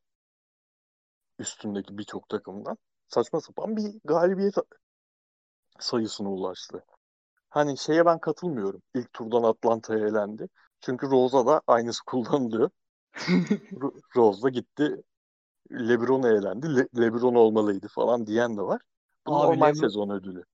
üstündeki 1.39 1.98
birçok 1.98 2.28
takımdan 2.28 2.77
saçma 3.09 3.40
sapan 3.40 3.77
bir 3.77 4.01
galibiyet 4.05 4.55
sayısına 5.78 6.28
ulaştı. 6.28 6.85
Hani 7.48 7.78
şeye 7.78 8.06
ben 8.06 8.18
katılmıyorum. 8.18 8.82
İlk 8.94 9.12
turdan 9.12 9.43
Atlanta'ya 9.43 10.06
elendi. 10.09 10.48
Çünkü 10.81 11.06
Rose'a 11.10 11.47
da 11.47 11.62
aynısı 11.66 12.05
kullanılıyor. 12.05 12.70
Ro- 13.72 14.01
Rose 14.16 14.43
da 14.43 14.48
gitti 14.48 15.02
LeBron'a 15.72 16.28
elendi. 16.28 16.77
Le- 16.77 16.89
LeBron 17.01 17.35
olmalıydı 17.35 17.89
falan 17.89 18.27
diyen 18.27 18.56
de 18.56 18.62
var. 18.62 18.81
Bu 19.27 19.35
Abi 19.35 19.47
normal 19.47 19.70
LeBron- 19.70 19.81
sezon 19.81 20.10
ödülü. 20.10 20.44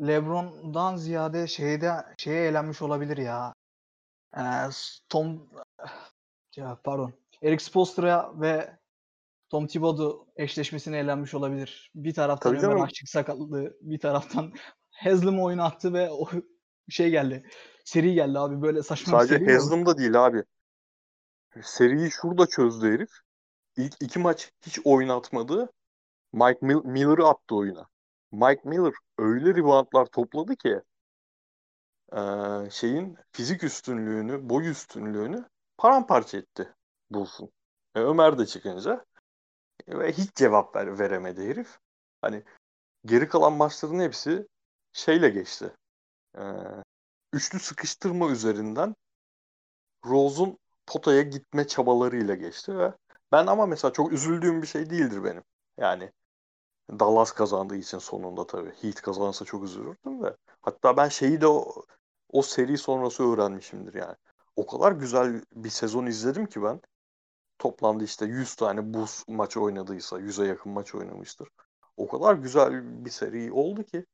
LeBron'dan 0.00 0.96
ziyade 0.96 1.46
şeyde 1.46 1.92
şeye 2.18 2.46
eğlenmiş 2.46 2.82
olabilir 2.82 3.16
ya. 3.16 3.54
Ee, 4.36 4.42
Tom 5.08 5.50
ya 6.56 6.80
pardon. 6.84 7.12
Eric 7.42 7.64
Spoelstra 7.64 8.40
ve 8.40 8.78
Tom 9.50 9.66
Thibodeau 9.66 10.26
eşleşmesine 10.36 10.98
eğlenmiş 10.98 11.34
olabilir. 11.34 11.90
Bir 11.94 12.14
taraftan 12.14 12.56
Tabii 12.60 12.66
Ömer. 12.66 12.84
Aşık 12.84 13.08
sakatlığı, 13.08 13.76
bir 13.80 13.98
taraftan 13.98 14.52
Haslam 14.90 15.42
oyunu 15.42 15.62
attı 15.62 15.92
ve 15.92 16.10
o 16.10 16.28
şey 16.88 17.10
geldi. 17.10 17.46
Seri 17.84 18.14
geldi 18.14 18.38
abi 18.38 18.62
böyle 18.62 18.82
saçma 18.82 19.24
Sadece? 19.24 19.52
Haslam 19.52 19.86
da 19.86 19.98
değil 19.98 20.26
abi. 20.26 20.44
Seriyi 21.62 22.10
şurada 22.10 22.46
çözdü 22.46 22.92
herif. 22.92 23.10
İlk 23.76 23.94
iki 24.00 24.18
maç 24.18 24.52
hiç 24.66 24.78
oynatmadı. 24.84 25.72
Mike 26.32 26.58
Mil- 26.62 26.86
Miller'ı 26.86 27.26
attı 27.26 27.54
oyuna. 27.54 27.86
Mike 28.32 28.62
Miller 28.64 28.92
öyle 29.18 29.54
reboundlar 29.54 30.06
topladı 30.06 30.56
ki 30.56 30.80
eee, 32.16 32.70
şeyin 32.70 33.18
fizik 33.32 33.64
üstünlüğünü, 33.64 34.48
boy 34.50 34.68
üstünlüğünü 34.70 35.44
paramparça 35.78 36.38
etti 36.38 36.74
Bulls'un. 37.10 37.50
E, 37.94 38.00
Ömer 38.00 38.38
de 38.38 38.46
çıkınca 38.46 39.04
e, 39.88 39.98
ve 39.98 40.12
hiç 40.12 40.34
cevap 40.36 40.76
ver, 40.76 40.98
veremedi 40.98 41.48
herif. 41.48 41.78
Hani 42.22 42.44
geri 43.06 43.28
kalan 43.28 43.52
maçların 43.52 44.00
hepsi 44.00 44.48
şeyle 44.92 45.30
geçti. 45.30 45.74
Eee, 46.38 46.44
üçlü 47.34 47.60
sıkıştırma 47.60 48.30
üzerinden 48.30 48.94
Rose'un 50.06 50.58
potaya 50.86 51.22
gitme 51.22 51.66
çabalarıyla 51.66 52.34
geçti 52.34 52.78
ve 52.78 52.92
ben 53.32 53.46
ama 53.46 53.66
mesela 53.66 53.92
çok 53.92 54.12
üzüldüğüm 54.12 54.62
bir 54.62 54.66
şey 54.66 54.90
değildir 54.90 55.24
benim. 55.24 55.42
Yani 55.78 56.12
Dallas 56.90 57.32
kazandığı 57.32 57.76
için 57.76 57.98
sonunda 57.98 58.48
tabii. 58.48 58.72
Heat 58.82 59.02
kazansa 59.02 59.44
çok 59.44 59.64
üzülürdüm 59.64 60.22
de. 60.24 60.36
Hatta 60.62 60.96
ben 60.96 61.08
şeyi 61.08 61.42
de 61.42 61.46
o, 61.46 61.84
o 62.34 62.42
seri 62.42 62.78
sonrası 62.78 63.22
öğrenmişimdir 63.22 63.94
yani. 63.94 64.16
O 64.56 64.66
kadar 64.66 64.92
güzel 64.92 65.42
bir 65.54 65.70
sezon 65.70 66.06
izledim 66.06 66.46
ki 66.46 66.62
ben. 66.62 66.80
Toplamda 67.58 68.04
işte 68.04 68.26
100 68.26 68.54
tane 68.54 68.94
buz 68.94 69.24
maç 69.28 69.56
oynadıysa 69.56 70.20
100'e 70.20 70.46
yakın 70.46 70.72
maç 70.72 70.94
oynamıştır. 70.94 71.48
O 71.96 72.08
kadar 72.08 72.34
güzel 72.34 73.04
bir 73.04 73.10
seri 73.10 73.52
oldu 73.52 73.82
ki 73.82 74.06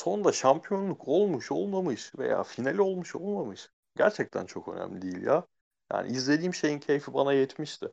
sonunda 0.00 0.32
şampiyonluk 0.32 1.08
olmuş 1.08 1.52
olmamış 1.52 2.12
veya 2.18 2.42
final 2.42 2.78
olmuş 2.78 3.16
olmamış 3.16 3.70
gerçekten 3.96 4.46
çok 4.46 4.68
önemli 4.68 5.02
değil 5.02 5.22
ya. 5.22 5.46
Yani 5.92 6.12
izlediğim 6.12 6.54
şeyin 6.54 6.78
keyfi 6.78 7.14
bana 7.14 7.32
yetmişti. 7.32 7.88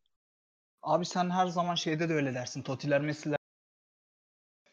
Abi 0.82 1.06
sen 1.06 1.30
her 1.30 1.48
zaman 1.48 1.76
şeyde 1.76 2.10
de 2.10 2.14
öyle 2.14 2.34
dersin. 2.34 2.62
Totiler 2.62 3.02
Messi'ler 3.02 3.38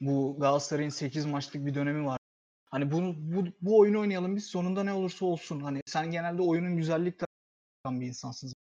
bu 0.01 0.37
Galatasaray'ın 0.41 0.91
8 0.91 1.27
maçlık 1.27 1.67
bir 1.67 1.75
dönemi 1.75 2.07
var. 2.07 2.18
Hani 2.71 2.93
bunu 2.93 3.15
bu, 3.19 3.45
bu 3.61 3.79
oyunu 3.79 4.01
oynayalım 4.01 4.37
biz 4.37 4.45
sonunda 4.45 4.85
ne 4.85 4.93
olursa 4.93 5.27
olsun. 5.27 5.61
Hani 5.61 5.83
sen 5.87 6.11
genelde 6.11 6.43
oyunun 6.43 6.77
güzellik 6.77 7.19
tarafından 7.19 8.01
bir 8.01 8.07
insansın. 8.07 8.53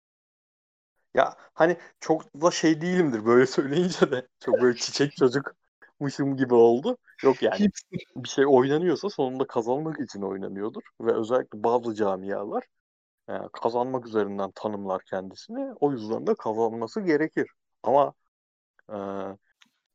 Ya 1.14 1.36
hani 1.54 1.78
çok 2.00 2.42
da 2.42 2.52
şey 2.52 2.82
değilimdir 2.82 3.26
böyle 3.26 3.48
söyleyince 3.48 4.12
de 4.12 4.28
çok 4.40 4.62
böyle 4.62 4.78
çiçek 4.78 5.16
çocukmuşum 5.16 6.38
gibi 6.38 6.54
oldu. 6.54 6.98
Yok 7.24 7.44
yani 7.44 7.70
bir 8.16 8.30
şey 8.30 8.46
oynanıyorsa 8.48 9.10
sonunda 9.10 9.48
kazanmak 9.48 10.00
için 10.00 10.22
oynanıyordur 10.22 10.82
ve 11.02 11.14
özellikle 11.14 11.64
bazı 11.64 11.96
camialar 11.96 12.64
e, 13.30 13.34
kazanmak 13.54 14.08
üzerinden 14.08 14.52
tanımlar 14.56 15.02
kendisini. 15.04 15.74
O 15.80 15.92
yüzden 15.92 16.28
de 16.28 16.36
kazanması 16.36 17.02
gerekir. 17.02 17.50
Ama 17.84 18.14
e, 18.90 18.98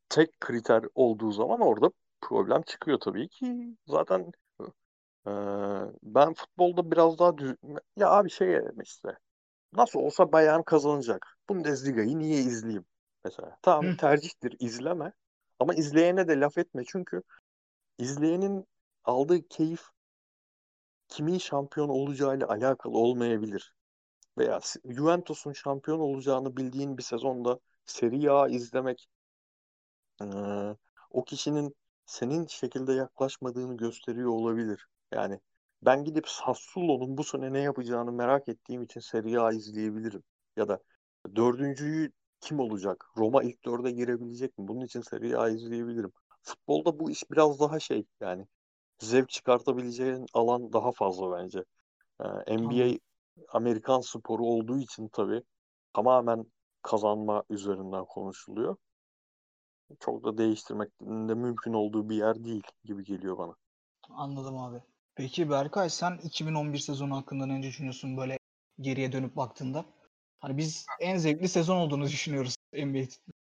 tek 0.09 0.41
kriter 0.41 0.85
olduğu 0.95 1.33
zaman 1.33 1.61
orada 1.61 1.91
problem 2.23 2.63
çıkıyor 2.63 3.01
tabii 3.01 3.29
ki. 3.29 3.77
Zaten 3.87 4.33
e, 5.27 5.31
ben 6.03 6.35
futbolda 6.35 6.91
biraz 6.91 7.19
daha 7.19 7.39
düz... 7.39 7.55
Ya 7.97 8.11
abi 8.11 8.31
şey 8.31 8.61
işte 8.83 9.09
nasıl 9.73 10.01
olsa 10.01 10.33
Bayern 10.33 10.63
kazanacak. 10.63 11.39
Bundesliga'yı 11.49 12.19
niye 12.19 12.39
izleyeyim? 12.39 12.85
Mesela 13.25 13.59
tamam 13.63 13.93
Hı. 13.93 13.97
tercihtir 13.97 14.57
izleme 14.61 15.13
ama 15.59 15.75
izleyene 15.75 16.29
de 16.29 16.41
laf 16.41 16.59
etme 16.59 16.83
çünkü 16.89 17.23
izleyenin 17.99 18.67
aldığı 19.05 19.49
keyif 19.49 19.83
kimin 21.09 21.39
şampiyon 21.39 21.89
olacağıyla 21.89 22.49
alakalı 22.49 22.99
olmayabilir. 22.99 23.75
Veya 24.39 24.61
Juventus'un 24.85 25.53
şampiyon 25.53 26.01
olacağını 26.01 26.57
bildiğin 26.57 26.99
bir 26.99 27.03
sezonda 27.03 27.61
Serie 27.87 28.31
A 28.31 28.49
izlemek 28.49 29.09
eee, 30.21 30.77
o 31.11 31.25
kişinin 31.25 31.75
senin 32.07 32.47
şekilde 32.47 32.93
yaklaşmadığını 32.93 33.77
gösteriyor 33.77 34.31
olabilir. 34.31 34.87
Yani 35.13 35.41
ben 35.83 36.05
gidip 36.05 36.29
Sassuolo'nun 36.29 37.17
bu 37.17 37.25
sene 37.25 37.53
ne 37.53 37.61
yapacağını 37.61 38.13
merak 38.13 38.49
ettiğim 38.49 38.83
için 38.83 39.01
Serie 39.01 39.39
A 39.39 39.53
izleyebilirim. 39.53 40.23
Ya 40.57 40.69
da 40.69 40.79
Dördüncüyü 41.37 42.13
kim 42.41 42.61
olacak? 42.61 43.07
Roma 43.17 43.43
ilk 43.43 43.65
dörde 43.65 43.91
girebilecek 43.91 44.59
mi? 44.59 44.69
Bunun 44.69 44.81
için 44.81 45.01
Serie 45.01 45.35
A 45.35 45.49
izleyebilirim. 45.49 46.13
Futbolda 46.43 46.99
bu 46.99 47.11
iş 47.11 47.31
biraz 47.31 47.61
daha 47.61 47.81
şey 47.81 48.05
yani 48.21 48.47
zevk 48.99 49.29
çıkartabileceğin 49.29 50.27
alan 50.35 50.73
daha 50.73 50.93
fazla 50.93 51.39
bence. 51.39 51.65
Ee, 52.21 52.57
NBA 52.57 52.99
Amerikan 53.49 54.01
sporu 54.01 54.45
olduğu 54.45 54.79
için 54.79 55.09
tabii 55.09 55.43
tamamen 55.93 56.47
kazanma 56.83 57.45
üzerinden 57.51 58.05
konuşuluyor. 58.05 58.77
Çok 60.01 60.25
da 60.25 60.39
değiştirmek 60.39 60.91
de 61.01 61.35
mümkün 61.35 61.73
olduğu 61.73 62.09
bir 62.09 62.17
yer 62.17 62.45
değil 62.45 62.63
gibi 62.85 63.05
geliyor 63.05 63.39
bana. 63.39 63.55
Anladım 64.11 64.59
abi. 64.59 64.83
Peki 65.15 65.51
Berkay 65.51 65.91
sen 65.91 66.19
2011 66.25 66.79
sezonu 66.79 67.17
hakkında 67.17 67.47
ne 67.47 67.63
düşünüyorsun 67.63 68.17
böyle 68.17 68.39
geriye 68.81 69.13
dönüp 69.13 69.37
baktığında? 69.37 69.85
Hani 70.41 70.57
biz 70.57 70.87
en 71.01 71.17
zevkli 71.17 71.49
sezon 71.49 71.77
olduğunu 71.77 72.05
düşünüyoruz 72.05 72.57
NBA 72.75 73.07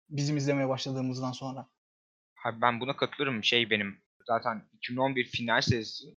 bizim 0.09 0.37
izlemeye 0.37 0.69
başladığımızdan 0.69 1.31
sonra. 1.31 1.67
Abi 2.45 2.61
ben 2.61 2.79
buna 2.79 2.95
katılırım. 2.95 3.43
Şey 3.43 3.69
benim 3.69 4.01
zaten 4.27 4.69
2011 4.73 5.25
final 5.25 5.61
serisi 5.61 6.15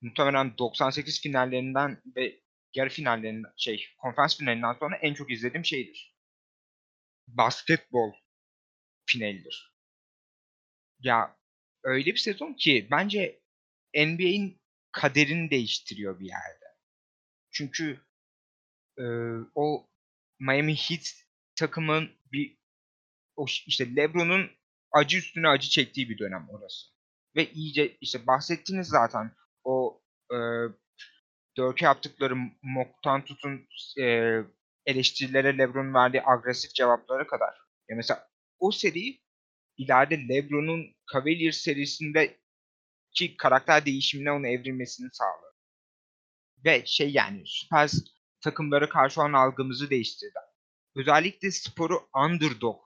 muhtemelen 0.00 0.58
98 0.58 1.20
finallerinden 1.20 2.02
ve 2.16 2.40
yarı 2.74 2.88
finallerinden 2.88 3.52
şey 3.56 3.86
konferans 3.98 4.38
finalinden 4.38 4.72
sonra 4.72 4.96
en 4.96 5.14
çok 5.14 5.30
izlediğim 5.30 5.64
şeydir. 5.64 6.16
Basketbol 7.28 8.12
finalidir. 9.08 9.74
Ya 11.00 11.36
öyle 11.84 12.06
bir 12.06 12.16
sezon 12.16 12.52
ki 12.52 12.88
bence 12.90 13.40
NBA'in 13.94 14.60
kaderini 14.92 15.50
değiştiriyor 15.50 16.20
bir 16.20 16.26
yerde. 16.26 16.64
Çünkü 17.50 18.00
e, 18.98 19.04
o 19.54 19.88
Miami 20.40 20.74
Heat 20.74 21.14
takımın 21.54 22.10
bir 22.32 22.58
o 23.36 23.46
işte 23.66 23.96
LeBron'un 23.96 24.50
acı 24.92 25.18
üstüne 25.18 25.48
acı 25.48 25.68
çektiği 25.68 26.10
bir 26.10 26.18
dönem 26.18 26.48
orası. 26.50 26.86
Ve 27.36 27.50
iyice 27.50 27.96
işte 28.00 28.26
bahsettiniz 28.26 28.88
zaten 28.88 29.32
o 29.64 30.02
e, 30.32 30.36
Dörke 31.56 31.84
yaptıkları 31.84 32.36
mock'tan 32.62 33.24
tutun 33.24 33.68
e, 34.00 34.38
eleştirilere 34.86 35.58
LeBron'un 35.58 35.94
verdiği 35.94 36.22
agresif 36.26 36.74
cevaplara 36.74 37.26
kadar. 37.26 37.54
Ya 37.88 37.96
mesela 37.96 38.28
o 38.58 38.70
seri 38.70 39.20
ileride 39.76 40.28
LeBron'un 40.28 40.94
Cavaliers 41.12 41.56
serisinde 41.56 42.40
ki 43.12 43.36
karakter 43.36 43.86
değişimine 43.86 44.32
onu 44.32 44.46
evrilmesini 44.48 45.08
sağladı. 45.12 45.54
Ve 46.64 46.82
şey 46.86 47.12
yani 47.12 47.42
süper 47.46 47.90
takımlara 48.40 48.88
karşı 48.88 49.20
olan 49.20 49.32
algımızı 49.32 49.90
değiştirdi. 49.90 50.38
Özellikle 50.96 51.50
sporu 51.50 52.08
underdog 52.24 52.80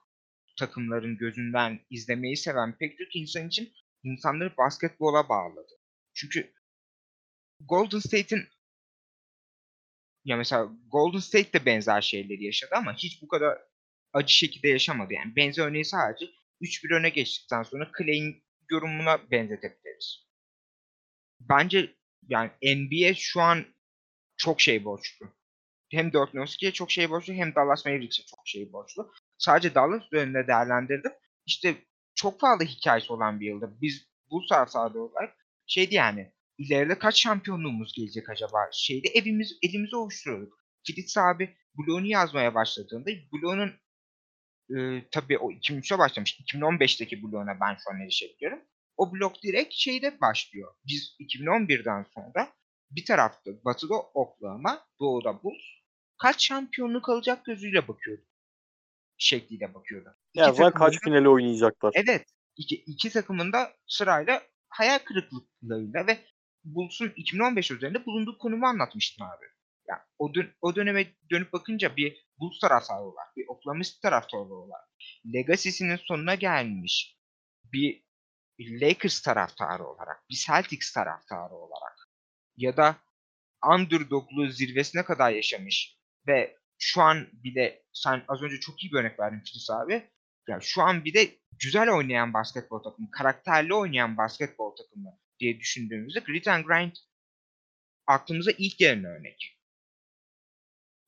takımların 0.57 1.17
gözünden 1.17 1.79
izlemeyi 1.89 2.37
seven 2.37 2.77
pek 2.77 2.97
çok 2.97 3.15
insan 3.15 3.47
için 3.47 3.73
insanları 4.03 4.57
basketbola 4.57 5.29
bağladı. 5.29 5.79
Çünkü 6.13 6.53
Golden 7.59 7.99
State'in 7.99 8.47
ya 10.25 10.37
mesela 10.37 10.69
Golden 10.91 11.19
State 11.19 11.53
de 11.53 11.65
benzer 11.65 12.01
şeyleri 12.01 12.45
yaşadı 12.45 12.71
ama 12.75 12.93
hiç 12.93 13.21
bu 13.21 13.27
kadar 13.27 13.57
acı 14.13 14.33
şekilde 14.33 14.67
yaşamadı. 14.67 15.13
Yani 15.13 15.35
benzer 15.35 15.63
örneği 15.63 15.85
sadece 15.85 16.25
3-1 16.61 16.95
öne 16.95 17.09
geçtikten 17.09 17.63
sonra 17.63 17.91
Clay'in 17.97 18.43
yorumuna 18.71 19.31
benzetebiliriz. 19.31 20.27
Bence 21.39 21.95
yani 22.29 22.51
NBA 22.63 23.13
şu 23.15 23.41
an 23.41 23.65
çok 24.37 24.61
şey 24.61 24.85
borçlu. 24.85 25.25
Hem 25.91 26.13
Dirk 26.13 26.33
Nowitzki'ye 26.33 26.71
çok 26.71 26.91
şey 26.91 27.09
borçlu 27.09 27.33
hem 27.33 27.55
Dallas 27.55 27.85
Mavericks'e 27.85 28.23
çok 28.23 28.47
şey 28.47 28.73
borçlu. 28.73 29.11
Sadece 29.37 29.75
Dallas 29.75 30.03
üzerinde 30.11 30.47
değerlendirdim. 30.47 31.11
İşte 31.45 31.75
çok 32.15 32.39
fazla 32.39 32.65
hikayesi 32.65 33.13
olan 33.13 33.39
bir 33.39 33.45
yılda. 33.45 33.81
Biz 33.81 34.07
bu 34.31 34.41
sahada 34.49 34.99
olarak 34.99 35.35
şeydi 35.67 35.95
yani 35.95 36.33
ileride 36.57 36.99
kaç 36.99 37.21
şampiyonluğumuz 37.21 37.93
gelecek 37.93 38.29
acaba? 38.29 38.69
Şeyde 38.71 39.07
evimiz 39.09 39.57
elimizi 39.61 39.95
oluşturuyorduk. 39.95 40.63
Fritz 40.87 41.17
abi 41.17 41.57
bloğunu 41.75 42.05
yazmaya 42.05 42.55
başladığında 42.55 43.09
bloğunun 43.31 43.71
e, 44.77 45.09
tabii 45.11 45.37
o 45.37 45.51
2003'e 45.51 45.97
başlamış. 45.97 46.39
2015'teki 46.39 47.23
bloğuna 47.23 47.59
ben 47.61 47.77
şu 47.83 47.91
an 47.91 48.01
erişebiliyorum. 48.01 48.59
O 48.97 49.13
blok 49.13 49.43
direkt 49.43 49.73
şeyde 49.73 50.21
başlıyor. 50.21 50.73
Biz 50.87 51.15
2011'den 51.19 52.05
sonra 52.15 52.53
bir 52.91 53.05
tarafta 53.05 53.51
batıda 53.65 53.95
Oklahoma, 53.95 54.85
doğuda 54.99 55.43
Bulls 55.43 55.63
kaç 56.21 56.47
şampiyonluk 56.47 57.09
alacak 57.09 57.45
gözüyle 57.45 57.87
bakıyorduk. 57.87 58.27
Şekliyle 59.17 59.73
bakıyordu. 59.73 60.09
Ya 60.33 60.53
yani 60.59 60.73
kaç 60.73 60.99
finali 60.99 61.29
oynayacaklar. 61.29 61.91
Evet. 61.95 62.25
İki, 62.57 62.75
iki 62.75 63.09
takımın 63.09 63.53
da 63.53 63.73
sırayla 63.87 64.43
hayal 64.69 64.99
kırıklıklarıyla 64.99 66.07
ve 66.07 66.17
Bulls'un 66.63 67.13
2015 67.15 67.71
üzerinde 67.71 68.05
bulunduğu 68.05 68.37
konumu 68.37 68.65
anlatmıştım 68.65 69.27
abi. 69.27 69.45
Yani 69.87 70.01
o, 70.19 70.33
dön- 70.33 70.53
o 70.61 70.75
döneme 70.75 71.05
dönüp 71.31 71.53
bakınca 71.53 71.95
bir 71.95 72.25
Bulls 72.37 72.59
taraftarı 72.59 73.03
olarak, 73.03 73.37
bir 73.37 73.47
Oklahoma 73.47 73.83
City 73.83 73.99
taraftarı 74.01 74.41
olarak, 74.41 74.89
Legacy'sinin 75.33 75.95
sonuna 75.95 76.35
gelmiş 76.35 77.17
bir 77.65 78.03
Lakers 78.59 79.21
taraftarı 79.21 79.87
olarak, 79.87 80.29
bir 80.29 80.35
Celtics 80.35 80.93
taraftarı 80.93 81.53
olarak 81.53 82.09
ya 82.57 82.77
da 82.77 82.97
underdogluğu 83.75 84.49
zirvesine 84.49 85.05
kadar 85.05 85.31
yaşamış 85.31 85.97
ve 86.27 86.57
şu 86.79 87.01
an 87.01 87.27
bile 87.33 87.83
sen 87.93 88.23
az 88.27 88.41
önce 88.41 88.59
çok 88.59 88.83
iyi 88.83 88.91
bir 88.91 88.97
örnek 88.97 89.19
verdin 89.19 89.43
Filiz 89.45 89.69
abi. 89.69 90.09
Yani 90.47 90.63
şu 90.63 90.81
an 90.81 91.05
bir 91.05 91.13
de 91.13 91.37
güzel 91.59 91.89
oynayan 91.89 92.33
basketbol 92.33 92.83
takımı, 92.83 93.11
karakterli 93.11 93.73
oynayan 93.73 94.17
basketbol 94.17 94.75
takımı 94.75 95.19
diye 95.39 95.59
düşündüğümüzde 95.59 96.19
Grit 96.19 96.47
and 96.47 96.65
Grind 96.65 96.95
aklımıza 98.07 98.51
ilk 98.57 98.77
gelen 98.77 99.03
örnek. 99.03 99.59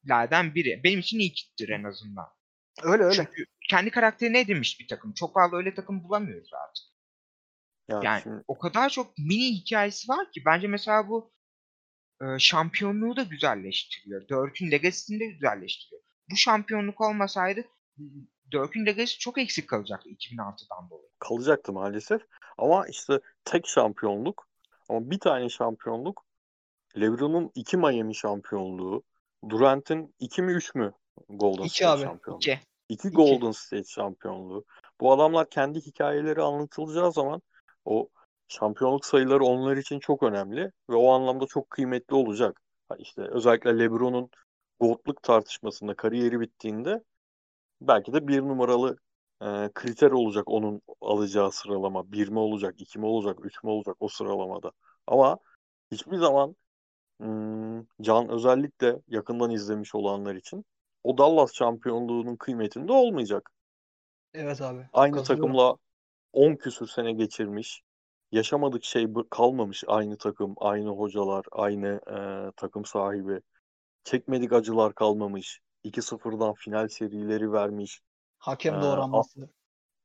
Lerden 0.10 0.56
biri. 0.56 0.82
Benim 0.84 1.00
için 1.00 1.20
ilktir 1.20 1.70
en 1.70 1.84
azından. 1.84 2.28
Öyle 2.84 3.04
öyle. 3.04 3.16
Çünkü 3.16 3.46
kendi 3.70 3.92
karakterini 3.92 4.38
edinmiş 4.38 4.80
bir 4.80 4.88
takım. 4.88 5.14
Çok 5.14 5.34
fazla 5.34 5.58
öyle 5.58 5.74
takım 5.74 6.04
bulamıyoruz 6.04 6.52
artık. 6.54 6.86
Ya 7.88 8.00
yani 8.04 8.22
şimdi... 8.24 8.44
o 8.48 8.58
kadar 8.58 8.90
çok 8.90 9.18
mini 9.18 9.52
hikayesi 9.52 10.10
var 10.10 10.32
ki 10.32 10.42
bence 10.46 10.68
mesela 10.68 11.08
bu 11.10 11.34
e, 12.22 12.26
şampiyonluğu 12.40 13.16
da 13.16 13.24
güzelleştiriyor. 13.24 14.22
Dirk'ün 14.22 14.72
legacy'sini 14.72 15.20
de 15.20 15.26
güzelleştiriyor. 15.26 16.02
Bu 16.32 16.36
şampiyonluk 16.36 17.02
olmasaydı 17.02 17.64
Dirk'ün 18.52 18.86
legacy 18.86 19.18
çok 19.20 19.38
eksik 19.38 19.70
kalacaktı 19.70 20.10
2006'dan 20.10 20.90
dolayı. 20.90 21.10
Kalacaktı 21.20 21.74
maalesef. 21.74 22.22
Ama 22.58 22.88
işte 22.88 23.20
tek 23.46 23.68
şampiyonluk 23.68 24.48
ama 24.90 25.12
bir 25.12 25.20
tane 25.20 25.50
şampiyonluk 25.50 26.26
LeBron'un 27.00 27.52
iki 27.56 27.78
Miami 27.78 28.16
şampiyonluğu, 28.16 29.04
Durant'in 29.50 30.16
iki 30.20 30.42
mi 30.42 30.52
üç 30.52 30.76
mü 30.76 30.94
Golden 31.30 31.64
iki 31.64 31.76
State 31.76 31.92
abi. 31.92 32.02
şampiyonluğu? 32.04 32.40
İki. 32.40 32.60
İki 32.90 33.10
Golden 33.10 33.52
State 33.52 33.84
şampiyonluğu. 33.84 34.66
Bu 35.02 35.12
adamlar 35.14 35.50
kendi 35.50 35.82
hikayeleri 35.82 36.42
anlatılacağı 36.42 37.12
zaman 37.12 37.42
o 37.86 38.10
şampiyonluk 38.48 39.06
sayıları 39.06 39.44
onlar 39.44 39.78
için 39.78 40.00
çok 40.00 40.24
önemli 40.24 40.72
ve 40.90 40.96
o 40.96 41.12
anlamda 41.12 41.46
çok 41.46 41.70
kıymetli 41.70 42.16
olacak. 42.16 42.62
İşte 42.98 43.22
özellikle 43.22 43.80
LeBron'un 43.80 44.30
GOAT'luk 44.80 45.24
tartışmasında 45.24 45.94
kariyeri 45.94 46.40
bittiğinde 46.40 47.04
belki 47.82 48.14
de 48.14 48.28
bir 48.28 48.42
numaralı 48.42 48.98
e, 49.42 49.70
kriter 49.74 50.12
olacak 50.12 50.48
onun 50.48 50.82
alacağı 51.02 51.52
sıralama. 51.52 52.12
Bir 52.12 52.28
mi 52.28 52.40
olacak, 52.40 52.76
iki 52.78 53.00
mi 53.00 53.06
olacak, 53.06 53.46
üç 53.46 53.64
mü 53.64 53.70
olacak 53.70 53.96
o 54.00 54.08
sıralamada. 54.08 54.72
Ama 55.08 55.38
hiçbir 55.92 56.18
zaman 56.18 56.56
Can 58.02 58.30
özellikle 58.30 59.00
yakından 59.08 59.52
izlemiş 59.52 59.96
olanlar 59.96 60.36
için 60.36 60.66
o 61.04 61.18
Dallas 61.18 61.54
şampiyonluğunun 61.54 62.36
kıymetinde 62.36 62.92
olmayacak. 62.92 63.52
Evet 64.34 64.62
abi. 64.62 64.90
Aynı 64.94 65.24
takımla 65.24 65.76
10 66.34 66.56
küsür 66.56 66.88
sene 66.88 67.12
geçirmiş. 67.14 67.82
Yaşamadık 68.32 68.84
şey 68.84 69.08
kalmamış. 69.30 69.84
Aynı 69.88 70.18
takım, 70.18 70.54
aynı 70.58 70.90
hocalar, 70.90 71.46
aynı 71.52 72.02
e, 72.08 72.18
takım 72.56 72.86
sahibi. 72.86 73.42
Çekmedik 74.04 74.54
acılar 74.54 74.96
kalmamış. 74.96 75.60
2-0'dan 75.84 76.54
final 76.54 76.88
serileri 76.88 77.52
vermiş. 77.52 78.02
Hakem 78.38 78.82
doğranması. 78.82 79.50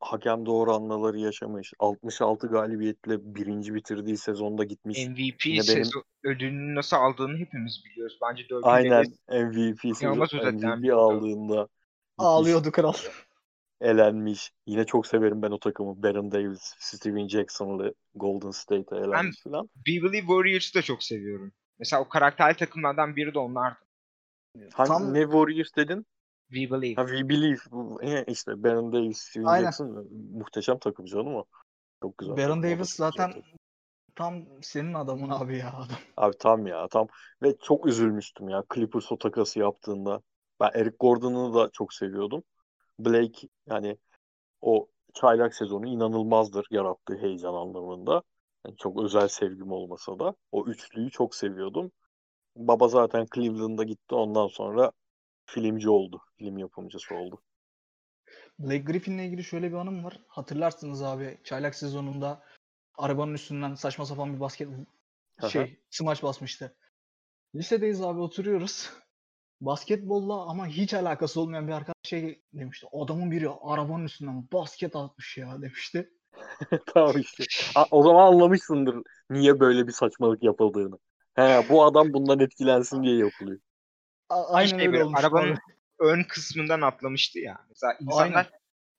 Hakem 0.00 0.46
doğranmaları 0.46 1.18
yaşamış. 1.18 1.72
66 1.78 2.46
galibiyetle 2.46 3.34
birinci 3.34 3.74
bitirdiği 3.74 4.16
sezonda 4.16 4.64
gitmiş. 4.64 5.06
MVP 5.08 5.46
Yine 5.46 5.62
sezon 5.62 6.02
benim... 6.24 6.36
ödülünü 6.36 6.74
nasıl 6.74 6.96
aldığını 6.96 7.38
hepimiz 7.38 7.82
biliyoruz. 7.84 8.18
Bence 8.22 8.48
dördüncü 8.48 8.68
Aynen 8.68 9.04
MVP 9.28 9.80
sezon 9.80 10.18
MVP 10.18 10.92
aldığında 10.92 11.68
ağlıyordu 12.18 12.72
kral. 12.72 12.92
Elenmiş. 13.80 14.52
Yine 14.66 14.86
çok 14.86 15.06
severim 15.06 15.42
ben 15.42 15.50
o 15.50 15.58
takımı. 15.58 16.02
Baron 16.02 16.32
Davis, 16.32 16.74
Steven 16.78 17.28
Jackson'lı 17.28 17.94
Golden 18.14 18.50
State'e 18.50 18.98
elenmiş 18.98 19.46
ben 19.46 19.50
falan. 19.52 19.70
Beverly 19.86 20.20
Warriors'ı 20.20 20.74
da 20.74 20.82
çok 20.82 21.02
seviyorum. 21.02 21.52
Mesela 21.78 22.02
o 22.02 22.08
karakterli 22.08 22.56
takımlardan 22.56 23.16
biri 23.16 23.34
de 23.34 23.38
onlardı. 23.38 23.78
Hangi, 24.72 24.88
Tam... 24.88 25.14
Ne 25.14 25.22
Warriors 25.22 25.76
dedin? 25.76 26.06
We 26.50 26.70
Believe. 26.70 26.94
Ha, 27.02 27.06
We 27.06 27.28
Believe. 27.28 27.60
E, 28.02 28.24
işte 28.24 28.62
Baron 28.64 28.92
Davis, 28.92 29.18
Steven 29.18 29.44
Aynen. 29.44 29.64
Jackson 29.64 30.08
muhteşem 30.32 30.78
takım 30.78 31.04
canım 31.04 31.34
o. 31.34 31.44
Çok 32.02 32.18
güzel. 32.18 32.36
Baron 32.36 32.62
Davis 32.62 32.94
zaten 32.94 33.28
takım. 33.28 33.42
tam 34.14 34.44
senin 34.62 34.94
adamın 34.94 35.28
abi 35.28 35.58
ya 35.58 35.72
adam. 35.72 35.96
Abi 36.16 36.36
tam 36.38 36.66
ya 36.66 36.88
tam 36.88 37.06
ve 37.42 37.56
çok 37.62 37.86
üzülmüştüm 37.86 38.48
ya 38.48 38.64
Clippers 38.74 39.12
o 39.12 39.18
takası 39.18 39.58
yaptığında. 39.58 40.20
Ben 40.60 40.70
Eric 40.74 40.96
Gordon'u 41.00 41.54
da 41.54 41.70
çok 41.72 41.94
seviyordum. 41.94 42.42
Blake 42.98 43.48
yani 43.66 43.98
o 44.60 44.88
çaylak 45.14 45.54
sezonu 45.54 45.86
inanılmazdır 45.86 46.66
yarattığı 46.70 47.18
heyecan 47.18 47.54
anlamında. 47.54 48.22
Yani 48.66 48.76
çok 48.76 49.02
özel 49.02 49.28
sevgim 49.28 49.72
olmasa 49.72 50.18
da 50.18 50.34
o 50.52 50.66
üçlüyü 50.66 51.10
çok 51.10 51.34
seviyordum. 51.34 51.92
Baba 52.56 52.88
zaten 52.88 53.26
Cleveland'a 53.34 53.84
gitti 53.84 54.14
ondan 54.14 54.46
sonra 54.46 54.92
filmci 55.50 55.90
oldu. 55.90 56.20
Film 56.38 56.58
yapımcısı 56.58 57.14
oldu. 57.14 57.42
Blake 58.58 58.78
Griffin'le 58.78 59.18
ilgili 59.18 59.44
şöyle 59.44 59.70
bir 59.70 59.76
anım 59.76 60.04
var. 60.04 60.20
Hatırlarsınız 60.28 61.02
abi 61.02 61.38
çaylak 61.44 61.74
sezonunda 61.74 62.42
arabanın 62.98 63.34
üstünden 63.34 63.74
saçma 63.74 64.06
sapan 64.06 64.34
bir 64.34 64.40
basket 64.40 64.68
şey 65.48 65.78
smaç 65.90 66.22
basmıştı. 66.22 66.76
Lisedeyiz 67.54 68.02
abi 68.02 68.20
oturuyoruz. 68.20 68.90
Basketbolla 69.60 70.46
ama 70.46 70.66
hiç 70.66 70.94
alakası 70.94 71.40
olmayan 71.40 71.68
bir 71.68 71.72
arkadaş 71.72 71.94
şey 72.02 72.42
demişti. 72.52 72.86
Adamın 72.92 73.30
biri 73.30 73.48
arabanın 73.62 74.04
üstünden 74.04 74.48
basket 74.52 74.96
atmış 74.96 75.38
ya 75.38 75.62
demişti. 75.62 76.10
tamam 76.86 77.18
işte. 77.18 77.44
O 77.90 78.02
zaman 78.02 78.26
anlamışsındır 78.26 78.96
niye 79.30 79.60
böyle 79.60 79.86
bir 79.86 79.92
saçmalık 79.92 80.42
yapıldığını. 80.42 80.98
He, 81.34 81.64
bu 81.68 81.84
adam 81.84 82.12
bundan 82.12 82.40
etkilensin 82.40 83.02
diye 83.02 83.16
yapılıyor. 83.16 83.60
A- 84.30 84.54
aynen 84.54 84.68
şey 84.68 84.78
öyle 84.78 84.92
böyle, 84.92 85.04
olmuş. 85.04 85.20
arabanın 85.20 85.58
ön 85.98 86.22
kısmından 86.22 86.80
atlamıştı 86.80 87.38
ya. 87.38 87.58
Mesela 87.68 87.96
insanlar 88.00 88.50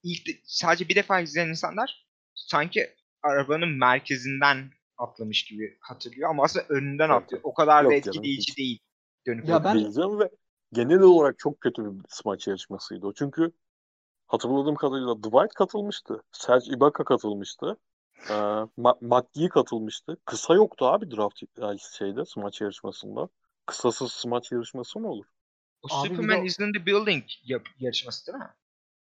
ilk 0.03 0.28
de- 0.28 0.40
sadece 0.44 0.90
bir 0.90 0.95
defa 0.95 1.20
izleyen 1.20 1.48
insanlar 1.49 2.08
sanki 2.34 2.95
arabanın 3.24 3.70
merkezinden 3.70 4.72
atlamış 4.98 5.44
gibi 5.45 5.78
hatırlıyor 5.82 6.30
ama 6.30 6.44
aslında 6.44 6.66
önünden 6.70 7.08
Tabii, 7.08 7.24
atlıyor. 7.24 7.41
O 7.44 7.53
kadar 7.53 7.84
Yok 7.84 7.91
da 7.94 8.02
canım, 8.02 8.18
etkileyici 8.18 8.49
hiç. 8.52 8.58
değil. 8.58 8.80
Dönüp 9.28 9.48
Ya 9.49 9.64
ben- 9.64 9.80
Diyeceğim 9.80 10.20
ve 10.20 10.30
genel 10.74 10.99
olarak 11.02 11.40
çok 11.40 11.62
kötü 11.62 11.86
bir 11.86 12.02
smaç 12.10 12.48
yarışmasıydı 12.48 13.08
o. 13.08 13.14
Çünkü 13.14 13.52
hatırladığım 14.28 14.76
kadarıyla 14.76 15.18
Dwight 15.18 15.53
katılmıştı. 15.53 16.24
Serge 16.32 16.66
Ibaka 16.72 17.03
katılmıştı. 17.03 17.78
Ee, 18.30 18.34
Ma- 18.78 18.98
McGee 19.02 19.49
katılmıştı. 19.49 20.18
Kısa 20.26 20.53
yoktu 20.53 20.86
abi 20.86 21.12
draft 21.12 21.40
şeyde 21.98 22.26
smaç 22.26 22.62
yarışmasında. 22.62 23.30
Kısasız 23.66 24.12
smaç 24.12 24.52
yarışması 24.52 25.00
mı 25.00 25.08
olur? 25.10 25.26
O 25.82 25.96
Abi 25.96 26.08
Superman 26.08 26.42
de- 26.42 26.46
is 26.46 26.60
in 26.60 26.74
the 26.74 26.86
Building 26.86 27.24
yap- 27.44 27.68
yarışması 27.80 28.28
değil 28.28 28.38
mi? 28.38 28.50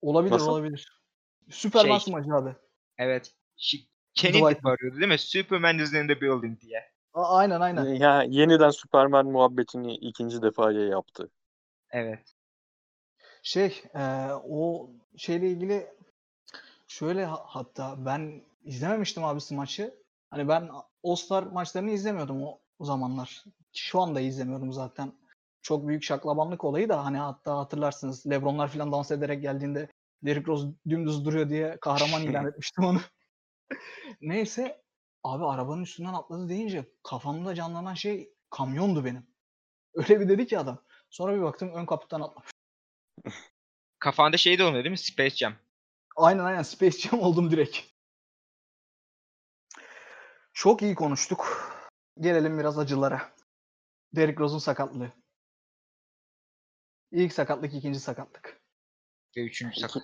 Olabilir 0.03 0.33
Nasıl? 0.35 0.49
olabilir. 0.49 1.03
Superman 1.51 1.99
Şey- 1.99 2.13
smacı 2.13 2.35
abi. 2.35 2.57
Evet. 2.99 3.35
Şi- 3.59 3.87
Kennedy 4.15 4.45
Dwight. 4.45 4.65
bağırıyordu 4.65 4.97
değil 5.01 5.09
mi? 5.13 5.19
Superman 5.19 5.79
is 5.79 5.93
in 5.93 6.09
the 6.09 6.21
building 6.21 6.61
diye. 6.61 6.93
A- 7.15 7.37
aynen 7.37 7.61
aynen. 7.61 7.85
Ya 7.85 8.23
yeniden 8.23 8.71
Superman 8.71 9.27
muhabbetini 9.27 9.95
ikinci 9.95 10.43
defaya 10.43 10.87
yaptı. 10.87 11.31
Evet. 11.91 12.35
Şey 13.43 13.83
e, 13.95 14.01
o 14.33 14.91
şeyle 15.17 15.51
ilgili 15.51 15.87
şöyle 16.89 17.25
ha- 17.25 17.45
hatta 17.47 18.07
ben 18.07 18.43
izlememiştim 18.65 19.25
abi 19.25 19.41
maçı. 19.51 19.95
Hani 20.31 20.49
ben 20.49 20.71
All-Star 21.05 21.43
maçlarını 21.43 21.91
izlemiyordum 21.91 22.43
o, 22.43 22.59
o 22.79 22.85
zamanlar. 22.85 23.45
Şu 23.77 24.01
anda 24.01 24.21
izlemiyorum 24.21 24.73
zaten. 24.73 25.13
Çok 25.63 25.89
büyük 25.89 26.03
şaklabanlık 26.03 26.65
olayı 26.65 26.89
da 26.89 27.05
hani 27.05 27.19
hatta 27.19 27.59
hatırlarsınız 27.59 28.27
Lebronlar 28.27 28.69
falan 28.69 28.93
dans 28.93 29.11
ederek 29.11 29.43
geldiğinde 29.43 29.89
Derrick 30.23 30.47
Rose 30.47 30.69
dümdüz 30.89 31.25
duruyor 31.25 31.49
diye 31.49 31.79
kahraman 31.81 32.23
ilan 32.23 32.47
etmiştim 32.49 32.85
onu. 32.85 33.01
Neyse 34.21 34.83
abi 35.25 35.45
arabanın 35.47 35.83
üstünden 35.83 36.15
atladı 36.15 36.49
deyince 36.49 36.85
kafamda 37.03 37.55
canlanan 37.55 37.95
şey 37.95 38.33
kamyondu 38.51 39.05
benim. 39.05 39.27
Öyle 39.95 40.21
bir 40.21 40.29
dedi 40.29 40.47
ki 40.47 40.59
adam. 40.59 40.79
Sonra 41.11 41.37
bir 41.37 41.43
baktım 41.43 41.73
ön 41.75 41.87
kaputtan 41.87 42.21
atlamış. 42.21 42.51
Kafanda 43.99 44.37
şey 44.37 44.59
de 44.59 44.65
olmuyor 44.65 44.85
değil 44.85 44.91
mi? 44.91 44.99
Space 44.99 45.37
Jam. 45.37 45.55
Aynen 46.17 46.45
aynen 46.45 46.63
Space 46.63 46.99
Jam 46.99 47.21
oldum 47.21 47.51
direkt. 47.51 47.79
Çok 50.55 50.83
iyi 50.83 50.95
konuştuk. 50.95 51.73
Gelelim 52.21 52.59
biraz 52.59 52.79
acılara. 52.79 53.33
Derrick 54.17 54.41
Rose'un 54.41 54.59
sakatlığı. 54.59 55.13
İlk 57.11 57.33
sakatlık, 57.33 57.75
ikinci 57.75 58.01
sakatlık. 58.01 58.63
Ve 59.37 59.41
üçüncü 59.41 59.81
sakat. 59.81 60.03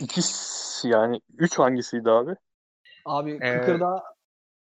İkisi 0.00 0.88
yani 0.88 1.20
üç 1.38 1.58
hangisiydi 1.58 2.10
abi? 2.10 2.36
Abi 3.04 3.30
Ee, 3.32 3.38
Kıkır'da 3.38 4.04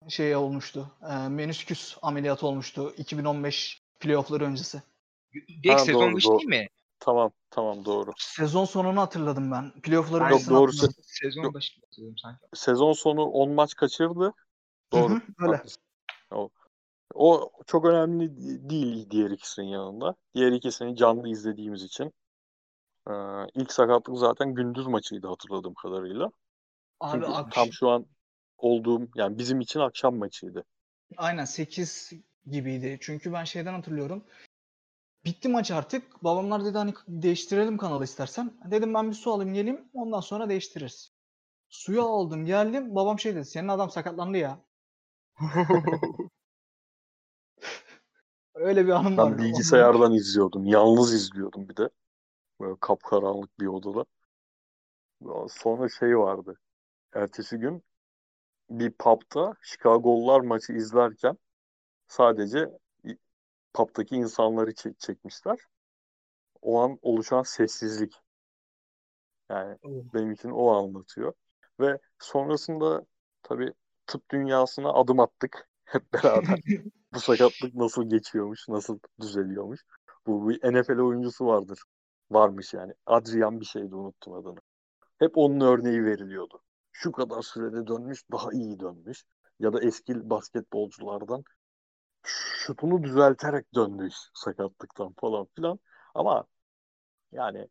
şey 0.09 0.35
olmuştu. 0.35 0.91
E, 1.11 1.27
menüsküs 1.27 1.97
ameliyatı 2.01 2.47
olmuştu 2.47 2.93
2015 2.97 3.81
playoff'ları 3.99 4.43
öncesi. 4.43 4.81
Direkt 5.34 5.80
Ha, 5.80 5.85
sezon 5.85 6.01
doğru, 6.01 6.15
başı 6.15 6.27
doğru. 6.27 6.39
değil 6.39 6.49
mi? 6.49 6.68
Tamam 6.99 7.31
tamam 7.49 7.85
doğru. 7.85 8.11
Sezon 8.18 8.65
sonunu 8.65 9.01
hatırladım 9.01 9.51
ben. 9.51 9.81
Playoff'ları 9.81 10.23
Yok, 10.23 10.41
hatırladım. 10.41 10.93
Sezon 11.01 11.43
Yok. 11.43 11.53
başı 11.53 11.81
hatırlıyorum 11.81 12.18
sanki. 12.18 12.45
Sezon 12.53 12.93
sonu 12.93 13.23
10 13.23 13.51
maç 13.51 13.76
kaçırdı. 13.76 14.34
Doğru. 14.91 15.13
hı, 15.15 15.22
öyle. 15.39 15.55
haklısın. 15.55 15.84
O, 16.31 16.49
o 17.14 17.52
çok 17.68 17.86
önemli 17.86 18.30
değil 18.70 19.10
diğer 19.12 19.32
ikisinin 19.32 19.68
yanında. 19.68 20.16
Diğer 20.36 20.52
ikisini 20.52 20.96
canlı 20.96 21.30
izlediğimiz 21.30 21.84
için. 21.84 22.14
Ee, 23.08 23.14
ilk 23.54 23.74
sakatlık 23.74 24.18
zaten 24.18 24.54
gündüz 24.54 24.88
maçıydı 24.88 25.28
hatırladığım 25.28 25.74
kadarıyla. 25.74 26.32
Abi 27.00 27.12
Çünkü 27.12 27.38
ak- 27.38 27.52
tam 27.52 27.72
şu 27.72 27.90
an 27.90 28.06
olduğum 28.58 29.08
yani 29.16 29.38
bizim 29.38 29.62
için 29.62 29.80
akşam 29.80 30.16
maçıydı. 30.16 30.64
Aynen 31.18 31.46
8 31.46 32.12
gibiydi. 32.48 32.98
Çünkü 33.02 33.34
ben 33.34 33.44
şeyden 33.44 33.74
hatırlıyorum. 33.74 34.24
Bitti 35.26 35.50
maç 35.50 35.72
artık. 35.72 36.24
Babamlar 36.24 36.66
dedi 36.66 36.78
hani 36.78 36.94
değiştirelim 37.08 37.78
kanalı 37.78 38.04
istersen. 38.04 38.54
Dedim 38.72 38.94
ben 38.94 39.10
bir 39.10 39.16
su 39.16 39.32
alayım 39.34 39.54
geleyim. 39.54 39.90
Ondan 39.94 40.20
sonra 40.20 40.50
değiştiririz. 40.50 41.12
Suyu 41.70 42.02
aldım 42.04 42.46
geldim. 42.46 42.96
Babam 42.96 43.20
şey 43.20 43.36
dedi. 43.36 43.46
Senin 43.46 43.68
adam 43.68 43.90
sakatlandı 43.90 44.38
ya. 44.38 44.60
Öyle 48.56 48.86
bir 48.86 48.91
anım 48.91 49.18
var. 49.18 49.32
Ben 49.32 49.38
bilgisayardan 49.38 50.14
izliyordum. 50.14 50.65
Yalnız 50.65 51.14
izliyordum 51.14 51.69
bir 51.69 51.76
de. 51.78 51.90
Böyle 52.61 52.76
kapkaranlık 52.82 53.60
bir 53.60 53.68
odada. 53.68 54.06
Sonra 55.49 55.90
şey 55.90 56.18
vardı. 56.18 56.60
Ertesi 57.14 57.57
gün 57.57 57.84
bir 58.69 58.91
pub'da 58.91 59.56
Chicago'lular 59.61 60.41
maçı 60.41 60.73
izlerken 60.73 61.38
sadece 62.07 62.69
pub'daki 63.73 64.15
insanları 64.15 64.73
çek- 64.73 64.99
çekmişler. 64.99 65.60
O 66.61 66.80
an 66.82 66.99
oluşan 67.02 67.44
sessizlik. 67.44 68.14
Yani 69.49 69.78
Evet. 69.84 70.14
benim 70.14 70.32
için 70.32 70.49
o 70.49 70.68
anlatıyor. 70.68 71.34
Ve 71.80 71.98
sonrasında 72.19 73.06
tabii 73.44 73.73
tıp 74.07 74.32
dünyasına 74.32 74.94
adım 74.94 75.19
attık 75.19 75.69
hep 75.86 76.14
beraber. 76.14 76.60
Bu 77.14 77.20
sakatlık 77.20 77.76
nasıl 77.76 78.10
geçiyormuş, 78.10 78.68
nasıl 78.70 79.00
düzeliyormuş. 79.22 79.82
Bu 80.28 80.50
bir 80.50 80.74
NFL 80.74 81.00
oyuncusu 81.00 81.46
vardır. 81.46 81.80
Varmış 82.32 82.74
yani. 82.74 82.94
Adrian 83.06 83.60
bir 83.60 83.66
şeydi 83.66 83.96
unuttum 83.96 84.34
adını. 84.34 84.60
Hep 85.20 85.38
onun 85.38 85.60
örneği 85.60 86.04
veriliyordu. 86.04 86.62
Şu 86.92 87.12
kadar 87.12 87.42
sürede 87.42 87.88
dönmüş, 87.88 88.24
daha 88.32 88.52
iyi 88.52 88.80
dönmüş. 88.80 89.24
Ya 89.60 89.74
da 89.74 89.82
eski 89.82 90.30
basketbolculardan 90.30 91.44
şutunu 92.24 93.04
düzelterek 93.04 93.76
dönmüş 93.76 94.16
sakatlıktan 94.34 95.14
falan 95.22 95.48
filan. 95.56 95.80
Ama 96.16 96.46
yani 97.32 97.68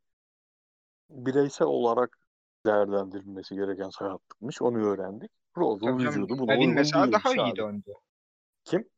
bireysel 1.11 1.67
olarak 1.67 2.19
değerlendirilmesi 2.67 3.55
gereken 3.55 3.91
sakatlıkmış. 3.91 4.63
Onu 4.63 4.87
öğrendik. 4.87 5.31
Rose'un 5.57 5.99
vücudu 5.99 6.39
buna 6.39 6.59
uygun 6.59 6.75
mesela 6.75 7.13
daha 7.13 7.35
iyi 7.35 7.57
döndü. 7.57 7.95
Kim? 8.65 8.89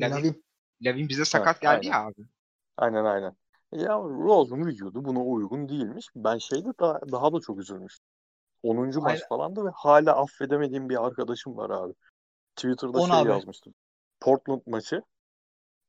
Lavin, 0.00 0.44
Lavin. 0.82 1.08
Bize 1.08 1.24
sakat 1.24 1.60
geldi 1.60 1.86
ya 1.86 2.06
abi. 2.06 2.26
Aynen 2.76 3.04
aynen. 3.04 3.36
Ya 3.72 3.98
Rose'un 3.98 4.66
vücudu 4.66 5.04
buna 5.04 5.22
uygun 5.22 5.68
değilmiş. 5.68 6.08
Ben 6.16 6.38
şeyde 6.38 6.68
daha, 6.80 7.00
daha 7.12 7.32
da 7.32 7.40
çok 7.40 7.58
üzülmüştüm. 7.58 8.08
10. 8.62 8.76
maç 8.76 8.96
Aynen. 9.04 9.28
falandı 9.28 9.64
ve 9.64 9.70
hala 9.74 10.16
affedemediğim 10.16 10.88
bir 10.88 11.06
arkadaşım 11.06 11.56
var 11.56 11.70
abi. 11.70 11.94
Twitter'da 12.56 12.98
On 12.98 13.10
şey 13.10 13.18
abi. 13.18 13.28
yazmıştım. 13.28 13.74
Portland 14.20 14.62
maçı. 14.66 15.02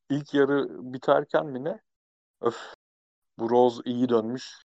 İlk 0.09 0.33
yarı 0.33 0.67
biterken 0.93 1.45
mi 1.45 1.63
ne? 1.63 1.81
Öf 2.41 2.73
bu 3.39 3.49
Rose 3.49 3.81
iyi 3.85 4.09
dönmüş. 4.09 4.61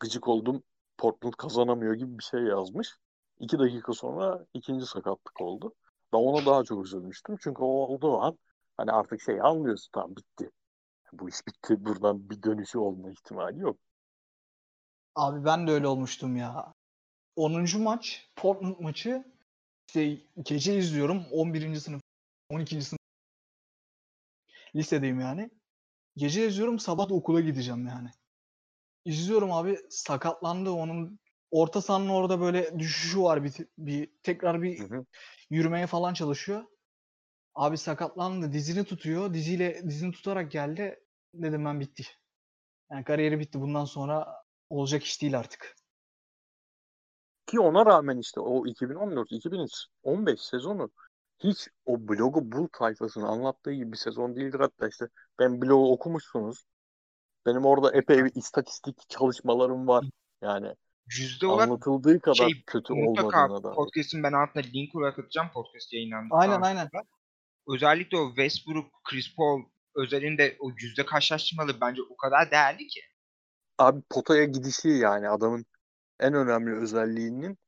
Gıcık 0.00 0.28
oldum. 0.28 0.62
Portland 0.98 1.34
kazanamıyor 1.34 1.94
gibi 1.94 2.18
bir 2.18 2.24
şey 2.24 2.40
yazmış. 2.40 2.96
İki 3.40 3.58
dakika 3.58 3.92
sonra 3.92 4.46
ikinci 4.54 4.86
sakatlık 4.86 5.40
oldu. 5.40 5.74
Ben 6.12 6.18
ona 6.18 6.46
daha 6.46 6.64
çok 6.64 6.86
üzülmüştüm. 6.86 7.36
Çünkü 7.40 7.62
o 7.62 7.66
olduğu 7.66 8.18
an 8.18 8.38
hani 8.78 8.92
artık 8.92 9.22
şey 9.22 9.40
anlıyorsun 9.40 9.90
tamam 9.92 10.16
bitti. 10.16 10.50
Bu 11.12 11.28
iş 11.28 11.36
bitti. 11.48 11.84
Buradan 11.84 12.30
bir 12.30 12.42
dönüşü 12.42 12.78
olma 12.78 13.10
ihtimali 13.10 13.60
yok. 13.60 13.78
Abi 15.14 15.44
ben 15.44 15.66
de 15.66 15.70
öyle 15.72 15.86
olmuştum 15.86 16.36
ya. 16.36 16.74
10. 17.36 17.78
maç, 17.78 18.30
Portland 18.36 18.76
maçı 18.80 19.24
işte 19.88 20.18
gece 20.42 20.78
izliyorum. 20.78 21.24
11. 21.32 21.80
sınıf, 21.80 22.02
12. 22.50 22.82
sınıf 22.82 23.00
lisedeyim 24.76 25.20
yani. 25.20 25.50
Gece 26.16 26.46
izliyorum, 26.46 26.78
sabah 26.78 27.08
da 27.08 27.14
okula 27.14 27.40
gideceğim 27.40 27.86
yani. 27.86 28.08
İzliyorum 29.04 29.52
abi 29.52 29.78
sakatlandı 29.90 30.70
onun 30.70 31.18
orta 31.50 31.80
sahanın 31.82 32.08
orada 32.08 32.40
böyle 32.40 32.78
düşüşü 32.78 33.20
var 33.22 33.44
bir, 33.44 33.52
bir 33.78 34.10
tekrar 34.22 34.62
bir 34.62 34.78
Hı 34.78 34.96
hı. 34.96 35.04
yürümeye 35.50 35.86
falan 35.86 36.14
çalışıyor. 36.14 36.64
Abi 37.58 37.78
sakatlandı, 37.78 38.52
dizini 38.52 38.84
tutuyor. 38.84 39.34
Diziyle 39.34 39.82
dizini 39.88 40.12
tutarak 40.12 40.50
geldi. 40.50 41.00
Dedim 41.34 41.64
ben 41.64 41.80
bitti. 41.80 42.04
Yani 42.90 43.04
kariyeri 43.04 43.40
bitti. 43.40 43.60
Bundan 43.60 43.84
sonra 43.84 44.42
olacak 44.70 45.04
iş 45.04 45.22
değil 45.22 45.38
artık. 45.38 45.76
Ki 47.46 47.60
ona 47.60 47.86
rağmen 47.86 48.18
işte 48.18 48.40
o 48.40 48.66
2014-2015 48.66 50.36
sezonu 50.50 50.90
hiç 51.38 51.68
o 51.84 52.08
blogu 52.08 52.52
bul 52.52 52.68
tayfasının 52.72 53.24
anlattığı 53.24 53.72
gibi 53.72 53.92
bir 53.92 53.96
sezon 53.96 54.36
değildir. 54.36 54.60
Hatta 54.60 54.88
işte 54.88 55.08
ben 55.38 55.62
blogu 55.62 55.92
okumuşsunuz. 55.92 56.64
Benim 57.46 57.64
orada 57.64 57.92
epey 57.92 58.24
bir 58.24 58.34
istatistik 58.34 59.08
çalışmalarım 59.08 59.88
var. 59.88 60.04
Yani 60.42 60.74
Yüzde 61.18 61.46
olarak 61.46 61.68
anlatıldığı 61.68 62.20
kadar 62.20 62.34
şey, 62.34 62.62
kötü 62.66 62.92
olmadığına 62.92 63.62
da. 63.62 63.72
podcast'in 63.72 64.22
ben 64.22 64.32
altına 64.32 64.62
link 64.62 64.94
olarak 64.94 65.18
atacağım 65.18 65.48
podcast 65.54 65.92
yayınlandıktan 65.92 66.38
Aynen 66.38 66.54
sonra. 66.54 66.66
aynen. 66.66 66.88
Özellikle 67.68 68.16
o 68.16 68.28
Westbrook, 68.28 68.86
Chris 69.04 69.36
Paul 69.36 69.62
özelinde 69.96 70.56
o 70.60 70.70
yüzde 70.78 71.06
karşılaştırmaları 71.06 71.80
bence 71.80 72.02
o 72.02 72.16
kadar 72.16 72.50
değerli 72.50 72.86
ki. 72.86 73.00
Abi 73.78 74.02
potaya 74.10 74.44
gidişi 74.44 74.88
yani 74.88 75.28
adamın 75.28 75.66
en 76.20 76.34
önemli 76.34 76.76
özelliğinin 76.76 77.58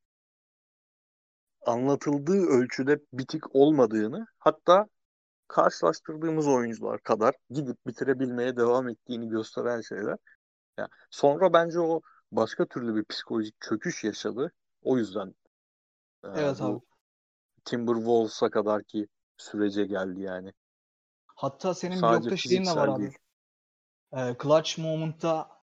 anlatıldığı 1.66 2.46
ölçüde 2.46 2.98
bitik 3.12 3.56
olmadığını 3.56 4.26
hatta 4.38 4.86
karşılaştırdığımız 5.48 6.48
oyuncular 6.48 7.02
kadar 7.02 7.34
gidip 7.50 7.86
bitirebilmeye 7.86 8.56
devam 8.56 8.88
ettiğini 8.88 9.28
gösteren 9.28 9.80
şeyler. 9.80 10.16
Ya 10.78 10.88
sonra 11.10 11.52
bence 11.52 11.80
o 11.80 12.00
başka 12.32 12.66
türlü 12.66 12.96
bir 12.96 13.04
psikolojik 13.04 13.56
çöküş 13.60 14.04
yaşadı. 14.04 14.52
O 14.82 14.98
yüzden 14.98 15.34
e, 16.24 16.28
Evet 16.34 16.60
bu 16.60 16.64
abi. 16.64 16.80
Timberwolves'a 17.64 18.50
kadar 18.50 18.84
ki 18.84 19.08
sürece 19.40 19.84
geldi 19.84 20.20
yani. 20.20 20.52
Hatta 21.36 21.74
senin 21.74 21.96
Sadece 21.96 22.22
blogda 22.22 22.36
şeyin 22.36 22.64
de 22.64 22.76
var 22.76 22.88
abi. 22.88 23.02
değil. 23.02 23.18
Ee, 24.12 24.36
clutch 24.42 24.78
moment'ta 24.78 25.60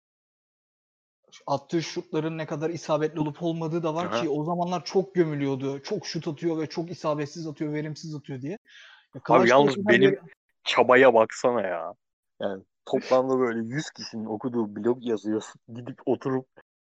attığı 1.46 1.82
şutların 1.82 2.38
ne 2.38 2.46
kadar 2.46 2.70
isabetli 2.70 3.20
olup 3.20 3.42
olmadığı 3.42 3.82
da 3.82 3.94
var 3.94 4.06
Aha. 4.06 4.22
ki 4.22 4.28
o 4.28 4.44
zamanlar 4.44 4.84
çok 4.84 5.14
gömülüyordu. 5.14 5.82
Çok 5.82 6.06
şut 6.06 6.28
atıyor 6.28 6.58
ve 6.58 6.66
çok 6.66 6.90
isabetsiz 6.90 7.46
atıyor, 7.46 7.72
verimsiz 7.72 8.14
atıyor 8.14 8.40
diye. 8.42 8.58
Ya 9.14 9.20
Abi 9.28 9.48
yalnız 9.48 9.76
benim 9.76 10.12
ver- 10.12 10.18
çabaya 10.64 11.14
baksana 11.14 11.60
ya. 11.60 11.94
Yani 12.40 12.62
toplamda 12.84 13.38
böyle 13.38 13.74
100 13.74 13.90
kişinin 13.90 14.24
okuduğu 14.24 14.76
blog 14.76 15.06
yazıyorsun. 15.06 15.60
Gidip 15.74 16.00
oturup 16.06 16.46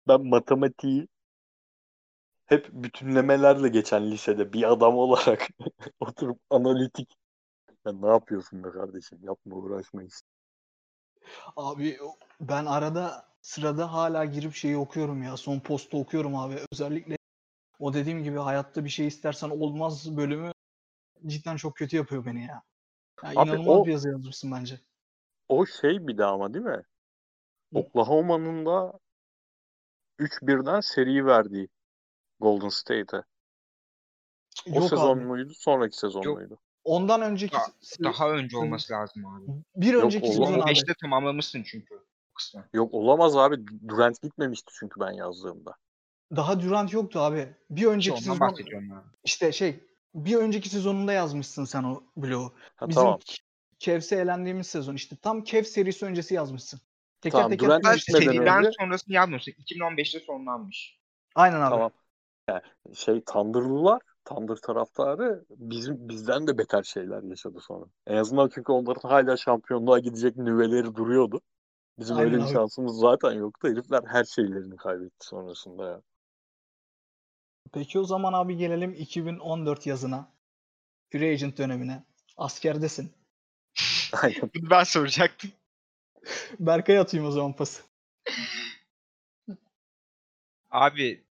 ben 0.08 0.26
matematiği 0.26 1.08
hep 2.52 2.70
bütünlemelerle 2.74 3.68
geçen 3.70 4.12
lisede 4.12 4.54
bir 4.54 4.72
adam 4.72 4.98
olarak 4.98 5.48
oturup 6.00 6.40
analitik 6.50 7.14
ya 7.86 7.92
ne 7.94 8.08
yapıyorsun 8.08 8.64
be 8.64 8.70
kardeşim 8.70 9.20
yapma 9.24 9.56
uğraşma 9.56 10.04
işte. 10.04 10.28
Abi 11.56 11.98
ben 12.42 12.66
arada 12.66 13.26
sırada 13.42 13.94
hala 13.94 14.26
girip 14.26 14.54
şeyi 14.54 14.78
okuyorum 14.78 15.24
ya. 15.24 15.38
Son 15.38 15.60
postu 15.60 16.00
okuyorum 16.00 16.36
abi. 16.36 16.56
Özellikle 16.74 17.18
o 17.80 17.94
dediğim 17.94 18.24
gibi 18.24 18.38
hayatta 18.38 18.86
bir 18.86 18.90
şey 18.90 19.08
istersen 19.08 19.50
olmaz 19.50 20.18
bölümü 20.18 20.52
cidden 21.26 21.56
çok 21.56 21.76
kötü 21.76 21.98
yapıyor 21.98 22.26
beni 22.26 22.42
ya. 22.42 22.64
Ya 23.24 23.32
Abi 23.32 23.50
inanılmaz 23.50 23.68
o- 23.68 23.86
bir 23.86 23.92
yazı 23.92 24.10
yazmışsın 24.10 24.52
bence. 24.52 24.80
O 25.50 25.66
şey 25.66 26.08
bir 26.08 26.18
de 26.18 26.26
ama 26.26 26.54
değil 26.54 26.66
mi? 26.66 26.82
Oklahoma'nın 27.74 28.66
da 28.66 29.00
3-1'den 30.20 30.80
seri 30.80 31.26
verdiği 31.26 31.68
Golden 32.42 32.70
State'e. 32.70 33.24
O 34.72 34.76
Yok 34.80 34.90
sezon 34.90 35.18
abi. 35.18 35.26
muydu? 35.26 35.54
Sonraki 35.56 35.98
sezon 35.98 36.22
Yok. 36.22 36.38
muydu? 36.38 36.58
Ondan 36.84 37.22
önceki 37.22 37.54
Daha- 37.54 37.66
se- 37.82 38.04
Daha 38.04 38.30
önce 38.32 38.58
olması 38.58 38.94
lazım 38.94 39.26
abi. 39.26 39.46
bir 39.76 39.94
Yok, 39.94 40.04
önceki 40.04 40.28
sezon 40.28 40.44
abi. 40.54 40.60
2005'te 40.60 40.94
tamamlamışsın 41.02 41.64
çünkü 41.64 41.96
o 41.96 42.34
kısmı. 42.36 42.66
Yok 42.74 42.94
olamaz 42.94 43.38
abi. 43.38 43.56
Durant 43.88 44.22
gitmemişti 44.22 44.72
çünkü 44.80 45.00
ben 45.00 45.12
yazdığımda. 45.12 45.76
Daha 46.36 46.62
Durant 46.62 46.94
yoktu 46.94 47.20
abi. 47.20 47.56
Bir 47.70 47.86
önceki 47.86 48.12
ondan 48.12 48.22
sezon 48.22 48.40
bahsediyorum 48.40 48.92
abi. 48.92 49.08
işte 49.24 49.52
şey 49.52 49.84
bir 50.16 50.36
önceki 50.36 50.70
sezonunda 50.70 51.14
yazmışsın 51.14 51.66
sen 51.66 51.84
o 51.84 52.04
bloğu. 52.18 52.54
Ha, 52.76 52.90
Bizim 52.90 53.02
tamam. 53.02 53.20
Cavs'e 53.80 54.16
elendiğimiz 54.16 54.68
sezon 54.68 54.96
işte 54.96 55.16
tam 55.16 55.44
Cavs 55.44 55.68
serisi 55.68 56.06
öncesi 56.06 56.34
yazmışsın. 56.34 56.80
Teker 57.22 57.38
Tamam, 57.38 57.52
teker 57.52 57.68
Durant 57.68 57.84
konuştuk. 57.86 58.16
gitmeden 58.20 58.32
seriden 58.38 58.58
önce- 58.60 58.72
sonrasını 58.80 59.14
yazmıyorsun. 59.16 59.52
2015'te 59.52 60.20
sonlanmış. 60.20 61.00
Aynen 61.36 61.62
abi. 61.62 61.70
Tamam. 61.70 61.92
Yani 62.50 62.62
şey 62.94 63.22
Thunder'lılar, 63.22 64.02
Thunder 64.26 64.56
taraftarı 64.56 65.46
bizim 65.50 66.10
bizden 66.10 66.48
de 66.48 66.58
beter 66.58 66.84
şeyler 66.84 67.24
yaşadı 67.24 67.60
sonra. 67.60 67.86
En 68.08 68.18
azından 68.18 68.50
çünkü 68.54 68.72
onların 68.72 69.10
hala 69.10 69.38
şampiyonluğa 69.38 70.00
gidecek 70.00 70.38
nüveleri 70.38 70.96
duruyordu. 70.96 71.42
Bizim 72.00 72.18
Aynen 72.18 72.28
öyle 72.28 72.38
bir 72.38 72.48
abi. 72.48 72.54
şansımız 72.54 73.00
zaten 73.00 73.32
yoktu. 73.32 73.68
Herifler 73.68 74.04
her 74.08 74.24
şeylerini 74.24 74.76
kaybetti 74.76 75.28
sonrasında 75.28 75.86
ya. 75.86 76.02
Peki 77.74 78.00
o 78.00 78.04
zaman 78.04 78.34
abi 78.34 78.58
gelelim 78.58 78.94
2014 78.94 79.88
yazına. 79.88 80.32
Free 81.10 81.32
agent 81.32 81.58
dönemine. 81.58 82.04
Askerdesin. 82.38 83.12
Aynen. 84.22 84.52
Ben 84.56 84.84
soracaktım. 84.84 85.52
Berkay'a 86.60 87.02
atayım 87.02 87.26
o 87.26 87.32
zaman 87.32 87.56
pası. 87.56 87.84
Abi 90.70 91.26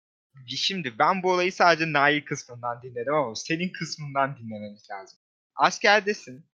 şimdi 0.48 1.00
ben 1.00 1.24
bu 1.24 1.32
olayı 1.32 1.54
sadece 1.54 1.94
Nail 1.94 2.26
kısmından 2.26 2.82
dinledim 2.82 3.14
ama 3.14 3.36
senin 3.36 3.72
kısmından 3.72 4.38
dinlememiz 4.38 4.90
lazım. 4.92 5.20
Askerdesin, 5.56 6.46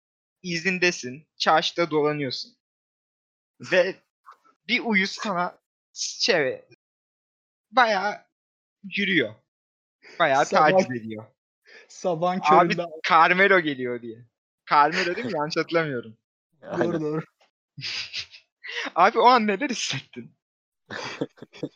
izindesin, 0.44 1.28
çarşıda 1.38 1.92
dolanıyorsun. 1.92 2.52
Ve 3.72 3.96
bir 4.68 4.80
uyuz 4.80 5.12
sana 5.12 5.58
şey 5.94 6.62
bayağı 7.72 8.26
yürüyor. 8.84 9.36
Bayağı 10.20 10.46
Sabah- 10.46 10.72
taciz 10.72 10.92
ediyor. 10.92 11.26
Sabahın 11.88 12.40
Abi 12.44 12.74
köründe. 12.74 12.86
Carmelo 13.10 13.60
geliyor 13.60 14.02
diye. 14.02 14.26
Carmelo 14.70 15.16
değil 15.16 15.28
mi? 15.28 15.34
Yanlış 15.38 15.58
hatırlamıyorum. 15.58 16.18
Doğru 16.62 17.02
doğru. 17.02 17.22
Abi 18.96 19.20
o 19.20 19.26
an 19.26 19.48
neler 19.48 19.70
hissettin? 19.70 20.36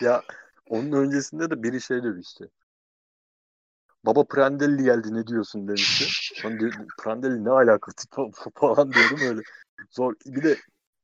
Ya 0.00 0.22
onun 0.70 0.92
öncesinde 0.92 1.50
de 1.50 1.62
biri 1.62 1.80
şey 1.80 2.02
demişti. 2.02 2.50
Baba 4.06 4.24
Prandelli 4.24 4.84
geldi 4.84 5.14
ne 5.14 5.26
diyorsun 5.26 5.68
demişti. 5.68 6.04
Ben 6.44 6.60
de 6.60 6.70
Prandelli 6.98 7.44
ne 7.44 7.50
alakası 7.50 8.08
falan 8.54 8.92
diyorum 8.92 9.20
öyle. 9.22 9.40
Zor. 9.90 10.14
Bir 10.26 10.42
de 10.42 10.56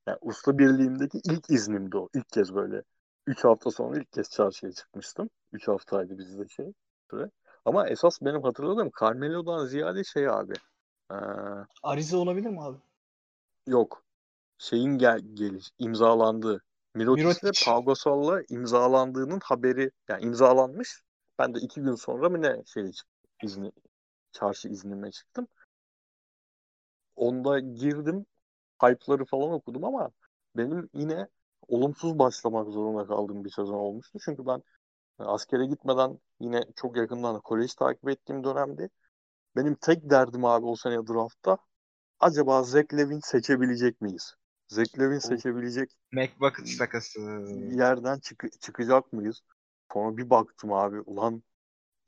yani 0.07 0.19
usta 0.21 0.59
birliğimdeki 0.59 1.21
ilk 1.25 1.51
iznimdi 1.51 1.97
o. 1.97 2.09
İlk 2.15 2.29
kez 2.29 2.55
böyle. 2.55 2.83
3 3.27 3.45
hafta 3.45 3.71
sonra 3.71 3.99
ilk 3.99 4.13
kez 4.13 4.31
çarşıya 4.31 4.73
çıkmıştım. 4.73 5.31
3 5.53 5.69
haftaydı 5.69 6.19
bizde 6.19 6.49
şey. 6.49 6.73
Süre. 7.11 7.31
Ama 7.65 7.89
esas 7.89 8.23
benim 8.23 8.43
hatırladığım 8.43 8.91
Carmelo'dan 9.01 9.67
ziyade 9.67 10.05
şey 10.05 10.29
abi. 10.29 10.53
Ee, 11.13 11.15
Arize 11.83 12.17
olabilir 12.17 12.51
mi 12.51 12.63
abi? 12.63 12.79
yok. 13.67 14.05
Şeyin 14.59 14.99
gel 14.99 15.21
geliş 15.35 15.71
imzalandığı. 15.79 16.63
Mirotic, 16.95 17.45
ve 17.45 17.51
Pau 17.65 17.85
Gasol'la 17.85 18.43
imzalandığının 18.49 19.41
haberi 19.45 19.91
yani 20.09 20.25
imzalanmış. 20.25 21.03
Ben 21.39 21.55
de 21.55 21.59
iki 21.59 21.81
gün 21.81 21.95
sonra 21.95 22.29
mı 22.29 22.43
ne 22.43 22.63
şey 22.67 22.91
izni 23.43 23.73
çarşı 24.33 24.69
iznime 24.69 25.11
çıktım. 25.11 25.49
Onda 27.17 27.61
girdim. 27.61 28.27
Hype'ları 28.83 29.25
falan 29.25 29.53
okudum 29.53 29.85
ama 29.85 30.11
benim 30.57 30.89
yine 30.95 31.29
olumsuz 31.69 32.19
başlamak 32.19 32.69
zorunda 32.69 33.07
kaldığım 33.07 33.45
bir 33.45 33.51
sezon 33.51 33.75
olmuştu. 33.75 34.19
Çünkü 34.25 34.47
ben 34.47 34.63
askere 35.19 35.67
gitmeden 35.67 36.19
yine 36.41 36.65
çok 36.77 36.97
yakından 36.97 37.41
kolej 37.41 37.75
takip 37.75 38.09
ettiğim 38.09 38.45
dönemde 38.45 38.89
benim 39.57 39.75
tek 39.75 40.11
derdim 40.11 40.45
abi 40.45 40.67
o 40.67 40.77
sene 40.77 41.07
draftta 41.07 41.59
acaba 42.21 42.63
Zach 42.63 42.95
Levin 42.95 43.21
seçebilecek 43.21 44.01
miyiz? 44.01 44.35
Zach 44.69 44.99
Levin 44.99 45.19
seçebilecek 45.19 45.91
McBucket 46.13 46.79
takası. 46.79 47.21
yerden 47.73 48.19
çık- 48.19 48.61
çıkacak 48.61 49.13
mıyız? 49.13 49.41
Sonra 49.93 50.17
bir 50.17 50.31
baktım 50.31 50.73
abi 50.73 51.01
ulan 51.01 51.43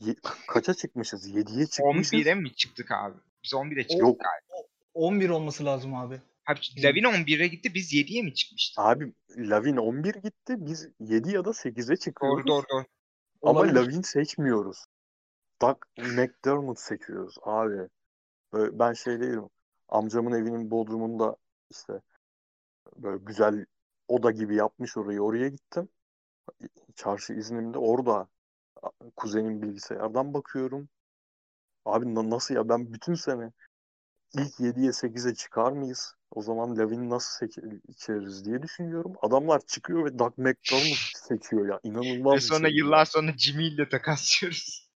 ye- 0.00 0.16
kaça 0.48 0.74
çıkmışız? 0.74 1.28
7'ye 1.28 1.66
çıkmışız. 1.66 2.12
11'e 2.12 2.34
mi 2.34 2.54
çıktık 2.54 2.90
abi? 2.92 3.16
Biz 3.44 3.54
11'e 3.54 3.82
çıktık 3.82 4.00
Yok. 4.00 4.20
galiba. 4.20 4.68
11 4.94 5.28
olması 5.28 5.64
lazım 5.64 5.94
abi. 5.94 6.20
Abi 6.46 6.60
Lavin 6.84 7.02
11'e 7.04 7.46
gitti 7.48 7.74
biz 7.74 7.92
7'ye 7.92 8.22
mi 8.22 8.34
çıkmıştık? 8.34 8.78
Abi 8.78 9.12
Lavin 9.36 9.76
11 9.76 10.14
gitti. 10.14 10.54
Biz 10.58 10.88
7 11.00 11.30
ya 11.30 11.44
da 11.44 11.50
8'e 11.52 11.96
çıkıyoruz. 11.96 12.46
Doğru 12.46 12.56
doğru 12.56 12.66
doğru. 12.72 12.84
Ama 13.42 13.60
Olabilir. 13.60 13.74
Lavin 13.74 14.02
seçmiyoruz. 14.02 14.84
Doug 15.62 15.76
McDermott 15.98 16.78
seçiyoruz 16.80 17.36
abi. 17.42 17.88
Böyle 18.52 18.78
ben 18.78 18.92
şey 18.92 19.20
değilim. 19.20 19.48
Amcamın 19.88 20.32
evinin 20.32 20.70
bodrumunda 20.70 21.36
işte 21.70 21.92
böyle 23.02 23.24
güzel 23.24 23.66
oda 24.08 24.30
gibi 24.30 24.56
yapmış 24.56 24.96
orayı. 24.96 25.20
Oraya 25.20 25.48
gittim. 25.48 25.88
Çarşı 26.94 27.32
iznimde 27.32 27.78
orada 27.78 28.28
kuzenim 29.16 29.62
bilgisayardan 29.62 30.34
bakıyorum. 30.34 30.88
Abi 31.84 32.14
na- 32.14 32.30
nasıl 32.30 32.54
ya 32.54 32.68
ben 32.68 32.92
bütün 32.92 33.14
sene 33.14 33.52
ilk 34.34 34.60
7'ye 34.60 34.92
8'e 34.92 35.34
çıkar 35.34 35.72
mıyız? 35.72 36.14
O 36.30 36.42
zaman 36.42 36.76
Lavin'i 36.76 37.10
nasıl 37.10 37.46
seçeriz 37.88 38.44
diye 38.44 38.62
düşünüyorum. 38.62 39.14
Adamlar 39.22 39.60
çıkıyor 39.66 40.04
ve 40.04 40.18
Doug 40.18 40.38
McDermott 40.38 40.98
seçiyor 41.16 41.68
ya. 41.68 41.80
İnanılmaz 41.82 42.34
Ve 42.34 42.40
sonra 42.40 42.68
şey. 42.68 42.76
yıllar 42.76 43.04
sonra 43.04 43.32
Jimmy 43.38 43.66
ile 43.68 43.88
takaslıyoruz. 43.88 44.90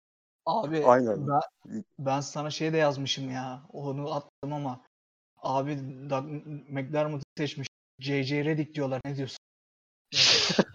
Abi 0.46 0.84
Aynen. 0.86 1.28
ben, 1.28 1.84
ben 1.98 2.20
sana 2.20 2.50
şey 2.50 2.72
de 2.72 2.76
yazmışım 2.76 3.30
ya. 3.30 3.62
Onu 3.72 4.14
attım 4.14 4.52
ama 4.52 4.84
abi 5.36 5.78
Doug 6.10 6.24
McDermott'ı 6.68 7.24
seçmiş. 7.38 7.68
J.J. 7.98 8.44
Redick 8.44 8.74
diyorlar. 8.74 9.00
Ne 9.04 9.16
diyorsun? 9.16 9.38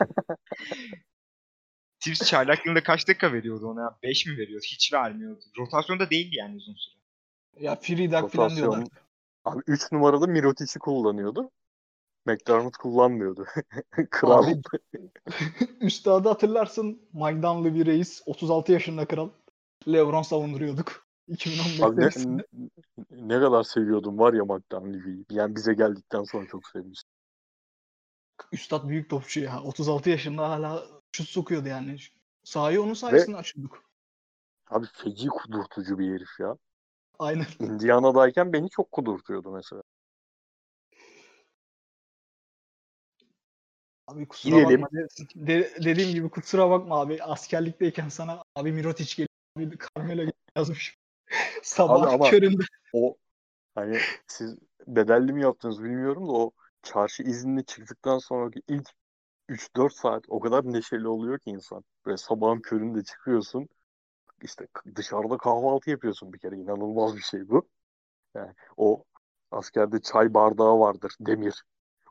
Tips 2.00 2.26
çaylak 2.26 2.66
yılında 2.66 2.84
kaç 2.84 3.08
dakika 3.08 3.34
veriyordu 3.34 3.68
ona? 3.68 3.98
5 4.04 4.26
mi 4.26 4.38
veriyordu? 4.38 4.66
Hiç 4.72 4.94
vermiyordu. 4.94 5.44
Rotasyonda 5.58 6.10
değildi 6.10 6.36
yani 6.36 6.56
uzun 6.56 6.74
süre. 6.74 6.96
Ya 7.60 7.76
Free 7.76 8.12
Doug 8.12 8.32
falan 8.32 8.56
diyorlar. 8.56 8.88
Abi 9.46 9.62
3 9.68 9.92
numarada 9.92 10.28
Mirotic'i 10.28 10.80
kullanıyordu. 10.80 11.52
McDermott 12.26 12.78
kullanmıyordu. 12.78 13.46
Kral. 14.10 14.48
Abi, 14.48 14.62
Üstadı 15.82 16.30
hatırlarsın. 16.30 17.02
Dunleavy 17.14 17.74
bir 17.80 17.86
reis. 17.86 18.22
36 18.26 18.72
yaşında 18.72 19.06
kral. 19.06 19.30
Lebron 19.88 20.22
savunduruyorduk. 20.22 21.08
2015 21.28 21.82
Abi 21.82 22.02
ne, 22.38 22.44
ne 23.10 23.40
kadar 23.40 23.64
seviyordum 23.64 24.20
var 24.20 24.34
ya 24.34 24.46
McDonald'ı. 24.46 25.26
Yani 25.30 25.56
bize 25.56 25.74
geldikten 25.74 26.24
sonra 26.24 26.48
çok 26.48 26.68
sevmiştim. 26.68 27.03
Üstad 28.54 28.90
büyük 28.90 29.10
topçu 29.10 29.40
ya. 29.40 29.62
36 29.64 30.10
yaşında 30.10 30.50
hala 30.50 30.88
şut 31.12 31.30
sokuyordu 31.30 31.68
yani. 31.68 31.98
Sahayı 32.44 32.82
onun 32.84 32.94
sayesinde 32.94 33.38
açıyorduk. 33.38 33.84
Abi 34.70 34.86
feci 34.94 35.28
kudurtucu 35.28 36.00
bir 36.00 36.14
herif 36.16 36.40
ya. 36.40 36.58
Aynen. 37.20 37.46
Indiana'dayken 37.60 38.54
beni 38.54 38.70
çok 38.70 38.92
kudurtuyordu 38.92 39.52
mesela. 39.52 39.84
Abi 44.08 44.28
kusura 44.28 44.56
Diyelim. 44.56 44.82
bakma. 44.82 45.00
De- 45.36 45.74
dediğim 45.86 46.12
gibi 46.12 46.30
kusura 46.30 46.70
bakma 46.70 47.02
abi. 47.02 47.24
Askerlikteyken 47.24 48.10
sana 48.10 48.44
abi 48.56 48.72
Mirotic 48.72 49.16
geliyor. 49.16 49.28
Abi 49.74 49.78
Carmelo 49.98 50.32
yazmış. 50.58 50.98
Sabah 51.64 52.02
Abi 52.02 52.10
ama- 52.10 52.30
köründe. 52.30 52.64
O 52.94 53.18
hani 53.76 53.98
siz 54.28 54.58
bedelli 54.88 55.34
mi 55.34 55.42
yaptınız 55.42 55.84
bilmiyorum 55.84 56.28
da 56.28 56.32
o 56.32 56.52
çarşı 56.84 57.24
iznine 57.24 57.64
çıktıktan 57.64 58.18
sonraki 58.20 58.62
ilk 58.68 58.90
3-4 59.50 59.94
saat 59.94 60.24
o 60.30 60.40
kadar 60.40 60.66
neşeli 60.74 61.08
oluyor 61.08 61.40
ki 61.40 61.50
insan. 61.50 61.84
Böyle 62.06 62.18
sabahın 62.18 62.62
köründe 62.62 63.04
çıkıyorsun. 63.04 63.70
İşte 64.44 64.68
dışarıda 64.96 65.38
kahvaltı 65.38 65.90
yapıyorsun 65.90 66.34
bir 66.34 66.40
kere. 66.40 66.56
inanılmaz 66.58 67.16
bir 67.18 67.22
şey 67.22 67.50
bu. 67.50 67.68
Yani 68.36 68.54
o 68.78 69.04
askerde 69.52 70.02
çay 70.02 70.34
bardağı 70.34 70.80
vardır. 70.80 71.14
Demir. 71.22 71.64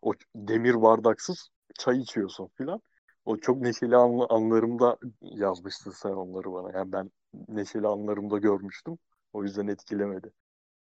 O 0.02 0.12
demir 0.36 0.82
bardaksız 0.82 1.48
çay 1.78 1.98
içiyorsun 2.00 2.50
filan. 2.58 2.82
O 3.24 3.36
çok 3.36 3.60
neşeli 3.60 3.96
anla- 3.96 4.26
anlarımda 4.28 4.98
yazmıştın 5.22 5.90
sen 5.90 6.10
onları 6.10 6.52
bana. 6.52 6.78
Yani 6.78 6.92
ben 6.92 7.10
neşeli 7.48 7.86
anlarımda 7.86 8.38
görmüştüm. 8.38 8.98
O 9.32 9.44
yüzden 9.44 9.66
etkilemedi. 9.66 10.32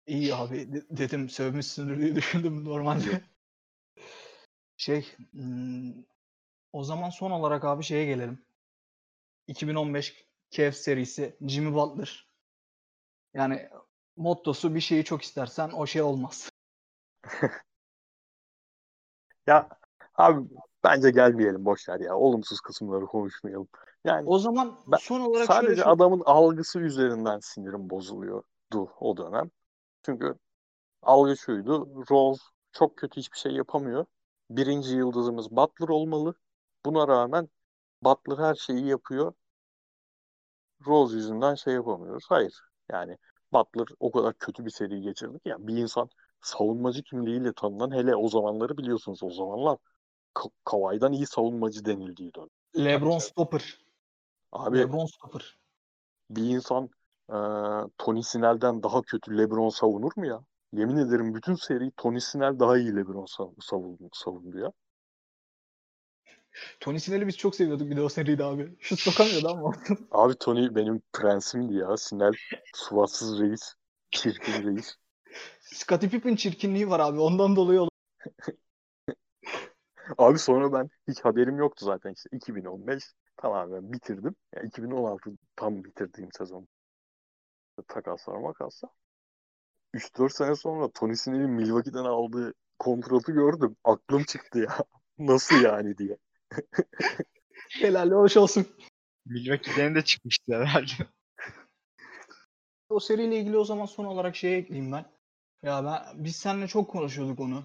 İyi 0.06 0.34
abi 0.34 0.72
de- 0.72 0.86
dedim 0.90 1.28
sövmüşsündür 1.28 2.00
diye 2.00 2.14
düşündüm 2.16 2.64
normalde. 2.64 3.22
Şey 4.80 5.16
o 6.72 6.84
zaman 6.84 7.10
son 7.10 7.30
olarak 7.30 7.64
abi 7.64 7.82
şeye 7.82 8.06
gelelim. 8.06 8.44
2015 9.46 10.26
Cavs 10.50 10.76
serisi 10.76 11.36
Jimmy 11.46 11.74
Butler. 11.74 12.28
Yani 13.34 13.68
mottosu 14.16 14.74
bir 14.74 14.80
şeyi 14.80 15.04
çok 15.04 15.22
istersen 15.22 15.70
o 15.70 15.86
şey 15.86 16.02
olmaz. 16.02 16.50
Ya 19.46 19.68
abi 20.14 20.48
bence 20.84 21.10
gelmeyelim 21.10 21.64
boş 21.64 21.88
ver 21.88 22.00
ya. 22.00 22.16
Olumsuz 22.16 22.60
kısımları 22.60 23.06
konuşmayalım. 23.06 23.68
Yani 24.04 24.28
O 24.28 24.38
zaman 24.38 24.78
Ben 24.86 24.96
son 24.96 25.20
olarak 25.20 25.46
sadece 25.46 25.74
şöyle 25.74 25.84
adamın 25.84 26.22
algısı 26.26 26.80
üzerinden 26.80 27.38
sinirim 27.38 27.90
bozuluyordu 27.90 28.92
o 29.00 29.16
dönem. 29.16 29.50
Çünkü 30.02 30.34
algı 31.02 31.36
şuydu. 31.36 32.04
Rose 32.10 32.42
çok 32.72 32.96
kötü 32.96 33.20
hiçbir 33.20 33.38
şey 33.38 33.52
yapamıyor. 33.52 34.06
Birinci 34.50 34.96
yıldızımız 34.96 35.50
Butler 35.50 35.88
olmalı. 35.88 36.34
Buna 36.84 37.08
rağmen 37.08 37.48
Butler 38.04 38.38
her 38.38 38.54
şeyi 38.54 38.86
yapıyor. 38.86 39.32
Rose 40.86 41.16
yüzünden 41.16 41.54
şey 41.54 41.74
yapamıyoruz. 41.74 42.24
Hayır. 42.28 42.60
Yani 42.92 43.16
Butler 43.52 43.86
o 44.00 44.10
kadar 44.12 44.34
kötü 44.34 44.64
bir 44.64 44.70
seri 44.70 45.00
geçirdi 45.00 45.32
ki. 45.40 45.48
Yani 45.48 45.66
bir 45.66 45.76
insan 45.76 46.08
savunmacı 46.40 47.02
kimliğiyle 47.02 47.52
tanınan 47.52 47.90
hele 47.94 48.16
o 48.16 48.28
zamanları 48.28 48.76
biliyorsunuz 48.78 49.22
o 49.22 49.30
zamanlar 49.30 49.78
Ka- 50.34 50.50
Kawhi'dan 50.64 51.12
iyi 51.12 51.26
savunmacı 51.26 51.84
denildiği 51.84 52.34
dönem. 52.34 52.48
LeBron 52.78 53.18
stopper. 53.18 53.78
Abi 54.52 54.78
LeBron 54.78 55.06
stopper. 55.06 55.58
bir 56.30 56.42
insan 56.44 56.90
e, 57.30 57.36
Tony 57.98 58.22
Snell'den 58.22 58.82
daha 58.82 59.02
kötü 59.02 59.38
LeBron 59.38 59.68
savunur 59.68 60.12
mu 60.16 60.26
ya? 60.26 60.40
Yemin 60.72 60.96
ederim 60.96 61.34
bütün 61.34 61.54
seri 61.54 61.90
Tony 61.96 62.20
Snell 62.20 62.58
daha 62.58 62.78
iyi 62.78 62.96
LeBron 62.96 63.24
sav- 63.26 63.54
savundu, 63.60 64.08
savundu 64.12 64.58
ya. 64.58 64.72
Tony 66.80 66.98
Snell'i 67.00 67.26
biz 67.26 67.36
çok 67.36 67.56
seviyorduk 67.56 67.90
bir 67.90 67.96
de 67.96 68.02
o 68.02 68.08
seride 68.08 68.44
abi. 68.44 68.76
Şut 68.80 68.98
sokamıyordu 68.98 69.48
ama. 69.48 69.72
Abi 70.10 70.34
Tony 70.34 70.74
benim 70.74 71.02
prensimdi 71.12 71.74
ya. 71.74 71.96
Snell 71.96 72.32
suvatsız 72.74 73.40
reis. 73.40 73.74
Çirkin 74.10 74.52
reis. 74.66 74.94
Scottie 75.60 76.08
Pippen 76.10 76.36
çirkinliği 76.36 76.90
var 76.90 77.00
abi. 77.00 77.20
Ondan 77.20 77.56
dolayı 77.56 77.80
ol- 77.80 77.88
Abi 80.18 80.38
sonra 80.38 80.72
ben 80.72 80.90
hiç 81.08 81.20
haberim 81.20 81.56
yoktu 81.56 81.84
zaten 81.84 82.12
işte 82.12 82.28
2015 82.32 83.04
tamamen 83.36 83.92
bitirdim. 83.92 84.34
Ya 84.56 84.62
2016 84.62 85.30
tam 85.56 85.84
bitirdiğim 85.84 86.32
sezon. 86.38 86.68
Takaslar 87.88 88.36
makaslar. 88.36 88.90
3-4 89.94 90.32
sene 90.32 90.56
sonra 90.56 90.90
Tony 90.90 91.16
Snell'in 91.16 91.50
Milwaukee'den 91.50 92.04
aldığı 92.04 92.54
kontratı 92.78 93.32
gördüm. 93.32 93.76
Aklım 93.84 94.24
çıktı 94.24 94.58
ya. 94.58 94.76
Nasıl 95.18 95.62
yani 95.62 95.98
diye. 95.98 96.16
helal 97.70 98.10
hoş 98.10 98.36
olsun. 98.36 98.66
Milwaukee'den 99.26 99.94
de 99.94 100.02
çıkmıştı 100.02 100.54
herhalde. 100.54 100.92
O 102.88 103.00
seriyle 103.00 103.38
ilgili 103.38 103.56
o 103.58 103.64
zaman 103.64 103.86
son 103.86 104.04
olarak 104.04 104.36
şey 104.36 104.58
ekleyeyim 104.58 104.92
ben. 104.92 105.04
Ya 105.62 105.84
ben 105.84 106.24
biz 106.24 106.36
seninle 106.36 106.68
çok 106.68 106.90
konuşuyorduk 106.90 107.40
onu. 107.40 107.64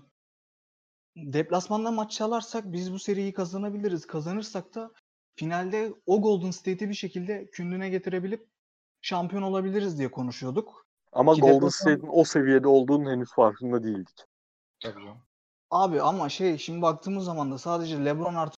Deplasmanda 1.16 1.92
maç 1.92 2.12
çalarsak 2.12 2.74
biz 2.74 2.94
bu 2.94 3.00
seriyi 3.00 3.34
kazanabiliriz. 3.34 4.08
Kazanırsak 4.08 4.76
da 4.76 4.92
finalde 5.36 5.94
o 6.06 6.22
Golden 6.22 6.52
State'i 6.52 6.90
bir 6.90 6.94
şekilde 6.94 7.50
kündüne 7.50 7.90
getirebilip 7.90 8.48
şampiyon 9.02 9.42
olabiliriz 9.42 9.98
diye 9.98 10.12
konuşuyorduk. 10.12 10.85
Ama 11.12 11.34
Ki 11.34 11.42
Golden 11.42 11.68
State'in 11.68 12.10
o 12.12 12.24
seviyede 12.24 12.68
olduğunun 12.68 13.12
henüz 13.12 13.30
farkında 13.34 13.84
değildik. 13.84 14.26
Tabii 14.84 14.94
canım. 15.04 15.18
Abi 15.72 16.02
ama 16.02 16.30
şey 16.30 16.58
şimdi 16.58 16.82
baktığımız 16.82 17.26
zaman 17.26 17.52
da 17.52 17.58
sadece 17.58 18.06
LeBron 18.06 18.36
artı 18.36 18.58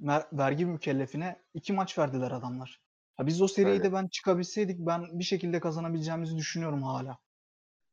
mer- 0.00 0.26
vergi 0.38 0.66
mükellefine 0.66 1.42
iki 1.54 1.72
maç 1.72 1.98
verdiler 1.98 2.30
adamlar. 2.30 2.80
Ha 3.16 3.26
biz 3.26 3.42
o 3.42 3.48
seriyi 3.48 3.72
Öyle. 3.72 3.84
de 3.84 3.92
ben 3.92 4.08
çıkabilseydik 4.08 4.78
ben 4.78 5.18
bir 5.18 5.24
şekilde 5.24 5.60
kazanabileceğimizi 5.60 6.36
düşünüyorum 6.36 6.82
hala. 6.82 7.18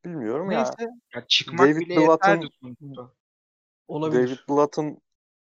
Bilmiyorum 0.06 0.52
ya. 0.52 0.58
Neyse 0.58 0.92
Ya 1.16 1.26
çıkmak 1.28 1.60
David 1.60 1.78
bile 1.82 1.96
Blatt'ın- 1.96 2.50
olabilir. 3.88 4.28
David 4.28 4.38
Blatt'ın 4.50 5.02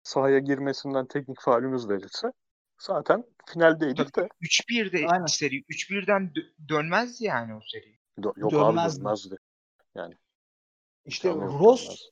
sahaya 0.03 0.39
girmesinden 0.39 1.05
teknik 1.05 1.41
faulümüz 1.41 1.89
verilse 1.89 2.31
zaten 2.81 3.23
finaldeydik 3.45 4.15
de. 4.15 4.29
3-1'de 4.41 5.07
Aynen. 5.07 5.25
seri. 5.25 5.55
3-1'den 5.63 6.31
dö- 6.35 6.69
dönmezdi 6.69 7.23
yani 7.25 7.55
o 7.55 7.59
seri. 7.71 7.97
Do- 8.19 8.39
Yok 8.39 8.51
Dönmezdi. 8.51 8.99
abi 8.99 9.05
dönmezdi. 9.05 9.37
İşte 11.05 11.29
İmkanı 11.29 11.51
yok, 11.51 11.61
Rose 11.61 11.83
dönmez. 11.83 12.09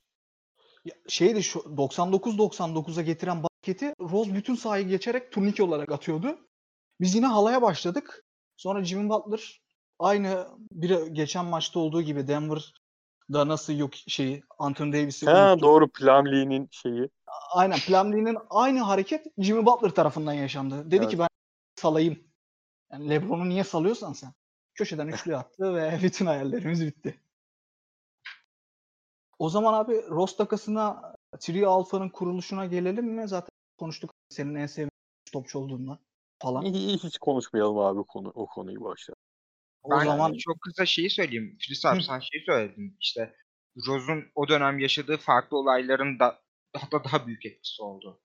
ya 0.85 0.93
şeydi 1.07 1.43
şu 1.43 1.59
99-99'a 1.59 3.01
getiren 3.01 3.43
basketi 3.43 3.93
Rose 3.99 4.35
bütün 4.35 4.55
sahayı 4.55 4.87
geçerek 4.87 5.31
turnike 5.31 5.63
olarak 5.63 5.91
atıyordu. 5.91 6.37
Biz 7.01 7.15
yine 7.15 7.25
halaya 7.25 7.61
başladık. 7.61 8.23
Sonra 8.57 8.83
Jimmy 8.83 9.09
Butler 9.09 9.61
aynı 9.99 10.47
bir 10.71 11.05
geçen 11.07 11.45
maçta 11.45 11.79
olduğu 11.79 12.01
gibi 12.01 12.27
Denver 12.27 12.73
Da 13.33 13.47
nasıl 13.47 13.73
yok 13.73 13.95
şeyi 13.95 14.43
Anthony 14.59 14.93
Davis'i 14.93 15.25
Ha 15.25 15.51
unuttu. 15.53 15.65
doğru 15.65 15.89
Plumlee'nin 15.91 16.67
şeyi. 16.71 17.09
Aynen 17.51 17.79
Plumlee'nin 17.79 18.37
aynı 18.49 18.79
hareket 18.79 19.25
Jimmy 19.37 19.65
Butler 19.65 19.89
tarafından 19.89 20.33
yaşandı. 20.33 20.91
Dedi 20.91 20.95
Evet. 20.95 21.09
ki 21.09 21.19
ben 21.19 21.27
salayım. 21.75 22.23
Yani 22.91 23.09
LeBron'u 23.09 23.49
niye 23.49 23.63
salıyorsan 23.63 24.13
sen. 24.13 24.33
Köşeden 24.73 25.07
üçlü 25.07 25.35
attı 25.35 25.75
ve 25.75 25.99
bütün 26.03 26.25
hayallerimiz 26.25 26.85
bitti. 26.85 27.21
O 29.39 29.49
zaman 29.49 29.73
abi 29.73 30.01
Ross 30.09 30.37
takasına 30.37 31.15
Trio 31.39 31.69
Alpha'nın 31.71 32.09
kuruluşuna 32.09 32.65
gelelim 32.65 33.05
mi? 33.05 33.27
Zaten 33.27 33.49
konuştuk 33.77 34.11
senin 34.29 34.55
en 34.55 34.65
sevdiğin 34.65 34.89
topçu 35.33 35.59
olduğundan 35.59 35.99
falan. 36.41 36.61
Hiç, 36.63 37.03
hiç 37.03 37.17
konuşmayalım 37.17 37.77
abi 37.77 38.03
konu 38.03 38.31
o 38.35 38.47
konuyu 38.47 38.83
başta. 38.83 39.13
O 39.83 39.91
Ben 39.91 40.05
zaman 40.05 40.33
çok 40.37 40.61
kısa 40.61 40.85
şeyi 40.85 41.09
söyleyeyim. 41.09 41.57
Filiz 41.59 41.85
abi 41.85 42.03
sen 42.03 42.19
şeyi 42.19 42.45
söyledin. 42.45 42.97
İşte 42.99 43.35
Rose'un 43.87 44.25
o 44.35 44.47
dönem 44.47 44.79
yaşadığı 44.79 45.17
farklı 45.17 45.57
olayların 45.57 46.19
da 46.19 46.44
daha 46.75 46.91
da 46.91 47.03
daha 47.03 47.27
büyük 47.27 47.45
etkisi 47.45 47.81
oldu. 47.81 48.21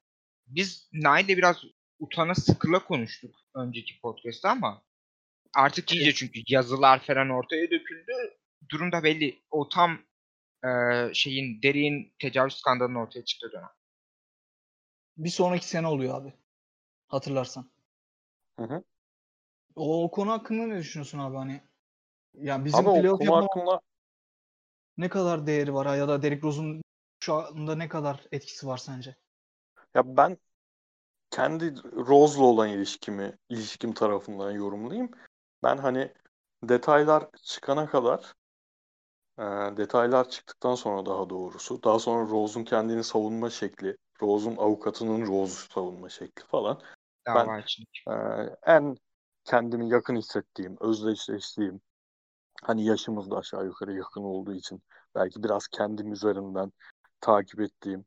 Biz 0.47 0.89
Nail'le 0.93 1.29
biraz 1.29 1.65
utana 1.99 2.35
sıkıla 2.35 2.85
konuştuk 2.85 3.35
önceki 3.55 4.01
podcast'ta 4.01 4.51
ama 4.51 4.83
artık 5.55 5.93
iyice 5.93 6.15
çünkü 6.15 6.41
yazılar 6.49 7.03
falan 7.07 7.31
ortaya 7.31 7.71
döküldü. 7.71 8.13
Durum 8.69 8.93
da 8.93 9.03
belli. 9.03 9.43
O 9.51 9.69
tam 9.69 9.99
eee, 10.65 11.11
şeyin 11.15 11.63
derin 11.63 12.13
tecavüz 12.19 12.55
skandalının 12.55 12.95
ortaya 12.95 13.25
çıktığı 13.25 13.53
dönem. 13.53 13.71
bir 15.17 15.31
sonraki 15.31 15.69
sene 15.69 15.87
oluyor 15.87 16.15
abi. 16.23 16.33
Hatırlarsan. 17.09 17.71
Hı 18.59 18.65
hı. 18.65 18.83
O, 19.77 20.05
o 20.05 20.11
konu 20.11 20.31
hakkında 20.31 20.67
ne 20.67 20.79
düşünüyorsun 20.79 21.19
abi 21.19 21.37
hani? 21.37 21.61
Ya 22.35 22.65
bizim 22.65 22.81
Abi 22.81 22.89
o 22.89 23.01
playoff 23.01 23.19
konu 23.19 23.31
yapma 23.31 23.43
hakkında 23.43 23.81
ne 24.97 25.09
kadar 25.09 25.47
değeri 25.47 25.75
var 25.75 25.87
ha? 25.87 25.97
ya 25.97 26.09
da 26.09 26.23
Derrick 26.23 26.43
Rose'un 26.43 26.83
şu 27.21 27.35
anda 27.35 27.75
ne 27.75 27.89
kadar 27.89 28.27
etkisi 28.33 28.67
var 28.67 28.79
sence? 28.79 29.17
ya 29.95 30.17
ben 30.17 30.39
kendi 31.31 31.75
Rose'la 31.83 32.45
olan 32.45 32.69
ilişkimi, 32.69 33.39
ilişkim 33.49 33.93
tarafından 33.93 34.51
yorumlayayım. 34.51 35.11
Ben 35.63 35.77
hani 35.77 36.13
detaylar 36.63 37.29
çıkana 37.43 37.87
kadar 37.87 38.35
e, 39.39 39.43
detaylar 39.77 40.29
çıktıktan 40.29 40.75
sonra 40.75 41.07
daha 41.07 41.31
doğrusu 41.31 41.83
daha 41.83 41.99
sonra 41.99 42.31
Rose'un 42.31 42.65
kendini 42.65 43.05
savunma 43.05 43.51
şekli, 43.51 43.97
Rose'un 44.23 44.57
avukatının 44.57 45.27
Rose'u 45.27 45.73
savunma 45.73 46.09
şekli 46.09 46.45
falan 46.45 46.81
Dava 47.27 47.59
için. 47.59 47.85
Ee, 48.09 48.13
en 48.63 48.97
kendimi 49.45 49.89
yakın 49.89 50.17
hissettiğim, 50.17 50.77
özdeşleştiğim, 50.81 51.81
hani 52.63 52.85
yaşımız 52.85 53.31
da 53.31 53.37
aşağı 53.37 53.65
yukarı 53.65 53.93
yakın 53.93 54.23
olduğu 54.23 54.55
için 54.55 54.83
belki 55.15 55.43
biraz 55.43 55.69
kendim 55.69 56.13
üzerinden 56.13 56.73
takip 57.21 57.61
ettiğim, 57.61 58.05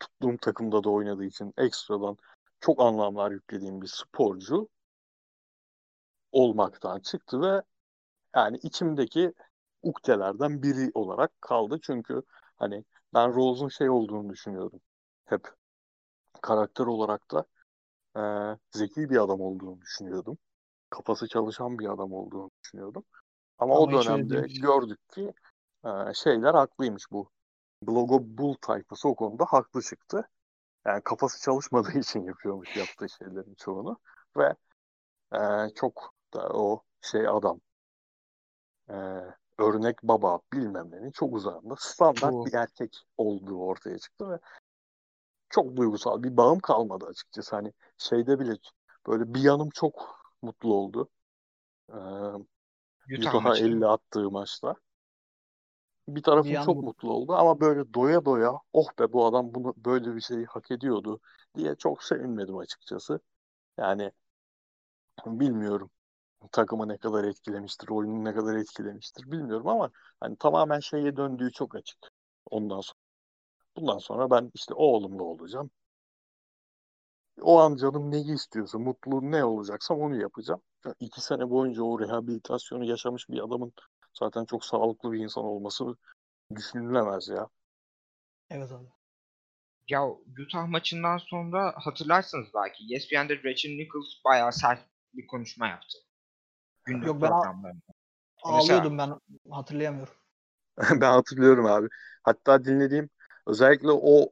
tuttuğum 0.00 0.36
takımda 0.36 0.84
da 0.84 0.90
oynadığı 0.90 1.24
için 1.24 1.54
ekstradan 1.58 2.16
çok 2.60 2.80
anlamlar 2.80 3.30
yüklediğim 3.30 3.82
bir 3.82 3.86
sporcu 3.86 4.68
olmaktan 6.32 7.00
çıktı 7.00 7.40
ve 7.40 7.62
yani 8.36 8.56
içimdeki 8.62 9.32
ukdelerden 9.82 10.62
biri 10.62 10.90
olarak 10.94 11.42
kaldı. 11.42 11.78
Çünkü 11.82 12.22
hani 12.56 12.84
ben 13.14 13.34
Rose'un 13.34 13.68
şey 13.68 13.90
olduğunu 13.90 14.30
düşünüyorum. 14.30 14.80
Hep 15.24 15.48
karakter 16.42 16.86
olarak 16.86 17.30
da 17.30 17.44
e, 18.16 18.22
zeki 18.70 19.10
bir 19.10 19.22
adam 19.24 19.40
olduğunu 19.40 19.80
düşünüyordum. 19.80 20.38
Kafası 20.90 21.28
çalışan 21.28 21.78
bir 21.78 21.92
adam 21.92 22.12
olduğunu 22.12 22.50
düşünüyordum. 22.64 23.04
Ama, 23.58 23.74
o 23.74 23.82
Ama 23.82 23.98
öyle 23.98 24.08
dönemde 24.08 24.46
gördük 24.60 25.08
ki 25.08 25.32
e, 25.84 25.90
şeyler 26.14 26.54
haklıymış 26.54 27.10
bu. 27.10 27.30
Blogo 27.86 28.18
Bull 28.22 28.54
tayfası 28.60 29.08
o 29.08 29.14
konuda 29.14 29.44
haklı 29.44 29.82
çıktı. 29.82 30.28
Yani 30.86 31.02
kafası 31.02 31.42
çalışmadığı 31.42 31.92
için 31.98 32.24
yapıyormuş 32.24 32.76
yaptığı 32.76 33.08
şeylerin 33.08 33.54
çoğunu. 33.54 33.98
Ve 34.36 34.54
e, 35.32 35.38
çok 35.74 36.14
da 36.34 36.48
o 36.48 36.82
şey 37.00 37.28
adam 37.28 37.60
e, 38.88 38.94
örnek 39.58 40.02
baba 40.02 40.40
bilmem 40.52 40.90
nenin 40.90 41.10
çok 41.10 41.34
uzağında 41.34 41.74
standart 41.78 42.46
bir 42.46 42.54
erkek 42.54 42.96
olduğu 43.16 43.58
ortaya 43.58 43.98
çıktı 43.98 44.30
ve 44.30 44.38
çok 45.50 45.76
duygusal 45.76 46.22
bir 46.22 46.36
bağım 46.36 46.58
kalmadı 46.58 47.06
açıkçası. 47.06 47.56
Hani 47.56 47.72
şeyde 47.98 48.38
bile 48.38 48.52
böyle 49.06 49.34
bir 49.34 49.40
yanım 49.40 49.70
çok 49.70 50.22
mutlu 50.42 50.74
oldu. 50.74 51.08
Ee, 51.88 51.94
Utah 51.94 53.18
Utah'a 53.18 53.40
maçı. 53.40 53.64
50 53.64 53.86
attığı 53.86 54.30
maçta. 54.30 54.74
Bir 56.08 56.22
tarafım 56.22 56.50
Bir 56.50 56.56
çok 56.56 56.66
yandan- 56.66 56.84
mutlu 56.84 57.12
oldu 57.12 57.32
ama 57.32 57.60
böyle 57.60 57.94
doya 57.94 58.24
doya 58.24 58.52
oh 58.72 58.88
be 58.98 59.12
bu 59.12 59.26
adam 59.26 59.54
bunu 59.54 59.74
böyle 59.76 60.14
bir 60.16 60.20
şeyi 60.20 60.46
hak 60.46 60.70
ediyordu 60.70 61.20
diye 61.56 61.74
çok 61.74 62.02
sevinmedim 62.04 62.56
açıkçası. 62.58 63.20
Yani 63.78 64.12
bilmiyorum 65.26 65.90
takımı 66.52 66.88
ne 66.88 66.98
kadar 66.98 67.24
etkilemiştir, 67.24 67.88
oyunu 67.88 68.24
ne 68.24 68.34
kadar 68.34 68.56
etkilemiştir 68.56 69.30
bilmiyorum 69.32 69.68
ama 69.68 69.90
hani 70.20 70.36
tamamen 70.36 70.80
şeye 70.80 71.16
döndüğü 71.16 71.52
çok 71.52 71.74
açık. 71.74 71.98
Ondan 72.50 72.80
sonra. 72.80 72.98
Bundan 73.76 73.98
sonra 73.98 74.30
ben 74.30 74.50
işte 74.54 74.74
oğlumla 74.74 75.22
olacağım. 75.22 75.70
O 77.42 77.58
an 77.60 77.76
canım 77.76 78.10
neyi 78.10 78.34
istiyorsa, 78.34 78.78
mutluluğum 78.78 79.30
ne 79.30 79.44
olacaksam 79.44 80.00
onu 80.00 80.16
yapacağım. 80.20 80.60
Ya 80.84 80.94
İki 81.00 81.20
sene 81.20 81.50
boyunca 81.50 81.82
o 81.82 82.00
rehabilitasyonu 82.00 82.84
yaşamış 82.84 83.28
bir 83.28 83.44
adamın 83.44 83.72
zaten 84.14 84.44
çok 84.44 84.64
sağlıklı 84.64 85.12
bir 85.12 85.18
insan 85.18 85.44
olması 85.44 85.84
düşünülemez 86.56 87.28
ya. 87.28 87.48
Evet 88.50 88.72
abi. 88.72 88.86
Ya 89.88 90.08
Utah 90.08 90.66
maçından 90.66 91.18
sonra 91.18 91.74
hatırlarsınız 91.76 92.48
belki 92.54 92.94
ESPN'de 92.94 93.42
Rachel 93.44 93.70
Nichols 93.70 94.24
bayağı 94.24 94.52
sert 94.52 94.80
bir 95.14 95.26
konuşma 95.26 95.68
yaptı. 95.68 95.98
Günlük 96.84 97.06
Yok, 97.06 97.22
ben-. 97.22 97.82
Ağlıyordum 98.42 98.98
ben 98.98 99.20
hatırlayamıyorum. 99.50 100.14
Ben 101.00 101.12
hatırlıyorum 101.12 101.66
abi. 101.66 101.88
Hatta 102.22 102.64
dinlediğim 102.64 103.10
özellikle 103.46 103.90
o 103.90 104.22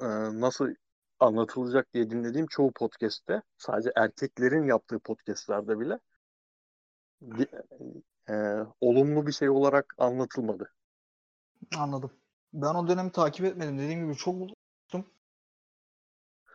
e, 0.00 0.06
nasıl 0.40 0.74
anlatılacak 1.20 1.94
diye 1.94 2.10
dinlediğim 2.10 2.46
çoğu 2.46 2.72
podcast'te 2.72 3.42
sadece 3.58 3.92
erkeklerin 3.96 4.66
yaptığı 4.66 4.98
podcast'lerde 4.98 5.80
bile 5.80 5.98
e, 8.28 8.34
olumlu 8.80 9.26
bir 9.26 9.32
şey 9.32 9.50
olarak 9.50 9.94
anlatılmadı. 9.98 10.72
Anladım. 11.78 12.10
Ben 12.52 12.74
o 12.74 12.88
dönemi 12.88 13.12
takip 13.12 13.46
etmedim. 13.46 13.78
Dediğim 13.78 14.04
gibi 14.04 14.16
çok 14.16 14.34
mutluydum. 14.34 15.10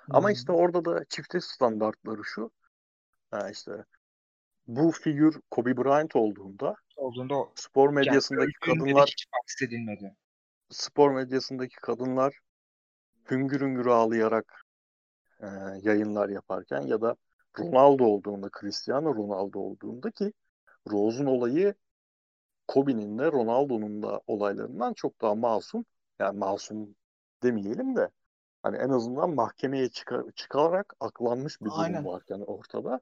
Ama 0.10 0.28
Hmm. 0.28 0.34
işte 0.34 0.52
orada 0.52 0.86
da 0.86 1.06
çifte 1.10 1.42
standartları 1.42 2.24
şu. 2.24 2.52
Ha 3.32 3.50
işte 3.50 3.86
bu 4.68 4.92
figür 4.92 5.42
Kobe 5.52 5.78
Bryant 5.78 6.16
olduğunda 6.16 6.76
Olduğunda 6.96 7.36
o 7.36 7.52
spor 7.56 7.90
medyasındaki 7.90 8.48
de 8.48 8.60
kadınlar 8.60 9.08
hiç 9.08 9.26
bahsedilmedi. 9.34 10.16
spor 10.70 11.12
medyasındaki 11.12 11.76
kadınlar 11.76 12.40
hüngür 13.32 13.62
hüngür 13.62 13.86
ağlayarak 13.86 14.66
e, 15.40 15.48
yayınlar 15.82 16.30
yaparken 16.30 16.82
ya 16.82 17.02
da 17.02 17.16
Ronaldo 17.60 18.04
olduğunda, 18.04 18.50
Cristiano 18.60 19.16
Ronaldo 19.16 19.60
olduğunda 19.60 20.12
ki 20.12 20.34
Rose'un 20.90 21.26
olayı 21.26 21.74
Kobe'nin 22.68 23.20
de 23.20 23.32
Ronaldo'nun 23.32 24.04
da 24.04 24.22
olaylarından 24.28 24.94
çok 24.94 25.22
daha 25.22 25.36
masum. 25.36 25.86
Yani 26.20 26.38
masum 26.38 26.96
demeyelim 27.44 27.96
de 27.96 28.10
hani 28.64 28.78
en 28.78 28.90
azından 28.90 29.36
mahkemeye 29.36 29.90
çıkar, 29.90 30.24
çıkarak 30.36 30.94
aklanmış 31.00 31.62
bir 31.62 31.66
durum 31.66 31.80
Aynen. 31.80 32.06
varken 32.06 32.40
ortada 32.40 33.02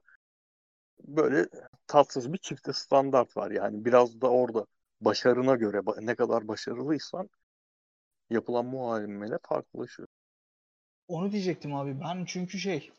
böyle 1.04 1.46
tatsız 1.86 2.32
bir 2.32 2.38
çifte 2.38 2.72
standart 2.72 3.36
var. 3.36 3.50
Yani 3.50 3.84
biraz 3.84 4.20
da 4.20 4.30
orada 4.30 4.66
başarına 5.00 5.54
göre 5.54 5.80
ne 6.00 6.14
kadar 6.14 6.48
başarılıysan 6.48 7.30
yapılan 8.30 8.66
muamele 8.66 9.38
farklılaşıyor. 9.42 10.08
Onu 11.08 11.32
diyecektim 11.32 11.74
abi. 11.74 12.00
Ben 12.00 12.24
çünkü 12.24 12.58
şey 12.58 12.90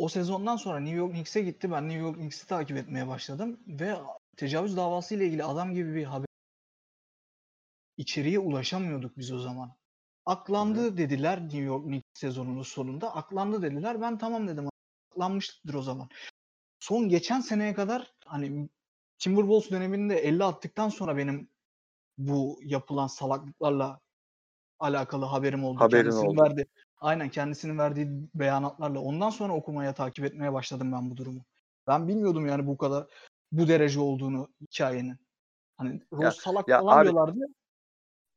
o 0.00 0.08
sezondan 0.08 0.56
sonra 0.56 0.80
New 0.80 0.96
York 0.96 1.12
Knicks'e 1.12 1.40
gitti. 1.40 1.70
Ben 1.70 1.88
New 1.88 2.00
York 2.00 2.16
Knicks'i 2.16 2.46
takip 2.46 2.76
etmeye 2.76 3.08
başladım 3.08 3.60
ve 3.66 3.96
tecavüz 4.36 4.76
davası 4.76 5.14
ile 5.14 5.26
ilgili 5.26 5.44
adam 5.44 5.74
gibi 5.74 5.94
bir 5.94 6.04
haber 6.04 6.26
içeriye 7.96 8.38
ulaşamıyorduk 8.38 9.18
biz 9.18 9.32
o 9.32 9.38
zaman. 9.38 9.72
Aklandı 10.26 10.96
dediler 10.96 11.42
New 11.42 11.58
York 11.58 11.84
Knicks 11.84 12.06
sezonunun 12.14 12.62
sonunda. 12.62 13.16
Aklandı 13.16 13.62
dediler. 13.62 14.00
Ben 14.00 14.18
tamam 14.18 14.48
dedim. 14.48 14.68
Aklanmıştır 15.12 15.74
o 15.74 15.82
zaman. 15.82 16.08
Son 16.78 17.08
geçen 17.08 17.40
seneye 17.40 17.74
kadar 17.74 18.14
hani 18.24 18.68
Timberwolves 19.18 19.70
döneminde 19.70 20.18
50 20.18 20.44
attıktan 20.44 20.88
sonra 20.88 21.16
benim 21.16 21.48
bu 22.18 22.60
yapılan 22.62 23.06
salaklıklarla 23.06 24.00
alakalı 24.78 25.24
haberim 25.24 25.64
oldu. 25.64 25.80
Haberin 25.80 26.02
Kendisinin 26.02 26.30
oldu. 26.30 26.42
verdiği 26.42 26.66
aynen 27.00 27.28
kendisinin 27.28 27.78
verdiği 27.78 28.08
beyanatlarla 28.34 29.00
ondan 29.00 29.30
sonra 29.30 29.52
okumaya 29.52 29.94
takip 29.94 30.24
etmeye 30.24 30.52
başladım 30.52 30.92
ben 30.92 31.10
bu 31.10 31.16
durumu. 31.16 31.44
Ben 31.86 32.08
bilmiyordum 32.08 32.46
yani 32.46 32.66
bu 32.66 32.76
kadar 32.76 33.06
bu 33.52 33.68
derece 33.68 34.00
olduğunu 34.00 34.48
hikayenin. 34.60 35.16
Hani 35.76 36.02
Rose 36.12 36.24
Ya- 36.24 36.30
salak 36.30 36.68
ya 36.68 36.80
falan 36.80 36.98
abi- 36.98 37.04
diyorlardı. 37.04 37.38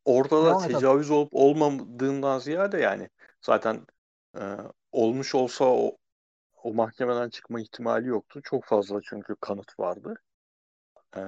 et 0.06 0.66
abi. 0.66 0.74
tecavüz 0.74 1.12
olup 1.12 1.30
olmadığından 1.32 2.40
ziyade 2.40 2.78
yani 2.78 3.10
zaten 3.42 3.86
e, 4.38 4.58
olmuş 4.92 5.36
olsa 5.36 5.66
o, 5.66 5.98
o 6.64 6.74
mahkemeden 6.74 7.30
çıkma 7.30 7.62
ihtimali 7.62 8.08
yoktu. 8.08 8.40
Çok 8.44 8.66
fazla 8.66 9.00
çünkü 9.04 9.36
kanıt 9.42 9.80
vardı. 9.80 10.16
E, 11.16 11.22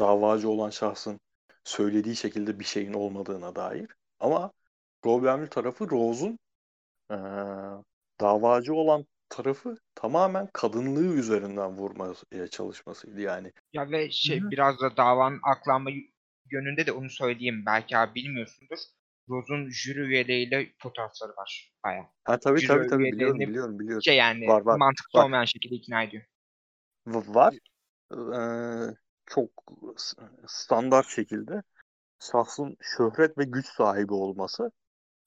davacı 0.00 0.48
olan 0.50 0.70
şahsın 0.70 1.20
söylediği 1.64 2.16
şekilde 2.16 2.58
bir 2.58 2.64
şeyin 2.64 2.92
olmadığına 2.92 3.56
dair. 3.56 3.90
Ama 4.20 4.52
problemli 5.02 5.48
tarafı 5.48 5.90
Rose'un 5.90 6.38
e, 7.10 7.16
davacı 8.20 8.74
olan 8.74 9.06
tarafı 9.28 9.76
tamamen 9.94 10.48
kadınlığı 10.52 11.14
üzerinden 11.14 11.70
vurmaya 11.70 12.48
çalışmasıydı 12.48 13.20
yani. 13.20 13.52
Ya 13.72 13.90
ve 13.90 14.10
şey 14.10 14.40
Hı 14.40 14.46
hı. 14.46 14.50
biraz 14.50 14.80
da 14.80 14.96
davanın 14.96 15.40
aklanma 15.42 15.90
yönünde 16.50 16.86
de 16.86 16.92
onu 16.92 17.10
söyleyeyim. 17.10 17.62
Belki 17.66 17.96
abi 17.96 18.14
bilmiyorsundur. 18.14 18.78
Rose'un 19.28 19.70
jüri 19.70 20.00
üyeleriyle 20.00 20.72
fotoğrafları 20.78 21.32
var. 21.36 21.72
Baya. 21.84 22.10
Ha 22.24 22.38
tabii 22.38 22.60
Jüri 22.60 22.68
tabii 22.68 22.86
tabii 22.86 23.12
biliyorum 23.12 23.40
biliyorum 23.40 23.78
biliyorum. 23.78 24.02
Şey 24.02 24.16
yani 24.16 24.46
Var, 24.46 24.60
var, 24.60 24.78
mantıklı 24.78 25.18
var. 25.18 25.24
olmayan 25.24 25.44
şekilde 25.44 25.74
ikna 25.74 26.02
ediyor. 26.02 26.22
Var. 27.06 27.54
Ee, 28.12 28.94
çok 29.26 29.50
standart 30.46 31.08
şekilde 31.08 31.62
şahsın 32.20 32.76
şöhret 32.80 33.38
ve 33.38 33.44
güç 33.44 33.66
sahibi 33.66 34.14
olması 34.14 34.70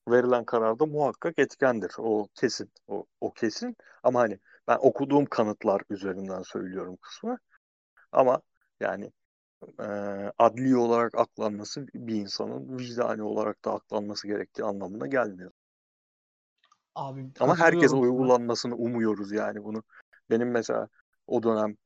verilen 0.08 0.46
kararda 0.46 0.86
muhakkak 0.86 1.40
etkendir. 1.40 1.92
O 1.98 2.28
kesin. 2.36 2.72
O, 2.88 3.06
o 3.22 3.34
kesin. 3.34 3.76
Ama 4.04 4.20
hani 4.20 4.40
ben 4.68 4.78
okuduğum 4.82 5.26
kanıtlar 5.26 5.82
üzerinden 5.90 6.42
söylüyorum 6.42 6.98
kısmı. 7.02 7.38
Ama 8.12 8.42
yani 8.80 9.12
e, 9.80 9.84
adli 10.38 10.78
olarak 10.78 11.16
aklanması 11.16 11.88
bir 11.94 12.16
insanın 12.16 12.78
vicdani 12.78 13.24
olarak 13.24 13.66
da 13.66 13.74
aklanması 13.74 14.28
gerektiği 14.28 14.64
anlamına 14.64 15.08
gelmiyor. 15.08 15.52
Abi 16.96 17.32
Ama 17.40 17.60
herkes 17.60 17.94
uygulanmasını 17.94 18.76
umuyoruz 18.76 19.32
yani 19.32 19.64
bunu. 19.64 19.84
Benim 20.30 20.52
mesela 20.52 20.88
o 21.28 21.44
dönem 21.44 21.78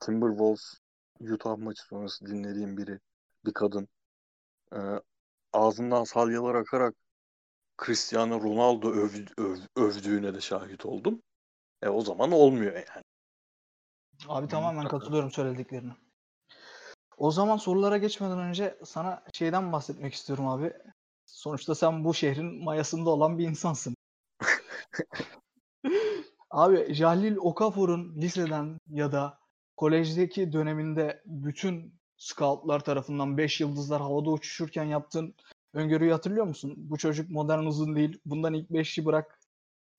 Timberwolves 0.00 0.74
Utah 1.20 1.56
maçı 1.56 1.82
sonrası 1.82 2.26
dinlediğim 2.26 2.76
biri, 2.76 2.98
bir 3.44 3.52
kadın 3.52 3.88
e, 4.72 4.78
ağzından 5.52 6.04
salyalar 6.04 6.54
akarak 6.54 6.94
Cristiano 7.86 8.42
Ronaldo 8.42 8.90
öv, 8.90 9.10
öv- 9.38 9.68
övdüğüne 9.76 10.34
de 10.34 10.40
şahit 10.40 10.86
oldum. 10.86 11.22
E 11.82 11.88
o 11.88 12.00
zaman 12.00 12.32
olmuyor 12.32 12.72
yani. 12.74 13.04
Abi 14.28 14.48
tamamen 14.48 14.88
katılıyorum 14.88 15.30
söylediklerine. 15.30 15.92
O 17.16 17.30
zaman 17.30 17.56
sorulara 17.56 17.98
geçmeden 17.98 18.38
önce 18.38 18.78
sana 18.84 19.24
şeyden 19.32 19.72
bahsetmek 19.72 20.14
istiyorum 20.14 20.48
abi. 20.48 20.72
Sonuçta 21.26 21.74
sen 21.74 22.04
bu 22.04 22.14
şehrin 22.14 22.64
mayasında 22.64 23.10
olan 23.10 23.38
bir 23.38 23.48
insansın. 23.48 23.94
Abi 26.50 26.94
Jalil 26.94 27.36
Okafor'un 27.36 28.16
liseden 28.16 28.78
ya 28.88 29.12
da 29.12 29.38
kolejdeki 29.76 30.52
döneminde 30.52 31.22
bütün 31.26 31.94
scoutlar 32.16 32.80
tarafından 32.84 33.38
5 33.38 33.60
yıldızlar 33.60 34.00
havada 34.02 34.30
uçuşurken 34.30 34.84
yaptığın 34.84 35.34
öngörüyü 35.72 36.12
hatırlıyor 36.12 36.46
musun? 36.46 36.74
Bu 36.76 36.98
çocuk 36.98 37.30
modern 37.30 37.64
uzun 37.64 37.96
değil. 37.96 38.20
Bundan 38.26 38.54
ilk 38.54 38.70
5'i 38.70 39.04
bırak. 39.04 39.38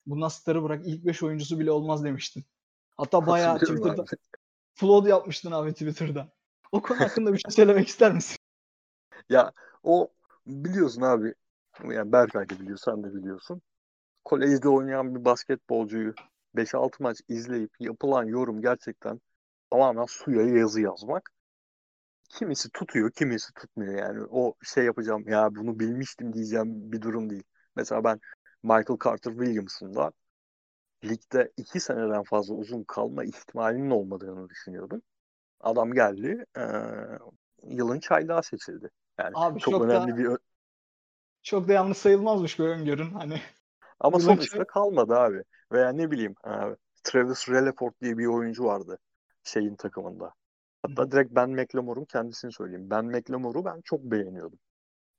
Bundan 0.06 0.28
starı 0.28 0.62
bırak. 0.62 0.86
ilk 0.86 1.06
5 1.06 1.22
oyuncusu 1.22 1.60
bile 1.60 1.70
olmaz 1.70 2.04
demiştin. 2.04 2.44
Hatta 2.96 3.26
bayağı 3.26 3.58
Twitter'da 3.58 4.04
flood 4.74 5.06
yapmıştın 5.06 5.50
abi 5.50 5.72
Twitter'da. 5.72 6.28
O 6.72 6.82
konu 6.82 7.00
hakkında 7.00 7.32
bir 7.32 7.38
şey 7.38 7.50
söylemek 7.50 7.88
ister 7.88 8.12
misin? 8.12 8.36
Ya 9.28 9.52
o 9.82 10.08
biliyorsun 10.46 11.02
abi. 11.02 11.34
Yani 11.84 12.12
Berkay 12.12 12.50
da 12.50 12.60
biliyor, 12.60 12.78
sen 12.78 13.04
de 13.04 13.14
biliyorsun. 13.14 13.62
Kolejde 14.24 14.68
oynayan 14.68 15.14
bir 15.14 15.24
basketbolcuyu 15.24 16.14
5-6 16.54 17.02
maç 17.02 17.20
izleyip 17.28 17.70
yapılan 17.80 18.24
yorum 18.24 18.62
gerçekten 18.62 19.20
tamamen 19.70 20.04
suya 20.04 20.42
yazı 20.42 20.80
yazmak. 20.80 21.30
Kimisi 22.30 22.70
tutuyor, 22.70 23.10
kimisi 23.12 23.54
tutmuyor 23.54 23.94
yani. 23.98 24.24
O 24.30 24.54
şey 24.64 24.84
yapacağım 24.84 25.24
ya 25.28 25.56
bunu 25.56 25.80
bilmiştim 25.80 26.32
diyeceğim 26.32 26.92
bir 26.92 27.02
durum 27.02 27.30
değil. 27.30 27.44
Mesela 27.76 28.04
ben 28.04 28.20
Michael 28.62 28.98
Carter 29.04 29.32
Williams'ın 29.32 29.94
da 29.94 30.12
ligde 31.04 31.52
2 31.56 31.80
seneden 31.80 32.22
fazla 32.24 32.54
uzun 32.54 32.84
kalma 32.84 33.24
ihtimalinin 33.24 33.90
olmadığını 33.90 34.48
düşünüyordum. 34.48 35.02
Adam 35.60 35.92
geldi, 35.94 36.44
eee, 36.56 37.18
yılın 37.64 38.00
çaylağı 38.00 38.42
seçildi. 38.42 38.90
Yani 39.20 39.36
Abi 39.36 39.58
çok 39.58 39.80
çok 39.80 39.90
da 39.90 39.96
önemli 39.96 40.16
bir 40.16 40.24
ö- 40.26 40.38
çok 41.42 41.68
da 41.68 41.72
yanlış 41.72 41.98
sayılmazmış 41.98 42.58
bu 42.58 42.62
öngörün. 42.62 43.10
Hani 43.10 43.40
ama 44.00 44.18
yılın 44.18 44.20
sonuçta 44.20 44.64
çay- 44.64 44.66
kalmadı 44.66 45.14
abi. 45.14 45.42
Veya 45.72 45.92
ne 45.92 46.10
bileyim 46.10 46.34
eee, 46.46 46.76
Travis 47.04 47.48
Relaford 47.48 47.92
diye 48.02 48.18
bir 48.18 48.26
oyuncu 48.26 48.64
vardı 48.64 48.98
şeyin 49.44 49.76
takımında. 49.76 50.32
Hatta 50.82 51.10
direkt 51.10 51.34
Ben 51.34 51.50
McLemore'un 51.50 52.04
kendisini 52.04 52.52
söyleyeyim. 52.52 52.90
Ben 52.90 53.04
McLemore'u 53.04 53.64
ben 53.64 53.80
çok 53.84 54.00
beğeniyordum. 54.02 54.58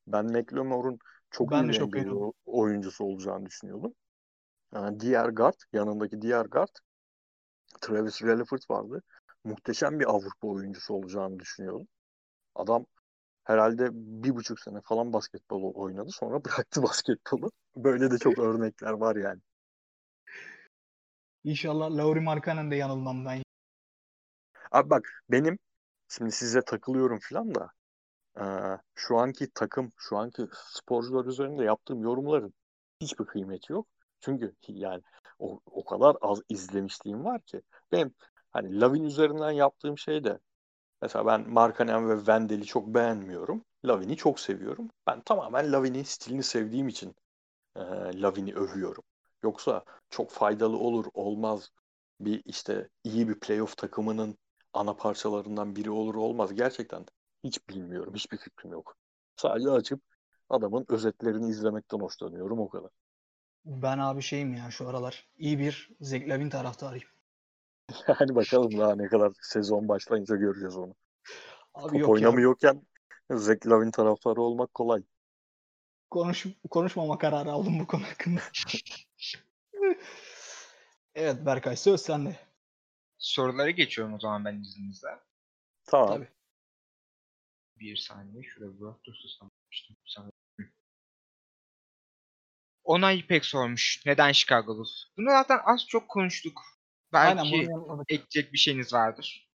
Ben 0.08 0.26
McLemore'un 0.26 1.00
çok 1.32 1.52
ben 1.52 1.64
iyi 1.64 1.70
bir 1.70 1.74
çok 1.74 1.96
o- 1.96 2.34
oyuncusu 2.46 3.04
olacağını 3.04 3.46
düşünüyordum. 3.46 3.94
Yani 4.74 5.00
diğer 5.00 5.30
guard, 5.30 5.56
yanındaki 5.74 6.22
diğer 6.22 6.46
guard 6.46 6.76
Travis 7.82 8.24
Relaford 8.24 8.62
vardı. 8.70 9.02
Muhteşem 9.44 10.00
bir 10.00 10.06
Avrupa 10.10 10.48
oyuncusu 10.48 10.94
olacağını 10.94 11.40
düşünüyordum. 11.40 11.88
Adam 12.56 12.86
herhalde 13.44 13.90
bir 13.94 14.36
buçuk 14.36 14.60
sene 14.60 14.82
falan 14.84 15.14
basketbol 15.14 15.74
oynadı. 15.76 16.10
Sonra 16.12 16.34
bıraktı 16.46 16.84
basketbolu. 16.84 17.52
Böyle 17.76 18.12
de 18.12 18.18
çok 18.18 18.40
örnekler 18.40 18.92
var 18.92 19.16
yani. 19.16 19.42
İnşallah 21.44 21.92
Lauri 21.92 22.20
Markkanen 22.20 22.72
de 22.72 22.76
yanılmam 22.76 23.26
ben. 23.26 23.42
Abi 24.72 24.90
bak 24.90 25.24
benim 25.30 25.60
şimdi 26.08 26.32
size 26.32 26.62
takılıyorum 26.62 27.20
falan 27.30 27.56
da 27.56 27.72
şu 28.96 29.18
anki 29.18 29.52
takım, 29.54 29.92
şu 29.98 30.18
anki 30.18 30.48
sporcular 30.54 31.26
üzerinde 31.26 31.64
yaptığım 31.64 32.04
yorumların 32.04 32.54
hiçbir 33.02 33.26
kıymeti 33.26 33.74
yok. 33.74 33.88
Çünkü 34.20 34.56
yani 34.68 35.02
o, 35.40 35.60
o 35.66 35.86
kadar 35.86 36.16
az 36.22 36.42
izlemişliğim 36.50 37.26
var 37.26 37.42
ki. 37.42 37.62
Benim 37.92 38.14
hani 38.52 38.80
Lavin 38.82 39.04
üzerinden 39.04 39.52
yaptığım 39.52 39.98
şey 39.98 40.24
de 40.24 40.40
mesela 41.02 41.26
ben 41.28 41.50
Markkanen 41.50 42.10
ve 42.10 42.18
Wendel'i 42.18 42.66
çok 42.66 42.88
beğenmiyorum. 42.88 43.66
Lavin'i 43.86 44.18
çok 44.18 44.42
seviyorum. 44.42 44.90
Ben 45.08 45.22
tamamen 45.22 45.72
Lavin'in 45.74 46.04
stilini 46.04 46.44
sevdiğim 46.44 46.88
için 46.88 47.16
e, 47.76 47.82
Lavin'i 48.22 48.54
övüyorum. 48.56 49.04
Yoksa 49.44 49.84
çok 50.10 50.32
faydalı 50.32 50.78
olur 50.78 51.06
olmaz 51.14 51.72
bir 52.20 52.42
işte 52.46 52.90
iyi 53.04 53.30
bir 53.30 53.40
playoff 53.40 53.78
takımının 53.78 54.38
ana 54.74 54.94
parçalarından 54.94 55.76
biri 55.76 55.90
olur 55.90 56.16
olmaz. 56.16 56.54
Gerçekten 56.54 57.06
hiç 57.44 57.70
bilmiyorum. 57.70 58.16
Hiçbir 58.16 58.38
fikrim 58.38 58.72
yok. 58.72 58.96
Sadece 59.36 59.70
açıp 59.70 60.02
adamın 60.50 60.86
özetlerini 60.90 61.50
izlemekten 61.50 62.00
hoşlanıyorum 62.00 62.60
o 62.60 62.70
kadar. 62.70 62.92
Ben 63.66 63.98
abi 63.98 64.22
şeyim 64.22 64.54
ya 64.54 64.72
şu 64.72 64.90
aralar. 64.90 65.30
iyi 65.38 65.60
bir 65.60 65.90
Zach 66.02 66.28
Lavin 66.28 66.50
taraftarıyım. 66.50 67.08
Yani 68.08 68.36
bakalım 68.36 68.78
daha 68.78 68.96
ne 68.96 69.08
kadar 69.08 69.32
sezon 69.42 69.88
başlayınca 69.88 70.36
göreceğiz 70.36 70.78
onu. 70.78 70.96
Abi 71.74 71.84
Top 71.84 71.94
yok 71.94 72.08
ya. 72.08 72.14
oynamıyorken 72.14 72.82
Zach 73.32 73.68
Lavin 73.68 73.92
taraftarı 73.92 74.42
olmak 74.42 74.74
kolay. 74.74 75.04
Konuş, 76.10 76.46
konuşmama 76.70 77.18
kararı 77.18 77.52
aldım 77.52 77.80
bu 77.80 77.88
konu 77.88 78.04
hakkında. 78.04 78.42
evet 81.16 81.46
Berkay 81.46 81.76
söz 81.76 82.02
sende. 82.02 82.51
Sorulara 83.22 83.70
geçiyorum 83.70 84.14
o 84.14 84.20
zaman 84.20 84.46
ben 84.46 84.62
izninizle. 84.62 85.10
Tamam. 85.86 86.08
Tabii. 86.08 86.30
Bir 87.80 87.96
saniye 87.96 88.44
şurada 88.44 88.80
bu 88.80 89.00
dosyası 89.06 89.46
almıştım. 89.46 89.98
Bir 90.06 90.10
saniye. 90.10 90.32
Hı. 90.60 90.64
Onay 92.84 93.20
İpek 93.20 93.46
sormuş. 93.46 94.04
Neden 94.06 94.32
Chicago 94.32 94.78
Bulls? 94.78 95.04
Bunu 95.18 95.30
zaten 95.30 95.60
az 95.64 95.88
çok 95.88 96.10
konuştuk. 96.10 96.62
Aynen 97.12 97.38
Belki 97.38 97.54
bunu 97.54 97.64
yanılmadık. 97.64 98.12
ekleyecek 98.12 98.54
bir 98.54 98.58
şeyiniz 98.58 98.94
vardır. 98.94 99.50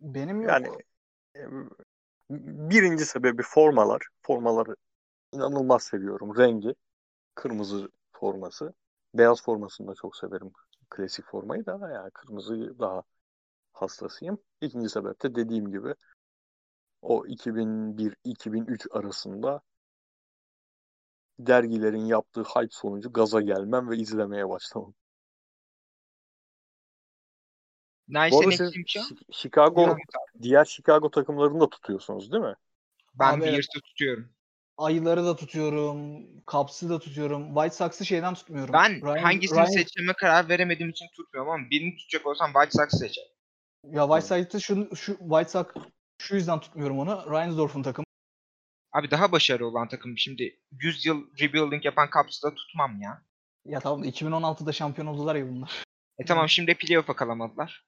Benim 0.00 0.40
yok. 0.40 0.50
Yani 0.50 0.68
birinci 2.70 3.04
sebebi 3.04 3.42
formalar. 3.42 4.02
Formaları 4.22 4.76
inanılmaz 5.32 5.82
seviyorum. 5.82 6.38
Rengi. 6.38 6.74
Kırmızı 7.34 7.90
forması. 8.12 8.74
Beyaz 9.14 9.42
formasını 9.42 9.88
da 9.88 9.94
çok 9.94 10.16
severim. 10.16 10.52
Klasik 10.94 11.24
formayı 11.24 11.66
da 11.66 11.90
yani 11.92 12.10
kırmızıyı 12.10 12.78
daha 12.78 13.02
hastasıyım. 13.72 14.38
İkinci 14.60 14.88
sebep 14.88 15.22
de 15.22 15.34
dediğim 15.34 15.70
gibi 15.70 15.94
o 17.02 17.26
2001-2003 17.26 18.88
arasında 18.90 19.62
dergilerin 21.38 22.04
yaptığı 22.04 22.42
hype 22.42 22.68
sonucu 22.70 23.12
gaza 23.12 23.40
gelmem 23.40 23.90
ve 23.90 23.96
izlemeye 23.96 24.48
başlamam. 24.48 24.94
Bu 28.08 28.14
Nice 28.14 28.36
arada 28.36 28.46
and 28.46 28.52
siz 28.52 29.12
Chicago, 29.32 29.96
diğer 30.42 30.64
Chicago 30.64 31.10
takımlarını 31.10 31.60
da 31.60 31.70
tutuyorsunuz 31.70 32.32
değil 32.32 32.44
mi? 32.44 32.54
Ben. 33.14 33.40
Bears'ı 33.40 33.80
tutuyorum. 33.80 34.32
Ayıları 34.78 35.24
da 35.24 35.36
tutuyorum. 35.36 36.26
Cubs'ı 36.46 36.88
da 36.90 36.98
tutuyorum. 36.98 37.54
White 37.54 37.74
Sox'ı 37.74 38.06
şeyden 38.06 38.34
tutmuyorum. 38.34 38.72
Ben 38.72 39.00
Ryan- 39.00 39.22
hangisini 39.22 39.58
Ryan- 39.58 39.66
seçeceğime 39.66 40.12
karar 40.12 40.48
veremediğim 40.48 40.90
için 40.90 41.06
tutmuyorum 41.16 41.52
ama 41.52 41.70
birini 41.70 41.96
tutacak 41.96 42.26
olsam 42.26 42.52
White 42.52 42.70
Sox 42.70 43.00
seçerim. 43.00 43.28
Ya 43.84 44.06
White 44.08 44.26
Sox'ı 44.44 44.60
şu, 44.60 44.96
şu 44.96 45.18
White 45.18 45.48
Sox 45.48 45.66
şu 46.18 46.34
yüzden 46.34 46.60
tutmuyorum 46.60 46.98
onu. 46.98 47.30
Reinsdorf'un 47.30 47.82
takımı. 47.82 48.04
Abi 48.92 49.10
daha 49.10 49.32
başarılı 49.32 49.66
olan 49.68 49.88
takım. 49.88 50.18
Şimdi 50.18 50.60
100 50.72 51.06
yıl 51.06 51.26
rebuilding 51.40 51.84
yapan 51.84 52.08
Cubs'ı 52.14 52.42
da 52.50 52.54
tutmam 52.54 53.00
ya. 53.00 53.22
Ya 53.64 53.80
tamam 53.80 54.02
da 54.02 54.06
2016'da 54.06 54.72
şampiyon 54.72 55.06
oldular 55.06 55.34
ya 55.34 55.48
bunlar. 55.48 55.84
E 56.18 56.24
tamam 56.24 56.48
şimdi 56.48 56.74
playoff'a 56.74 57.16
kalamadılar. 57.16 57.84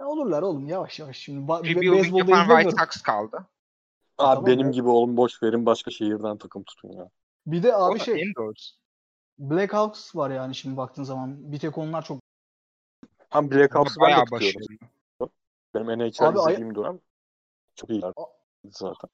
Ya 0.00 0.06
olurlar 0.06 0.42
oğlum 0.42 0.68
yavaş 0.68 0.98
yavaş. 0.98 1.16
Şimdi 1.16 1.46
ba- 1.46 1.64
Rebuilding 1.64 2.18
yapan 2.18 2.48
White. 2.48 2.70
Sox 2.70 3.02
kaldı. 3.02 3.46
Abi 4.18 4.34
tamam 4.34 4.46
benim 4.46 4.66
ya. 4.66 4.72
gibi 4.72 4.88
oğlum 4.88 5.16
boş 5.16 5.42
verin 5.42 5.66
başka 5.66 5.90
şehirden 5.90 6.38
takım 6.38 6.62
tutun 6.64 6.92
ya. 6.92 7.08
Bir 7.46 7.62
de 7.62 7.74
abi 7.74 8.00
şey 8.00 8.22
en 8.22 8.34
doğrusu. 8.34 8.76
Black 9.38 9.74
Hawks 9.74 10.16
var 10.16 10.30
yani 10.30 10.54
şimdi 10.54 10.76
baktığın 10.76 11.02
zaman. 11.02 11.52
Bir 11.52 11.58
tek 11.58 11.78
onlar 11.78 12.04
çok 12.04 12.20
Hem 13.30 13.50
Black 13.50 13.76
Ops'u 13.76 14.00
ben 14.00 14.20
de 14.20 14.24
tutuyorum. 14.24 14.60
başarılı. 15.20 15.30
Benim 15.74 15.98
NHL 15.98 16.24
Abi, 16.24 16.40
ay- 16.40 16.52
izlediğim 16.52 16.74
dönem 16.74 17.00
çok 17.74 17.90
iyiler 17.90 18.12
zaten. 18.70 19.10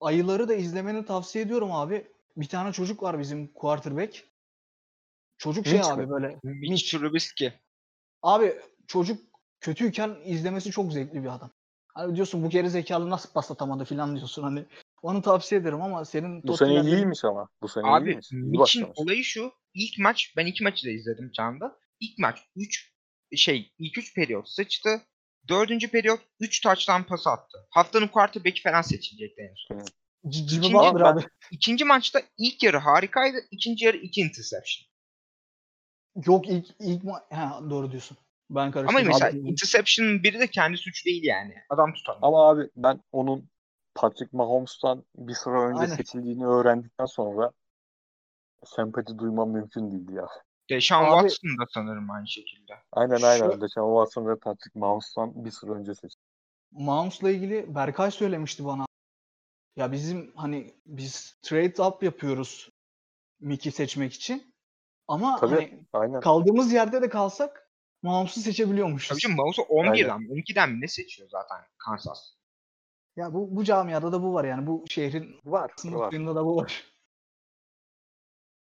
Ayıları 0.00 0.48
da 0.48 0.54
izlemeni 0.54 1.04
tavsiye 1.04 1.44
ediyorum 1.44 1.72
abi. 1.72 2.12
Bir 2.36 2.48
tane 2.48 2.72
çocuk 2.72 3.02
var 3.02 3.18
bizim 3.18 3.52
quarterback. 3.52 4.28
Çocuk 5.38 5.66
şey 5.66 5.78
Mitch 5.78 5.90
abi 5.92 6.02
mi? 6.02 6.10
böyle. 6.10 6.40
Mitch 6.42 6.90
Trubisky. 6.90 7.52
Abi 8.22 8.60
çocuk 8.86 9.22
kötüyken 9.60 10.16
izlemesi 10.24 10.70
çok 10.70 10.92
zevkli 10.92 11.22
bir 11.22 11.34
adam. 11.34 11.50
Hani 12.00 12.16
diyorsun 12.16 12.42
bu 12.44 12.50
geri 12.50 12.70
zekalı 12.70 13.10
nasıl 13.10 13.32
pas 13.32 13.50
atamadı 13.50 13.84
falan 13.84 14.16
diyorsun 14.16 14.42
hani. 14.42 14.64
Onu 15.02 15.22
tavsiye 15.22 15.60
ederim 15.60 15.82
ama 15.82 16.04
senin 16.04 16.42
Bu 16.42 16.56
sene 16.56 16.80
iyiymiş 16.80 17.24
ama. 17.24 17.48
Bu 17.62 17.68
sene 17.68 17.84
Abi 17.86 18.10
iyiymiş. 18.10 18.32
İyi 18.32 18.42
Mitch'in 18.42 18.92
olayı 18.96 19.24
şu. 19.24 19.52
İlk 19.74 19.98
maç 19.98 20.34
ben 20.36 20.46
iki 20.46 20.64
maçı 20.64 20.86
da 20.86 20.90
izledim 20.90 21.30
canlı. 21.32 21.78
İlk 22.00 22.18
maç 22.18 22.38
3 22.56 22.92
şey 23.36 23.72
ilk 23.78 23.98
3 23.98 24.14
periyot 24.14 24.48
sıçtı. 24.48 25.02
Dördüncü 25.48 25.90
periyot 25.90 26.20
3 26.40 26.60
touchdown 26.62 27.02
pas 27.02 27.26
attı. 27.26 27.58
Haftanın 27.70 28.08
quarterback'i 28.08 28.62
falan 28.62 28.82
seçilecekti 28.82 29.42
en 29.42 29.54
son. 29.54 29.84
Jimmy 30.30 30.46
İkinci- 30.46 30.72
Butler 30.74 31.00
abi. 31.00 31.20
İkinci 31.50 31.84
maçta 31.84 32.22
ilk 32.38 32.62
yarı 32.62 32.78
harikaydı. 32.78 33.36
ikinci 33.50 33.84
yarı 33.84 33.96
iki 33.96 34.20
interception. 34.20 34.86
Yok 36.26 36.48
ilk 36.48 36.66
ilk 36.80 37.04
ma- 37.04 37.34
ha, 37.34 37.60
doğru 37.70 37.90
diyorsun. 37.90 38.16
Ben 38.50 38.60
Ama 38.60 38.70
karıştırdım. 38.70 39.06
mesela 39.06 39.30
Abi, 39.30 39.38
interception'ın 39.38 40.22
biri 40.22 40.38
de 40.40 40.46
kendi 40.46 40.76
suç 40.76 41.06
değil 41.06 41.24
yani. 41.24 41.54
Adam 41.68 41.92
tutamıyor. 41.94 42.22
Ama 42.22 42.48
abi 42.50 42.70
ben 42.76 43.00
onun 43.12 43.48
Patrick 43.94 44.36
Mahomes'tan 44.36 45.04
bir 45.16 45.32
sıra 45.34 45.62
önce 45.68 45.80
Aynen. 45.80 45.94
seçildiğini 45.96 46.46
öğrendikten 46.46 47.04
sonra 47.06 47.52
sempati 48.64 49.18
duymam 49.18 49.50
mümkün 49.50 49.90
değil 49.90 50.16
ya. 50.16 50.26
Deshaun 50.70 51.04
Abi- 51.18 51.28
Watson 51.28 51.58
da 51.58 51.64
sanırım 51.74 52.10
aynı 52.10 52.28
şekilde. 52.28 52.72
Aynen 52.92 53.16
Şu- 53.16 53.26
aynen. 53.26 53.60
Deshaun 53.60 54.04
Watson 54.04 54.28
ve 54.28 54.38
Patrick 54.38 54.78
Mahomes'tan 54.78 55.44
bir 55.44 55.50
sıra 55.50 55.72
önce 55.72 55.94
seçildi. 55.94 56.22
Mahomes'la 56.72 57.30
ilgili 57.30 57.74
Berkay 57.74 58.10
söylemişti 58.10 58.64
bana. 58.64 58.86
Ya 59.76 59.92
bizim 59.92 60.32
hani 60.36 60.74
biz 60.86 61.38
trade 61.42 61.82
up 61.82 62.02
yapıyoruz 62.02 62.70
Mickey 63.40 63.72
seçmek 63.72 64.12
için. 64.12 64.54
Ama 65.08 65.36
Tabii. 65.40 65.54
hani 65.54 65.84
Aynen. 65.92 66.20
kaldığımız 66.20 66.72
yerde 66.72 67.02
de 67.02 67.08
kalsak 67.08 67.69
Mahomes'u 68.02 68.40
seçebiliyormuşuz. 68.40 69.08
Tabii 69.08 69.20
canım 69.20 69.36
Mouse'u 69.36 69.64
11'den 69.64 70.18
12'den 70.20 70.70
mi 70.70 70.80
ne 70.80 70.88
seçiyor 70.88 71.28
zaten 71.28 71.58
Kansas? 71.78 72.18
Ya 73.16 73.34
bu 73.34 73.56
bu 73.56 73.64
camiada 73.64 74.12
da 74.12 74.22
bu 74.22 74.34
var 74.34 74.44
yani 74.44 74.66
bu 74.66 74.84
şehrin 74.90 75.36
Var. 75.44 75.70
sınıf 75.76 75.98
var. 75.98 76.10
suyunda 76.10 76.34
da 76.34 76.44
bu 76.44 76.56
var. 76.56 76.84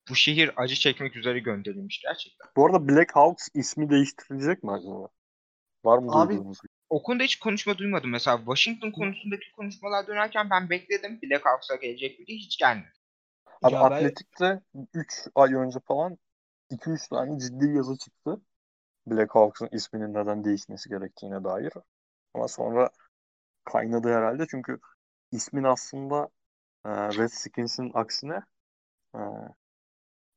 Bu 0.09 0.15
şehir 0.15 0.51
acı 0.55 0.75
çekmek 0.75 1.15
üzere 1.15 1.39
gönderilmiş 1.39 2.01
gerçekten. 2.01 2.47
Bu 2.55 2.65
arada 2.65 2.87
Black 2.89 3.15
Hawks 3.15 3.47
ismi 3.53 3.89
değiştirilecek 3.89 4.63
mi 4.63 4.71
acaba? 4.71 5.07
Var 5.85 5.97
mı 5.97 6.11
Abi- 6.11 6.33
duyduğunuz? 6.33 6.57
O 6.89 7.03
konuda 7.03 7.23
hiç 7.23 7.39
konuşma 7.39 7.77
duymadım. 7.77 8.09
Mesela 8.11 8.37
Washington 8.37 8.91
konusundaki 8.91 9.51
konuşmalar 9.51 10.07
dönerken 10.07 10.49
ben 10.49 10.69
bekledim. 10.69 11.19
Black 11.23 11.45
Hawks'a 11.45 11.75
gelecek 11.75 12.27
diye 12.27 12.37
hiç 12.37 12.57
gelmedi. 12.57 12.93
Abi 13.61 13.73
Ya 13.73 13.81
ben- 13.81 13.95
Atletik'te 13.95 14.61
3 14.93 15.13
ay 15.35 15.53
önce 15.53 15.79
falan 15.87 16.17
2-3 16.71 17.07
tane 17.09 17.39
ciddi 17.39 17.65
yazı 17.75 17.97
çıktı. 17.97 18.41
Black 19.07 19.35
Hawks'ın 19.35 19.69
isminin 19.71 20.13
neden 20.13 20.43
değişmesi 20.43 20.89
gerektiğine 20.89 21.43
dair. 21.43 21.73
Ama 22.33 22.47
sonra 22.47 22.89
kaynadı 23.65 24.09
herhalde 24.09 24.45
çünkü 24.51 24.79
ismin 25.31 25.63
aslında 25.63 26.29
e, 26.85 26.89
Redskins'in 26.91 27.91
aksine 27.95 28.41
e, 29.15 29.19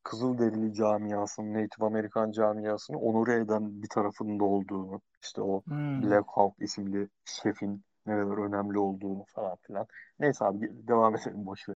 Kızılderili 0.03 0.75
camiasının, 0.75 1.55
Native 1.55 1.87
Amerikan 1.87 2.33
camiasını 2.33 2.99
onur 2.99 3.29
eden 3.29 3.83
bir 3.83 3.89
tarafında 3.89 4.45
olduğunu, 4.45 5.01
işte 5.23 5.43
o 5.43 5.63
Hmm. 5.67 5.97
Black 5.99 6.25
Hawk 6.29 6.55
isimli 6.63 7.09
şefin 7.25 7.85
ne 8.07 8.13
kadar 8.13 8.39
önemli 8.49 8.79
olduğunu 8.79 9.25
falan 9.35 9.57
filan. 9.63 9.87
Neyse 10.19 10.45
abi 10.45 10.89
devam 10.89 11.17
edelim 11.17 11.47
boş 11.47 11.69
ver. 11.69 11.75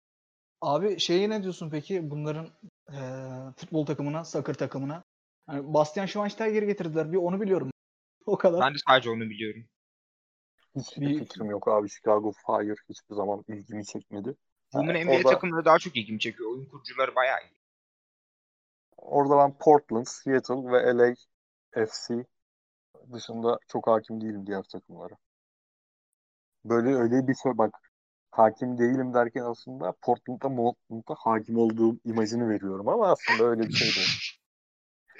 Abi 0.61 0.99
şeye 0.99 1.29
ne 1.29 1.43
diyorsun 1.43 1.69
peki 1.69 2.11
bunların 2.11 2.47
eee, 2.91 3.53
futbol 3.57 3.85
takımına, 3.85 4.25
soccer 4.25 4.53
takımına? 4.53 5.03
Hani 5.49 5.73
Bastian 5.73 6.05
Schweinsteiger'i 6.05 6.65
getirdiler. 6.65 7.11
Bir 7.11 7.17
onu 7.17 7.41
biliyorum. 7.41 7.71
O 8.25 8.37
kadar. 8.37 8.61
Ben 8.61 8.73
de 8.73 8.77
sadece 8.87 9.09
onu 9.09 9.21
biliyorum. 9.21 9.63
Hiçbir 10.75 11.01
Bir- 11.09 11.19
fikrim 11.19 11.49
yok 11.49 11.67
abi. 11.67 11.89
Chicago 11.89 12.31
Fire 12.31 12.75
hiçbir 12.89 13.15
zaman 13.15 13.43
ilgimi 13.47 13.85
çekmedi. 13.85 14.35
Women 14.71 14.95
Evet, 14.95 15.05
NBA 15.05 15.15
orada- 15.17 15.29
takımları 15.29 15.65
daha 15.65 15.79
çok 15.79 15.95
ilgimi 15.97 16.19
çekiyor. 16.19 16.51
Oyun 16.51 16.65
kurucuları 16.65 17.15
bayağı 17.15 17.37
iyi. 17.39 17.57
Orada 18.97 19.37
ben 19.37 19.57
Portland, 19.59 20.05
Seattle 20.05 20.71
ve 20.71 20.97
LA 20.97 21.15
FC 21.87 22.25
dışında 23.13 23.59
çok 23.67 23.87
hakim 23.87 24.21
değilim 24.21 24.47
diğer 24.47 24.63
takımlara. 24.63 25.15
Böyle 26.65 26.95
öyle 26.95 27.27
bir 27.27 27.35
şey 27.35 27.57
bak 27.57 27.91
hakim 28.31 28.77
değilim 28.77 29.13
derken 29.13 29.41
aslında 29.43 29.93
Portland'da 30.01 30.55
Portland'da 30.55 31.15
hakim 31.17 31.57
olduğum 31.57 31.99
imajını 32.05 32.49
veriyorum 32.49 32.87
ama 32.87 33.07
aslında 33.07 33.43
öyle 33.49 33.61
bir 33.61 33.73
şey 33.73 33.87
değil. 33.95 34.09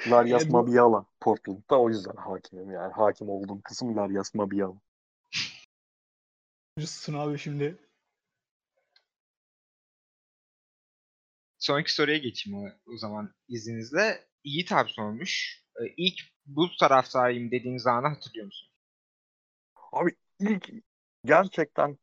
Larias 0.07 0.49
bu- 0.49 0.53
Mabiala 0.53 1.05
Portland'da 1.19 1.79
o 1.79 1.89
yüzden 1.89 2.15
hakimim 2.15 2.71
yani. 2.71 2.93
Hakim 2.93 3.29
olduğum 3.29 3.61
kısım 3.61 3.97
Larias 3.97 4.33
Mabiala. 4.35 4.75
Susun 6.79 7.13
abi 7.13 7.37
şimdi. 7.37 7.77
Sonraki 11.59 11.93
soruya 11.93 12.17
geçeyim 12.17 12.59
o, 12.59 12.91
o 12.93 12.97
zaman 12.97 13.33
izninizle. 13.47 14.25
Yiğit 14.43 14.71
abi 14.71 14.89
sormuş. 14.89 15.63
Ee, 15.81 15.93
ilk 15.97 16.19
Bulls 16.45 16.77
taraftarıyım 16.79 17.51
dediğiniz 17.51 17.87
anı 17.87 18.07
hatırlıyor 18.07 18.45
musun? 18.45 18.69
Abi 19.91 20.15
ilk 20.39 20.69
gerçekten 21.25 21.97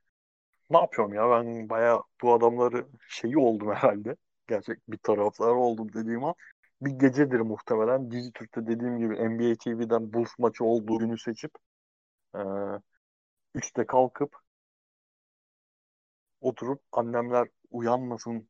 ne 0.71 0.79
yapıyorum 0.79 1.15
ya 1.15 1.31
ben 1.31 1.69
bayağı 1.69 2.03
bu 2.23 2.35
adamları 2.35 2.87
şeyi 3.09 3.39
oldum 3.39 3.69
herhalde. 3.75 4.17
Gerçek 4.49 4.79
bir 4.89 4.99
taraftar 4.99 5.49
oldum 5.51 5.93
dediğim 5.93 6.25
an. 6.25 6.35
Bir 6.81 6.91
gecedir 6.91 7.41
muhtemelen. 7.41 8.11
Dijitürk'te 8.11 8.67
dediğim 8.67 8.99
gibi 8.99 9.15
NBA 9.15 9.55
TV'den 9.55 10.13
Bulls 10.13 10.39
maçı 10.39 10.65
olduğu 10.65 10.99
günü 10.99 11.19
seçip 11.19 11.51
eee 12.35 12.81
üçte 13.55 13.87
kalkıp 13.87 14.37
oturup 16.41 16.83
annemler 16.93 17.49
uyanmasın 17.71 18.49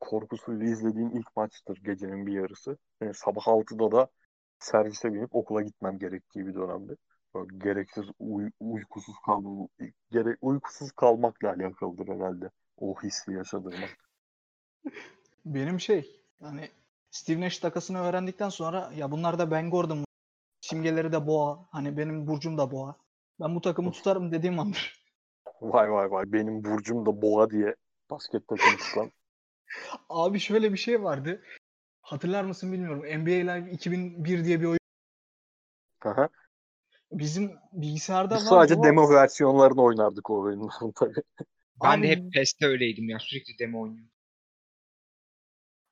korkusuyla 0.00 0.66
izlediğim 0.66 1.16
ilk 1.16 1.36
maçtır 1.36 1.76
gecenin 1.84 2.26
bir 2.26 2.32
yarısı. 2.32 2.78
Yani 3.00 3.14
sabah 3.14 3.48
6'da 3.48 3.92
da 3.92 4.08
servise 4.58 5.14
binip 5.14 5.34
okula 5.34 5.62
gitmem 5.62 5.98
gerektiği 5.98 6.46
bir 6.46 6.54
dönemdi. 6.54 6.96
Böyle 7.34 7.58
gereksiz 7.58 8.04
uy- 8.18 8.50
uykusuz 8.60 9.14
kalma, 9.26 9.68
gere 10.10 10.36
uykusuz 10.40 10.92
kalmakla 10.92 11.48
alakalıdır 11.48 12.08
herhalde 12.08 12.50
o 12.76 12.94
hissi 13.02 13.32
yaşadığım. 13.32 13.74
Benim 15.44 15.80
şey 15.80 16.20
yani 16.40 16.68
Steve 17.16 17.40
Nash 17.40 17.58
takasını 17.58 17.98
öğrendikten 18.00 18.48
sonra 18.48 18.92
ya 18.96 19.10
bunlar 19.10 19.38
da 19.38 19.50
Ben 19.50 19.70
Gordon 19.70 20.04
simgeleri 20.60 21.12
de 21.12 21.26
boğa. 21.26 21.68
Hani 21.70 21.96
benim 21.96 22.26
burcum 22.26 22.58
da 22.58 22.70
boğa. 22.70 22.96
Ben 23.40 23.54
bu 23.54 23.60
takımı 23.60 23.92
tutarım 23.92 24.32
dediğim 24.32 24.58
andır. 24.58 25.04
Vay 25.60 25.92
vay 25.92 26.10
vay 26.10 26.32
benim 26.32 26.64
burcum 26.64 27.06
da 27.06 27.22
boğa 27.22 27.50
diye 27.50 27.76
basket 28.10 28.48
takımı 28.48 28.76
tutan. 28.76 29.12
Abi 30.08 30.40
şöyle 30.40 30.72
bir 30.72 30.78
şey 30.78 31.02
vardı. 31.02 31.42
Hatırlar 32.00 32.44
mısın 32.44 32.72
bilmiyorum. 32.72 33.22
NBA 33.22 33.52
Live 33.52 33.72
2001 33.72 34.44
diye 34.44 34.60
bir 34.60 34.66
oyun. 34.66 34.78
Aha. 36.04 36.28
Bizim 37.12 37.52
bilgisayarda 37.72 38.36
Biz 38.36 38.44
var. 38.44 38.48
sadece 38.48 38.82
demo 38.82 39.10
versiyonlarını 39.10 39.82
oynardık 39.82 40.30
o 40.30 40.40
oyunların 40.40 40.92
tabii. 40.92 41.22
Ben 41.82 42.02
de 42.02 42.06
Abi- 42.06 42.16
hep 42.16 42.32
PES'te 42.32 42.66
öyleydim 42.66 43.08
ya. 43.08 43.18
Sürekli 43.18 43.58
demo 43.58 43.80
oynuyorum. 43.82 44.10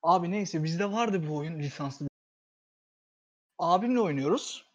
Abi 0.04 0.30
neyse 0.30 0.64
bizde 0.64 0.92
vardı 0.92 1.28
bu 1.28 1.36
oyun 1.36 1.58
lisanslı. 1.58 2.06
Abimle 3.58 4.00
oynuyoruz. 4.00 4.70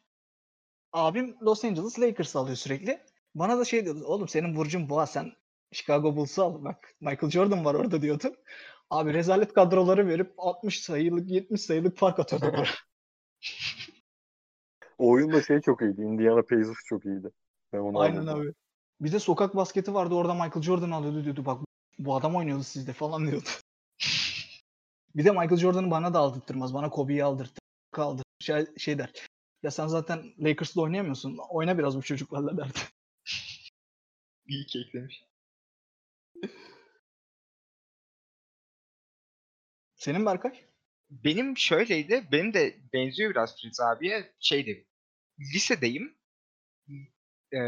Abim 0.94 1.38
Los 1.42 1.66
Angeles 1.66 2.00
Lakers 2.00 2.36
alıyor 2.36 2.56
sürekli. 2.56 3.00
Bana 3.36 3.60
da 3.60 3.66
şey 3.66 3.86
diyordu. 3.86 4.04
Oğlum 4.06 4.28
senin 4.28 4.56
burcun 4.56 4.90
boğa 4.90 5.08
sen 5.08 5.34
Chicago 5.72 6.16
Bulls'u 6.16 6.44
al. 6.44 6.64
Bak 6.64 6.96
Michael 7.02 7.32
Jordan 7.32 7.66
var 7.66 7.74
orada 7.76 8.02
diyordu. 8.02 8.36
Abi 8.90 9.14
rezalet 9.14 9.54
kadroları 9.54 10.08
verip 10.08 10.34
60 10.38 10.84
sayılık 10.84 11.30
70 11.30 11.62
sayılık 11.62 11.98
fark 11.98 12.20
atıyordu. 12.20 12.64
O 14.98 15.10
oyunda 15.10 15.42
şey 15.42 15.62
çok 15.62 15.82
iyiydi. 15.82 16.02
Indiana 16.02 16.42
Pacers 16.42 16.78
çok 16.86 17.06
iyiydi. 17.06 17.32
Ben 17.74 17.78
onu 17.78 18.00
Aynen 18.00 18.18
anladım. 18.18 18.42
abi. 18.42 18.54
Bir 19.02 19.12
de 19.12 19.20
sokak 19.20 19.56
basketi 19.56 19.94
vardı 19.94 20.16
orada 20.16 20.34
Michael 20.34 20.62
Jordan 20.62 20.92
alıyordu 20.92 21.24
diyordu. 21.24 21.46
Bak 21.46 21.62
bu 22.00 22.16
adam 22.16 22.36
oynuyordu 22.36 22.64
sizde 22.64 22.94
falan 22.94 23.28
diyordu. 23.28 23.50
Bir 25.16 25.26
de 25.26 25.32
Michael 25.32 25.58
Jordan'ı 25.58 25.92
bana 25.92 26.14
da 26.14 26.20
aldırtmaz. 26.20 26.74
Bana 26.74 26.90
Kobe'yi 26.90 27.24
aldırtır. 27.24 27.64
Kaldır. 27.92 28.24
Şey, 28.40 28.66
şey 28.78 28.98
der. 28.98 29.14
Ya 29.64 29.72
sen 29.72 29.88
zaten 29.88 30.34
Lakers'la 30.40 30.82
oynayamıyorsun. 30.82 31.38
Oyna 31.50 31.78
biraz 31.78 31.98
bu 31.98 32.02
çocuklarla 32.02 32.58
derdi. 32.58 32.80
İyi 34.48 34.66
ki 34.66 34.80
eklemiş. 34.88 35.24
Senin 39.96 40.26
Berkay? 40.26 40.66
Benim 41.10 41.58
şöyleydi. 41.58 42.28
Benim 42.32 42.54
de 42.54 42.78
benziyor 42.94 43.32
biraz 43.32 43.62
Fritz 43.62 43.80
abiye. 43.80 44.34
Şeydi. 44.40 44.88
Lisedeyim. 45.40 46.16
Ee, 47.52 47.60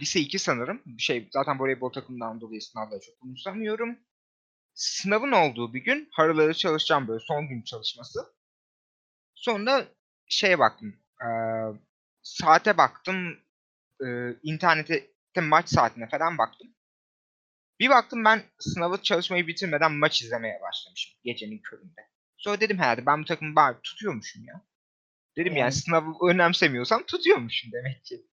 lise 0.00 0.20
2 0.20 0.38
sanırım. 0.38 0.82
Şey, 0.98 1.28
zaten 1.32 1.60
voleybol 1.60 1.92
takımından 1.92 2.40
dolayı 2.40 2.62
sınavları 2.62 3.00
çok 3.00 3.22
umursamıyorum. 3.22 3.98
Sınavın 4.78 5.32
olduğu 5.32 5.74
bir 5.74 5.80
gün 5.84 6.08
haraları 6.12 6.54
çalışacağım 6.54 7.08
böyle 7.08 7.20
son 7.24 7.48
gün 7.48 7.62
çalışması. 7.62 8.20
Sonra 9.34 9.88
şeye 10.28 10.58
baktım. 10.58 10.96
ee, 11.22 11.28
saate 12.22 12.78
baktım. 12.78 13.38
ee, 14.06 14.30
internete 14.42 15.10
maç 15.42 15.68
saatine 15.68 16.08
falan 16.08 16.38
baktım. 16.38 16.68
Bir 17.80 17.90
baktım 17.90 18.24
ben 18.24 18.42
sınavı 18.58 19.02
çalışmayı 19.02 19.46
bitirmeden 19.46 19.92
maç 19.92 20.22
izlemeye 20.22 20.60
başlamışım 20.62 21.14
gecenin 21.24 21.58
köründe. 21.58 22.00
Sonra 22.36 22.60
dedim 22.60 22.78
herhalde 22.78 23.06
ben 23.06 23.20
bu 23.20 23.24
takımı 23.24 23.56
bari 23.56 23.76
tutuyormuşum 23.82 24.44
ya. 24.44 24.66
Dedim 25.36 25.52
yani, 25.52 25.60
Yani- 25.60 25.72
sınavı 25.72 26.14
önemsemiyorsam 26.30 27.02
tutuyormuşum 27.06 27.72
demek 27.72 28.04
ki. 28.04 28.26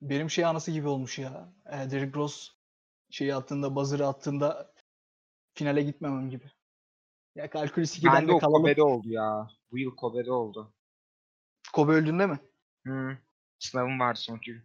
Benim 0.00 0.30
şey 0.30 0.44
anası 0.44 0.70
gibi 0.72 0.88
olmuş 0.88 1.18
ya. 1.18 1.54
E, 1.66 1.90
Derrick 1.90 2.14
Rose 2.18 2.52
şeyi 3.10 3.34
attığında, 3.34 3.74
buzzer'ı 3.76 4.06
attığında 4.06 4.72
finale 5.56 5.82
gitmemem 5.82 6.30
gibi. 6.30 6.50
Ya 7.34 7.50
kalkülüs 7.50 7.98
2'den 7.98 8.14
Ben 8.14 8.28
de 8.28 8.38
kalalım. 8.38 8.62
Kobe'de 8.62 8.82
oldu 8.82 9.08
ya. 9.08 9.50
Bu 9.70 9.78
yıl 9.78 9.96
Kobe'de 9.96 10.32
oldu. 10.32 10.74
Kobe 11.72 11.92
öldüğünde 11.92 12.26
mi? 12.26 12.40
Hı. 12.86 13.18
Sınavım 13.58 14.00
vardı 14.00 14.18
son 14.22 14.40
gün. 14.40 14.62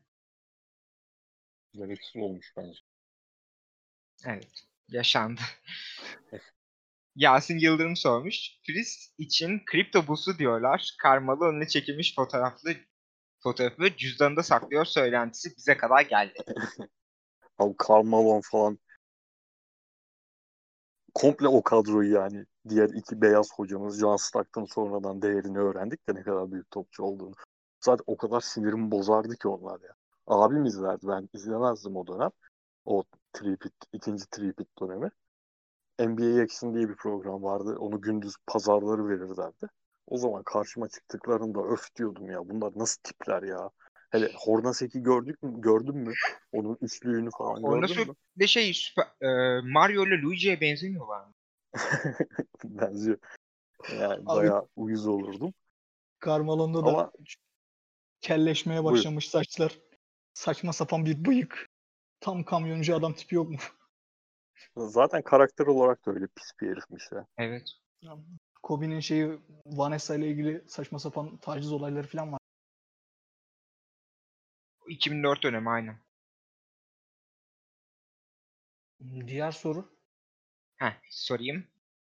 Gereksiz 1.73 2.21
olmuş 2.21 2.53
bence. 2.57 2.79
Evet. 4.25 4.65
Yaşandı. 4.87 5.41
Yasin 7.15 7.57
Yıldırım 7.57 7.95
sormuş. 7.95 8.59
Frizz 8.65 9.13
için 9.17 9.61
kripto 9.65 10.07
busu 10.07 10.37
diyorlar. 10.37 10.95
Karmalı 10.99 11.45
önüne 11.45 11.67
çekilmiş 11.67 12.15
fotoğraflı 12.15 12.75
fotoğrafı 13.43 13.97
cüzdanında 13.97 14.43
saklıyor 14.43 14.85
söylentisi 14.85 15.57
bize 15.57 15.77
kadar 15.77 16.01
geldi. 16.01 16.33
Abi 17.57 17.75
Karl 17.77 18.03
Malone 18.03 18.41
falan 18.43 18.79
komple 21.13 21.47
o 21.47 21.61
kadroyu 21.63 22.13
yani 22.13 22.45
diğer 22.69 22.89
iki 22.89 23.21
beyaz 23.21 23.49
hocamız 23.55 23.99
John 23.99 24.15
Stockton 24.15 24.65
sonradan 24.65 25.21
değerini 25.21 25.59
öğrendik 25.59 26.09
de 26.09 26.15
ne 26.15 26.23
kadar 26.23 26.51
büyük 26.51 26.71
topçu 26.71 27.03
olduğunu. 27.03 27.33
Zaten 27.81 28.03
o 28.07 28.17
kadar 28.17 28.41
sinirimi 28.41 28.91
bozardı 28.91 29.35
ki 29.35 29.47
onlar 29.47 29.81
ya. 29.81 29.93
Abim 30.27 30.65
izlerdi 30.65 31.07
ben 31.07 31.29
izlemezdim 31.33 31.95
o 31.97 32.07
dönem. 32.07 32.29
O 32.85 33.03
tripit, 33.33 33.73
ikinci 33.93 34.25
tripit 34.29 34.67
dönemi. 34.81 35.11
NBA 35.99 36.41
Action 36.43 36.73
diye 36.73 36.89
bir 36.89 36.95
program 36.95 37.43
vardı. 37.43 37.77
Onu 37.79 38.01
gündüz 38.01 38.35
pazarları 38.47 39.07
verirlerdi. 39.09 39.67
O 40.07 40.17
zaman 40.17 40.43
karşıma 40.43 40.87
çıktıklarında 40.87 41.63
öf 41.63 41.95
diyordum 41.95 42.29
ya. 42.29 42.49
Bunlar 42.49 42.71
nasıl 42.75 43.01
tipler 43.03 43.43
ya. 43.43 43.69
Hele 44.11 44.31
Hornacek'i 44.35 45.03
gördük 45.03 45.43
mü, 45.43 45.61
gördün 45.61 45.97
mü? 45.97 46.13
Onun 46.51 46.77
üçlüğünü 46.81 47.29
falan 47.37 47.55
gördün 47.55 47.67
Hornacek- 47.67 48.07
mü? 48.07 48.15
Bir 48.35 48.43
de 48.43 48.47
şey 48.47 48.73
süper- 48.73 49.11
e, 49.21 49.61
Mario 49.61 50.07
ile 50.07 50.21
Luigi'ye 50.21 50.61
benzemiyorlar 50.61 51.25
mı? 51.25 51.33
Benziyor. 52.63 53.17
Yani 53.99 54.13
Abi- 54.13 54.25
bayağı 54.25 54.67
uyuz 54.75 55.07
olurdum. 55.07 55.53
Carmelo'nda 56.25 56.85
da 56.85 56.89
Ama 56.89 57.11
kelleşmeye 58.21 58.83
Buyur. 58.83 58.97
başlamış 58.97 59.29
saçlar. 59.29 59.79
Saçma 60.33 60.73
sapan 60.73 61.05
bir 61.05 61.25
bıyık. 61.25 61.69
Tam 62.19 62.43
kamyoncu 62.43 62.95
adam 62.95 63.13
tipi 63.13 63.35
yok 63.35 63.49
mu? 63.49 63.57
zaten 64.77 65.21
karakter 65.21 65.65
olarak 65.65 66.05
da 66.05 66.11
öyle 66.11 66.27
pis 66.27 66.51
bir 66.61 66.69
herifmiş 66.69 67.03
ya. 67.11 67.27
Evet. 67.37 67.69
Kobe'nin 68.63 68.99
şeyi 68.99 69.39
Vanessa 69.65 70.15
ile 70.15 70.27
ilgili 70.27 70.63
saçma 70.67 70.99
sapan 70.99 71.37
taciz 71.37 71.71
olayları 71.71 72.07
falan 72.07 72.31
var. 72.31 72.39
2004 74.91 75.43
dönemi 75.43 75.69
aynen. 75.69 75.97
Diğer 79.27 79.51
soru. 79.51 79.85
Heh, 80.77 80.93
sorayım. 81.09 81.67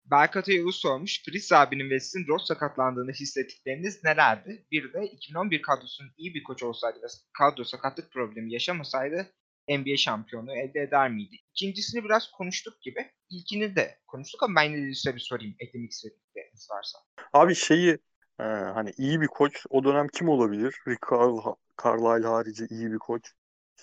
Berkat 0.05 0.47
Yavuz 0.47 0.75
sormuş. 0.75 1.23
Fritz 1.23 1.51
abinin 1.51 1.89
ve 1.89 1.99
sizin 1.99 2.27
Ross 2.27 2.47
sakatlandığını 2.47 3.11
hissettikleriniz 3.11 4.03
nelerdi? 4.03 4.65
Bir 4.71 4.93
de 4.93 5.05
2011 5.05 5.61
kadrosunun 5.61 6.11
iyi 6.17 6.33
bir 6.33 6.43
koç 6.43 6.63
olsaydı 6.63 6.97
ve 6.97 7.07
kadro 7.37 7.63
sakatlık 7.63 8.11
problemi 8.11 8.53
yaşamasaydı 8.53 9.33
NBA 9.69 9.97
şampiyonu 9.97 10.51
elde 10.51 10.79
eder 10.79 11.11
miydi? 11.11 11.35
İkincisini 11.51 12.03
biraz 12.03 12.31
konuştuk 12.31 12.81
gibi. 12.81 13.11
İlkini 13.29 13.75
de 13.75 13.99
konuştuk 14.07 14.43
ama 14.43 14.55
ben 14.55 14.73
de 14.73 14.93
size 14.93 15.15
bir 15.15 15.19
sorayım. 15.19 15.55
Eklemek 15.59 15.91
istedikleriniz 15.91 16.67
varsa. 16.71 16.99
Abi 17.33 17.55
şeyi 17.55 17.97
e, 18.39 18.43
hani 18.43 18.91
iyi 18.97 19.21
bir 19.21 19.27
koç 19.27 19.65
o 19.69 19.83
dönem 19.83 20.07
kim 20.07 20.29
olabilir? 20.29 20.75
Rick 20.87 21.01
Carl- 21.01 21.55
Carlisle 21.83 22.27
harici 22.27 22.67
iyi 22.69 22.91
bir 22.91 22.97
koç. 22.99 23.33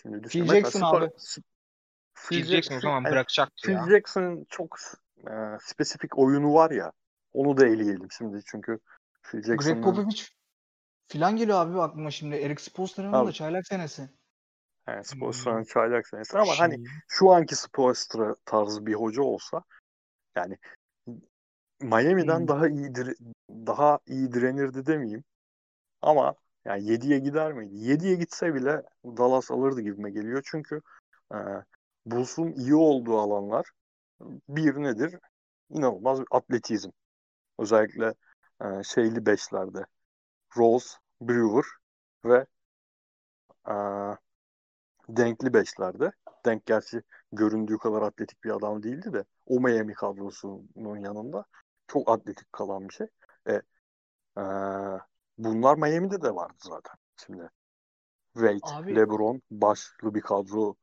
Şimdi 0.02 0.24
düşün. 0.24 0.44
Phil 0.46 0.52
Jackson 0.54 0.80
Spar- 0.80 0.96
abi. 1.04 1.04
Sp- 1.04 1.42
Phil 2.14 2.44
Jackson 2.44 2.76
o 2.76 2.80
zaman 2.80 3.02
hani 3.04 3.12
bırakacaktı 3.12 3.66
Phil 3.66 3.72
ya. 3.72 3.86
Jackson'ın 3.90 4.46
çok 4.48 4.76
e, 5.30 5.32
spesifik 5.60 6.18
oyunu 6.18 6.54
var 6.54 6.70
ya. 6.70 6.92
Onu 7.32 7.56
da 7.56 7.66
eleyelim 7.66 8.08
şimdi 8.18 8.40
çünkü 8.46 8.78
Phil 9.22 9.38
Greg 9.42 9.46
Jackson'ın 9.46 9.82
Popovich 9.82 10.22
filan 11.06 11.36
geliyor 11.36 11.58
abi 11.58 11.80
aklıma 11.80 12.10
şimdi. 12.10 12.36
Eric 12.36 12.62
Spoelstra'nın 12.62 13.26
da 13.26 13.32
çaylak 13.32 13.66
senesi. 13.66 14.10
yani 14.86 15.04
Spoelstra'nın 15.04 15.64
çaylak 15.64 16.08
senesi 16.08 16.38
ama 16.38 16.58
hani 16.58 16.74
Şey, 16.74 16.84
şu 17.08 17.30
anki 17.30 17.56
Spoelstra 17.56 18.36
tarzı 18.44 18.86
bir 18.86 18.94
hoca 18.94 19.22
olsa 19.22 19.62
yani 20.36 20.58
Miami'den 21.80 22.38
Hmm. 22.40 22.48
daha 22.48 22.68
iyi 22.68 22.86
dire- 22.86 23.16
daha 23.50 23.98
iyi 24.06 24.32
direnirdi 24.32 24.86
demeyeyim. 24.86 25.24
Ama 26.02 26.34
yani 26.64 26.84
7'ye 26.84 27.18
gider 27.18 27.52
miydi? 27.52 27.74
7'ye 27.74 28.14
gitse 28.16 28.54
bile 28.54 28.82
Dallas 29.04 29.50
alırdı 29.50 29.80
gibime 29.80 30.10
geliyor. 30.10 30.42
Çünkü 30.44 30.80
e, 31.34 31.36
Bulls'un 32.06 32.52
iyi 32.52 32.74
olduğu 32.74 33.18
alanlar 33.18 33.66
bir 34.48 34.74
nedir? 34.74 35.18
İnanılmaz 35.70 36.20
bir 36.20 36.26
atletizm. 36.30 36.90
Özellikle 37.58 38.14
e, 38.62 38.82
şeyli 38.84 39.26
beşlerde. 39.26 39.86
Rose, 40.56 40.98
Brewer 41.20 41.64
ve 42.24 42.46
e, 43.68 43.74
denkli 45.08 45.54
beşlerde. 45.54 46.12
Denk 46.44 46.66
gerçi 46.66 47.02
göründüğü 47.32 47.78
kadar 47.78 48.02
atletik 48.02 48.44
bir 48.44 48.50
adam 48.50 48.82
değildi 48.82 49.12
de 49.12 49.24
o 49.46 49.60
Miami 49.60 49.94
kadrosunun 49.94 50.96
yanında 50.96 51.44
çok 51.86 52.10
atletik 52.10 52.52
kalan 52.52 52.88
bir 52.88 52.94
şey. 52.94 53.06
E, 53.48 53.62
e, 54.38 54.42
bunlar 55.38 55.76
Miami'de 55.76 56.22
de 56.22 56.34
vardı 56.34 56.54
zaten. 56.58 56.94
Şimdi 57.26 57.50
Wade, 58.34 58.58
Abi- 58.62 58.96
LeBron 58.96 59.42
başlı 59.50 60.14
bir 60.14 60.20
kadroyla 60.20 60.74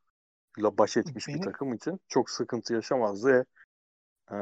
baş 0.77 0.97
etmiş 0.97 1.27
bir 1.27 1.33
Benim- 1.33 1.43
takım 1.45 1.73
için 1.73 1.99
çok 2.07 2.29
sıkıntı 2.29 2.73
yaşamazdı. 2.73 3.45
E, 4.31 4.35
e, 4.35 4.37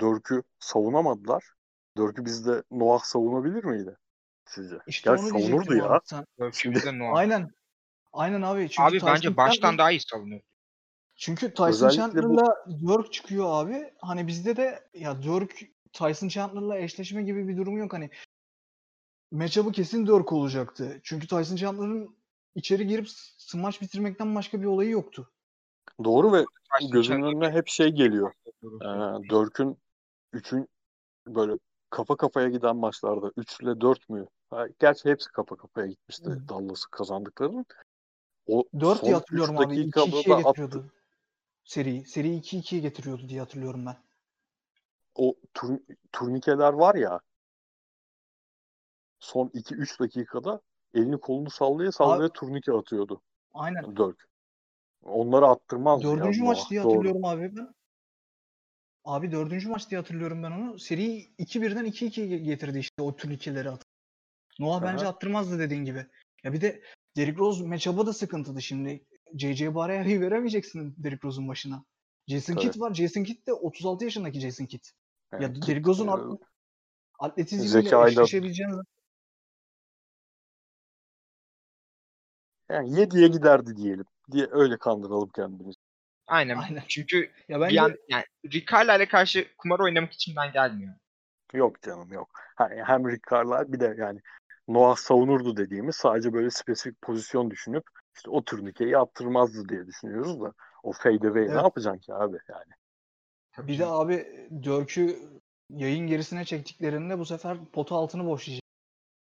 Dörk'ü 0.00 0.42
savunamadılar. 0.58 1.44
Dörk'ü 1.96 2.24
bizde 2.24 2.62
Noah 2.70 3.04
savunabilir 3.04 3.64
miydi 3.64 3.96
sizce? 4.44 4.78
İşte 4.86 5.10
Gerçi 5.10 5.24
savunurdu 5.24 5.76
ya. 5.76 6.00
Sen- 6.04 6.26
Dörkümüzde 6.38 6.98
Noah. 6.98 7.16
Aynen. 7.18 7.50
Aynen 8.12 8.42
abi. 8.42 8.68
Çünkü 8.70 8.82
Abi 8.82 8.92
Tyson 8.98 9.08
bence 9.14 9.36
baştan 9.36 9.68
Chandler- 9.68 9.78
daha 9.78 9.90
iyi 9.90 10.00
savunuyor. 10.00 10.40
Çünkü 11.16 11.48
Tyson 11.54 11.66
Özellikle 11.68 11.98
bu- 12.22 12.36
Chandler'la 12.36 12.64
Dirk 13.02 13.12
çıkıyor 13.12 13.46
abi. 13.50 13.94
Hani 13.98 14.26
bizde 14.26 14.56
de 14.56 14.88
ya 14.94 15.22
Dirk 15.22 15.60
Tyson 15.92 16.28
Chandler'la 16.28 16.78
eşleşme 16.78 17.22
gibi 17.22 17.48
bir 17.48 17.56
durum 17.56 17.78
yok. 17.78 17.92
Hani 17.92 18.10
matchup'ı 19.30 19.72
kesin 19.72 20.06
Dirk 20.06 20.32
olacaktı. 20.32 21.00
Çünkü 21.02 21.26
Tyson 21.26 21.56
Chandler'ın 21.56 22.16
içeri 22.54 22.86
girip 22.86 23.08
smaç 23.38 23.80
bitirmekten 23.80 24.34
başka 24.34 24.60
bir 24.60 24.66
olayı 24.66 24.90
yoktu. 24.90 25.30
Doğru 26.04 26.32
ve 26.32 26.44
gözümün 26.92 27.22
önüne 27.22 27.50
hep 27.50 27.68
şey 27.68 27.88
geliyor. 27.88 28.32
Ee, 28.64 29.28
Dörk'ün 29.30 29.78
üçün 30.32 30.68
böyle 31.26 31.58
kafa 31.90 32.16
kafaya 32.16 32.48
giden 32.48 32.76
maçlarda 32.76 33.32
3 33.36 33.60
ile 33.60 33.80
4 33.80 34.08
mü? 34.08 34.26
Ha, 34.50 34.66
gerçi 34.78 35.08
hepsi 35.08 35.32
kafa 35.32 35.56
kafaya 35.56 35.86
gitmişti 35.86 36.30
Hı. 36.30 36.48
Dallas'ı 36.48 36.90
kazandıklarının. 36.90 37.66
O 38.46 38.64
4 38.80 38.98
son 38.98 39.06
diye 39.06 39.14
hatırlıyorum 39.14 39.58
abi. 39.58 39.74
2 39.74 39.82
dakikada 39.82 40.06
2'ye 40.06 40.28
da 40.28 40.34
attı. 40.36 40.48
getiriyordu. 40.48 40.92
seriyi. 41.64 42.06
Seri 42.06 42.28
2-2'ye 42.28 42.80
getiriyordu 42.80 43.28
diye 43.28 43.40
hatırlıyorum 43.40 43.86
ben. 43.86 43.96
O 45.14 45.34
tur, 45.54 45.78
turnikeler 46.12 46.72
var 46.72 46.94
ya 46.94 47.20
son 49.20 49.48
2-3 49.48 50.00
dakikada 50.00 50.60
elini 50.94 51.20
kolunu 51.20 51.50
sallaya 51.50 51.92
sallaya 51.92 52.28
turnike 52.28 52.72
atıyordu. 52.72 53.22
Aynen. 53.54 53.96
Dirk. 53.96 54.28
Onları 55.02 55.46
attırmaz. 55.46 56.02
Dördüncü 56.02 56.42
maç 56.42 56.70
diye 56.70 56.82
Doğru. 56.82 56.90
hatırlıyorum 56.92 57.24
abi 57.24 57.56
ben. 57.56 57.74
Abi 59.04 59.32
dördüncü 59.32 59.68
maç 59.68 59.90
diye 59.90 60.00
hatırlıyorum 60.00 60.42
ben 60.42 60.50
onu. 60.50 60.78
Seri 60.78 61.02
2-1'den 61.38 61.86
2-2'ye 61.86 62.38
getirdi 62.38 62.78
işte 62.78 63.02
o 63.02 63.16
turnikeleri 63.16 63.70
at. 63.70 63.82
Noah 64.58 64.82
bence 64.82 65.06
attırmazdı 65.06 65.58
dediğin 65.58 65.84
gibi. 65.84 66.06
Ya 66.44 66.52
bir 66.52 66.60
de 66.60 66.82
Derrick 67.16 67.38
Rose 67.38 67.64
matchup'ı 67.66 68.06
da 68.06 68.12
sıkıntılı 68.12 68.62
şimdi. 68.62 69.04
JJ 69.34 69.74
Barrea'yı 69.74 70.20
veremeyeceksin 70.20 70.94
Derrick 70.98 71.28
Rose'un 71.28 71.48
başına. 71.48 71.84
Jason 72.28 72.54
Tabii. 72.54 72.70
Kidd 72.70 72.80
var. 72.80 72.94
Jason 72.94 73.24
Kidd 73.24 73.46
de 73.46 73.52
36 73.52 74.04
yaşındaki 74.04 74.40
Jason 74.40 74.66
Kidd. 74.66 74.84
Yani 75.32 75.42
Ya 75.42 75.54
Derrick 75.54 75.88
Rose'un 75.88 76.08
e, 76.08 76.10
at- 76.10 76.40
atletizmiyle 77.18 77.88
zekayla- 77.88 78.26
yani 82.70 83.00
7'ye 83.00 83.28
giderdi 83.28 83.76
diyelim. 83.76 84.04
diye 84.32 84.46
öyle 84.50 84.76
kandıralım 84.78 85.28
kendimizi. 85.28 85.78
Aynen. 86.26 86.56
Aynen. 86.56 86.82
Çünkü 86.88 87.30
ya 87.48 87.56
bir 87.56 87.64
bence 87.64 87.82
an, 87.82 87.94
yani 88.08 88.24
Ricardo'yla 88.52 89.08
karşı 89.08 89.46
kumar 89.58 89.80
oynamak 89.80 90.12
içimden 90.12 90.52
gelmiyor. 90.52 90.94
Yok 91.54 91.82
canım 91.82 92.12
yok. 92.12 92.30
Ha- 92.56 92.70
Hem 92.84 93.08
Rick 93.10 93.30
Carlisle 93.30 93.72
bir 93.72 93.80
de 93.80 93.94
yani 93.98 94.20
Noah 94.68 94.96
savunurdu 94.96 95.56
dediğimiz 95.56 95.96
sadece 95.96 96.32
böyle 96.32 96.50
spesifik 96.50 97.02
pozisyon 97.02 97.50
düşünüp 97.50 97.84
işte 98.16 98.30
o 98.30 98.44
turnikeyi 98.44 98.98
attırmazdı 98.98 99.68
diye 99.68 99.86
düşünüyoruz 99.86 100.40
da 100.40 100.52
o 100.82 100.92
fadeaway 100.92 101.42
ne 101.42 101.52
Evet. 101.52 101.62
yapacaksın 101.62 102.00
ki 102.00 102.14
abi 102.14 102.38
yani. 102.48 103.68
Bir 103.68 103.78
de 103.78 103.86
abi 103.86 104.48
Dörk'ü 104.64 105.18
yayın 105.70 106.06
gerisine 106.06 106.44
çektiklerinde 106.44 107.18
bu 107.18 107.24
sefer 107.24 107.58
potu 107.72 107.96
altını 107.96 108.26
boşlayacak. 108.26 108.62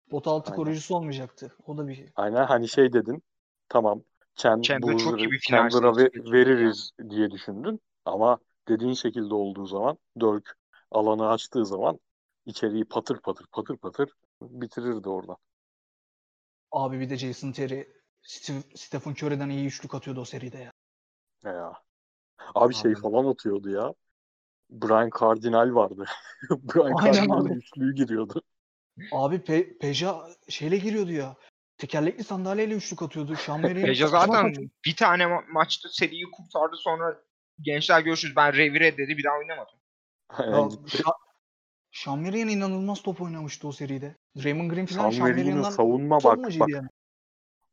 Pot 0.10 0.28
altı 0.28 0.52
Aynen. 0.52 0.56
koruyucusu 0.56 0.96
olmayacaktı. 0.96 1.56
O 1.66 1.78
da 1.78 1.88
bir 1.88 2.06
Aynen 2.16 2.46
hani 2.46 2.68
şey 2.68 2.94
dedin 2.94 3.24
tamam 3.70 4.04
Chan, 4.36 4.62
Chandler 4.62 4.98
çok 4.98 5.20
iyi 5.20 5.26
Boozer- 5.28 5.32
bir 5.32 5.40
final 5.40 5.70
Chandler'a 5.70 5.94
serisi 5.94 6.20
ve- 6.26 6.32
veririz 6.32 6.92
diye 7.10 7.32
düşündün 7.32 7.80
ama 8.06 8.38
dediğin 8.68 8.94
şekilde 8.94 9.34
olduğu 9.34 9.66
zaman 9.66 9.98
Dirk 10.20 10.58
alanı 10.92 11.30
açtığı 11.30 11.66
zaman 11.66 12.00
içeriği 12.46 12.86
patır 12.86 13.20
patır 13.20 13.46
patır 13.52 13.78
patır 13.78 14.10
bitirirdi 14.42 15.10
oradan. 15.10 15.38
abi 16.72 17.00
bir 17.00 17.10
de 17.10 17.18
Jason 17.18 17.52
Terry 17.52 17.88
Steve, 18.22 18.58
Stephen 18.76 19.12
Curry'den 19.12 19.50
iyi 19.50 19.66
üçlük 19.68 19.94
atıyordu 19.96 20.22
o 20.22 20.26
seride 20.26 20.58
ya. 20.58 20.72
Ya. 21.44 21.74
Abi 22.56 22.74
şey 22.74 22.96
falan 22.96 23.26
atıyordu 23.26 23.70
ya. 23.70 23.94
Brian 24.70 25.10
Cardinal 25.20 25.76
vardı. 25.76 26.06
Brian 26.52 26.96
Aynen 26.96 27.14
Cardinal'ın 27.14 27.46
abi. 27.50 27.58
üçlüğü 27.58 27.96
giriyordu. 27.96 28.42
Abi 29.12 29.36
Pe- 29.36 29.78
Peja 29.78 30.28
şeyle 30.50 30.78
giriyordu 30.78 31.12
ya. 31.12 31.36
Tekerlekli 31.78 32.24
sandalyeyle 32.24 32.74
üçlük 32.74 33.02
atıyordu. 33.02 33.36
Şamber'in 33.36 33.86
Peja 33.86 34.08
zaten 34.08 34.54
bir 34.86 34.96
tane 34.96 35.24
ma- 35.24 35.52
maçta 35.52 35.90
seriyi 35.90 36.32
kurtardı 36.32 36.76
sonra 36.78 37.22
gençler 37.62 38.02
görüşürüz 38.02 38.36
ben 38.36 38.54
revire 38.54 38.98
dedi 38.98 39.18
bir 39.18 39.24
daha 39.24 39.38
oynamadı. 39.38 39.72
Yani 40.40 40.70
gitti. 40.70 41.04
Şamber'in 41.92 42.48
inanılmaz 42.48 43.02
top 43.02 43.22
oynamıştı 43.22 43.68
o 43.68 43.72
seride. 43.72 44.16
Draymond 44.38 44.72
Green 44.72 44.86
falan 44.86 45.10
Şamber'in'den 45.10 45.62
savunma 45.62 46.24
bak 46.24 46.38
bak 46.60 46.70
yani. 46.70 46.88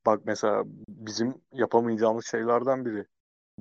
bak 0.06 0.20
mesela 0.24 0.62
bizim 0.88 1.34
yapamayacağımız 1.52 2.26
şeylerden 2.26 2.84
biri. 2.84 3.06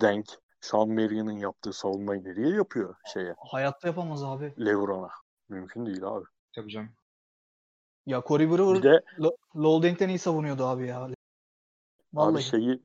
Denk 0.01 0.25
Sean 0.61 0.89
Maria'nın 0.89 1.37
yaptığı 1.37 1.73
savunmayı 1.73 2.23
nereye 2.23 2.55
yapıyor 2.55 2.95
şeye 3.13 3.35
Hayatta 3.51 3.87
yapamaz 3.87 4.23
abi. 4.23 4.53
LeBron'a? 4.59 5.09
Mümkün 5.49 5.85
değil 5.85 6.03
abi. 6.03 6.25
Tabii 6.55 6.71
canım. 6.71 6.95
Ya 8.05 8.23
Corey 8.27 8.49
Brewer 8.49 8.77
Bir 8.77 8.83
de 8.83 9.01
Lo- 9.19 9.37
Low 9.55 9.87
Dank'ten 9.87 10.09
iyi 10.09 10.19
savunuyordu 10.19 10.63
abi 10.65 10.87
ya. 10.87 11.01
abi 11.01 11.13
Vallahi. 12.13 12.43
şeyi 12.43 12.81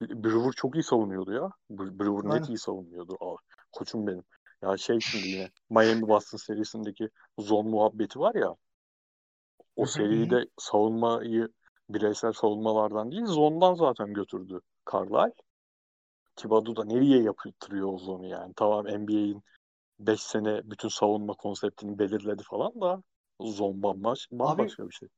Brewer 0.00 0.52
çok 0.52 0.74
iyi 0.74 0.82
savunuyordu 0.82 1.32
ya. 1.32 1.50
Bre- 1.70 1.98
Brewer 1.98 2.24
net 2.28 2.32
Aynen. 2.34 2.46
iyi 2.54 2.58
savunuyordu. 2.58 3.16
Aa, 3.20 3.36
koçum 3.72 4.06
benim. 4.06 4.24
Ya 4.62 4.76
şey 4.76 5.00
şimdi 5.00 5.28
yine 5.28 5.50
Miami 5.70 6.08
Boston 6.08 6.38
serisindeki 6.38 7.08
zon 7.38 7.68
muhabbeti 7.68 8.20
var 8.20 8.34
ya. 8.34 8.56
O 9.76 9.82
Hı 9.82 9.86
hı. 9.86 9.88
seriyi 9.88 10.30
de 10.30 10.46
savunmayı 10.58 11.48
bireysel 11.88 12.32
savunmalardan 12.32 13.12
değil 13.12 13.26
zondan 13.26 13.74
zaten 13.74 14.12
götürdü 14.14 14.60
Carlisle. 14.92 15.32
Thibodeau 16.36 16.76
da 16.76 16.84
nereye 16.84 17.22
yaptırıyor 17.22 17.92
o 17.92 17.98
zonu 17.98 18.26
yani. 18.26 18.52
Tamam 18.56 18.86
NBA'in 18.86 19.42
5 19.98 20.22
sene 20.22 20.70
bütün 20.70 20.88
savunma 20.88 21.34
konseptini 21.34 21.98
belirledi 21.98 22.42
falan 22.42 22.80
da 22.80 23.02
zon 23.40 23.82
bambaşka, 23.82 24.38
bambaşka 24.38 24.88
bir 24.88 24.94
şey. 24.94 25.08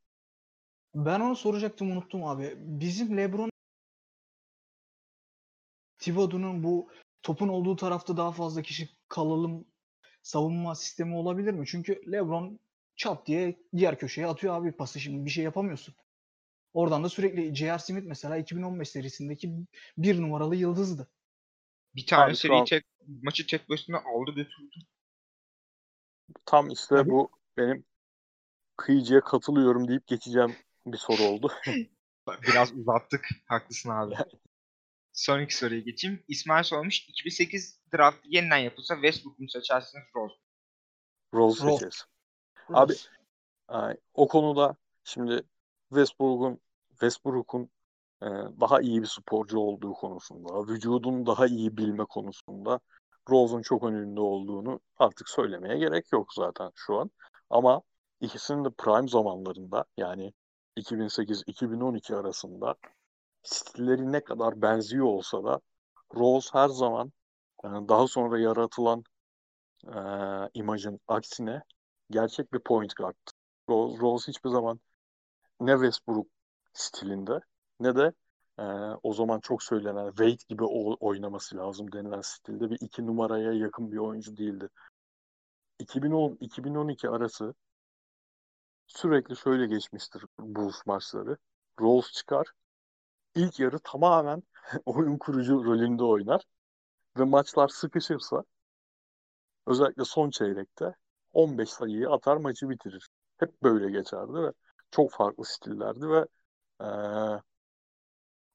Ben 0.94 1.20
onu 1.20 1.36
soracaktım 1.36 1.90
unuttum 1.90 2.24
abi. 2.24 2.55
Bizim 2.57 3.16
LeBron 3.16 3.51
Thibodeau'nun 5.99 6.62
bu 6.62 6.90
topun 7.23 7.49
olduğu 7.49 7.77
tarafta 7.77 8.16
daha 8.16 8.32
fazla 8.32 8.62
kişi 8.62 8.89
kalalım 9.09 9.65
savunma 10.23 10.74
sistemi 10.74 11.16
olabilir 11.16 11.55
mi? 11.55 11.66
Çünkü 11.66 12.12
LeBron 12.12 12.61
çat 12.97 13.27
diye 13.27 13.59
diğer 13.77 13.99
köşeye 13.99 14.27
atıyor 14.27 14.55
abi 14.55 14.73
pası 14.73 15.01
şimdi 15.01 15.24
bir 15.24 15.31
şey 15.31 15.44
yapamıyorsun. 15.44 15.94
Oradan 16.73 17.05
da 17.05 17.09
sürekli 17.09 17.55
J.R. 17.57 17.78
Smith 17.78 18.07
mesela 18.07 18.36
2015 18.36 18.89
serisindeki 18.89 19.55
bir 19.99 20.23
numaralı 20.23 20.57
yıldızdı. 20.57 21.09
Bir 21.94 22.07
tane 22.07 22.24
Abi 22.24 22.32
şu 22.32 22.39
seriyi 22.39 22.61
an- 22.61 22.65
tek, 22.65 22.85
maçı 23.23 23.47
tek 23.47 23.69
başına 23.69 23.99
aldı 23.99 24.31
götürdü. 24.31 24.77
Tam 26.47 26.70
işte 26.70 26.94
Tabii. 26.94 27.11
bu 27.11 27.31
benim 27.57 27.85
kıyıcıya 28.83 29.21
katılıyorum 29.21 29.89
deyip 29.89 30.07
geçeceğim 30.07 30.57
bir 30.87 30.97
soru 30.97 31.23
oldu. 31.23 31.53
Biraz 32.43 32.73
uzattık. 32.73 33.29
Haklısın 33.47 33.91
abi. 33.91 34.15
Sonraki 35.13 35.57
soruya 35.57 35.81
geçeyim. 35.81 36.25
İsmail 36.29 36.65
sormuş. 36.65 37.09
2008 37.09 37.81
draft 37.95 38.19
yeniden 38.25 38.57
yapılsa 38.57 38.95
Westbrook 38.95 39.39
mu 39.39 39.49
seçersiniz 39.49 40.05
Rose? 40.17 40.35
mu? 40.35 41.39
Rose 41.39 41.65
Rose. 41.65 41.75
seçeriz. 41.75 42.05
Abi- 42.69 42.95
Ay, 43.69 43.97
o 44.15 44.29
konuda 44.29 44.77
şimdi 45.05 45.43
Westbrook'un 45.89 46.61
Westbrook'un 46.91 47.71
e, 48.23 48.27
daha 48.61 48.81
iyi 48.81 49.03
bir 49.03 49.07
sporcu 49.07 49.59
olduğu 49.59 49.93
konusunda, 49.93 50.67
vücudunu 50.69 51.27
daha 51.27 51.47
iyi 51.47 51.77
bilme 51.77 52.05
konusunda 52.05 52.81
Rose'un 53.31 53.63
çok 53.63 53.85
önünde 53.85 54.21
olduğunu 54.21 54.81
artık 54.99 55.29
söylemeye 55.29 55.79
gerek 55.79 56.13
yok 56.13 56.35
zaten 56.35 56.71
şu 56.75 56.99
an. 56.99 57.11
Ama 57.51 57.83
ikisinin 58.23 58.65
de 58.65 58.70
prime 58.70 59.09
zamanlarında 59.09 59.85
yani 59.97 60.32
2008-2012 60.77 62.16
arasında 62.16 62.74
stilleri 63.43 64.12
ne 64.12 64.24
kadar 64.24 64.62
benziyor 64.62 65.07
olsa 65.07 65.44
da 65.44 65.61
Rose 66.15 66.51
her 66.53 66.69
zaman 66.69 67.12
e, 67.65 67.69
daha 67.69 68.07
sonra 68.07 68.39
yaratılan 68.39 69.05
e, 69.86 69.99
imajın 70.55 71.01
aksine 71.09 71.62
gerçek 72.11 72.53
bir 72.53 72.59
point 72.59 72.97
guard. 72.97 73.16
Rose, 73.69 74.01
Rose 74.01 74.32
hiçbir 74.32 74.51
zaman 74.51 74.81
ne 75.61 75.73
Westbrook 75.73 76.27
stilinde 76.73 77.40
ne 77.81 77.97
de 77.97 78.12
e, 78.59 78.62
o 79.03 79.12
zaman 79.12 79.40
çok 79.40 79.62
söylenen 79.62 80.09
Wade 80.09 80.44
gibi 80.49 80.65
oynaması 81.01 81.57
lazım 81.57 81.93
denilen 81.93 82.20
stilde 82.20 82.70
bir 82.70 82.78
iki 82.81 83.07
numaraya 83.07 83.53
yakın 83.53 83.93
bir 83.93 83.99
oyuncu 83.99 84.36
değildi. 84.36 84.69
2010-2012 85.81 87.09
arası 87.09 87.55
sürekli 88.93 89.36
şöyle 89.36 89.66
geçmiştir 89.66 90.24
Bulls 90.39 90.86
maçları. 90.86 91.36
Rose 91.81 92.12
çıkar. 92.12 92.47
İlk 93.35 93.60
yarı 93.60 93.78
tamamen 93.78 94.43
oyun 94.86 95.19
kurucu 95.19 95.64
rolünde 95.64 96.05
oynar. 96.05 96.43
Ve 97.19 97.24
maçlar 97.24 97.69
sıkışırsa 97.69 98.44
özellikle 99.66 100.05
son 100.05 100.31
çeyrekte 100.31 100.94
15 101.32 101.69
sayıyı 101.70 102.10
atar 102.10 102.36
maçı 102.36 102.69
bitirir. 102.70 103.09
Hep 103.39 103.62
böyle 103.62 103.90
geçerdi 103.90 104.35
ve 104.35 104.52
çok 104.90 105.12
farklı 105.12 105.44
stillerdi 105.44 106.09
ve 106.09 106.27
eee 106.81 107.40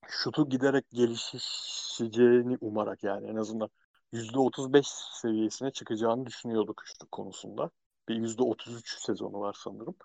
şutu 0.07 0.49
giderek 0.49 0.89
gelişeceğini 0.89 2.57
umarak 2.61 3.03
yani 3.03 3.27
en 3.27 3.35
azından 3.35 3.69
%35 4.11 4.87
seviyesine 5.21 5.71
çıkacağını 5.71 6.25
düşünüyorduk 6.25 6.81
şutluk 6.85 7.11
konusunda. 7.11 7.69
Bir 8.09 8.15
%33 8.15 8.99
sezonu 8.99 9.39
var 9.39 9.55
sanırım. 9.63 9.95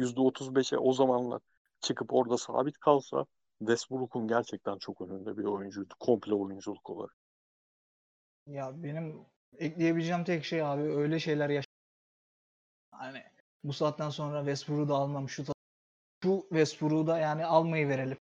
%35'e 0.00 0.78
o 0.78 0.92
zamanlar 0.92 1.40
çıkıp 1.80 2.12
orada 2.12 2.36
sabit 2.36 2.78
kalsa 2.78 3.26
Westbrook'un 3.58 4.28
gerçekten 4.28 4.78
çok 4.78 5.00
önünde 5.00 5.36
bir 5.36 5.44
oyuncuydu. 5.44 5.94
Komple 6.00 6.34
oyunculuk 6.34 6.90
olarak. 6.90 7.16
Ya 8.46 8.82
benim 8.82 9.26
ekleyebileceğim 9.58 10.24
tek 10.24 10.44
şey 10.44 10.62
abi 10.62 10.82
öyle 10.82 11.18
şeyler 11.18 11.50
yaş. 11.50 11.64
Hani 12.90 13.22
bu 13.64 13.72
saatten 13.72 14.10
sonra 14.10 14.38
Westbrook'u 14.38 14.88
da 14.88 14.94
almam 14.94 15.28
şu 15.28 15.44
şu 16.24 16.46
Westbrook'u 16.48 17.06
da 17.06 17.18
yani 17.18 17.46
almayı 17.46 17.88
verelim. 17.88 18.18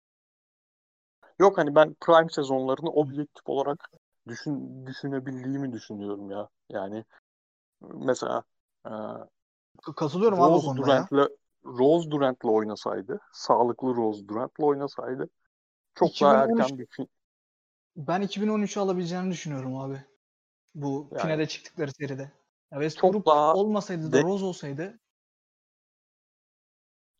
Yok 1.39 1.57
hani 1.57 1.75
ben 1.75 1.95
prime 2.01 2.29
sezonlarını 2.29 2.89
objektif 2.89 3.49
olarak 3.49 3.89
düşün, 4.27 4.85
düşünebildiğimi 4.85 5.73
düşünüyorum 5.73 6.31
ya. 6.31 6.49
Yani 6.69 7.05
mesela 7.81 8.43
e, 8.85 8.91
Katılıyorum 9.95 10.41
abi 10.41 10.53
Rose. 10.53 10.77
Durant'le 10.77 11.29
Rose 11.65 12.11
Durant'le 12.11 12.45
oynasaydı, 12.45 13.19
sağlıklı 13.31 13.95
Rose 13.95 14.27
Durant'le 14.27 14.59
oynasaydı 14.59 15.29
çok 15.95 16.21
daha 16.21 16.45
2013 16.45 16.61
erken 16.61 16.77
bir 16.79 16.85
fin- 16.85 17.09
Ben 17.95 18.21
2013'ü 18.21 18.79
alabileceğini 18.79 19.31
düşünüyorum 19.31 19.75
abi. 19.77 20.03
Bu 20.75 21.07
Yani- 21.11 21.21
finale 21.21 21.47
çıktıkları 21.47 21.91
seride. 21.91 22.31
Ya 22.71 22.79
Westbrook 22.81 23.25
daha 23.25 23.53
olmasaydı 23.53 24.07
da 24.11 24.17
de- 24.17 24.21
Rose 24.21 24.45
olsaydı 24.45 24.99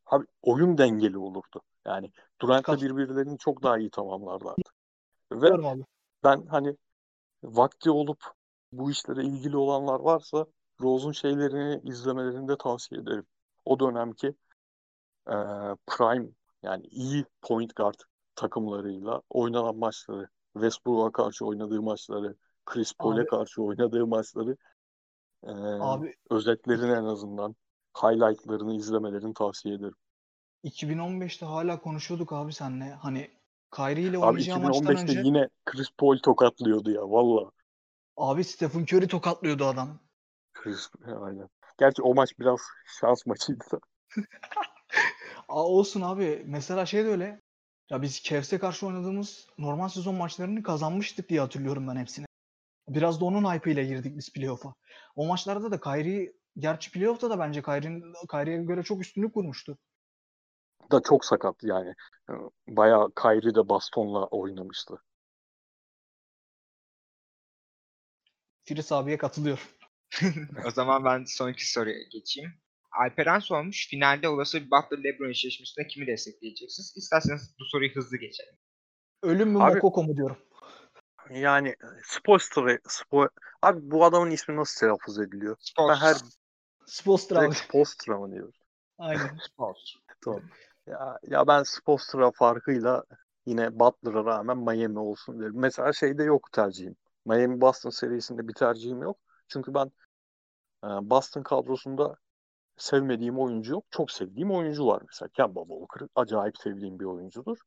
abi 0.05 0.25
oyun 0.41 0.77
dengeli 0.77 1.17
olurdu. 1.17 1.61
Yani 1.85 2.11
Durant'la 2.41 2.81
birbirlerini 2.81 3.37
çok 3.37 3.63
daha 3.63 3.77
iyi 3.77 3.89
tamamlarlardı. 3.89 4.61
Ve 5.31 5.51
ben 6.23 6.45
hani 6.45 6.77
vakti 7.43 7.91
olup 7.91 8.23
bu 8.71 8.91
işlere 8.91 9.23
ilgili 9.23 9.57
olanlar 9.57 9.99
varsa 9.99 10.45
Rose'un 10.81 11.11
şeylerini 11.11 11.81
izlemelerini 11.89 12.47
de 12.47 12.57
tavsiye 12.57 13.01
ederim. 13.01 13.25
O 13.65 13.79
dönemki 13.79 14.27
e, 15.27 15.35
prime 15.87 16.27
yani 16.63 16.83
iyi 16.87 17.25
point 17.41 17.75
guard 17.75 17.99
takımlarıyla 18.35 19.21
oynanan 19.29 19.77
maçları, 19.77 20.27
Westbrook'a 20.53 21.11
karşı 21.11 21.45
oynadığı 21.45 21.81
maçları, 21.81 22.35
Chris 22.65 22.93
Paul'e 22.93 23.21
Abi- 23.21 23.29
karşı 23.29 23.63
oynadığı 23.63 24.07
maçları 24.07 24.57
e, 25.43 25.51
Abi 25.81 26.15
özetlerini 26.29 26.91
en 26.91 27.05
azından 27.05 27.55
highlightlarını 27.97 28.75
izlemelerini 28.75 29.33
tavsiye 29.33 29.75
ederim. 29.75 29.95
2015'te 30.63 31.45
hala 31.45 31.79
konuşuyorduk 31.81 32.33
abi 32.33 32.53
senle. 32.53 32.91
Hani 32.91 33.31
Kyrie 33.75 34.03
ile 34.03 34.17
Abi 34.17 34.25
oynayacağı 34.25 34.59
maçtan 34.59 34.95
2015'te 34.95 35.11
önce 35.11 35.27
yine 35.27 35.49
Chris 35.65 35.87
Paul 35.97 36.17
tokatlıyordu 36.17 36.91
ya 36.91 37.01
valla. 37.01 37.51
abi 38.17 38.43
Stephen 38.43 38.81
Curry 38.83 39.07
tokatlıyordu 39.07 39.65
adam. 39.65 39.99
Chris, 40.53 40.89
aynen. 41.07 41.49
Gerçi 41.77 42.01
o 42.01 42.13
maç 42.13 42.39
biraz 42.39 42.59
şans 42.99 43.25
maçıydı 43.25 43.63
da. 43.71 43.79
Aa, 45.47 45.63
olsun 45.63 46.01
abi. 46.01 46.43
Mesela 46.45 46.85
şey 46.85 47.05
de 47.05 47.09
öyle. 47.09 47.41
Ya 47.89 48.01
biz 48.01 48.23
Cavs'e 48.23 48.59
karşı 48.59 48.87
oynadığımız 48.87 49.47
normal 49.57 49.89
sezon 49.89 50.15
maçlarını 50.15 50.63
kazanmıştık 50.63 51.29
diye 51.29 51.39
hatırlıyorum 51.39 51.87
ben 51.87 51.95
hepsini. 51.95 52.25
Biraz 52.87 53.21
da 53.21 53.25
onun 53.25 53.53
hype 53.53 53.71
ile 53.71 53.85
girdik 53.85 54.17
biz 54.17 54.33
playoff'a. 54.33 54.73
O 55.15 55.27
maçlarda 55.27 55.71
da 55.71 55.79
Kyrie 55.79 56.33
gerçi 56.57 56.91
playoff'ta 56.91 57.29
da 57.29 57.39
bence 57.39 57.61
Kyrie'nin 57.61 58.13
Kyrie'ye 58.31 58.63
göre 58.63 58.83
çok 58.83 59.01
üstünlük 59.01 59.33
kurmuştu. 59.33 59.77
Da 60.91 61.01
çok 61.01 61.25
sakat 61.25 61.55
yani. 61.63 61.93
Bayağı 62.67 63.11
Kyrie 63.21 63.55
de 63.55 63.69
bastonla 63.69 64.25
oynamıştı. 64.25 64.95
Firiz 68.63 68.91
abiye 68.91 69.17
katılıyorum. 69.17 69.63
O 70.65 70.71
zaman 70.71 71.05
ben 71.05 71.23
sonraki 71.23 71.71
soruya 71.71 72.03
geçeyim. 72.11 72.53
Alperen 72.91 73.39
sormuş. 73.39 73.87
Finalde 73.89 74.29
olası 74.29 74.61
bir 74.61 74.71
Butler 74.71 75.03
LeBron 75.03 75.29
eşleşmesinde 75.29 75.87
kimi 75.87 76.07
destekleyeceksiniz? 76.07 76.93
İsterseniz 76.95 77.55
bu 77.59 77.65
soruyu 77.65 77.95
hızlı 77.95 78.17
geçelim. 78.17 78.55
Ölüm 79.23 79.49
mü 79.49 79.59
Abi- 79.59 79.75
Mokoko 79.75 80.03
mu 80.03 80.17
diyorum. 80.17 80.37
Yani 81.29 81.75
Spoelstra, 82.03 82.77
Spo 82.87 83.29
abi 83.61 83.79
bu 83.91 84.05
adamın 84.05 84.31
ismi 84.31 84.55
nasıl 84.55 84.79
telaffuz 84.79 85.19
ediliyor? 85.19 85.57
Ben 85.57 85.95
Sports. 85.95 86.01
her 86.01 86.15
direkt 87.29 87.55
Spoelstra 87.55 88.19
mı 88.19 88.31
diyorum? 88.31 88.53
Aynen. 88.97 89.37
Sports. 89.47 89.95
Tamam. 90.21 90.41
Ya, 90.87 91.19
ya 91.23 91.47
ben 91.47 91.63
Spoelstra 91.63 92.31
farkıyla 92.31 93.03
yine 93.45 93.79
Butler'a 93.79 94.25
rağmen 94.25 94.57
Miami 94.57 94.99
olsun 94.99 95.39
derim. 95.39 95.53
Mesela 95.55 95.93
şeyde 95.93 96.23
yok 96.23 96.51
tercihim. 96.51 96.95
Miami 97.25 97.61
Boston 97.61 97.89
serisinde 97.89 98.47
bir 98.47 98.53
tercihim 98.53 99.01
yok. 99.01 99.17
Çünkü 99.47 99.73
ben 99.73 99.85
e, 99.85 99.91
Boston 101.01 101.43
kadrosunda 101.43 102.15
sevmediğim 102.77 103.39
oyuncu 103.39 103.71
yok. 103.73 103.85
Çok 103.91 104.11
sevdiğim 104.11 104.51
oyuncu 104.51 104.85
var 104.87 105.01
mesela. 105.07 105.29
Kemba 105.29 105.59
Walker 105.67 106.07
acayip 106.15 106.57
sevdiğim 106.57 106.99
bir 106.99 107.05
oyuncudur. 107.05 107.57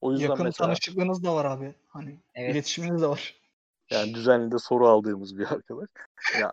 O 0.00 0.12
yüzden 0.12 0.28
Yakın 0.28 0.44
mesela 0.44 0.66
tanışıklığınız 0.66 1.24
da 1.24 1.34
var 1.34 1.44
abi. 1.44 1.74
Hani 1.88 2.18
Evet. 2.34 2.54
iletişiminiz 2.54 3.02
de 3.02 3.06
var. 3.06 3.40
yani 3.90 4.14
düzenli 4.14 4.52
de 4.52 4.58
soru 4.58 4.88
aldığımız 4.88 5.38
bir 5.38 5.46
arkadaş. 5.52 5.88
Ya 6.40 6.52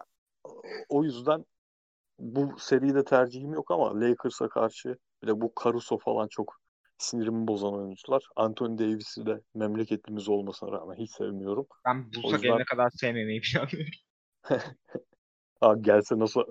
o- 0.90 1.04
yüzden 1.04 1.46
bu 2.20 2.60
seride 2.60 3.04
tercihim 3.04 3.54
yok 3.54 3.72
ama 3.72 4.00
Lakers'a 4.02 4.50
karşı 4.50 4.98
bir 5.24 5.28
de 5.28 5.42
bu 5.42 5.54
Caruso 5.64 5.98
falan 5.98 6.28
çok 6.28 6.56
sinirimi 6.98 7.48
bozan 7.48 7.74
oyuncular. 7.74 8.24
Anthony 8.36 8.78
Davis'i 8.78 9.26
de 9.26 9.42
memleketlimiz 9.56 10.30
olmasına 10.30 10.72
rağmen 10.72 10.96
hiç 10.96 11.12
sevmiyorum. 11.12 11.68
Ben 11.86 11.96
O 12.00 12.04
Bulls'a 12.16 12.28
yüzden- 12.28 12.42
gelene 12.42 12.66
kadar 12.66 12.90
sevmemeyi 12.90 13.42
planlıyorum. 13.42 13.92
Abi 15.62 15.82
gelse 15.82 16.20
nasıl 16.20 16.44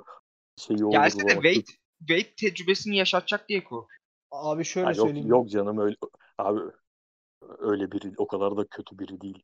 şeyi 0.56 0.84
olur 0.84 0.92
Gelse 0.92 1.28
de. 1.28 1.32
Wade, 1.32 1.64
Wade 1.98 2.34
tecrübesini 2.34 2.96
yaşatacak 2.96 3.48
diye 3.48 3.64
korkuyorum. 3.64 4.04
Abi 4.30 4.64
şöyle 4.64 4.86
Ha, 4.86 4.92
yok, 4.92 5.06
söyleyeyim. 5.06 5.28
yok 5.28 5.50
canım 5.50 5.78
öyle 5.78 5.96
abi 6.38 6.60
öyle 7.58 7.92
biri 7.92 8.12
o 8.16 8.26
kadar 8.26 8.56
da 8.56 8.66
kötü 8.66 8.98
biri 8.98 9.20
değil. 9.20 9.42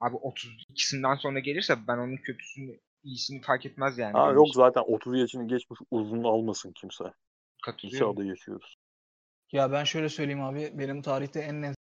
Abi 0.00 0.16
32'sinden 0.16 1.14
sonra 1.14 1.38
gelirse 1.38 1.86
ben 1.88 1.98
onun 1.98 2.16
kötüsünü 2.16 2.80
iyisini 3.02 3.40
fark 3.40 3.66
etmez 3.66 3.98
yani. 3.98 4.12
Ha 4.12 4.24
benim 4.26 4.36
yok 4.36 4.46
için. 4.48 4.56
zaten 4.56 4.82
30 4.86 5.18
yaşını 5.18 5.48
geçmiş 5.48 5.80
uzun 5.90 6.24
almasın 6.24 6.72
kimse. 6.72 7.04
Katılıyorum. 7.64 8.10
adı 8.10 8.24
yaşıyoruz. 8.24 8.76
Ya 9.52 9.72
ben 9.72 9.84
şöyle 9.84 10.08
söyleyeyim 10.08 10.42
abi. 10.42 10.72
Benim 10.74 11.02
tarihte 11.02 11.40
en 11.40 11.62
net 11.62 11.76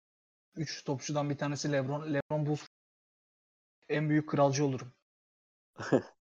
3 0.56 0.84
topçudan 0.84 1.30
bir 1.30 1.38
tanesi 1.38 1.72
LeBron. 1.72 2.14
LeBron 2.14 2.46
Bulls 2.46 2.66
en 3.88 4.08
büyük 4.08 4.28
kralcı 4.28 4.64
olurum. 4.64 4.92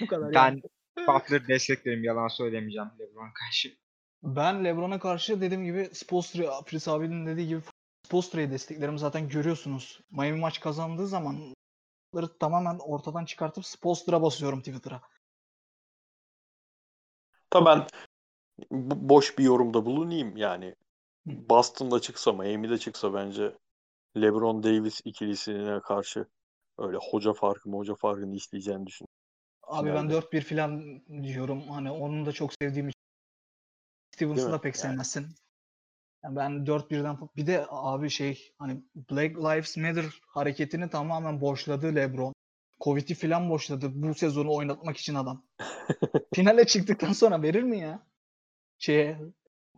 Bu 0.00 0.06
kadar 0.06 0.32
yani. 0.32 0.62
Ben 0.96 1.06
Butler 1.06 1.48
desteklerim 1.48 2.04
yalan 2.04 2.28
söylemeyeceğim 2.28 2.90
LeBron 3.00 3.30
karşı. 3.32 3.76
Ben 4.22 4.64
LeBron'a 4.64 4.98
karşı 4.98 5.40
dediğim 5.40 5.64
gibi 5.64 5.90
Spoelstra, 5.92 6.62
Fritz 6.62 6.88
abinin 6.88 7.26
dediği 7.26 7.48
gibi 7.48 7.62
Spoelstra'yı 8.06 8.50
desteklerim. 8.50 8.98
Zaten 8.98 9.28
görüyorsunuz. 9.28 10.00
Miami 10.10 10.40
maç 10.40 10.60
kazandığı 10.60 11.06
zaman 11.06 11.54
tamamen 12.40 12.78
ortadan 12.78 13.24
çıkartıp 13.24 13.66
Spoelstra 13.66 14.22
basıyorum 14.22 14.58
Twitter'a. 14.60 15.02
Da 17.52 17.66
ben 17.66 17.86
boş 19.08 19.38
bir 19.38 19.44
yorumda 19.44 19.86
bulunayım 19.86 20.36
yani. 20.36 20.74
Boston'da 21.26 22.00
çıksa, 22.00 22.32
Miami'de 22.32 22.78
çıksa 22.78 23.14
bence 23.14 23.56
LeBron 24.16 24.62
Davis 24.62 25.00
ikilisine 25.04 25.80
karşı 25.80 26.26
öyle 26.78 26.98
hoca 27.10 27.32
farkı 27.32 27.70
hoca 27.70 27.94
farkını 27.94 28.36
isteyeceğini 28.36 28.86
düşünüyorum. 28.86 29.19
Abi 29.70 29.88
ben 29.88 30.08
Finalde. 30.08 30.14
4-1 30.14 30.40
falan 30.40 31.00
diyorum. 31.22 31.62
Hani 31.68 31.90
onu 31.90 32.26
da 32.26 32.32
çok 32.32 32.50
sevdiğim 32.62 32.88
için. 32.88 33.00
Stevens'ı 34.14 34.52
da 34.52 34.60
pek 34.60 34.74
Yani. 34.74 34.82
sevmezsin. 34.82 35.26
Yani 36.24 36.36
ben 36.36 36.50
4-1'den 36.66 37.14
fa- 37.14 37.28
bir 37.36 37.46
de 37.46 37.66
abi 37.68 38.10
şey 38.10 38.52
hani 38.58 38.82
Black 38.94 39.38
Lives 39.38 39.76
Matter 39.76 40.20
hareketini 40.26 40.90
tamamen 40.90 41.40
boşladı 41.40 41.94
LeBron. 41.94 42.34
Covid'i 42.80 43.14
falan 43.14 43.50
boşladı 43.50 43.90
bu 43.94 44.14
sezonu 44.14 44.54
oynatmak 44.54 44.96
için 44.96 45.14
adam. 45.14 45.42
Finale 46.34 46.64
çıktıktan 46.66 47.12
sonra 47.12 47.42
verir 47.42 47.62
mi 47.62 47.78
ya? 47.78 48.06
Şeye 48.78 49.20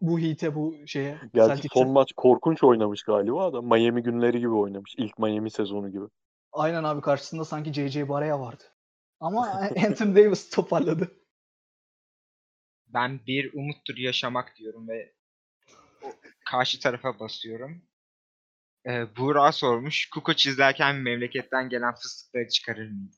bu 0.00 0.20
Heat'e 0.20 0.54
bu 0.54 0.74
şeye 0.86 1.18
Gerçi 1.34 1.48
Celtics'e. 1.48 1.78
son 1.80 1.88
maç 1.90 2.12
korkunç 2.16 2.64
oynamış 2.64 3.02
galiba 3.02 3.52
da 3.52 3.62
Miami 3.62 4.02
günleri 4.02 4.38
gibi 4.38 4.48
oynamış. 4.54 4.94
İlk 4.98 5.18
Miami 5.18 5.50
sezonu 5.50 5.90
gibi. 5.92 6.04
Aynen 6.52 6.84
abi 6.84 7.00
karşısında 7.00 7.44
sanki 7.44 7.72
JJ 7.72 8.08
Barea 8.08 8.40
vardı. 8.40 8.64
Ama 9.22 9.46
Anthony 9.86 10.16
Davis 10.16 10.50
toparladı. 10.50 11.10
Ben 12.86 13.20
bir 13.26 13.54
umuttur 13.54 13.96
yaşamak 13.96 14.56
diyorum 14.56 14.88
ve 14.88 15.12
karşı 16.50 16.80
tarafa 16.80 17.20
basıyorum. 17.20 17.82
Ee, 18.86 19.16
Buğra 19.16 19.52
sormuş. 19.52 20.10
Kukoç 20.10 20.46
izlerken 20.46 20.96
memleketten 20.96 21.68
gelen 21.68 21.94
fıstıkları 21.94 22.48
çıkarır 22.48 22.90
mıyım? 22.90 23.10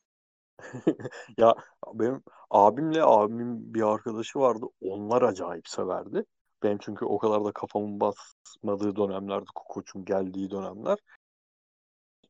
Ya 1.38 1.54
benim 1.94 2.22
abimle 2.50 3.02
abimin 3.02 3.74
bir 3.74 3.82
arkadaşı 3.82 4.38
vardı. 4.38 4.66
Onlar 4.80 5.22
acayip 5.22 5.68
severdi. 5.68 6.24
Benim 6.62 6.78
çünkü 6.78 7.04
o 7.04 7.18
kadar 7.18 7.44
da 7.44 7.52
kafamın 7.52 8.00
basmadığı 8.00 8.96
dönemlerdi. 8.96 9.46
Kukoç'un 9.54 10.04
geldiği 10.04 10.50
dönemler. 10.50 10.98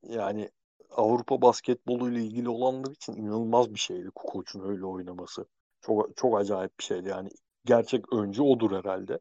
Yani 0.02 0.50
Avrupa 0.90 1.42
basketboluyla 1.42 2.20
ilgili 2.20 2.48
olanlar 2.48 2.90
için 2.90 3.12
inanılmaz 3.12 3.74
bir 3.74 3.78
şeydi 3.78 4.10
Kukoç'un 4.14 4.68
öyle 4.68 4.84
oynaması. 4.86 5.46
Çok 5.80 6.16
çok 6.16 6.38
acayip 6.38 6.78
bir 6.78 6.84
şeydi 6.84 7.08
yani. 7.08 7.28
Gerçek 7.64 8.12
öncü 8.12 8.42
odur 8.42 8.72
herhalde. 8.72 9.18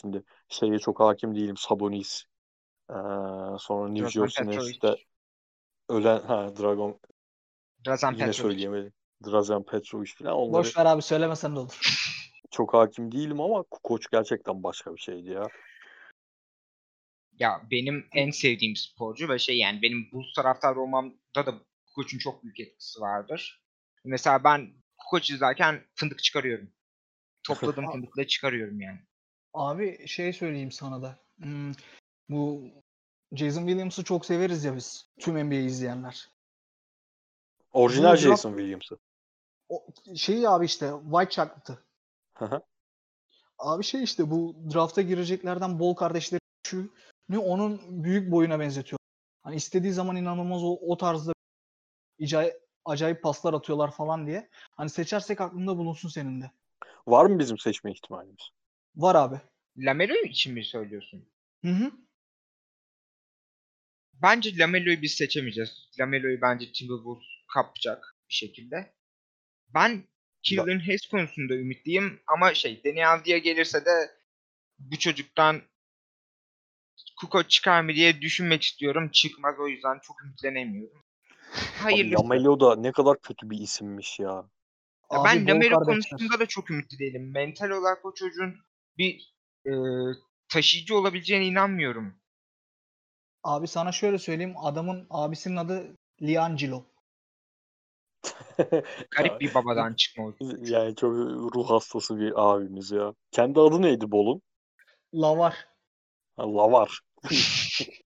Şimdi 0.00 0.22
şeye 0.48 0.78
çok 0.78 1.00
hakim 1.00 1.34
değilim. 1.34 1.56
Sabonis, 1.56 2.24
eee, 2.90 2.96
sonra 3.58 3.88
New 3.88 4.10
Jersey. 4.10 4.46
Nets'te 4.46 4.96
ölen 5.88 6.22
ha 6.22 6.56
Dragon 6.56 7.00
Drazan 7.86 8.12
yine 8.12 8.26
Petrovic. 8.26 8.52
söyleyemedim. 8.52 8.92
Drazen 9.26 9.62
Petrovic 9.62 10.10
falan 10.18 10.34
onları 10.34 10.52
Boş 10.52 10.76
ver 10.76 10.86
abi 10.86 11.02
söylemesen 11.02 11.56
de 11.56 11.60
olur. 11.60 11.80
çok 12.50 12.74
hakim 12.74 13.12
değilim 13.12 13.40
ama 13.40 13.62
Kukoç 13.62 14.06
gerçekten 14.12 14.62
başka 14.62 14.94
bir 14.94 15.00
şeydi 15.00 15.30
ya. 15.30 15.46
Ya 17.40 17.62
benim 17.70 18.08
en 18.12 18.30
sevdiğim 18.30 18.76
sporcu 18.76 19.28
ve 19.28 19.38
şey 19.38 19.58
yani 19.58 19.82
benim 19.82 20.12
Bulls 20.12 20.32
taraftarı 20.32 20.80
olmamda 20.80 21.46
da 21.46 21.54
Kukoc'un 21.86 22.18
çok 22.18 22.42
büyük 22.42 22.60
etkisi 22.60 23.00
vardır. 23.00 23.62
Mesela 24.04 24.44
ben 24.44 24.72
Kukoc 24.98 25.34
izlerken 25.34 25.86
fındık 25.94 26.22
çıkarıyorum. 26.22 26.70
Topladığım 27.42 27.86
fındıkla 27.92 28.26
çıkarıyorum 28.26 28.80
yani. 28.80 28.98
Abi 29.54 30.08
şey 30.08 30.32
söyleyeyim 30.32 30.72
sana 30.72 31.02
da. 31.02 31.18
Hmm, 31.36 31.72
bu 32.28 32.70
Jason 33.32 33.66
Williams'ı 33.66 34.04
çok 34.04 34.26
severiz 34.26 34.64
ya 34.64 34.76
biz. 34.76 35.06
Tüm 35.20 35.46
NBA 35.46 35.54
izleyenler. 35.54 36.28
Orijinal 37.72 38.12
Bu 38.12 38.16
draft- 38.16 38.22
Jason 38.22 38.50
Williams'ı. 38.50 38.98
O 39.68 39.86
şeyi 40.16 40.48
abi 40.48 40.64
işte 40.64 40.90
White 41.10 41.50
hı. 42.34 42.62
Abi 43.58 43.84
şey 43.84 44.02
işte 44.02 44.30
bu 44.30 44.56
drafta 44.74 45.02
gireceklerden 45.02 45.78
Bol 45.78 45.94
kardeşleri 45.94 46.40
şu 46.66 46.92
onun 47.38 48.04
büyük 48.04 48.30
boyuna 48.30 48.60
benzetiyor. 48.60 48.98
Hani 49.42 49.56
istediği 49.56 49.92
zaman 49.92 50.16
inanılmaz 50.16 50.62
o, 50.64 50.78
o 50.82 50.96
tarzda 50.96 51.32
acayip, 52.22 52.54
acayip 52.84 53.22
paslar 53.22 53.54
atıyorlar 53.54 53.90
falan 53.90 54.26
diye. 54.26 54.50
Hani 54.72 54.90
seçersek 54.90 55.40
aklında 55.40 55.76
bulunsun 55.76 56.08
senin 56.08 56.40
de. 56.40 56.50
Var 57.06 57.24
mı 57.24 57.38
bizim 57.38 57.58
seçme 57.58 57.92
ihtimalimiz? 57.92 58.50
Var 58.96 59.14
abi. 59.14 59.40
Lamelo 59.78 60.14
için 60.14 60.54
mi 60.54 60.64
söylüyorsun? 60.64 61.28
Hı 61.64 61.70
hı. 61.70 61.92
Bence 64.14 64.58
Lamelo'yu 64.58 65.02
biz 65.02 65.12
seçemeyeceğiz. 65.14 65.88
Lamelo'yu 66.00 66.40
bence 66.40 66.72
Timberwolves 66.72 67.26
kapacak 67.54 68.16
bir 68.28 68.34
şekilde. 68.34 68.94
Ben 69.74 70.04
Killian 70.42 70.78
Hayes 70.78 71.06
konusunda 71.06 71.54
ümitliyim 71.54 72.20
ama 72.26 72.54
şey 72.54 72.84
Deni 72.84 73.06
Avdi'ye 73.06 73.38
gelirse 73.38 73.84
de 73.84 74.10
bu 74.78 74.98
çocuktan 74.98 75.62
Kuko 77.20 77.42
çıkar 77.42 77.82
mı 77.82 77.92
diye 77.94 78.20
düşünmek 78.20 78.62
istiyorum. 78.62 79.08
Çıkmaz 79.12 79.54
o 79.58 79.68
yüzden 79.68 79.98
çok 80.02 80.24
ümitlenemiyorum. 80.24 81.02
Abi 81.52 81.82
Hayırlısı. 81.82 82.24
Lamelo 82.24 82.60
da 82.60 82.76
ne 82.76 82.92
kadar 82.92 83.20
kötü 83.20 83.50
bir 83.50 83.58
isimmiş 83.58 84.20
ya. 84.20 84.44
Ya 85.12 85.20
Abi 85.20 85.24
ben 85.24 85.48
Lamelo 85.48 85.80
konusunda 85.80 86.38
da 86.40 86.46
çok 86.46 86.70
ümitli 86.70 86.98
değilim. 86.98 87.32
Mental 87.32 87.70
olarak 87.70 88.04
o 88.04 88.14
çocuğun 88.14 88.54
bir 88.98 89.34
e, 89.66 89.72
taşıyıcı 90.48 90.96
olabileceğine 90.96 91.46
inanmıyorum. 91.46 92.14
Abi 93.42 93.68
sana 93.68 93.92
şöyle 93.92 94.18
söyleyeyim. 94.18 94.54
Adamın 94.62 95.06
abisinin 95.10 95.56
adı 95.56 95.96
Liangelo. 96.22 96.84
Garip 99.10 99.40
bir 99.40 99.54
babadan 99.54 99.94
çıkma. 99.94 100.34
Yani 100.60 100.96
çok 100.96 101.12
ruh 101.54 101.70
hastası 101.70 102.18
bir 102.18 102.32
abimiz 102.36 102.90
ya. 102.90 103.14
Kendi 103.30 103.60
adı 103.60 103.82
neydi 103.82 104.10
Bol'un? 104.10 104.42
Lavar. 105.14 105.66
Ha, 106.36 106.54
Lavar. 106.54 107.00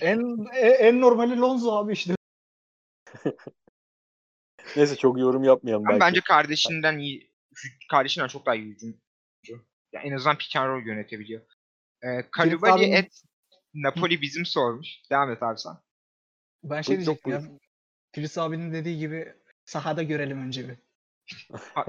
En 0.00 0.46
e- 0.54 0.68
en 0.68 1.00
normali 1.00 1.36
Lonzo 1.40 1.72
abi 1.72 1.92
işte. 1.92 2.14
Neyse 4.76 4.96
çok 4.96 5.18
yorum 5.18 5.44
yapmayalım 5.44 5.84
belki. 5.88 6.00
bence 6.00 6.20
kardeşinden 6.20 6.98
iyi, 6.98 7.32
kardeşinden 7.90 8.28
çok 8.28 8.46
daha 8.46 8.54
iyi 8.54 8.64
hücumcu. 8.66 9.66
Ya 9.92 10.00
en 10.00 10.12
azından 10.12 10.38
pick 10.38 10.56
and 10.56 10.68
roll 10.68 10.86
yönetebiliyor. 10.86 11.42
Ee, 12.02 12.30
Kalubali 12.30 12.72
abinin- 12.72 12.92
et 12.96 13.22
Napoli 13.74 14.20
bizim 14.20 14.46
sormuş. 14.46 14.88
Devam 15.10 15.30
et 15.30 15.42
abi 15.42 15.58
sen. 15.58 15.72
Ben 16.64 16.82
şey 16.82 16.96
Yok, 16.96 17.04
diyecektim 17.04 17.32
ya. 17.32 17.42
Filiz 18.14 18.38
abinin 18.38 18.72
dediği 18.72 18.98
gibi 18.98 19.34
sahada 19.64 20.02
görelim 20.02 20.46
önce 20.46 20.68
bir. 20.68 20.76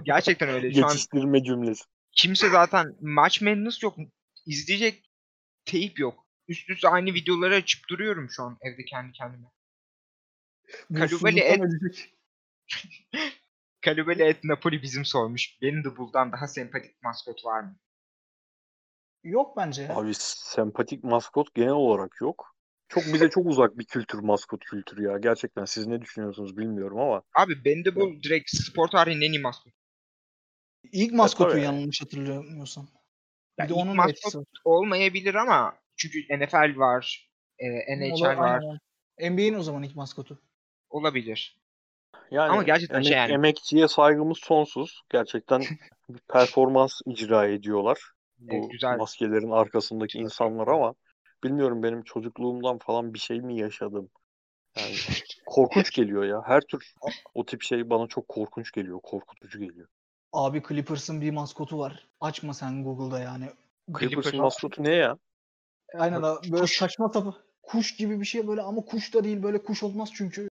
Gerçekten 0.03 0.49
öyle. 0.49 0.73
Şu 0.73 0.85
an 0.85 0.91
Geçiştirme 0.91 1.43
cümlesi. 1.43 1.83
kimse 2.11 2.49
zaten 2.49 2.95
maç 3.01 3.41
Madness 3.41 3.83
yok. 3.83 3.97
İzleyecek 4.45 5.09
teyip 5.65 5.99
yok. 5.99 6.22
Üst 6.47 6.69
üste 6.69 6.87
aynı 6.87 7.13
videoları 7.13 7.55
açıp 7.55 7.89
duruyorum 7.89 8.29
şu 8.29 8.43
an 8.43 8.57
evde 8.61 8.85
kendi 8.85 9.11
kendime. 9.11 9.47
Kalubali 10.95 11.39
et-. 11.39 12.09
Kalubali 13.81 14.23
et 14.23 14.43
Napoli 14.43 14.81
bizim 14.81 15.05
sormuş. 15.05 15.61
Benim 15.61 15.83
de 15.83 15.97
Bull'dan 15.97 16.31
daha 16.31 16.47
sempatik 16.47 17.03
maskot 17.03 17.45
var 17.45 17.61
mı? 17.61 17.75
Yok 19.23 19.57
bence 19.57 19.81
ya. 19.81 19.95
Abi 19.95 20.13
sempatik 20.15 21.03
maskot 21.03 21.53
genel 21.55 21.69
olarak 21.69 22.21
yok. 22.21 22.55
Çok 22.87 23.03
bize 23.05 23.29
çok 23.29 23.45
uzak 23.45 23.77
bir 23.77 23.85
kültür 23.85 24.19
maskot 24.19 24.65
kültürü 24.65 25.03
ya. 25.03 25.17
Gerçekten 25.17 25.65
siz 25.65 25.87
ne 25.87 26.01
düşünüyorsunuz 26.01 26.57
bilmiyorum 26.57 26.99
ama. 26.99 27.23
Abi 27.35 27.65
Bende 27.65 27.95
Bull 27.95 28.23
direkt 28.23 28.49
spor 28.49 28.87
tarihinin 28.87 29.25
en 29.25 29.31
iyi 29.31 29.41
maskot. 29.41 29.73
İlk 30.91 31.13
maskotu 31.13 31.51
tabii. 31.51 31.61
yanlış 31.61 32.01
hatırlamıyorsam. 32.01 32.87
Ya 33.57 33.65
Bir 33.65 33.69
de 33.69 33.73
ilk 33.73 33.81
onun 33.81 33.95
maskot 33.95 34.17
etkisi 34.17 34.37
olmayabilir 34.65 35.35
ama 35.35 35.82
çünkü 35.95 36.19
NFL 36.37 36.77
var, 36.77 37.29
e, 37.59 37.67
NHL 37.97 38.11
Ola- 38.13 38.37
var, 38.37 38.59
aynen. 38.61 38.79
NBA'in 39.33 39.53
o 39.53 39.63
zaman 39.63 39.83
ilk 39.83 39.95
maskotu. 39.95 40.39
olabilir. 40.89 41.57
Yani 42.31 42.51
Ama 42.51 42.63
gerçekten 42.63 43.01
şey 43.01 43.17
yani- 43.17 43.31
emekçiye 43.33 43.87
saygımız 43.87 44.37
sonsuz. 44.37 45.01
Gerçekten 45.09 45.59
bir 46.09 46.19
performans 46.19 47.01
icra 47.05 47.47
ediyorlar. 47.47 47.99
Bu 48.39 48.55
Evet, 48.55 48.71
güzel. 48.71 48.97
maskelerin 48.97 49.51
arkasındaki 49.51 50.13
Güzel. 50.17 50.23
insanlar 50.25 50.67
ama 50.67 50.93
bilmiyorum 51.43 51.83
benim 51.83 52.03
çocukluğumdan 52.03 52.77
falan 52.77 53.13
bir 53.13 53.19
şey 53.19 53.41
mi 53.41 53.59
yaşadım. 53.59 54.09
Yani 54.77 54.93
korkunç 55.45 55.91
geliyor 55.91 56.23
ya. 56.25 56.41
Her 56.45 56.61
tür 56.61 56.93
o 57.33 57.45
tip 57.45 57.61
şey 57.61 57.89
bana 57.89 58.07
çok 58.07 58.27
korkunç 58.27 58.71
geliyor. 58.71 58.99
Korkutucu 59.03 59.59
geliyor. 59.59 59.87
Abi 60.33 60.63
Clippers'ın 60.67 61.21
bir 61.21 61.31
maskotu 61.31 61.79
var. 61.79 62.07
Açma 62.21 62.53
sen 62.53 62.83
Google'da 62.83 63.19
yani. 63.19 63.45
Clippers'ın 63.99 64.31
Clippers- 64.31 64.41
maskotu 64.41 64.83
ne 64.83 64.93
ya? 64.95 65.17
Aynen 65.93 66.21
abi. 66.21 66.51
Böyle 66.51 66.61
Kuş. 66.61 66.77
saçma 66.77 67.09
sapan. 67.09 67.35
Kuş 67.61 67.95
gibi 67.95 68.19
bir 68.19 68.25
şey 68.25 68.47
böyle 68.47 68.61
ama 68.61 68.85
kuş 68.85 69.13
da 69.13 69.23
değil. 69.23 69.43
Böyle 69.43 69.63
kuş 69.63 69.83
olmaz 69.83 70.09
çünkü. 70.15 70.49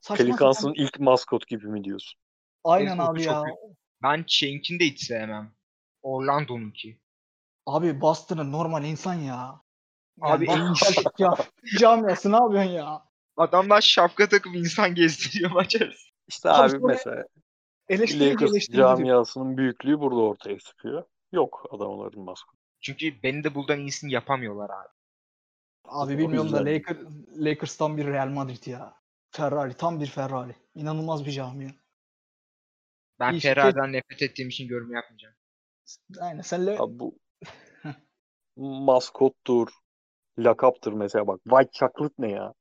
Saçma 0.00 0.24
Pelicans'ın 0.26 0.60
sapan. 0.60 0.74
ilk 0.74 1.00
maskot 1.00 1.46
gibi 1.46 1.66
mi 1.66 1.84
diyorsun? 1.84 2.20
Aynen 2.64 2.98
o 2.98 3.02
abi 3.02 3.22
çok 3.22 3.32
ya. 3.32 3.44
büyük. 3.44 3.78
Ben 4.02 4.24
Shank'in 4.28 4.78
de 4.80 4.84
hiç 4.84 5.06
sevmem. 5.06 5.52
Orlando'nunki. 6.02 6.98
Abi 7.66 8.00
Boston'ın 8.00 8.52
normal 8.52 8.84
insan 8.84 9.14
ya. 9.14 9.60
Yani 10.22 10.32
Abi 10.32 10.46
Boston 10.46 10.74
Celtics 10.74 11.04
ya. 11.18 11.34
Camiası 11.78 12.32
ne 12.32 12.36
yapıyorsun 12.36 12.70
ya? 12.70 13.02
Adamlar 13.36 13.80
şapka 13.80 14.28
takıp 14.28 14.56
insan 14.56 14.94
gezdiriyor 14.94 15.50
maç 15.50 15.76
arası. 15.76 16.06
İşte 16.28 16.50
abi 16.50 16.70
sonra- 16.70 16.86
mesela 16.86 17.24
Eleştirici 17.88 18.30
Lakers 18.30 18.50
eleştirici. 18.50 18.72
diyor. 18.72 18.96
camiasının 18.96 19.56
büyüklüğü 19.56 20.00
burada 20.00 20.20
ortaya 20.20 20.58
çıkıyor. 20.58 21.04
Yok 21.32 21.66
adamların 21.70 22.20
maskotu. 22.22 22.58
Çünkü 22.86 23.22
beni 23.22 23.44
de 23.44 23.54
Bull'dan 23.54 23.80
iyisini 23.80 24.12
yapamıyorlar 24.12 24.70
abi. 24.70 24.88
Abi 25.84 26.14
O 26.14 26.18
bilmiyorum 26.18 26.52
da. 26.52 26.64
Lakers, 26.64 26.98
Lakers 27.36 27.76
tam 27.76 27.96
bir 27.96 28.06
Real 28.06 28.28
Madrid 28.28 28.66
ya. 28.66 28.94
Ferrari 29.30 29.74
tam 29.74 30.00
bir 30.00 30.06
Ferrari. 30.06 30.56
İnanılmaz 30.74 31.26
bir 31.26 31.30
camia. 31.30 31.70
Ben 33.20 33.32
İyi, 33.32 33.40
Ferrari'den 33.40 33.92
nefret 33.92 34.22
ettiğim 34.22 34.48
için 34.48 34.68
yorum 34.68 34.92
yapmayacağım. 34.92 35.34
Aynen 36.20 36.40
sen 36.40 36.66
Le- 36.66 36.78
Abi 36.78 36.98
bu 36.98 37.18
maskottur, 38.86 39.68
lakaptır 40.38 40.92
mesela 40.92 41.26
bak. 41.26 41.40
White 41.44 41.70
chocolate 41.72 42.14
ne 42.18 42.30
ya? 42.30 42.54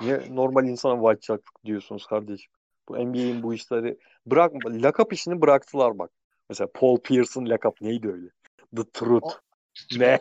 Niye 0.00 0.34
normal 0.34 0.68
insana 0.68 1.00
white 1.02 1.20
chocolate 1.20 1.64
diyorsunuz 1.64 2.06
kardeşim? 2.06 2.52
Bu 2.88 2.98
NBA'in 2.98 3.42
bu 3.42 3.54
işleri 3.54 3.98
bırak 4.26 4.52
lakap 4.66 5.12
işini 5.12 5.40
bıraktılar 5.40 5.98
bak. 5.98 6.10
Mesela 6.48 6.68
Paul 6.74 7.00
Pierce'ın 7.00 7.48
lakap 7.48 7.80
neydi 7.80 8.08
öyle? 8.08 8.28
The 8.76 8.82
Truth. 8.92 9.43
Ne? 9.98 10.20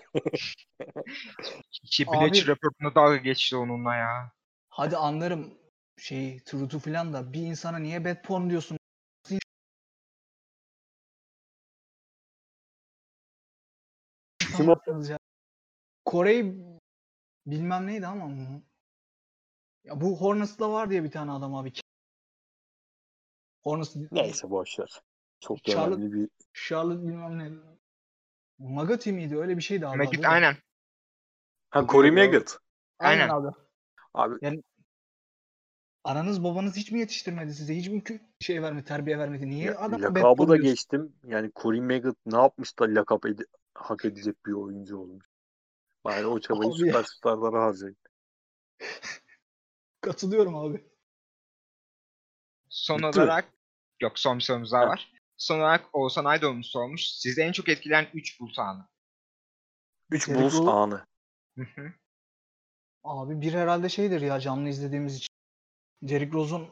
İşte 1.83 2.05
Abi- 2.07 2.19
Bleacher 2.19 2.47
Report'una 2.47 2.95
dalga 2.95 3.17
geçti 3.17 3.55
onunla 3.55 3.95
ya. 3.95 4.31
Hadi 4.69 4.97
anlarım 4.97 5.57
şey 5.97 6.39
Truth'u 6.39 6.79
falan 6.79 7.13
da 7.13 7.33
bir 7.33 7.41
insana 7.41 7.77
niye 7.77 8.05
bad 8.05 8.21
porn 8.23 8.49
diyorsun? 8.49 8.77
Kim 14.57 14.69
o? 14.69 14.75
Kore'yi 16.05 16.63
bilmem 17.45 17.87
neydi 17.87 18.07
ama 18.07 18.29
ya 19.83 20.01
bu 20.01 20.21
Hornets'ta 20.21 20.71
var 20.71 20.89
diye 20.89 21.03
bir 21.03 21.11
tane 21.11 21.31
adam 21.31 21.55
abi. 21.55 21.73
Hornets 23.63 23.95
Neyse 24.11 24.49
boş 24.49 24.79
ver. 24.79 25.01
Çok 25.39 25.57
Charlotte- 25.57 25.95
önemli 25.95 26.13
bir 26.13 26.29
Charlotte 26.53 27.07
bilmem 27.07 27.39
ne. 27.39 27.51
Magati 28.69 29.11
miydi? 29.11 29.37
Öyle 29.37 29.57
bir 29.57 29.61
şeydi 29.61 29.87
abi. 29.87 29.97
Magit 29.97 30.25
aynen. 30.25 30.55
Ha 31.69 31.87
Corey. 31.87 32.11
Maggot. 32.11 32.57
Aynen 32.99 33.29
Aynen. 33.29 33.33
abi. 33.33 33.47
Abi 34.13 34.63
Ananız 36.03 36.43
babanız 36.43 36.75
hiç 36.75 36.91
mi 36.91 36.99
yetiştirmedi 36.99 37.53
size? 37.53 37.75
Hiç 37.75 37.89
mi 37.89 38.03
şey 38.39 38.61
vermedi, 38.61 38.85
terbiye 38.85 39.19
vermedi? 39.19 39.49
Niye 39.49 39.65
ya, 39.65 39.77
adama 39.77 40.15
bad 40.15 40.15
lakabı 40.15 40.41
da 40.41 40.45
diyorsun? 40.45 40.63
geçtim. 40.63 41.13
Yani 41.25 41.51
Corey 41.55 41.81
Maggot 41.81 42.17
ne 42.25 42.37
yapmış 42.37 42.79
da 42.79 42.85
lakap 42.85 43.25
ede- 43.25 43.45
hak 43.73 44.05
edecek 44.05 44.45
bir 44.45 44.51
oyuncu 44.51 44.97
olmuş. 44.97 45.25
Bari 46.05 46.25
o 46.25 46.39
çabayı 46.39 46.69
Abi 46.69 46.77
süperstarlara 46.77 47.63
harcayın. 47.63 47.97
Katılıyorum 50.01 50.55
abi. 50.55 50.83
Son 52.69 52.97
Bitti 52.97 53.07
olarak 53.07 53.53
yok 54.01 54.19
son 54.19 54.37
bir 54.37 54.43
sorumuz 54.43 54.71
daha 54.71 54.81
Ha. 54.81 54.87
var. 54.87 55.12
Son 55.37 55.59
olarak 55.59 55.95
Oğuzhan 55.95 56.25
Aydoğmuş 56.25 56.67
sormuş. 56.67 57.09
Sizi 57.09 57.41
en 57.41 57.51
çok 57.51 57.69
etkileyen 57.69 58.07
3 58.13 58.39
Bulls 58.39 58.59
anı. 58.59 58.87
3 60.11 60.27
Derrick 60.27 60.43
Bulls 60.43 60.67
anı. 60.67 61.05
Hı 61.57 61.63
hı. 61.75 61.93
Abi 63.03 63.41
bir 63.41 63.53
herhalde 63.53 63.89
şeydir 63.89 64.21
ya 64.21 64.39
canlı 64.39 64.69
izlediğimiz 64.69 65.15
için. 65.15 65.29
Derrick 66.01 66.33
Rose'un 66.33 66.67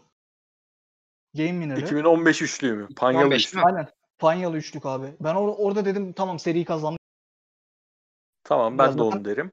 game 1.34 1.50
winner'ı. 1.50 1.80
2015 1.80 2.42
üçlüğü 2.42 2.74
mü? 2.74 2.88
Panyalı 2.96 3.24
2015 3.26 3.48
üçlü. 3.48 3.58
mi? 3.58 3.64
Aynen. 3.66 3.90
Panyalı 4.18 4.58
üçlük 4.58 4.86
abi. 4.86 5.16
Ben 5.20 5.36
or- 5.36 5.56
orada 5.56 5.86
dedim 5.86 6.14
tamam 6.14 6.40
seriyi 6.40 6.66
kazandı. 6.66 6.98
Tamam 8.44 8.78
ben 8.78 8.86
Biraz 8.86 8.98
de 8.98 9.02
onu 9.04 9.26
derim. 9.26 9.52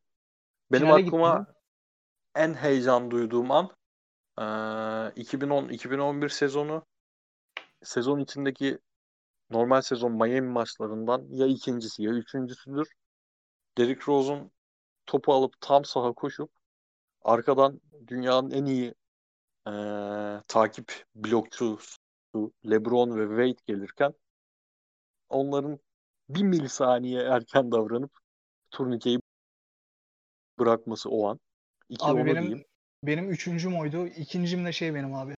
Benim 0.73 0.93
aklıma 0.93 1.39
gitti. 1.39 1.53
en 2.35 2.55
heyecan 2.55 3.11
duyduğum 3.11 3.51
an 3.51 3.71
eee, 4.39 4.45
2010-2011 5.25 6.29
sezonu 6.29 6.87
sezon 7.83 8.19
içindeki 8.21 8.79
normal 9.51 9.83
sezon 9.83 10.13
Miami 10.13 10.41
maçlarından 10.49 11.27
ya 11.31 11.47
ikincisi 11.47 12.03
ya 12.03 12.11
üçüncüsüdür. 12.11 12.89
Derrick 13.79 14.03
Rose'un 14.09 14.51
topu 15.07 15.33
alıp 15.35 15.61
tam 15.61 15.85
saha 15.85 16.13
koşup 16.13 16.51
arkadan 17.23 17.81
dünyanın 18.07 18.51
en 18.51 18.65
iyi 18.65 18.95
eee, 19.67 20.43
takip 20.49 21.05
blokçusu 21.15 21.99
LeBron 22.71 23.17
ve 23.17 23.27
Wade 23.29 23.73
gelirken 23.75 24.15
onların 25.29 25.79
bir 26.29 26.43
milisaniye 26.43 27.23
erken 27.23 27.73
davranıp 27.73 28.11
turnikeyi 28.71 29.21
bırakması 30.59 31.11
o 31.11 31.29
an. 31.29 31.41
İki 31.89 32.05
Abi 32.05 32.27
benim 32.27 32.43
diyeyim. 32.43 32.65
benim 33.03 33.31
üçüncüm 33.31 33.79
oydu. 33.79 34.07
İkincim 34.07 34.65
de 34.65 34.73
şey 34.73 34.95
benim 34.95 35.15
abi. 35.15 35.35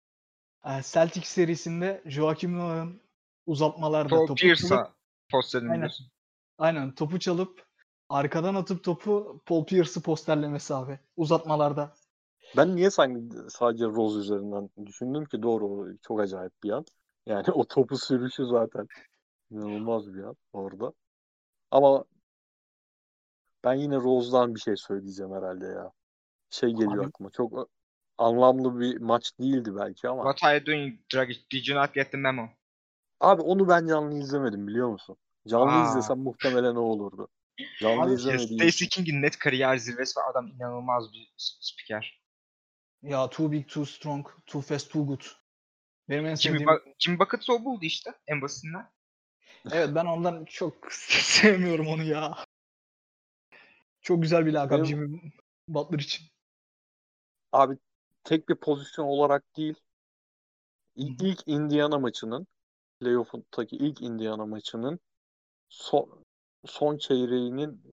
Celtics 0.83 1.27
serisinde 1.29 2.01
Joakim 2.05 2.57
Noah'ın 2.59 3.01
uzatmalarda 3.45 4.09
Paul 4.09 4.27
topu 4.27 4.35
Pierce'a 4.41 4.93
postledin 5.31 5.67
Aynen. 5.67 5.79
diyorsun. 5.81 6.07
aynen 6.57 6.95
topu 6.95 7.19
çalıp 7.19 7.65
arkadan 8.09 8.55
atıp 8.55 8.83
topu 8.83 9.41
Paul 9.45 9.65
Pierce'ı 9.65 10.03
posterlemesi 10.03 10.73
abi. 10.73 10.99
Uzatmalarda. 11.17 11.93
Ben 12.57 12.75
niye 12.75 12.91
sanki 12.91 13.35
sadece 13.49 13.85
Rose 13.85 14.19
üzerinden 14.19 14.69
düşündüm 14.85 15.25
ki 15.25 15.43
doğru 15.43 15.93
çok 16.07 16.19
acayip 16.21 16.63
bir 16.63 16.69
an. 16.69 16.85
Yani 17.25 17.45
o 17.53 17.67
topu 17.67 17.97
sürüşü 17.97 18.45
zaten 18.45 18.87
inanılmaz 19.51 20.13
bir 20.13 20.23
an 20.23 20.35
orada. 20.53 20.93
Ama 21.71 22.05
ben 23.63 23.73
yine 23.73 23.95
Rose'dan 23.95 24.55
bir 24.55 24.59
şey 24.59 24.75
söyleyeceğim 24.75 25.33
herhalde 25.33 25.65
ya. 25.65 25.91
Şey 26.49 26.69
geliyor 26.69 26.97
Abi- 27.03 27.07
aklıma. 27.07 27.29
Çok 27.29 27.69
anlamlı 28.17 28.79
bir 28.79 28.97
maç 29.01 29.31
değildi 29.39 29.75
belki 29.75 30.09
ama. 30.09 30.23
What 30.23 30.43
are 30.43 30.57
you 30.57 30.65
doing, 30.65 30.99
Dragic? 31.13 31.39
Did 31.51 31.65
you 31.67 31.83
not 31.83 31.93
get 31.93 32.11
the 32.11 32.17
memo? 32.17 32.49
Abi 33.21 33.41
onu 33.41 33.67
ben 33.67 33.87
canlı 33.87 34.15
izlemedim 34.19 34.67
biliyor 34.67 34.89
musun? 34.89 35.17
Canlı 35.47 35.71
Aa. 35.71 35.89
izlesem 35.89 36.19
muhtemelen 36.19 36.75
o 36.75 36.81
olurdu. 36.81 37.27
Canlı 37.79 38.01
Abi, 38.01 38.13
izlemediğim 38.13 38.47
Stacey 38.47 38.67
için. 38.67 38.87
King'in 38.87 39.21
net 39.21 39.39
kariyer 39.39 39.77
zirvesi 39.77 40.19
ve 40.19 40.23
adam 40.23 40.47
inanılmaz 40.47 41.13
bir 41.13 41.33
spiker. 41.37 42.21
Ya 43.01 43.29
too 43.29 43.51
big, 43.51 43.67
too 43.69 43.85
strong, 43.85 44.27
too 44.45 44.61
fast, 44.61 44.91
too 44.91 45.05
good. 45.05 45.21
Benim 46.09 46.25
en 46.25 46.35
Jimmy, 46.35 46.59
sevdiğim... 46.59 46.69
Ba- 46.69 46.93
Jimmy 46.99 47.19
Buckets'ı 47.19 47.53
o 47.53 47.65
buldu 47.65 47.85
işte 47.85 48.13
en 48.27 48.41
basitinden. 48.41 48.91
Evet 49.71 49.89
ben 49.95 50.05
ondan 50.05 50.45
çok 50.45 50.75
sevmiyorum 50.91 51.87
onu 51.87 52.03
ya. 52.03 52.37
Çok 54.01 54.21
güzel 54.21 54.45
bir 54.45 54.53
lakap 54.53 54.71
Benim- 54.71 54.85
Jimmy 54.85 55.31
Butler 55.67 55.99
için. 55.99 56.25
Abi 57.51 57.77
tek 58.23 58.49
bir 58.49 58.55
pozisyon 58.55 59.05
olarak 59.05 59.57
değil. 59.57 59.75
İlk, 60.95 61.21
ilk 61.21 61.39
Indiana 61.45 61.99
maçının 61.99 62.47
playoff'undaki 63.01 63.75
ilk 63.75 64.01
Indiana 64.01 64.45
maçının 64.45 64.99
son, 65.69 66.25
son 66.65 66.97
çeyreğinin 66.97 67.93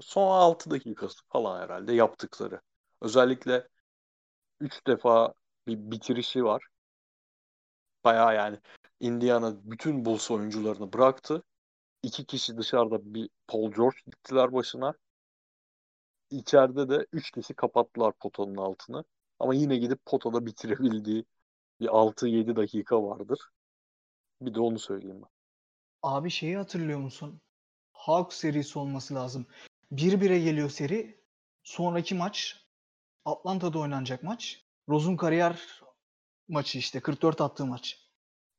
son 0.00 0.28
6 0.30 0.70
dakikası 0.70 1.24
falan 1.28 1.62
herhalde 1.62 1.92
yaptıkları. 1.94 2.60
Özellikle 3.00 3.68
3 4.60 4.86
defa 4.86 5.34
bir 5.66 5.78
bitirişi 5.90 6.44
var. 6.44 6.66
Bayağı 8.04 8.34
yani 8.34 8.58
Indiana 9.00 9.54
bütün 9.64 10.04
Bulls 10.04 10.30
oyuncularını 10.30 10.92
bıraktı. 10.92 11.42
İki 12.02 12.26
kişi 12.26 12.58
dışarıda 12.58 13.14
bir 13.14 13.30
Paul 13.48 13.72
George 13.72 13.96
gittiler 14.06 14.52
başına. 14.52 14.94
İçeride 16.30 16.88
de 16.88 17.06
üç 17.12 17.30
kişi 17.30 17.54
kapattılar 17.54 18.12
potanın 18.12 18.56
altını. 18.56 19.04
Ama 19.38 19.54
yine 19.54 19.76
gidip 19.76 20.04
potada 20.06 20.46
bitirebildiği 20.46 21.24
bir 21.80 21.88
6-7 21.88 22.56
dakika 22.56 23.02
vardır. 23.02 23.38
Bir 24.40 24.54
de 24.54 24.60
onu 24.60 24.78
söyleyeyim 24.78 25.22
ben. 25.22 25.28
Abi 26.02 26.30
şeyi 26.30 26.56
hatırlıyor 26.56 26.98
musun? 26.98 27.40
Hawks 27.92 28.36
serisi 28.36 28.78
olması 28.78 29.14
lazım. 29.14 29.46
1-1'e 29.92 30.38
geliyor 30.38 30.70
seri. 30.70 31.24
Sonraki 31.62 32.14
maç 32.14 32.66
Atlanta'da 33.24 33.78
oynanacak 33.78 34.22
maç. 34.22 34.64
Rose'un 34.88 35.16
kariyer 35.16 35.82
maçı 36.48 36.78
işte 36.78 37.00
44 37.00 37.40
attığı 37.40 37.66
maç. 37.66 38.10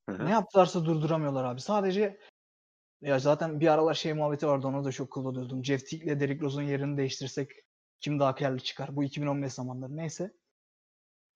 Hı 0.10 0.16
hı. 0.16 0.26
Ne 0.26 0.30
yaptılarsa 0.30 0.86
durduramıyorlar 0.86 1.44
abi. 1.44 1.62
Sadece 1.62 2.20
ya 3.02 3.20
zaten 3.20 3.60
bir 3.60 3.68
aralar 3.68 3.94
şey 3.94 4.14
muhabbeti 4.14 4.48
vardı 4.48 4.68
ona 4.68 4.84
da 4.86 4.92
çok 4.92 5.12
kullanıyordum. 5.12 5.66
Jeff 5.66 5.90
Teague 5.90 6.08
ile 6.08 6.20
Derrick 6.20 6.46
Rose'un 6.46 6.64
yerini 6.64 6.98
değiştirsek 6.98 7.52
kim 8.00 8.20
daha 8.20 8.36
karlı 8.36 8.60
çıkar? 8.60 8.96
Bu 8.96 9.04
2015 9.04 9.54
zamanları 9.54 9.98
neyse. 9.98 10.34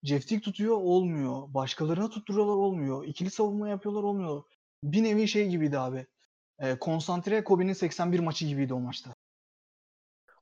Teague 0.06 0.40
tutuyor 0.40 0.76
olmuyor. 0.76 1.54
Başkalarına 1.54 2.10
tutturuyorlar 2.10 2.54
olmuyor. 2.54 3.04
İkili 3.04 3.30
savunma 3.30 3.68
yapıyorlar 3.68 4.02
olmuyor. 4.02 4.42
Bir 4.84 5.02
nevi 5.02 5.28
şey 5.28 5.48
gibiydi 5.48 5.78
abi. 5.78 6.06
E, 6.58 6.78
konsantre 6.78 7.44
Kobe'nin 7.44 7.72
81 7.72 8.20
maçı 8.20 8.46
gibiydi 8.46 8.74
o 8.74 8.80
maçta. 8.80 9.14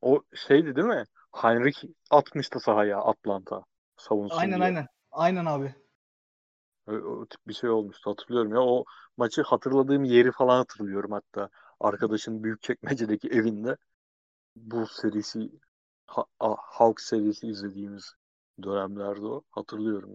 O 0.03 0.23
şeydi 0.35 0.77
değil 0.77 0.87
mi? 0.87 1.05
Heinrich 1.33 1.85
atmıştı 2.11 2.61
sahaya 2.61 2.99
Atlanta 2.99 3.65
savunsun 3.97 4.37
Aynen 4.39 4.57
diye. 4.57 4.65
aynen. 4.65 4.87
Aynen 5.11 5.45
abi. 5.45 5.75
O, 6.87 6.93
o 6.93 7.27
tip 7.27 7.41
bir 7.49 7.55
şey 7.55 7.71
olmuştu 7.71 8.11
hatırlıyorum 8.11 8.53
ya. 8.53 8.61
O 8.61 8.85
maçı 9.17 9.43
hatırladığım 9.43 10.05
yeri 10.05 10.33
falan 10.33 10.57
hatırlıyorum 10.57 11.13
hatta. 11.13 11.49
Arkadaşın 11.81 12.45
Büyükçekmece'deki 12.45 13.29
evinde 13.29 13.77
bu 14.57 14.87
serisi 14.87 15.51
ha, 16.07 16.25
Hawks 16.59 17.05
serisi 17.05 17.47
izlediğimiz 17.47 18.15
dönemlerde 18.63 19.27
o. 19.27 19.43
Hatırlıyorum. 19.51 20.15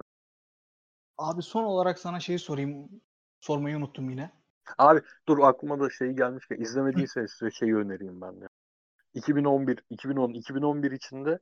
Abi 1.17 1.41
son 1.41 1.63
olarak 1.63 1.99
sana 1.99 2.19
şeyi 2.19 2.39
sorayım. 2.39 3.01
Sormayı 3.39 3.77
unuttum 3.77 4.09
yine. 4.09 4.31
Abi 4.77 5.01
dur 5.27 5.39
aklıma 5.39 5.79
da 5.79 5.89
şey 5.89 6.11
gelmişken 6.11 6.61
izlemediyseniz 6.61 7.31
size 7.31 7.51
şeyi 7.51 7.75
önereyim 7.75 8.21
ben 8.21 8.41
de. 8.41 8.47
2011, 9.13 9.83
2010, 9.89 10.29
2011 10.29 10.91
içinde 10.91 11.39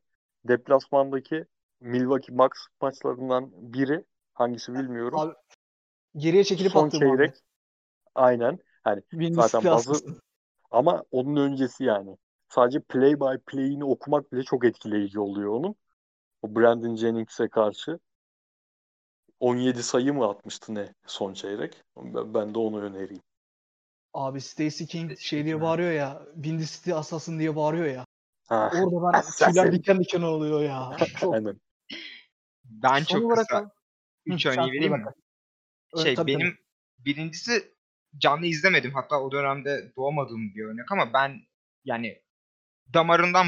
deplasmandaki 0.47 1.45
Milwaukee 1.79 2.37
Bucks 2.37 2.59
maçlarından 2.81 3.51
biri 3.53 4.05
hangisi 4.33 4.73
bilmiyorum. 4.73 5.19
Abi, 5.19 5.33
Geriye 6.17 6.43
çekilip 6.43 6.71
Son 6.71 6.89
çeyrek 6.89 7.29
abi. 7.29 7.37
aynen. 8.15 8.59
Hani 8.83 9.01
Windy 9.11 9.41
zaten 9.41 9.69
hastası. 9.69 10.05
ama 10.71 11.03
onun 11.11 11.35
öncesi 11.35 11.83
yani. 11.83 12.17
Sadece 12.49 12.79
play 12.79 13.19
by 13.19 13.37
play'ini 13.47 13.85
okumak 13.85 14.31
bile 14.33 14.43
çok 14.43 14.65
etkileyici 14.65 15.19
oluyor 15.19 15.49
onun. 15.49 15.75
O 16.41 16.55
Brandon 16.55 16.95
Jennings'e 16.95 17.47
karşı 17.49 17.99
17 19.39 19.83
sayı 19.83 20.13
mı 20.13 20.29
atmıştı 20.29 20.75
ne 20.75 20.93
son 21.07 21.33
çeyrek? 21.33 21.83
Ben, 21.97 22.53
de 22.53 22.59
onu 22.59 22.81
önereyim. 22.81 23.23
Abi 24.13 24.41
Stacey 24.41 24.87
King 24.87 25.17
şey 25.19 25.45
diye 25.45 25.61
bağırıyor 25.61 25.91
ya. 25.91 26.21
Windy 26.33 26.63
City 26.63 26.93
assassin 26.93 27.39
diye 27.39 27.55
bağırıyor 27.55 27.85
ya. 27.85 28.05
Ha, 28.47 28.71
Orada 28.73 29.13
ben 29.13 29.21
tüyler 29.45 29.71
diken 29.71 29.99
diken 29.99 30.21
oluyor 30.21 30.61
ya. 30.61 30.97
Çok. 31.19 31.33
aynen. 31.33 31.61
Ben 32.65 32.99
Son 32.99 33.19
çok 33.19 33.25
olarak 33.31 33.47
kısa 33.47 33.59
abi- 33.59 33.69
3 34.25 34.45
Hı, 34.45 34.49
örneği 34.49 34.71
vereyim 34.71 34.93
mi? 34.93 35.05
Evet, 35.95 36.03
Şey 36.03 36.15
tabii, 36.15 36.33
tabii. 36.33 36.41
benim 36.43 36.57
birincisi 36.99 37.73
canlı 38.17 38.45
izlemedim. 38.45 38.93
Hatta 38.93 39.21
o 39.21 39.31
dönemde 39.31 39.93
doğmadığım 39.97 40.55
bir 40.55 40.65
örnek 40.65 40.91
ama 40.91 41.13
ben 41.13 41.41
yani 41.85 42.21
damarından 42.93 43.47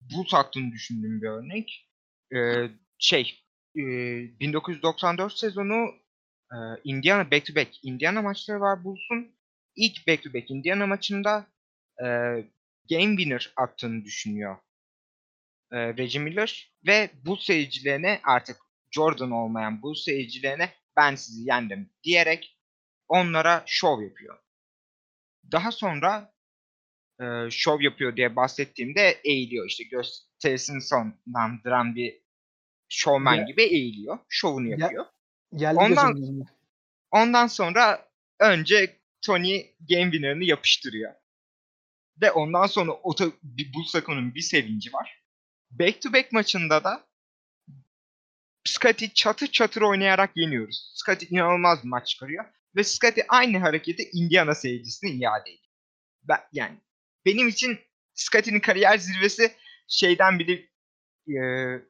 buz 0.00 0.34
attığını 0.34 0.72
düşündüğüm 0.72 1.22
bir 1.22 1.28
örnek. 1.28 1.88
Ee, 2.36 2.70
şey 2.98 3.44
e, 3.76 3.82
1994 4.40 5.32
sezonu 5.38 5.94
e, 6.52 6.56
Indiana 6.84 7.30
back 7.30 7.46
to 7.46 7.54
back 7.54 7.84
Indiana 7.84 8.22
maçları 8.22 8.60
var 8.60 8.84
Bulls'un. 8.84 9.36
İlk 9.76 10.08
back 10.08 10.22
to 10.22 10.34
back 10.34 10.50
Indiana 10.50 10.86
maçında 10.86 11.46
e, 12.00 12.06
game 12.90 13.16
winner 13.16 13.52
attığını 13.56 14.04
düşünüyor 14.04 14.56
e, 15.72 15.96
Reggie 15.96 16.20
Miller 16.20 16.72
ve 16.86 17.10
bu 17.24 17.36
seyircilerine 17.36 18.20
artık 18.24 18.56
Jordan 18.90 19.30
olmayan 19.30 19.82
bu 19.82 19.94
seyircilerine 19.94 20.74
ben 20.96 21.14
sizi 21.14 21.48
yendim 21.48 21.90
diyerek 22.04 22.58
onlara 23.08 23.62
şov 23.66 24.02
yapıyor. 24.02 24.38
Daha 25.52 25.72
sonra 25.72 26.34
e, 27.20 27.24
şov 27.50 27.80
yapıyor 27.80 28.16
diye 28.16 28.36
bahsettiğimde 28.36 29.20
eğiliyor 29.24 29.66
işte 29.66 29.84
gösterisini 29.84 30.82
sonlandıran 30.82 31.94
bir 31.94 32.21
şovmen 32.92 33.34
Ya- 33.34 33.42
gibi 33.42 33.62
eğiliyor. 33.62 34.18
Şovunu 34.28 34.68
Ya- 34.68 34.76
yapıyor. 34.80 35.06
Geldi 35.56 35.78
Ondan-. 35.78 36.46
Ondan 37.10 37.46
sonra 37.46 38.08
önce 38.40 38.96
Tony 39.22 39.62
game 39.80 40.10
winner'ını 40.10 40.44
yapıştırıyor. 40.44 41.14
Ve 42.20 42.32
ondan 42.32 42.66
sonra 42.66 42.92
o 42.92 43.14
ta- 43.14 43.32
bir 44.34 44.40
sevinci 44.40 44.92
var. 44.92 45.22
back 45.70 46.02
to 46.02 46.12
back 46.12 46.32
maçında 46.32 46.84
da 46.84 47.06
Scotty 48.64 49.06
çatır 49.14 49.46
çatır 49.46 49.82
oynayarak 49.82 50.30
yeniyoruz. 50.36 50.92
Scotty 50.94 51.26
inanılmaz 51.30 51.82
bir 51.84 51.88
maç 51.88 52.08
çıkarıyor. 52.08 52.44
Ve 52.76 52.84
Scotty 52.84 53.20
aynı 53.28 53.58
hareketi 53.58 54.10
Indiana 54.12 54.54
seyircisine 54.54 55.10
iade 55.10 55.50
ediyor. 55.50 55.72
Ben, 56.22 56.40
yani 56.52 56.78
benim 57.26 57.48
için 57.48 57.78
Scotty'nin 58.14 58.60
kariyer 58.60 58.98
zirvesi 58.98 59.52
şeyden 59.88 60.38
biri 60.38 60.71
e, 61.28 61.42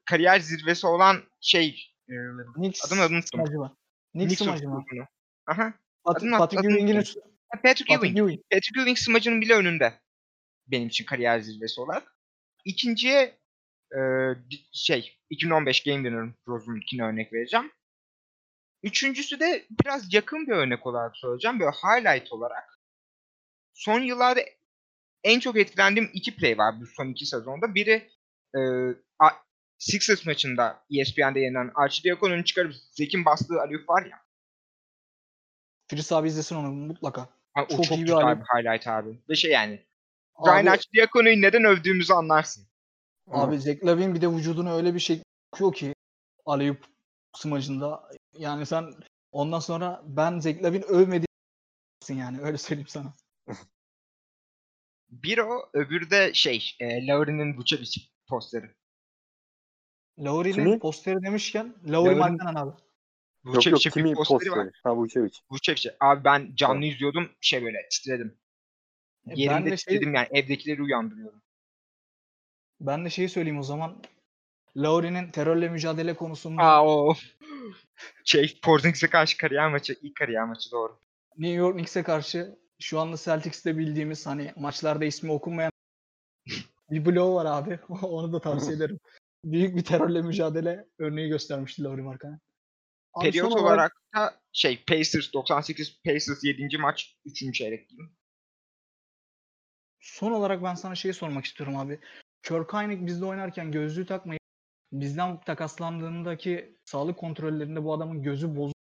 kariyer 0.04 0.40
zirvesi 0.40 0.86
olan 0.86 1.22
şey 1.40 1.92
e, 2.08 2.12
Knicks 2.54 2.86
adını 2.86 3.00
adını 3.02 3.16
unuttum. 3.16 3.40
smacı 3.46 3.58
mı? 3.58 3.76
grubunu. 4.90 5.06
Aha. 5.46 5.74
Pat- 6.04 6.16
Adını- 6.18 6.38
Patrick 6.38 6.68
Ewing'in 6.68 6.96
üstü. 6.96 7.20
Patrick 7.62 7.94
Ewing. 7.94 8.18
Ewing. 8.18 8.40
Patrick 8.50 8.80
Ewing 8.80 8.98
smacının 8.98 9.40
bile 9.40 9.54
önünde. 9.54 9.92
Benim 10.66 10.88
için 10.88 11.04
kariyer 11.04 11.40
zirvesi 11.40 11.80
olarak. 11.80 12.16
İkinciye 12.64 13.38
e, 13.94 14.00
şey 14.72 15.18
2015 15.30 15.82
Game 15.84 15.96
Winner 15.96 16.28
Rose'unkine 16.48 17.02
örnek 17.04 17.32
vereceğim. 17.32 17.72
Üçüncüsü 18.82 19.40
de 19.40 19.66
biraz 19.84 20.14
yakın 20.14 20.46
bir 20.46 20.52
örnek 20.52 20.86
olarak 20.86 21.16
söyleyeceğim. 21.16 21.60
Böyle 21.60 21.70
highlight 21.70 22.32
olarak. 22.32 22.78
Son 23.72 24.00
yıllarda 24.00 24.40
en 25.24 25.40
çok 25.40 25.56
etkilendiğim 25.58 26.10
iki 26.12 26.36
play 26.36 26.58
var 26.58 26.80
bu 26.80 26.86
son 26.86 27.08
iki 27.08 27.26
sezonda. 27.26 27.74
Biri 27.74 28.10
e, 28.56 28.60
Sixers 29.78 30.26
maçında 30.26 30.84
ESPN'de 30.90 31.40
yayınlanan 31.40 31.72
Archidiakonu'nun 31.74 32.42
çıkarıp 32.42 32.74
Zek'in 32.74 33.24
bastığı 33.24 33.60
alüf 33.60 33.88
var 33.88 34.06
ya. 34.06 34.22
Firiz 35.88 36.12
abi 36.12 36.28
izlesin 36.28 36.56
onu 36.56 36.72
mutlaka. 36.72 37.28
O 37.58 37.76
Çok 37.76 37.84
çok, 37.84 37.98
iyi 37.98 38.04
bir 38.04 38.08
bir 38.08 38.44
highlight 38.44 38.86
abi. 38.86 39.18
Ve 39.28 39.34
şey 39.34 39.50
yani. 39.50 39.86
Ryan 40.46 40.62
Abi, 40.62 40.70
Archidiakonu'yu 40.70 41.42
neden 41.42 41.64
övdüğümüzü 41.64 42.12
anlarsın. 42.12 42.66
abi 43.30 43.58
Zach 43.58 43.84
Lavin 43.84 44.14
bir 44.14 44.20
de 44.20 44.28
vücudunu 44.28 44.74
öyle 44.74 44.94
bir 44.94 45.00
şey 45.00 45.22
kokuyor 45.52 45.74
ki 45.74 45.94
Aleyup 46.46 46.84
smacında. 47.36 48.10
Yani 48.32 48.66
sen 48.66 48.94
ondan 49.32 49.60
sonra 49.60 50.02
ben 50.04 50.38
Zach 50.38 50.62
Lavin 50.62 50.82
övmediğim 50.82 51.26
yani 52.08 52.40
öyle 52.40 52.58
söyleyeyim 52.58 52.88
sana. 52.88 53.14
Bir 55.10 55.38
o, 55.38 55.70
öbürü 55.72 56.10
de 56.10 56.34
şey, 56.34 56.76
e, 56.80 57.06
Lauri'nin 57.06 57.56
Vucevic 57.56 58.00
posteri. 58.28 58.74
Lauri'nin 60.18 60.78
posteri 60.78 61.22
demişken 61.22 61.74
Lauri 61.88 62.14
Markkanen 62.14 62.54
abi. 62.54 62.70
Vucevic'in 63.44 63.90
kimin 63.90 64.14
posteri 64.14 64.50
var. 64.50 64.56
posteri? 64.56 64.72
Ha 64.82 64.96
Vucevic. 64.96 65.38
Vucevic. 65.50 65.90
Abi 66.00 66.24
ben 66.24 66.40
canlı 66.54 66.72
Tamam. 66.74 66.82
izliyordum, 66.82 67.30
şey 67.40 67.62
böyle 67.64 67.88
titredim. 67.90 68.38
E, 69.26 69.30
Ben 69.30 69.36
Yerimde 69.36 69.70
de 69.70 69.76
şey, 69.76 69.76
titredim 69.76 70.14
yani 70.14 70.28
evdekileri 70.30 70.82
uyandırıyorum. 70.82 71.42
ben 72.80 73.04
de 73.04 73.10
şeyi 73.10 73.28
söyleyeyim 73.28 73.58
o 73.58 73.62
zaman. 73.62 74.02
Lauri'nin 74.76 75.30
terörle 75.30 75.68
mücadele 75.68 76.14
konusunda 76.14 76.62
Aa 76.62 76.86
o 76.86 77.14
şey 78.24 78.60
Porzingis'e 78.62 79.10
karşı 79.10 79.36
kariyer 79.36 79.70
maçı, 79.70 79.96
ilk 80.02 80.16
kariyer 80.16 80.44
maçı 80.44 80.70
doğru. 80.70 80.98
New 81.36 81.54
York 81.54 81.74
Knicks'e 81.74 82.02
karşı 82.02 82.58
şu 82.80 83.00
anda 83.00 83.16
Celtics'te 83.16 83.78
bildiğimiz 83.78 84.26
hani 84.26 84.52
maçlarda 84.56 85.04
ismi 85.04 85.32
okunmayan 85.32 85.72
bir 86.90 87.04
bloğu 87.06 87.34
var 87.34 87.46
abi. 87.46 87.78
Onu 88.02 88.32
da 88.32 88.40
tavsiye 88.40 88.76
ederim. 88.76 89.00
Büyük 89.44 89.76
bir 89.76 89.84
terörle 89.84 90.22
mücadele 90.22 90.88
örneği 90.98 91.28
göstermişti 91.28 91.82
Lauri 91.82 92.02
Markkanen. 92.02 92.40
Periyot 93.20 93.52
son 93.52 93.60
olarak 93.60 93.92
da 94.16 94.40
şey 94.52 94.84
Pacers 94.84 95.32
98 95.32 96.02
Pacers 96.04 96.44
7. 96.44 96.78
maç 96.78 97.16
3. 97.24 97.52
çeyrek 97.54 97.88
diyeyim. 97.88 98.16
Son 100.00 100.32
olarak 100.32 100.62
ben 100.62 100.74
sana 100.74 100.94
şeyi 100.94 101.14
sormak 101.14 101.44
istiyorum 101.44 101.76
abi. 101.76 102.00
Kirk 102.42 102.72
Heinrich 102.72 103.06
bizde 103.06 103.24
oynarken 103.24 103.72
gözlüğü 103.72 104.06
takmayıp 104.06 104.42
bizden 104.92 105.40
takaslandığındaki 105.40 106.78
sağlık 106.84 107.18
kontrollerinde 107.18 107.84
bu 107.84 107.92
adamın 107.94 108.22
gözü 108.22 108.56
bozuk 108.56 108.76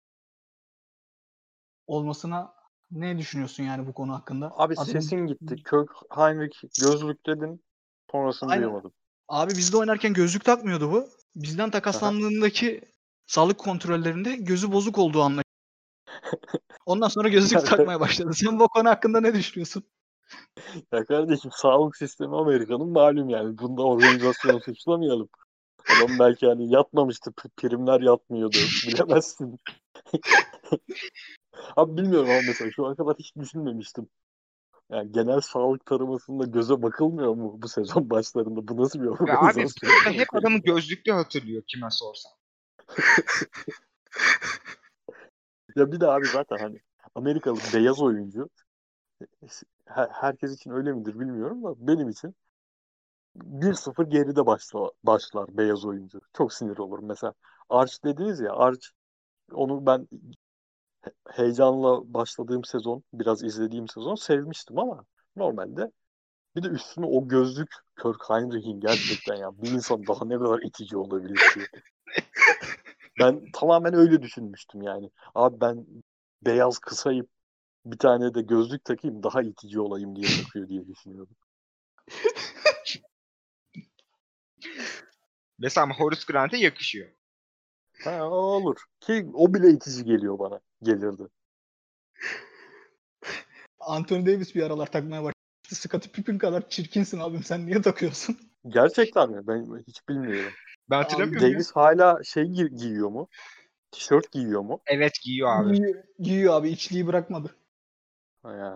olmasına 1.88 2.54
ne 2.92 3.18
düşünüyorsun 3.18 3.64
yani 3.64 3.88
bu 3.88 3.94
konu 3.94 4.14
hakkında? 4.14 4.52
Abi 4.56 4.74
Adam- 4.74 4.86
sesin 4.86 5.28
gitti. 5.28 5.56
Kirk 5.56 5.92
Heinrich 6.10 6.82
gözlük 6.82 7.26
dedin. 7.26 7.64
Sonrasını 8.12 8.52
Aynen. 8.52 8.64
duyamadım. 8.64 8.94
Abi 9.32 9.52
bizde 9.52 9.78
oynarken 9.78 10.14
gözlük 10.14 10.46
takmıyordu 10.46 10.92
bu. 10.92 11.10
Bizden 11.36 11.70
takaslandığındaki 11.70 12.82
sağlık 13.26 13.58
kontrollerinde 13.58 14.36
gözü 14.36 14.72
bozuk 14.72 14.98
olduğu 14.98 15.22
anlaşıldı. 15.22 15.44
Ondan 16.86 17.08
sonra 17.08 17.28
gözlük 17.28 17.66
takmaya 17.66 18.00
başladı. 18.00 18.34
Sen 18.34 18.60
bu 18.60 18.68
konu 18.68 18.90
hakkında 18.90 19.22
ne 19.22 19.34
düşünüyorsun? 19.34 19.84
Ya 20.92 21.06
kardeşim 21.06 21.52
sağlık 21.54 21.98
sistemi 21.98 22.36
Amerika'nın 22.36 22.88
malum 22.88 23.30
yani. 23.30 23.58
Bunda 23.58 23.84
organizasyonu 23.84 24.62
suçlamayalım. 24.66 25.30
Adam 25.98 26.20
belki 26.20 26.46
hani 26.46 26.74
yatmamıştı. 26.74 27.32
Primler 27.58 28.02
yatmıyordu. 28.02 28.58
Bilemezsin. 28.88 29.58
Abi 31.76 31.98
bilmiyorum 31.98 32.30
ama 32.30 32.42
mesela 32.48 32.72
şu 32.72 32.86
ana 32.86 32.96
kadar 32.96 33.16
hiç 33.20 33.36
düşünmemiştim. 33.36 34.08
Yani 34.92 35.12
genel 35.12 35.42
sağlık 35.42 35.86
taramasında 35.86 36.46
göze 36.46 36.82
bakılmıyor 36.82 37.34
mu 37.36 37.58
bu 37.62 37.68
sezon 37.68 38.10
başlarında? 38.10 38.68
Bu 38.68 38.78
nasıl 38.84 39.00
bir 39.00 39.08
abi 39.08 39.24
organizasyon? 39.24 39.66
sırada 39.66 40.18
hep 40.18 40.36
adamı 40.36 40.58
gözlüklü 40.58 41.12
hatırlıyor 41.12 41.64
kime 41.68 41.88
sorsan. 41.92 42.32
Ya 45.76 45.92
bir 45.92 46.00
de 46.00 46.08
abi 46.08 46.26
zaten 46.28 46.58
hani 46.58 46.80
Amerikalı 47.16 47.60
beyaz 47.74 48.02
oyuncu 48.02 48.50
her- 49.86 50.10
herkes 50.10 50.56
için 50.56 50.72
öyle 50.72 50.94
midir 50.94 51.20
bilmiyorum 51.20 51.64
da 51.64 51.74
benim 51.78 52.10
için 52.10 52.36
1-0 53.36 54.06
geride 54.06 54.46
başla, 54.46 54.92
başlar 55.04 55.58
beyaz 55.58 55.86
oyuncu. 55.86 56.22
Çok 56.34 56.54
sinir 56.54 56.78
olurum. 56.78 57.06
Mesela 57.06 57.34
Arch 57.70 58.04
dediniz 58.04 58.40
ya 58.40 58.54
Arch 58.54 58.86
onu 59.52 59.86
ben 59.86 60.08
heyecanla 61.30 62.14
başladığım 62.14 62.64
sezon 62.64 63.04
biraz 63.14 63.44
izlediğim 63.44 63.88
sezon 63.88 64.16
sevmiştim 64.16 64.80
ama 64.80 65.06
normalde 65.36 65.92
bir 66.56 66.64
de 66.64 66.68
üstüne 66.68 67.06
o 67.06 67.28
gözlük 67.28 67.70
Kirk 68.02 68.30
Heinrich'in 68.30 68.80
gerçekten 68.80 69.36
ya 69.36 69.52
bir 69.62 69.72
insan 69.72 70.08
daha 70.08 70.26
ne 70.26 70.38
kadar 70.38 70.60
itici 70.62 70.98
olabilir 70.98 71.36
ki. 71.36 71.82
Ben 73.20 73.52
tamamen 73.54 73.94
öyle 73.94 74.22
düşünmüştüm 74.22 74.82
yani. 74.82 75.10
Abi 75.36 75.62
ben 75.62 75.86
beyaz 76.42 76.80
kısayım 76.80 77.28
bir 77.86 77.98
tane 77.98 78.34
de 78.34 78.42
gözlük 78.42 78.86
takayım 78.86 79.24
daha 79.24 79.42
itici 79.42 79.80
olayım 79.80 80.16
diye 80.16 80.28
takıyor 80.44 80.70
diye 80.70 80.88
düşünüyordum. 80.88 81.36
Mesela 85.60 85.84
ama 85.84 85.96
Horace 85.96 86.22
Grant'e 86.28 86.58
yakışıyor. 86.58 87.10
Ha, 88.04 88.30
olur. 88.30 88.78
Ki 89.00 89.28
o 89.34 89.54
bile 89.54 89.70
itici 89.70 90.06
geliyor 90.06 90.40
bana. 90.40 90.60
Gelirdi. 90.84 91.24
Anthony 93.80 94.26
Davis 94.26 94.56
bir 94.56 94.64
aralar 94.64 94.92
takmaya 94.92 95.22
başladı. 95.24 95.36
Scottie 95.68 96.12
Pippen 96.12 96.38
kadar 96.38 96.70
çirkinsin 96.70 97.20
abim 97.20 97.44
sen 97.44 97.66
niye 97.66 97.82
takıyorsun? 97.82 98.38
Gerçekten 98.68 99.30
mi? 99.32 99.48
Ben 99.48 99.84
hiç 99.88 100.10
bilmiyorum. 100.10 100.52
Ben 100.90 100.98
hatırlamıyorum 100.98 101.48
ya. 101.48 101.54
Davis 101.54 101.72
hala 101.72 102.24
şey 102.24 102.44
gi- 102.44 102.76
giyiyor 102.76 103.10
mu? 103.10 103.28
Tişört 103.92 104.32
giyiyor 104.32 104.62
mu? 104.62 104.82
Evet 104.86 105.12
giyiyor 105.24 105.50
abi. 105.50 105.74
Giyiyor, 105.74 106.04
giyiyor 106.20 106.54
abi 106.54 106.70
içliği 106.70 107.08
bırakmadı. 107.08 107.56
Ha, 108.44 108.54
Ya, 108.54 108.76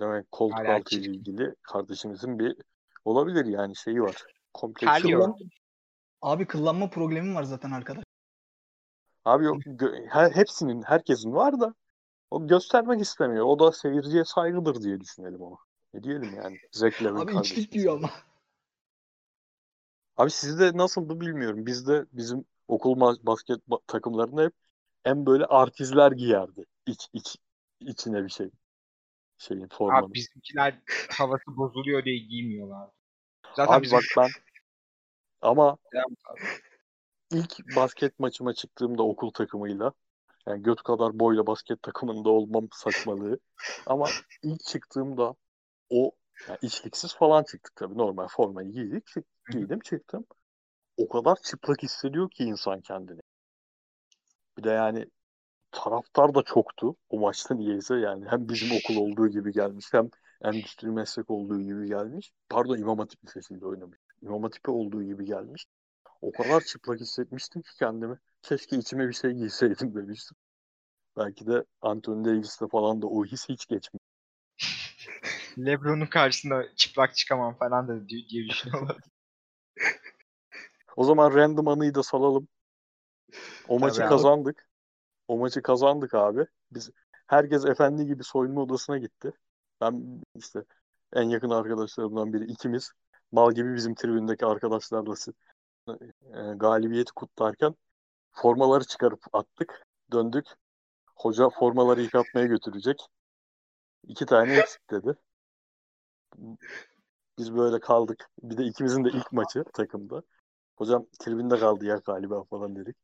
demek 0.00 0.32
koltuk 0.32 0.58
Hala 0.58 0.74
altı 0.74 0.94
ile 0.96 1.10
ilgili 1.10 1.54
kardeşimizin 1.62 2.38
bir 2.38 2.56
olabilir 3.04 3.44
yani 3.44 3.76
şeyi 3.76 4.02
var. 4.02 4.16
Kompleksi. 4.54 5.02
Kıllan- 5.02 5.36
Abi 6.22 6.46
kıllanma 6.46 6.90
problemi 6.90 7.34
var 7.34 7.42
zaten 7.42 7.70
arkadaş. 7.70 8.04
Abi 9.24 9.44
yok 9.44 9.56
her, 10.08 10.30
hepsinin 10.30 10.82
herkesin 10.82 11.32
var 11.32 11.60
da 11.60 11.74
o 12.30 12.46
göstermek 12.46 13.00
istemiyor. 13.00 13.44
O 13.44 13.58
da 13.58 13.72
seyirciye 13.72 14.24
saygıdır 14.24 14.82
diye 14.82 15.00
düşünelim 15.00 15.40
onu. 15.40 15.58
Ne 15.94 16.02
diyelim 16.02 16.34
yani. 16.36 16.58
Zach 16.72 17.02
Lavin 17.02 17.16
Abi 17.16 17.32
kardeşimiz. 17.32 17.50
içlik 17.50 17.72
giyiyor 17.72 17.96
ama. 17.96 18.10
Abi 20.16 20.30
sizde 20.30 20.76
nasıldı 20.76 21.20
bilmiyorum. 21.20 21.66
Bizde 21.66 22.06
bizim 22.12 22.44
okul 22.68 23.00
basket 23.00 23.58
ba- 23.68 23.80
takımlarında 23.86 24.42
hep 24.42 24.52
en 25.04 25.26
böyle 25.26 25.46
artistler 25.46 26.12
giyerdi. 26.12 26.64
İç, 26.86 27.08
iç, 27.12 27.36
içine 27.80 28.24
bir 28.24 28.28
şey. 28.28 28.50
Şeyin 29.38 29.68
formanın. 29.68 30.06
Abi 30.06 30.14
bizimkiler 30.14 30.78
havası 31.10 31.56
bozuluyor 31.56 32.04
diye 32.04 32.18
giymiyorlar. 32.18 32.90
Zaten 33.56 33.74
Abi 33.74 33.82
bizim 33.82 33.98
bak 33.98 34.04
ben 34.16 34.30
ama. 35.42 35.76
İlk 37.32 37.76
basket 37.76 38.18
maçıma 38.18 38.52
çıktığımda 38.52 39.02
okul 39.02 39.30
takımıyla 39.30 39.92
yani 40.46 40.62
göt 40.62 40.82
kadar 40.82 41.18
boyla 41.18 41.46
basket 41.46 41.82
takımında 41.82 42.30
olmam 42.30 42.68
saçmalığı. 42.72 43.38
Ama 43.86 44.06
ilk 44.42 44.64
çıktığımda 44.64 45.34
o 45.90 46.12
yani 46.48 46.58
içliksiz 46.62 47.14
falan 47.14 47.42
çıktık 47.42 47.76
tabii. 47.76 47.98
Normal 47.98 48.28
formayı 48.28 48.70
giydik. 48.70 49.06
çık-. 49.06 49.26
Giydim 49.50 49.80
çıktım. 49.80 50.24
O 50.96 51.08
kadar 51.08 51.36
çıplak 51.36 51.82
hissediyor 51.82 52.30
ki 52.30 52.44
insan 52.44 52.80
kendini. 52.80 53.20
Bir 54.58 54.64
de 54.64 54.70
yani 54.70 55.06
taraftar 55.72 56.34
da 56.34 56.42
çoktu 56.42 56.96
o 57.08 57.18
maçta 57.18 57.54
niyeyse 57.54 57.94
yani 57.94 58.24
hem 58.28 58.48
bizim 58.48 58.76
okul 58.76 58.96
olduğu 58.96 59.28
gibi 59.28 59.52
gelmiş 59.52 59.88
hem 59.92 60.10
endüstri 60.42 60.88
meslek 60.88 61.30
olduğu 61.30 61.60
gibi 61.60 61.86
gelmiş. 61.86 62.32
Pardon 62.48 62.78
İmam 62.78 62.98
Hatip 62.98 63.24
Lisesi'nde 63.24 63.66
oynamış. 63.66 63.98
İmam 64.22 64.42
Hatip'e 64.42 64.70
olduğu 64.70 65.02
gibi 65.02 65.24
gelmiş. 65.24 65.66
O 66.22 66.32
kadar 66.32 66.60
çıplak 66.60 67.00
hissetmiştim 67.00 67.62
ki 67.62 67.70
kendimi. 67.78 68.18
Keşke 68.42 68.76
içime 68.76 69.08
bir 69.08 69.12
şey 69.12 69.32
giyseydim 69.32 69.94
demiştim. 69.94 70.36
Belki 71.16 71.46
de 71.46 71.64
Anthony 71.80 72.24
Davis'te 72.24 72.68
falan 72.68 73.02
da 73.02 73.06
o 73.06 73.24
his 73.24 73.48
hiç 73.48 73.66
geçmiyor. 73.66 74.00
Lebron'un 75.58 76.06
karşısında 76.06 76.74
çıplak 76.76 77.16
çıkamam 77.16 77.54
falan 77.54 77.88
da 77.88 78.08
diye, 78.08 78.28
diye 78.28 78.48
düşünüyorlar. 78.48 78.96
O 80.96 81.04
zaman 81.04 81.34
random 81.34 81.68
anıyı 81.68 81.94
da 81.94 82.02
salalım. 82.02 82.48
O 83.68 83.78
maçı 83.78 83.96
Tabii 83.96 84.04
abi. 84.04 84.10
kazandık. 84.10 84.68
O 85.28 85.38
maçı 85.38 85.62
kazandık 85.62 86.14
abi. 86.14 86.46
Biz 86.72 86.90
herkes 87.26 87.64
efendi 87.64 88.06
gibi 88.06 88.24
soyunma 88.24 88.62
odasına 88.62 88.98
gitti. 88.98 89.32
Ben 89.80 90.22
işte 90.34 90.64
en 91.12 91.22
yakın 91.22 91.50
arkadaşlarımdan 91.50 92.32
biri 92.32 92.44
ikimiz 92.44 92.92
mal 93.32 93.52
gibi 93.52 93.74
bizim 93.74 93.94
tribündeki 93.94 94.46
arkadaşlarla 94.46 95.16
e, 95.88 96.54
galibiyeti 96.56 97.12
kutlarken 97.12 97.74
formaları 98.32 98.84
çıkarıp 98.84 99.20
attık. 99.32 99.86
Döndük. 100.12 100.46
Hoca 101.16 101.48
formaları 101.48 102.02
yıkatmaya 102.02 102.46
götürecek. 102.46 103.06
İki 104.02 104.26
tane 104.26 104.58
eksik 104.58 104.90
dedi. 104.90 105.16
Biz 107.38 107.54
böyle 107.54 107.80
kaldık. 107.80 108.30
Bir 108.42 108.56
de 108.56 108.64
ikimizin 108.64 109.04
de 109.04 109.08
ilk 109.08 109.32
maçı 109.32 109.64
takımda. 109.74 110.22
Hocam 110.76 111.06
tribünde 111.18 111.58
kaldı 111.58 111.84
ya 111.84 111.96
galiba 111.96 112.44
falan 112.44 112.76
dedik. 112.76 112.96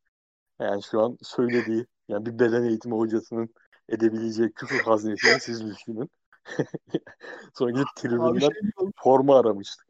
Yani 0.59 0.83
şu 0.83 1.01
an 1.01 1.17
söylediği 1.21 1.85
yani 2.07 2.25
bir 2.25 2.39
beden 2.39 2.63
eğitimi 2.63 2.95
hocasının 2.95 3.49
edebileceği 3.89 4.51
küfür 4.51 4.79
haznesini 4.79 5.39
siz 5.39 5.65
düşünün. 5.65 6.09
Sonra 7.53 7.71
gidip 7.71 7.87
tribünden 7.95 8.39
şey 8.39 8.51
forma 8.95 9.39
aramıştık. 9.39 9.87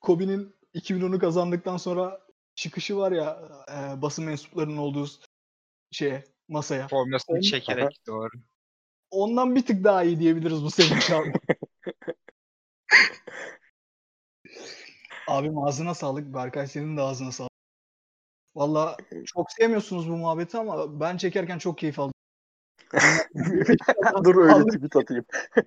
Kobe'nin 0.00 0.57
2010'u 0.78 1.18
kazandıktan 1.18 1.76
sonra 1.76 2.20
çıkışı 2.54 2.96
var 2.96 3.12
ya 3.12 3.42
e, 3.72 4.02
basın 4.02 4.24
mensuplarının 4.24 4.76
olduğu 4.76 5.06
şeye 5.90 6.24
masaya. 6.48 6.88
Formasını 6.88 7.34
Onun- 7.34 7.40
çekerek 7.40 8.06
doğru. 8.06 8.30
Ondan 9.10 9.56
bir 9.56 9.66
tık 9.66 9.84
daha 9.84 10.02
iyi 10.02 10.20
diyebiliriz 10.20 10.62
bu 10.64 10.70
sevinç 10.70 11.10
abi. 11.10 11.32
Abim 15.28 15.58
ağzına 15.58 15.94
sağlık. 15.94 16.34
Berkay 16.34 16.66
senin 16.66 16.96
de 16.96 17.00
ağzına 17.00 17.32
sağlık. 17.32 17.52
Valla 18.54 18.96
çok 19.26 19.52
sevmiyorsunuz 19.52 20.08
bu 20.08 20.16
muhabbeti 20.16 20.58
ama 20.58 21.00
ben 21.00 21.16
çekerken 21.16 21.58
çok 21.58 21.78
keyif 21.78 21.98
aldım. 21.98 22.12
Dur 24.24 24.36
öyle 24.36 24.64
tweet 24.66 24.96
atayım. 24.96 25.24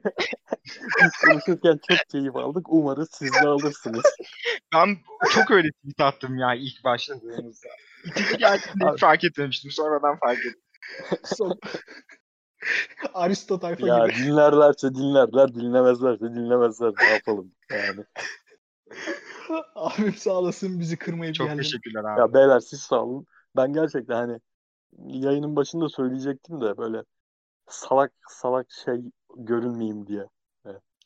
Biz 1.03 1.11
konuşurken 1.25 1.79
çok 1.89 2.09
keyif 2.11 2.35
aldık. 2.35 2.65
Umarız 2.69 3.09
siz 3.11 3.33
de 3.33 3.47
alırsınız. 3.47 4.03
Ben 4.73 4.97
çok 5.31 5.51
öyle 5.51 5.69
tweet 5.71 5.99
attım 5.99 6.37
ya 6.37 6.53
ilk 6.55 6.83
başladığımızda. 6.83 7.69
İkinci 8.05 8.37
geldiğinde 8.37 8.97
fark 8.99 9.23
etmemiştim. 9.23 9.71
Sonradan 9.71 10.19
fark 10.19 10.39
ettim. 10.39 10.61
Son... 11.23 11.59
Aristo 13.13 13.59
tayfa 13.59 13.87
Ya 13.87 14.07
gibi. 14.07 14.17
dinlerlerse 14.17 14.95
dinlerler, 14.95 15.53
dinlemezlerse 15.55 16.25
dinlemezler. 16.25 16.91
Ne 17.01 17.13
yapalım 17.13 17.51
yani. 17.71 18.05
Abim 19.75 20.13
sağ 20.13 20.31
olasın 20.31 20.79
bizi 20.79 20.97
kırmayıp 20.97 21.35
Çok 21.35 21.47
geldin. 21.47 21.61
teşekkürler 21.61 22.03
abi. 22.03 22.19
Ya 22.19 22.33
beyler 22.33 22.59
siz 22.59 22.79
sağ 22.79 23.03
olun. 23.03 23.25
Ben 23.55 23.73
gerçekten 23.73 24.15
hani 24.15 24.39
yayının 24.97 25.55
başında 25.55 25.89
söyleyecektim 25.89 26.61
de 26.61 26.77
böyle 26.77 27.03
salak 27.67 28.11
salak 28.27 28.71
şey 28.71 29.01
görünmeyeyim 29.35 30.07
diye. 30.07 30.27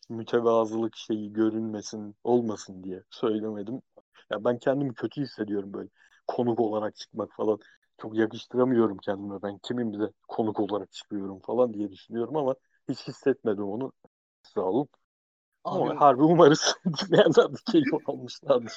Mütevazılık 0.09 0.95
şeyi 0.95 1.33
görünmesin, 1.33 2.15
olmasın 2.23 2.83
diye 2.83 3.03
söylemedim. 3.09 3.81
Ya 4.29 4.45
ben 4.45 4.57
kendimi 4.57 4.93
kötü 4.93 5.21
hissediyorum 5.21 5.73
böyle. 5.73 5.89
Konuk 6.27 6.59
olarak 6.59 6.95
çıkmak 6.95 7.33
falan. 7.33 7.59
Çok 8.01 8.15
yakıştıramıyorum 8.15 8.97
kendime. 8.97 9.41
Ben 9.43 9.57
kimim 9.57 9.93
bize 9.93 10.11
konuk 10.27 10.59
olarak 10.59 10.91
çıkıyorum 10.91 11.39
falan 11.39 11.73
diye 11.73 11.91
düşünüyorum 11.91 12.37
ama 12.37 12.55
hiç 12.89 13.07
hissetmedim 13.07 13.63
onu. 13.63 13.91
Sağ 14.43 14.61
olun. 14.61 14.87
Ama 15.63 15.85
Abim, 15.85 15.97
harbi 15.97 16.23
umarız 16.23 16.75
dinleyenler 16.85 17.53
de 17.53 17.57
keyif 17.71 18.09
almışlardır. 18.09 18.73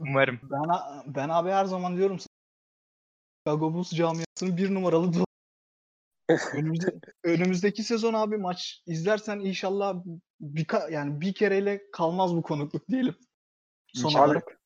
Umarım. 0.00 0.40
ben, 0.42 0.68
ben 1.06 1.28
abi 1.28 1.50
her 1.50 1.64
zaman 1.64 1.96
diyorum 1.96 2.18
Chicago 3.46 3.74
Bulls 3.74 3.90
camiasının 3.90 4.56
bir 4.56 4.74
numaralı 4.74 5.06
du- 5.06 5.24
Önümüzde, 6.54 7.00
önümüzdeki 7.24 7.82
sezon 7.82 8.14
abi 8.14 8.36
maç 8.36 8.82
izlersen 8.86 9.40
inşallah 9.40 9.96
bir 10.40 10.66
yani 10.90 11.20
bir 11.20 11.34
kereyle 11.34 11.82
kalmaz 11.92 12.36
bu 12.36 12.42
konukluk 12.42 12.88
diyelim. 12.88 13.14
Son 13.94 14.08
İnşallah. 14.08 14.26
olarak. 14.26 14.60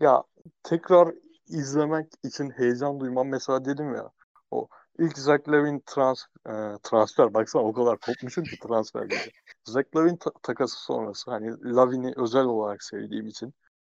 Ya 0.00 0.22
tekrar 0.62 1.14
izlemek 1.46 2.12
için 2.24 2.50
heyecan 2.50 3.00
duymam. 3.00 3.28
Mesela 3.28 3.64
dedim 3.64 3.94
ya 3.94 4.10
o 4.50 4.68
ilk 4.98 5.18
Zach 5.18 5.48
Lavin 5.48 5.82
trans, 5.86 6.22
e, 6.46 6.52
transfer 6.82 7.34
baksana 7.34 7.62
o 7.62 7.72
kadar 7.72 7.98
kopmuşum 7.98 8.44
ki 8.44 8.58
transfer 8.62 9.10
dedi. 9.10 9.30
Zach 9.64 9.96
Lavin 9.96 10.16
ta- 10.16 10.32
takası 10.42 10.82
sonrası 10.82 11.30
hani 11.30 11.74
Lavin'i 11.74 12.12
özel 12.16 12.44
olarak 12.44 12.82
sevdiğim 12.82 13.26
için 13.26 13.54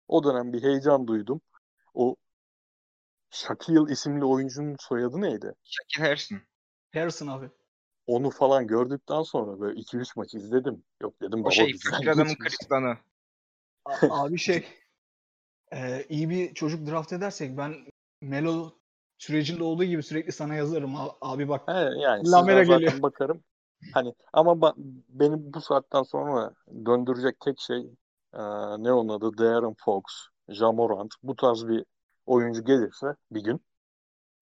o 0.08 0.24
dönem 0.24 0.52
bir 0.52 0.62
heyecan 0.62 1.06
duydum. 1.06 1.40
O 1.94 2.16
Shaquille 3.34 3.92
isimli 3.92 4.24
oyuncunun 4.24 4.76
soyadı 4.80 5.20
neydi? 5.20 5.52
Şakir 5.64 6.08
Harrison. 6.08 6.38
Harrison 6.94 7.26
abi. 7.26 7.50
Onu 8.06 8.30
falan 8.30 8.66
gördükten 8.66 9.22
sonra 9.22 9.60
böyle 9.60 9.80
2-3 9.80 10.16
maç 10.16 10.34
izledim. 10.34 10.84
Yok 11.02 11.20
dedim 11.22 11.40
O 11.40 11.44
baba 11.44 11.50
şey 11.50 11.78
fakir 11.90 12.08
adamın 12.08 12.34
kristanı. 12.34 12.96
Abi 14.10 14.38
şey 14.38 14.66
e, 15.72 16.04
iyi 16.08 16.30
bir 16.30 16.54
çocuk 16.54 16.86
draft 16.86 17.12
edersek 17.12 17.56
ben 17.58 17.74
Melo 18.20 18.70
sürecinde 19.18 19.64
olduğu 19.64 19.84
gibi 19.84 20.02
sürekli 20.02 20.32
sana 20.32 20.54
yazarım. 20.54 20.94
Abi 21.20 21.48
bak 21.48 21.68
He, 21.68 21.72
yani 21.72 22.30
Lamela 22.30 22.62
geliyor. 22.62 23.02
bakarım. 23.02 23.44
Hani 23.92 24.14
ama 24.32 24.52
ba- 24.52 24.74
benim 25.08 25.52
bu 25.52 25.60
saatten 25.60 26.02
sonra 26.02 26.54
döndürecek 26.86 27.40
tek 27.40 27.60
şey 27.60 27.78
e, 28.34 28.40
ne 28.78 28.92
onun 28.92 29.08
adı? 29.08 29.38
De'Aaron 29.38 29.74
Fox, 29.84 30.02
Ja 30.48 30.72
Morant 30.72 31.14
bu 31.22 31.36
tarz 31.36 31.68
bir 31.68 31.84
oyuncu 32.26 32.64
gelirse 32.64 33.06
bir 33.30 33.44
gün 33.44 33.64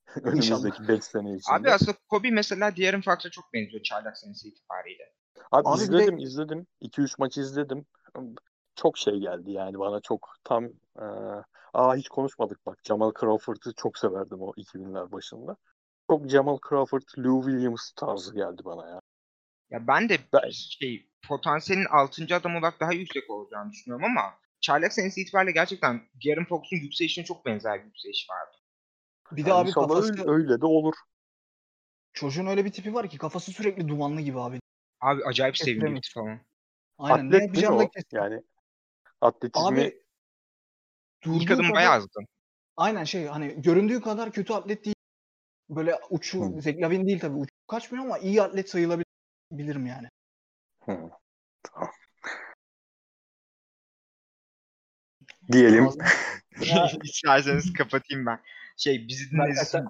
önümüzdeki 0.23 0.89
5 0.89 1.05
sene 1.05 1.35
içinde. 1.37 1.55
Abi 1.57 1.71
aslında 1.71 1.99
Kobe 2.09 2.31
mesela 2.31 2.77
diğerin 2.77 3.01
Fox'a 3.01 3.31
çok 3.31 3.53
benziyor 3.53 3.83
çaylak 3.83 4.19
senesi 4.19 4.49
itibariyle. 4.49 5.13
Abi, 5.51 5.69
Abi 5.69 5.75
bir 5.75 5.79
de- 5.79 5.85
izledim 5.85 6.19
izledim. 6.19 6.67
2-3 6.81 7.15
maç 7.19 7.39
izledim. 7.39 7.87
Çok 8.77 8.99
şey 8.99 9.19
geldi 9.19 9.51
yani 9.53 9.79
bana 9.79 10.01
çok 10.01 10.35
tam 10.45 10.65
e, 10.99 11.05
aa 11.73 11.95
hiç 11.97 12.09
konuşmadık 12.09 12.67
bak 12.67 12.79
Jamal 12.85 13.13
Crawford'ı 13.21 13.73
çok 13.77 13.99
severdim 13.99 14.43
o 14.43 14.53
2000'ler 14.57 15.13
başında. 15.13 15.57
Çok 16.11 16.29
Jamal 16.29 16.59
Crawford, 16.69 17.03
Lou 17.19 17.43
Williams 17.51 17.93
tarzı 17.93 18.35
geldi 18.35 18.63
bana 18.65 18.89
ya. 18.89 19.01
Ya 19.71 19.87
ben 19.87 20.09
de 20.09 20.19
Ben- 20.33 20.51
şey 20.51 21.09
potansiyelin 21.29 21.87
6. 21.91 22.35
adam 22.35 22.57
olarak 22.57 22.81
daha 22.81 22.93
yüksek 22.93 23.31
olacağını 23.31 23.71
düşünüyorum 23.71 24.05
ama 24.05 24.35
çaylak 24.63 24.93
senesi 24.93 25.21
itibariyle 25.21 25.53
gerçekten 25.53 26.09
De'Aaron 26.25 26.45
Fox'un 26.45 26.77
yükselişine 26.77 27.25
çok 27.25 27.47
benzer 27.47 27.81
bir 27.81 27.85
yükseliş 27.85 28.27
vardı. 28.31 28.57
bir 29.33 29.45
de 29.45 29.49
Yani 29.51 29.59
abi 29.61 29.71
kafası 29.71 30.13
öyle, 30.13 30.31
öyle 30.31 30.61
de 30.61 30.67
olur. 30.67 30.95
çocuğun 32.13 32.47
öyle 32.47 32.65
bir 32.65 32.73
tipi 32.73 32.95
var 32.95 33.09
ki 33.09 33.19
kafası 33.19 33.53
sürekli 33.53 33.89
dumanlı 33.89 34.21
gibi 34.21 34.41
abi. 34.41 34.61
Abi 35.01 35.25
acayip 35.25 35.57
sevimli 35.57 35.95
bir 35.97 36.03
tip 36.03 36.15
falan. 36.15 36.41
Aynen 36.99 37.31
ne 37.31 37.37
Atlet 37.37 37.41
değil 37.41 37.43
mi 37.43 37.57
yapacağını 37.57 37.79
da 37.79 37.85
o? 37.85 37.91
kes. 37.91 38.05
Yani 38.13 38.43
atletizmi 39.21 39.67
Abi 39.67 40.03
İlk 41.25 41.25
durduğu 41.25 41.55
adım 41.55 41.57
kadar- 41.63 41.75
bayağı 41.75 41.97
hızlı. 41.99 42.21
Aynen 42.77 43.05
şey 43.05 43.27
hani 43.27 43.63
göründüğü 43.63 44.01
kadar 44.01 44.33
kötü 44.33 44.53
atlet 44.53 44.85
değil. 44.85 44.97
Böyle 45.71 45.95
uçu, 46.11 46.57
Hı. 46.57 46.63
Zach 46.63 46.77
Lavin 46.77 47.07
değil 47.07 47.21
tabii 47.21 47.37
uçu 47.37 47.55
kaçmıyor 47.69 48.05
ama 48.05 48.19
iyi 48.19 48.43
atlet 48.43 48.71
sayılabilirim 48.71 49.87
yani. 49.87 50.09
Hı, 50.85 51.11
tamam. 51.63 51.91
Diyelim. 55.53 55.89
İsterseniz 57.05 57.73
kapatayım 57.73 58.27
ben. 58.27 58.41
Şey 58.77 59.09
bizi 59.09 59.31
dinlediğiniz 59.31 59.69
için 59.69 59.85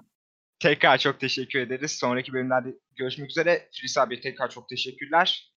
tekrar 0.61 0.99
çok 0.99 1.21
teşekkür 1.21 1.59
ederiz. 1.59 1.93
Sonraki 1.93 2.33
bölümlerde 2.33 2.75
görüşmek 2.97 3.31
üzere. 3.31 3.69
Filiz 3.73 3.99
abi 3.99 4.21
tekrar 4.21 4.51
çok 4.51 4.69
teşekkürler. 4.69 5.53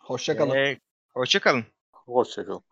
Hoşça 0.00 0.36
kalın. 0.36 0.56
Ee, 0.56 0.78
hoşça 1.14 1.40
kalın. 1.40 1.64
Hoşçakalın. 1.92 2.62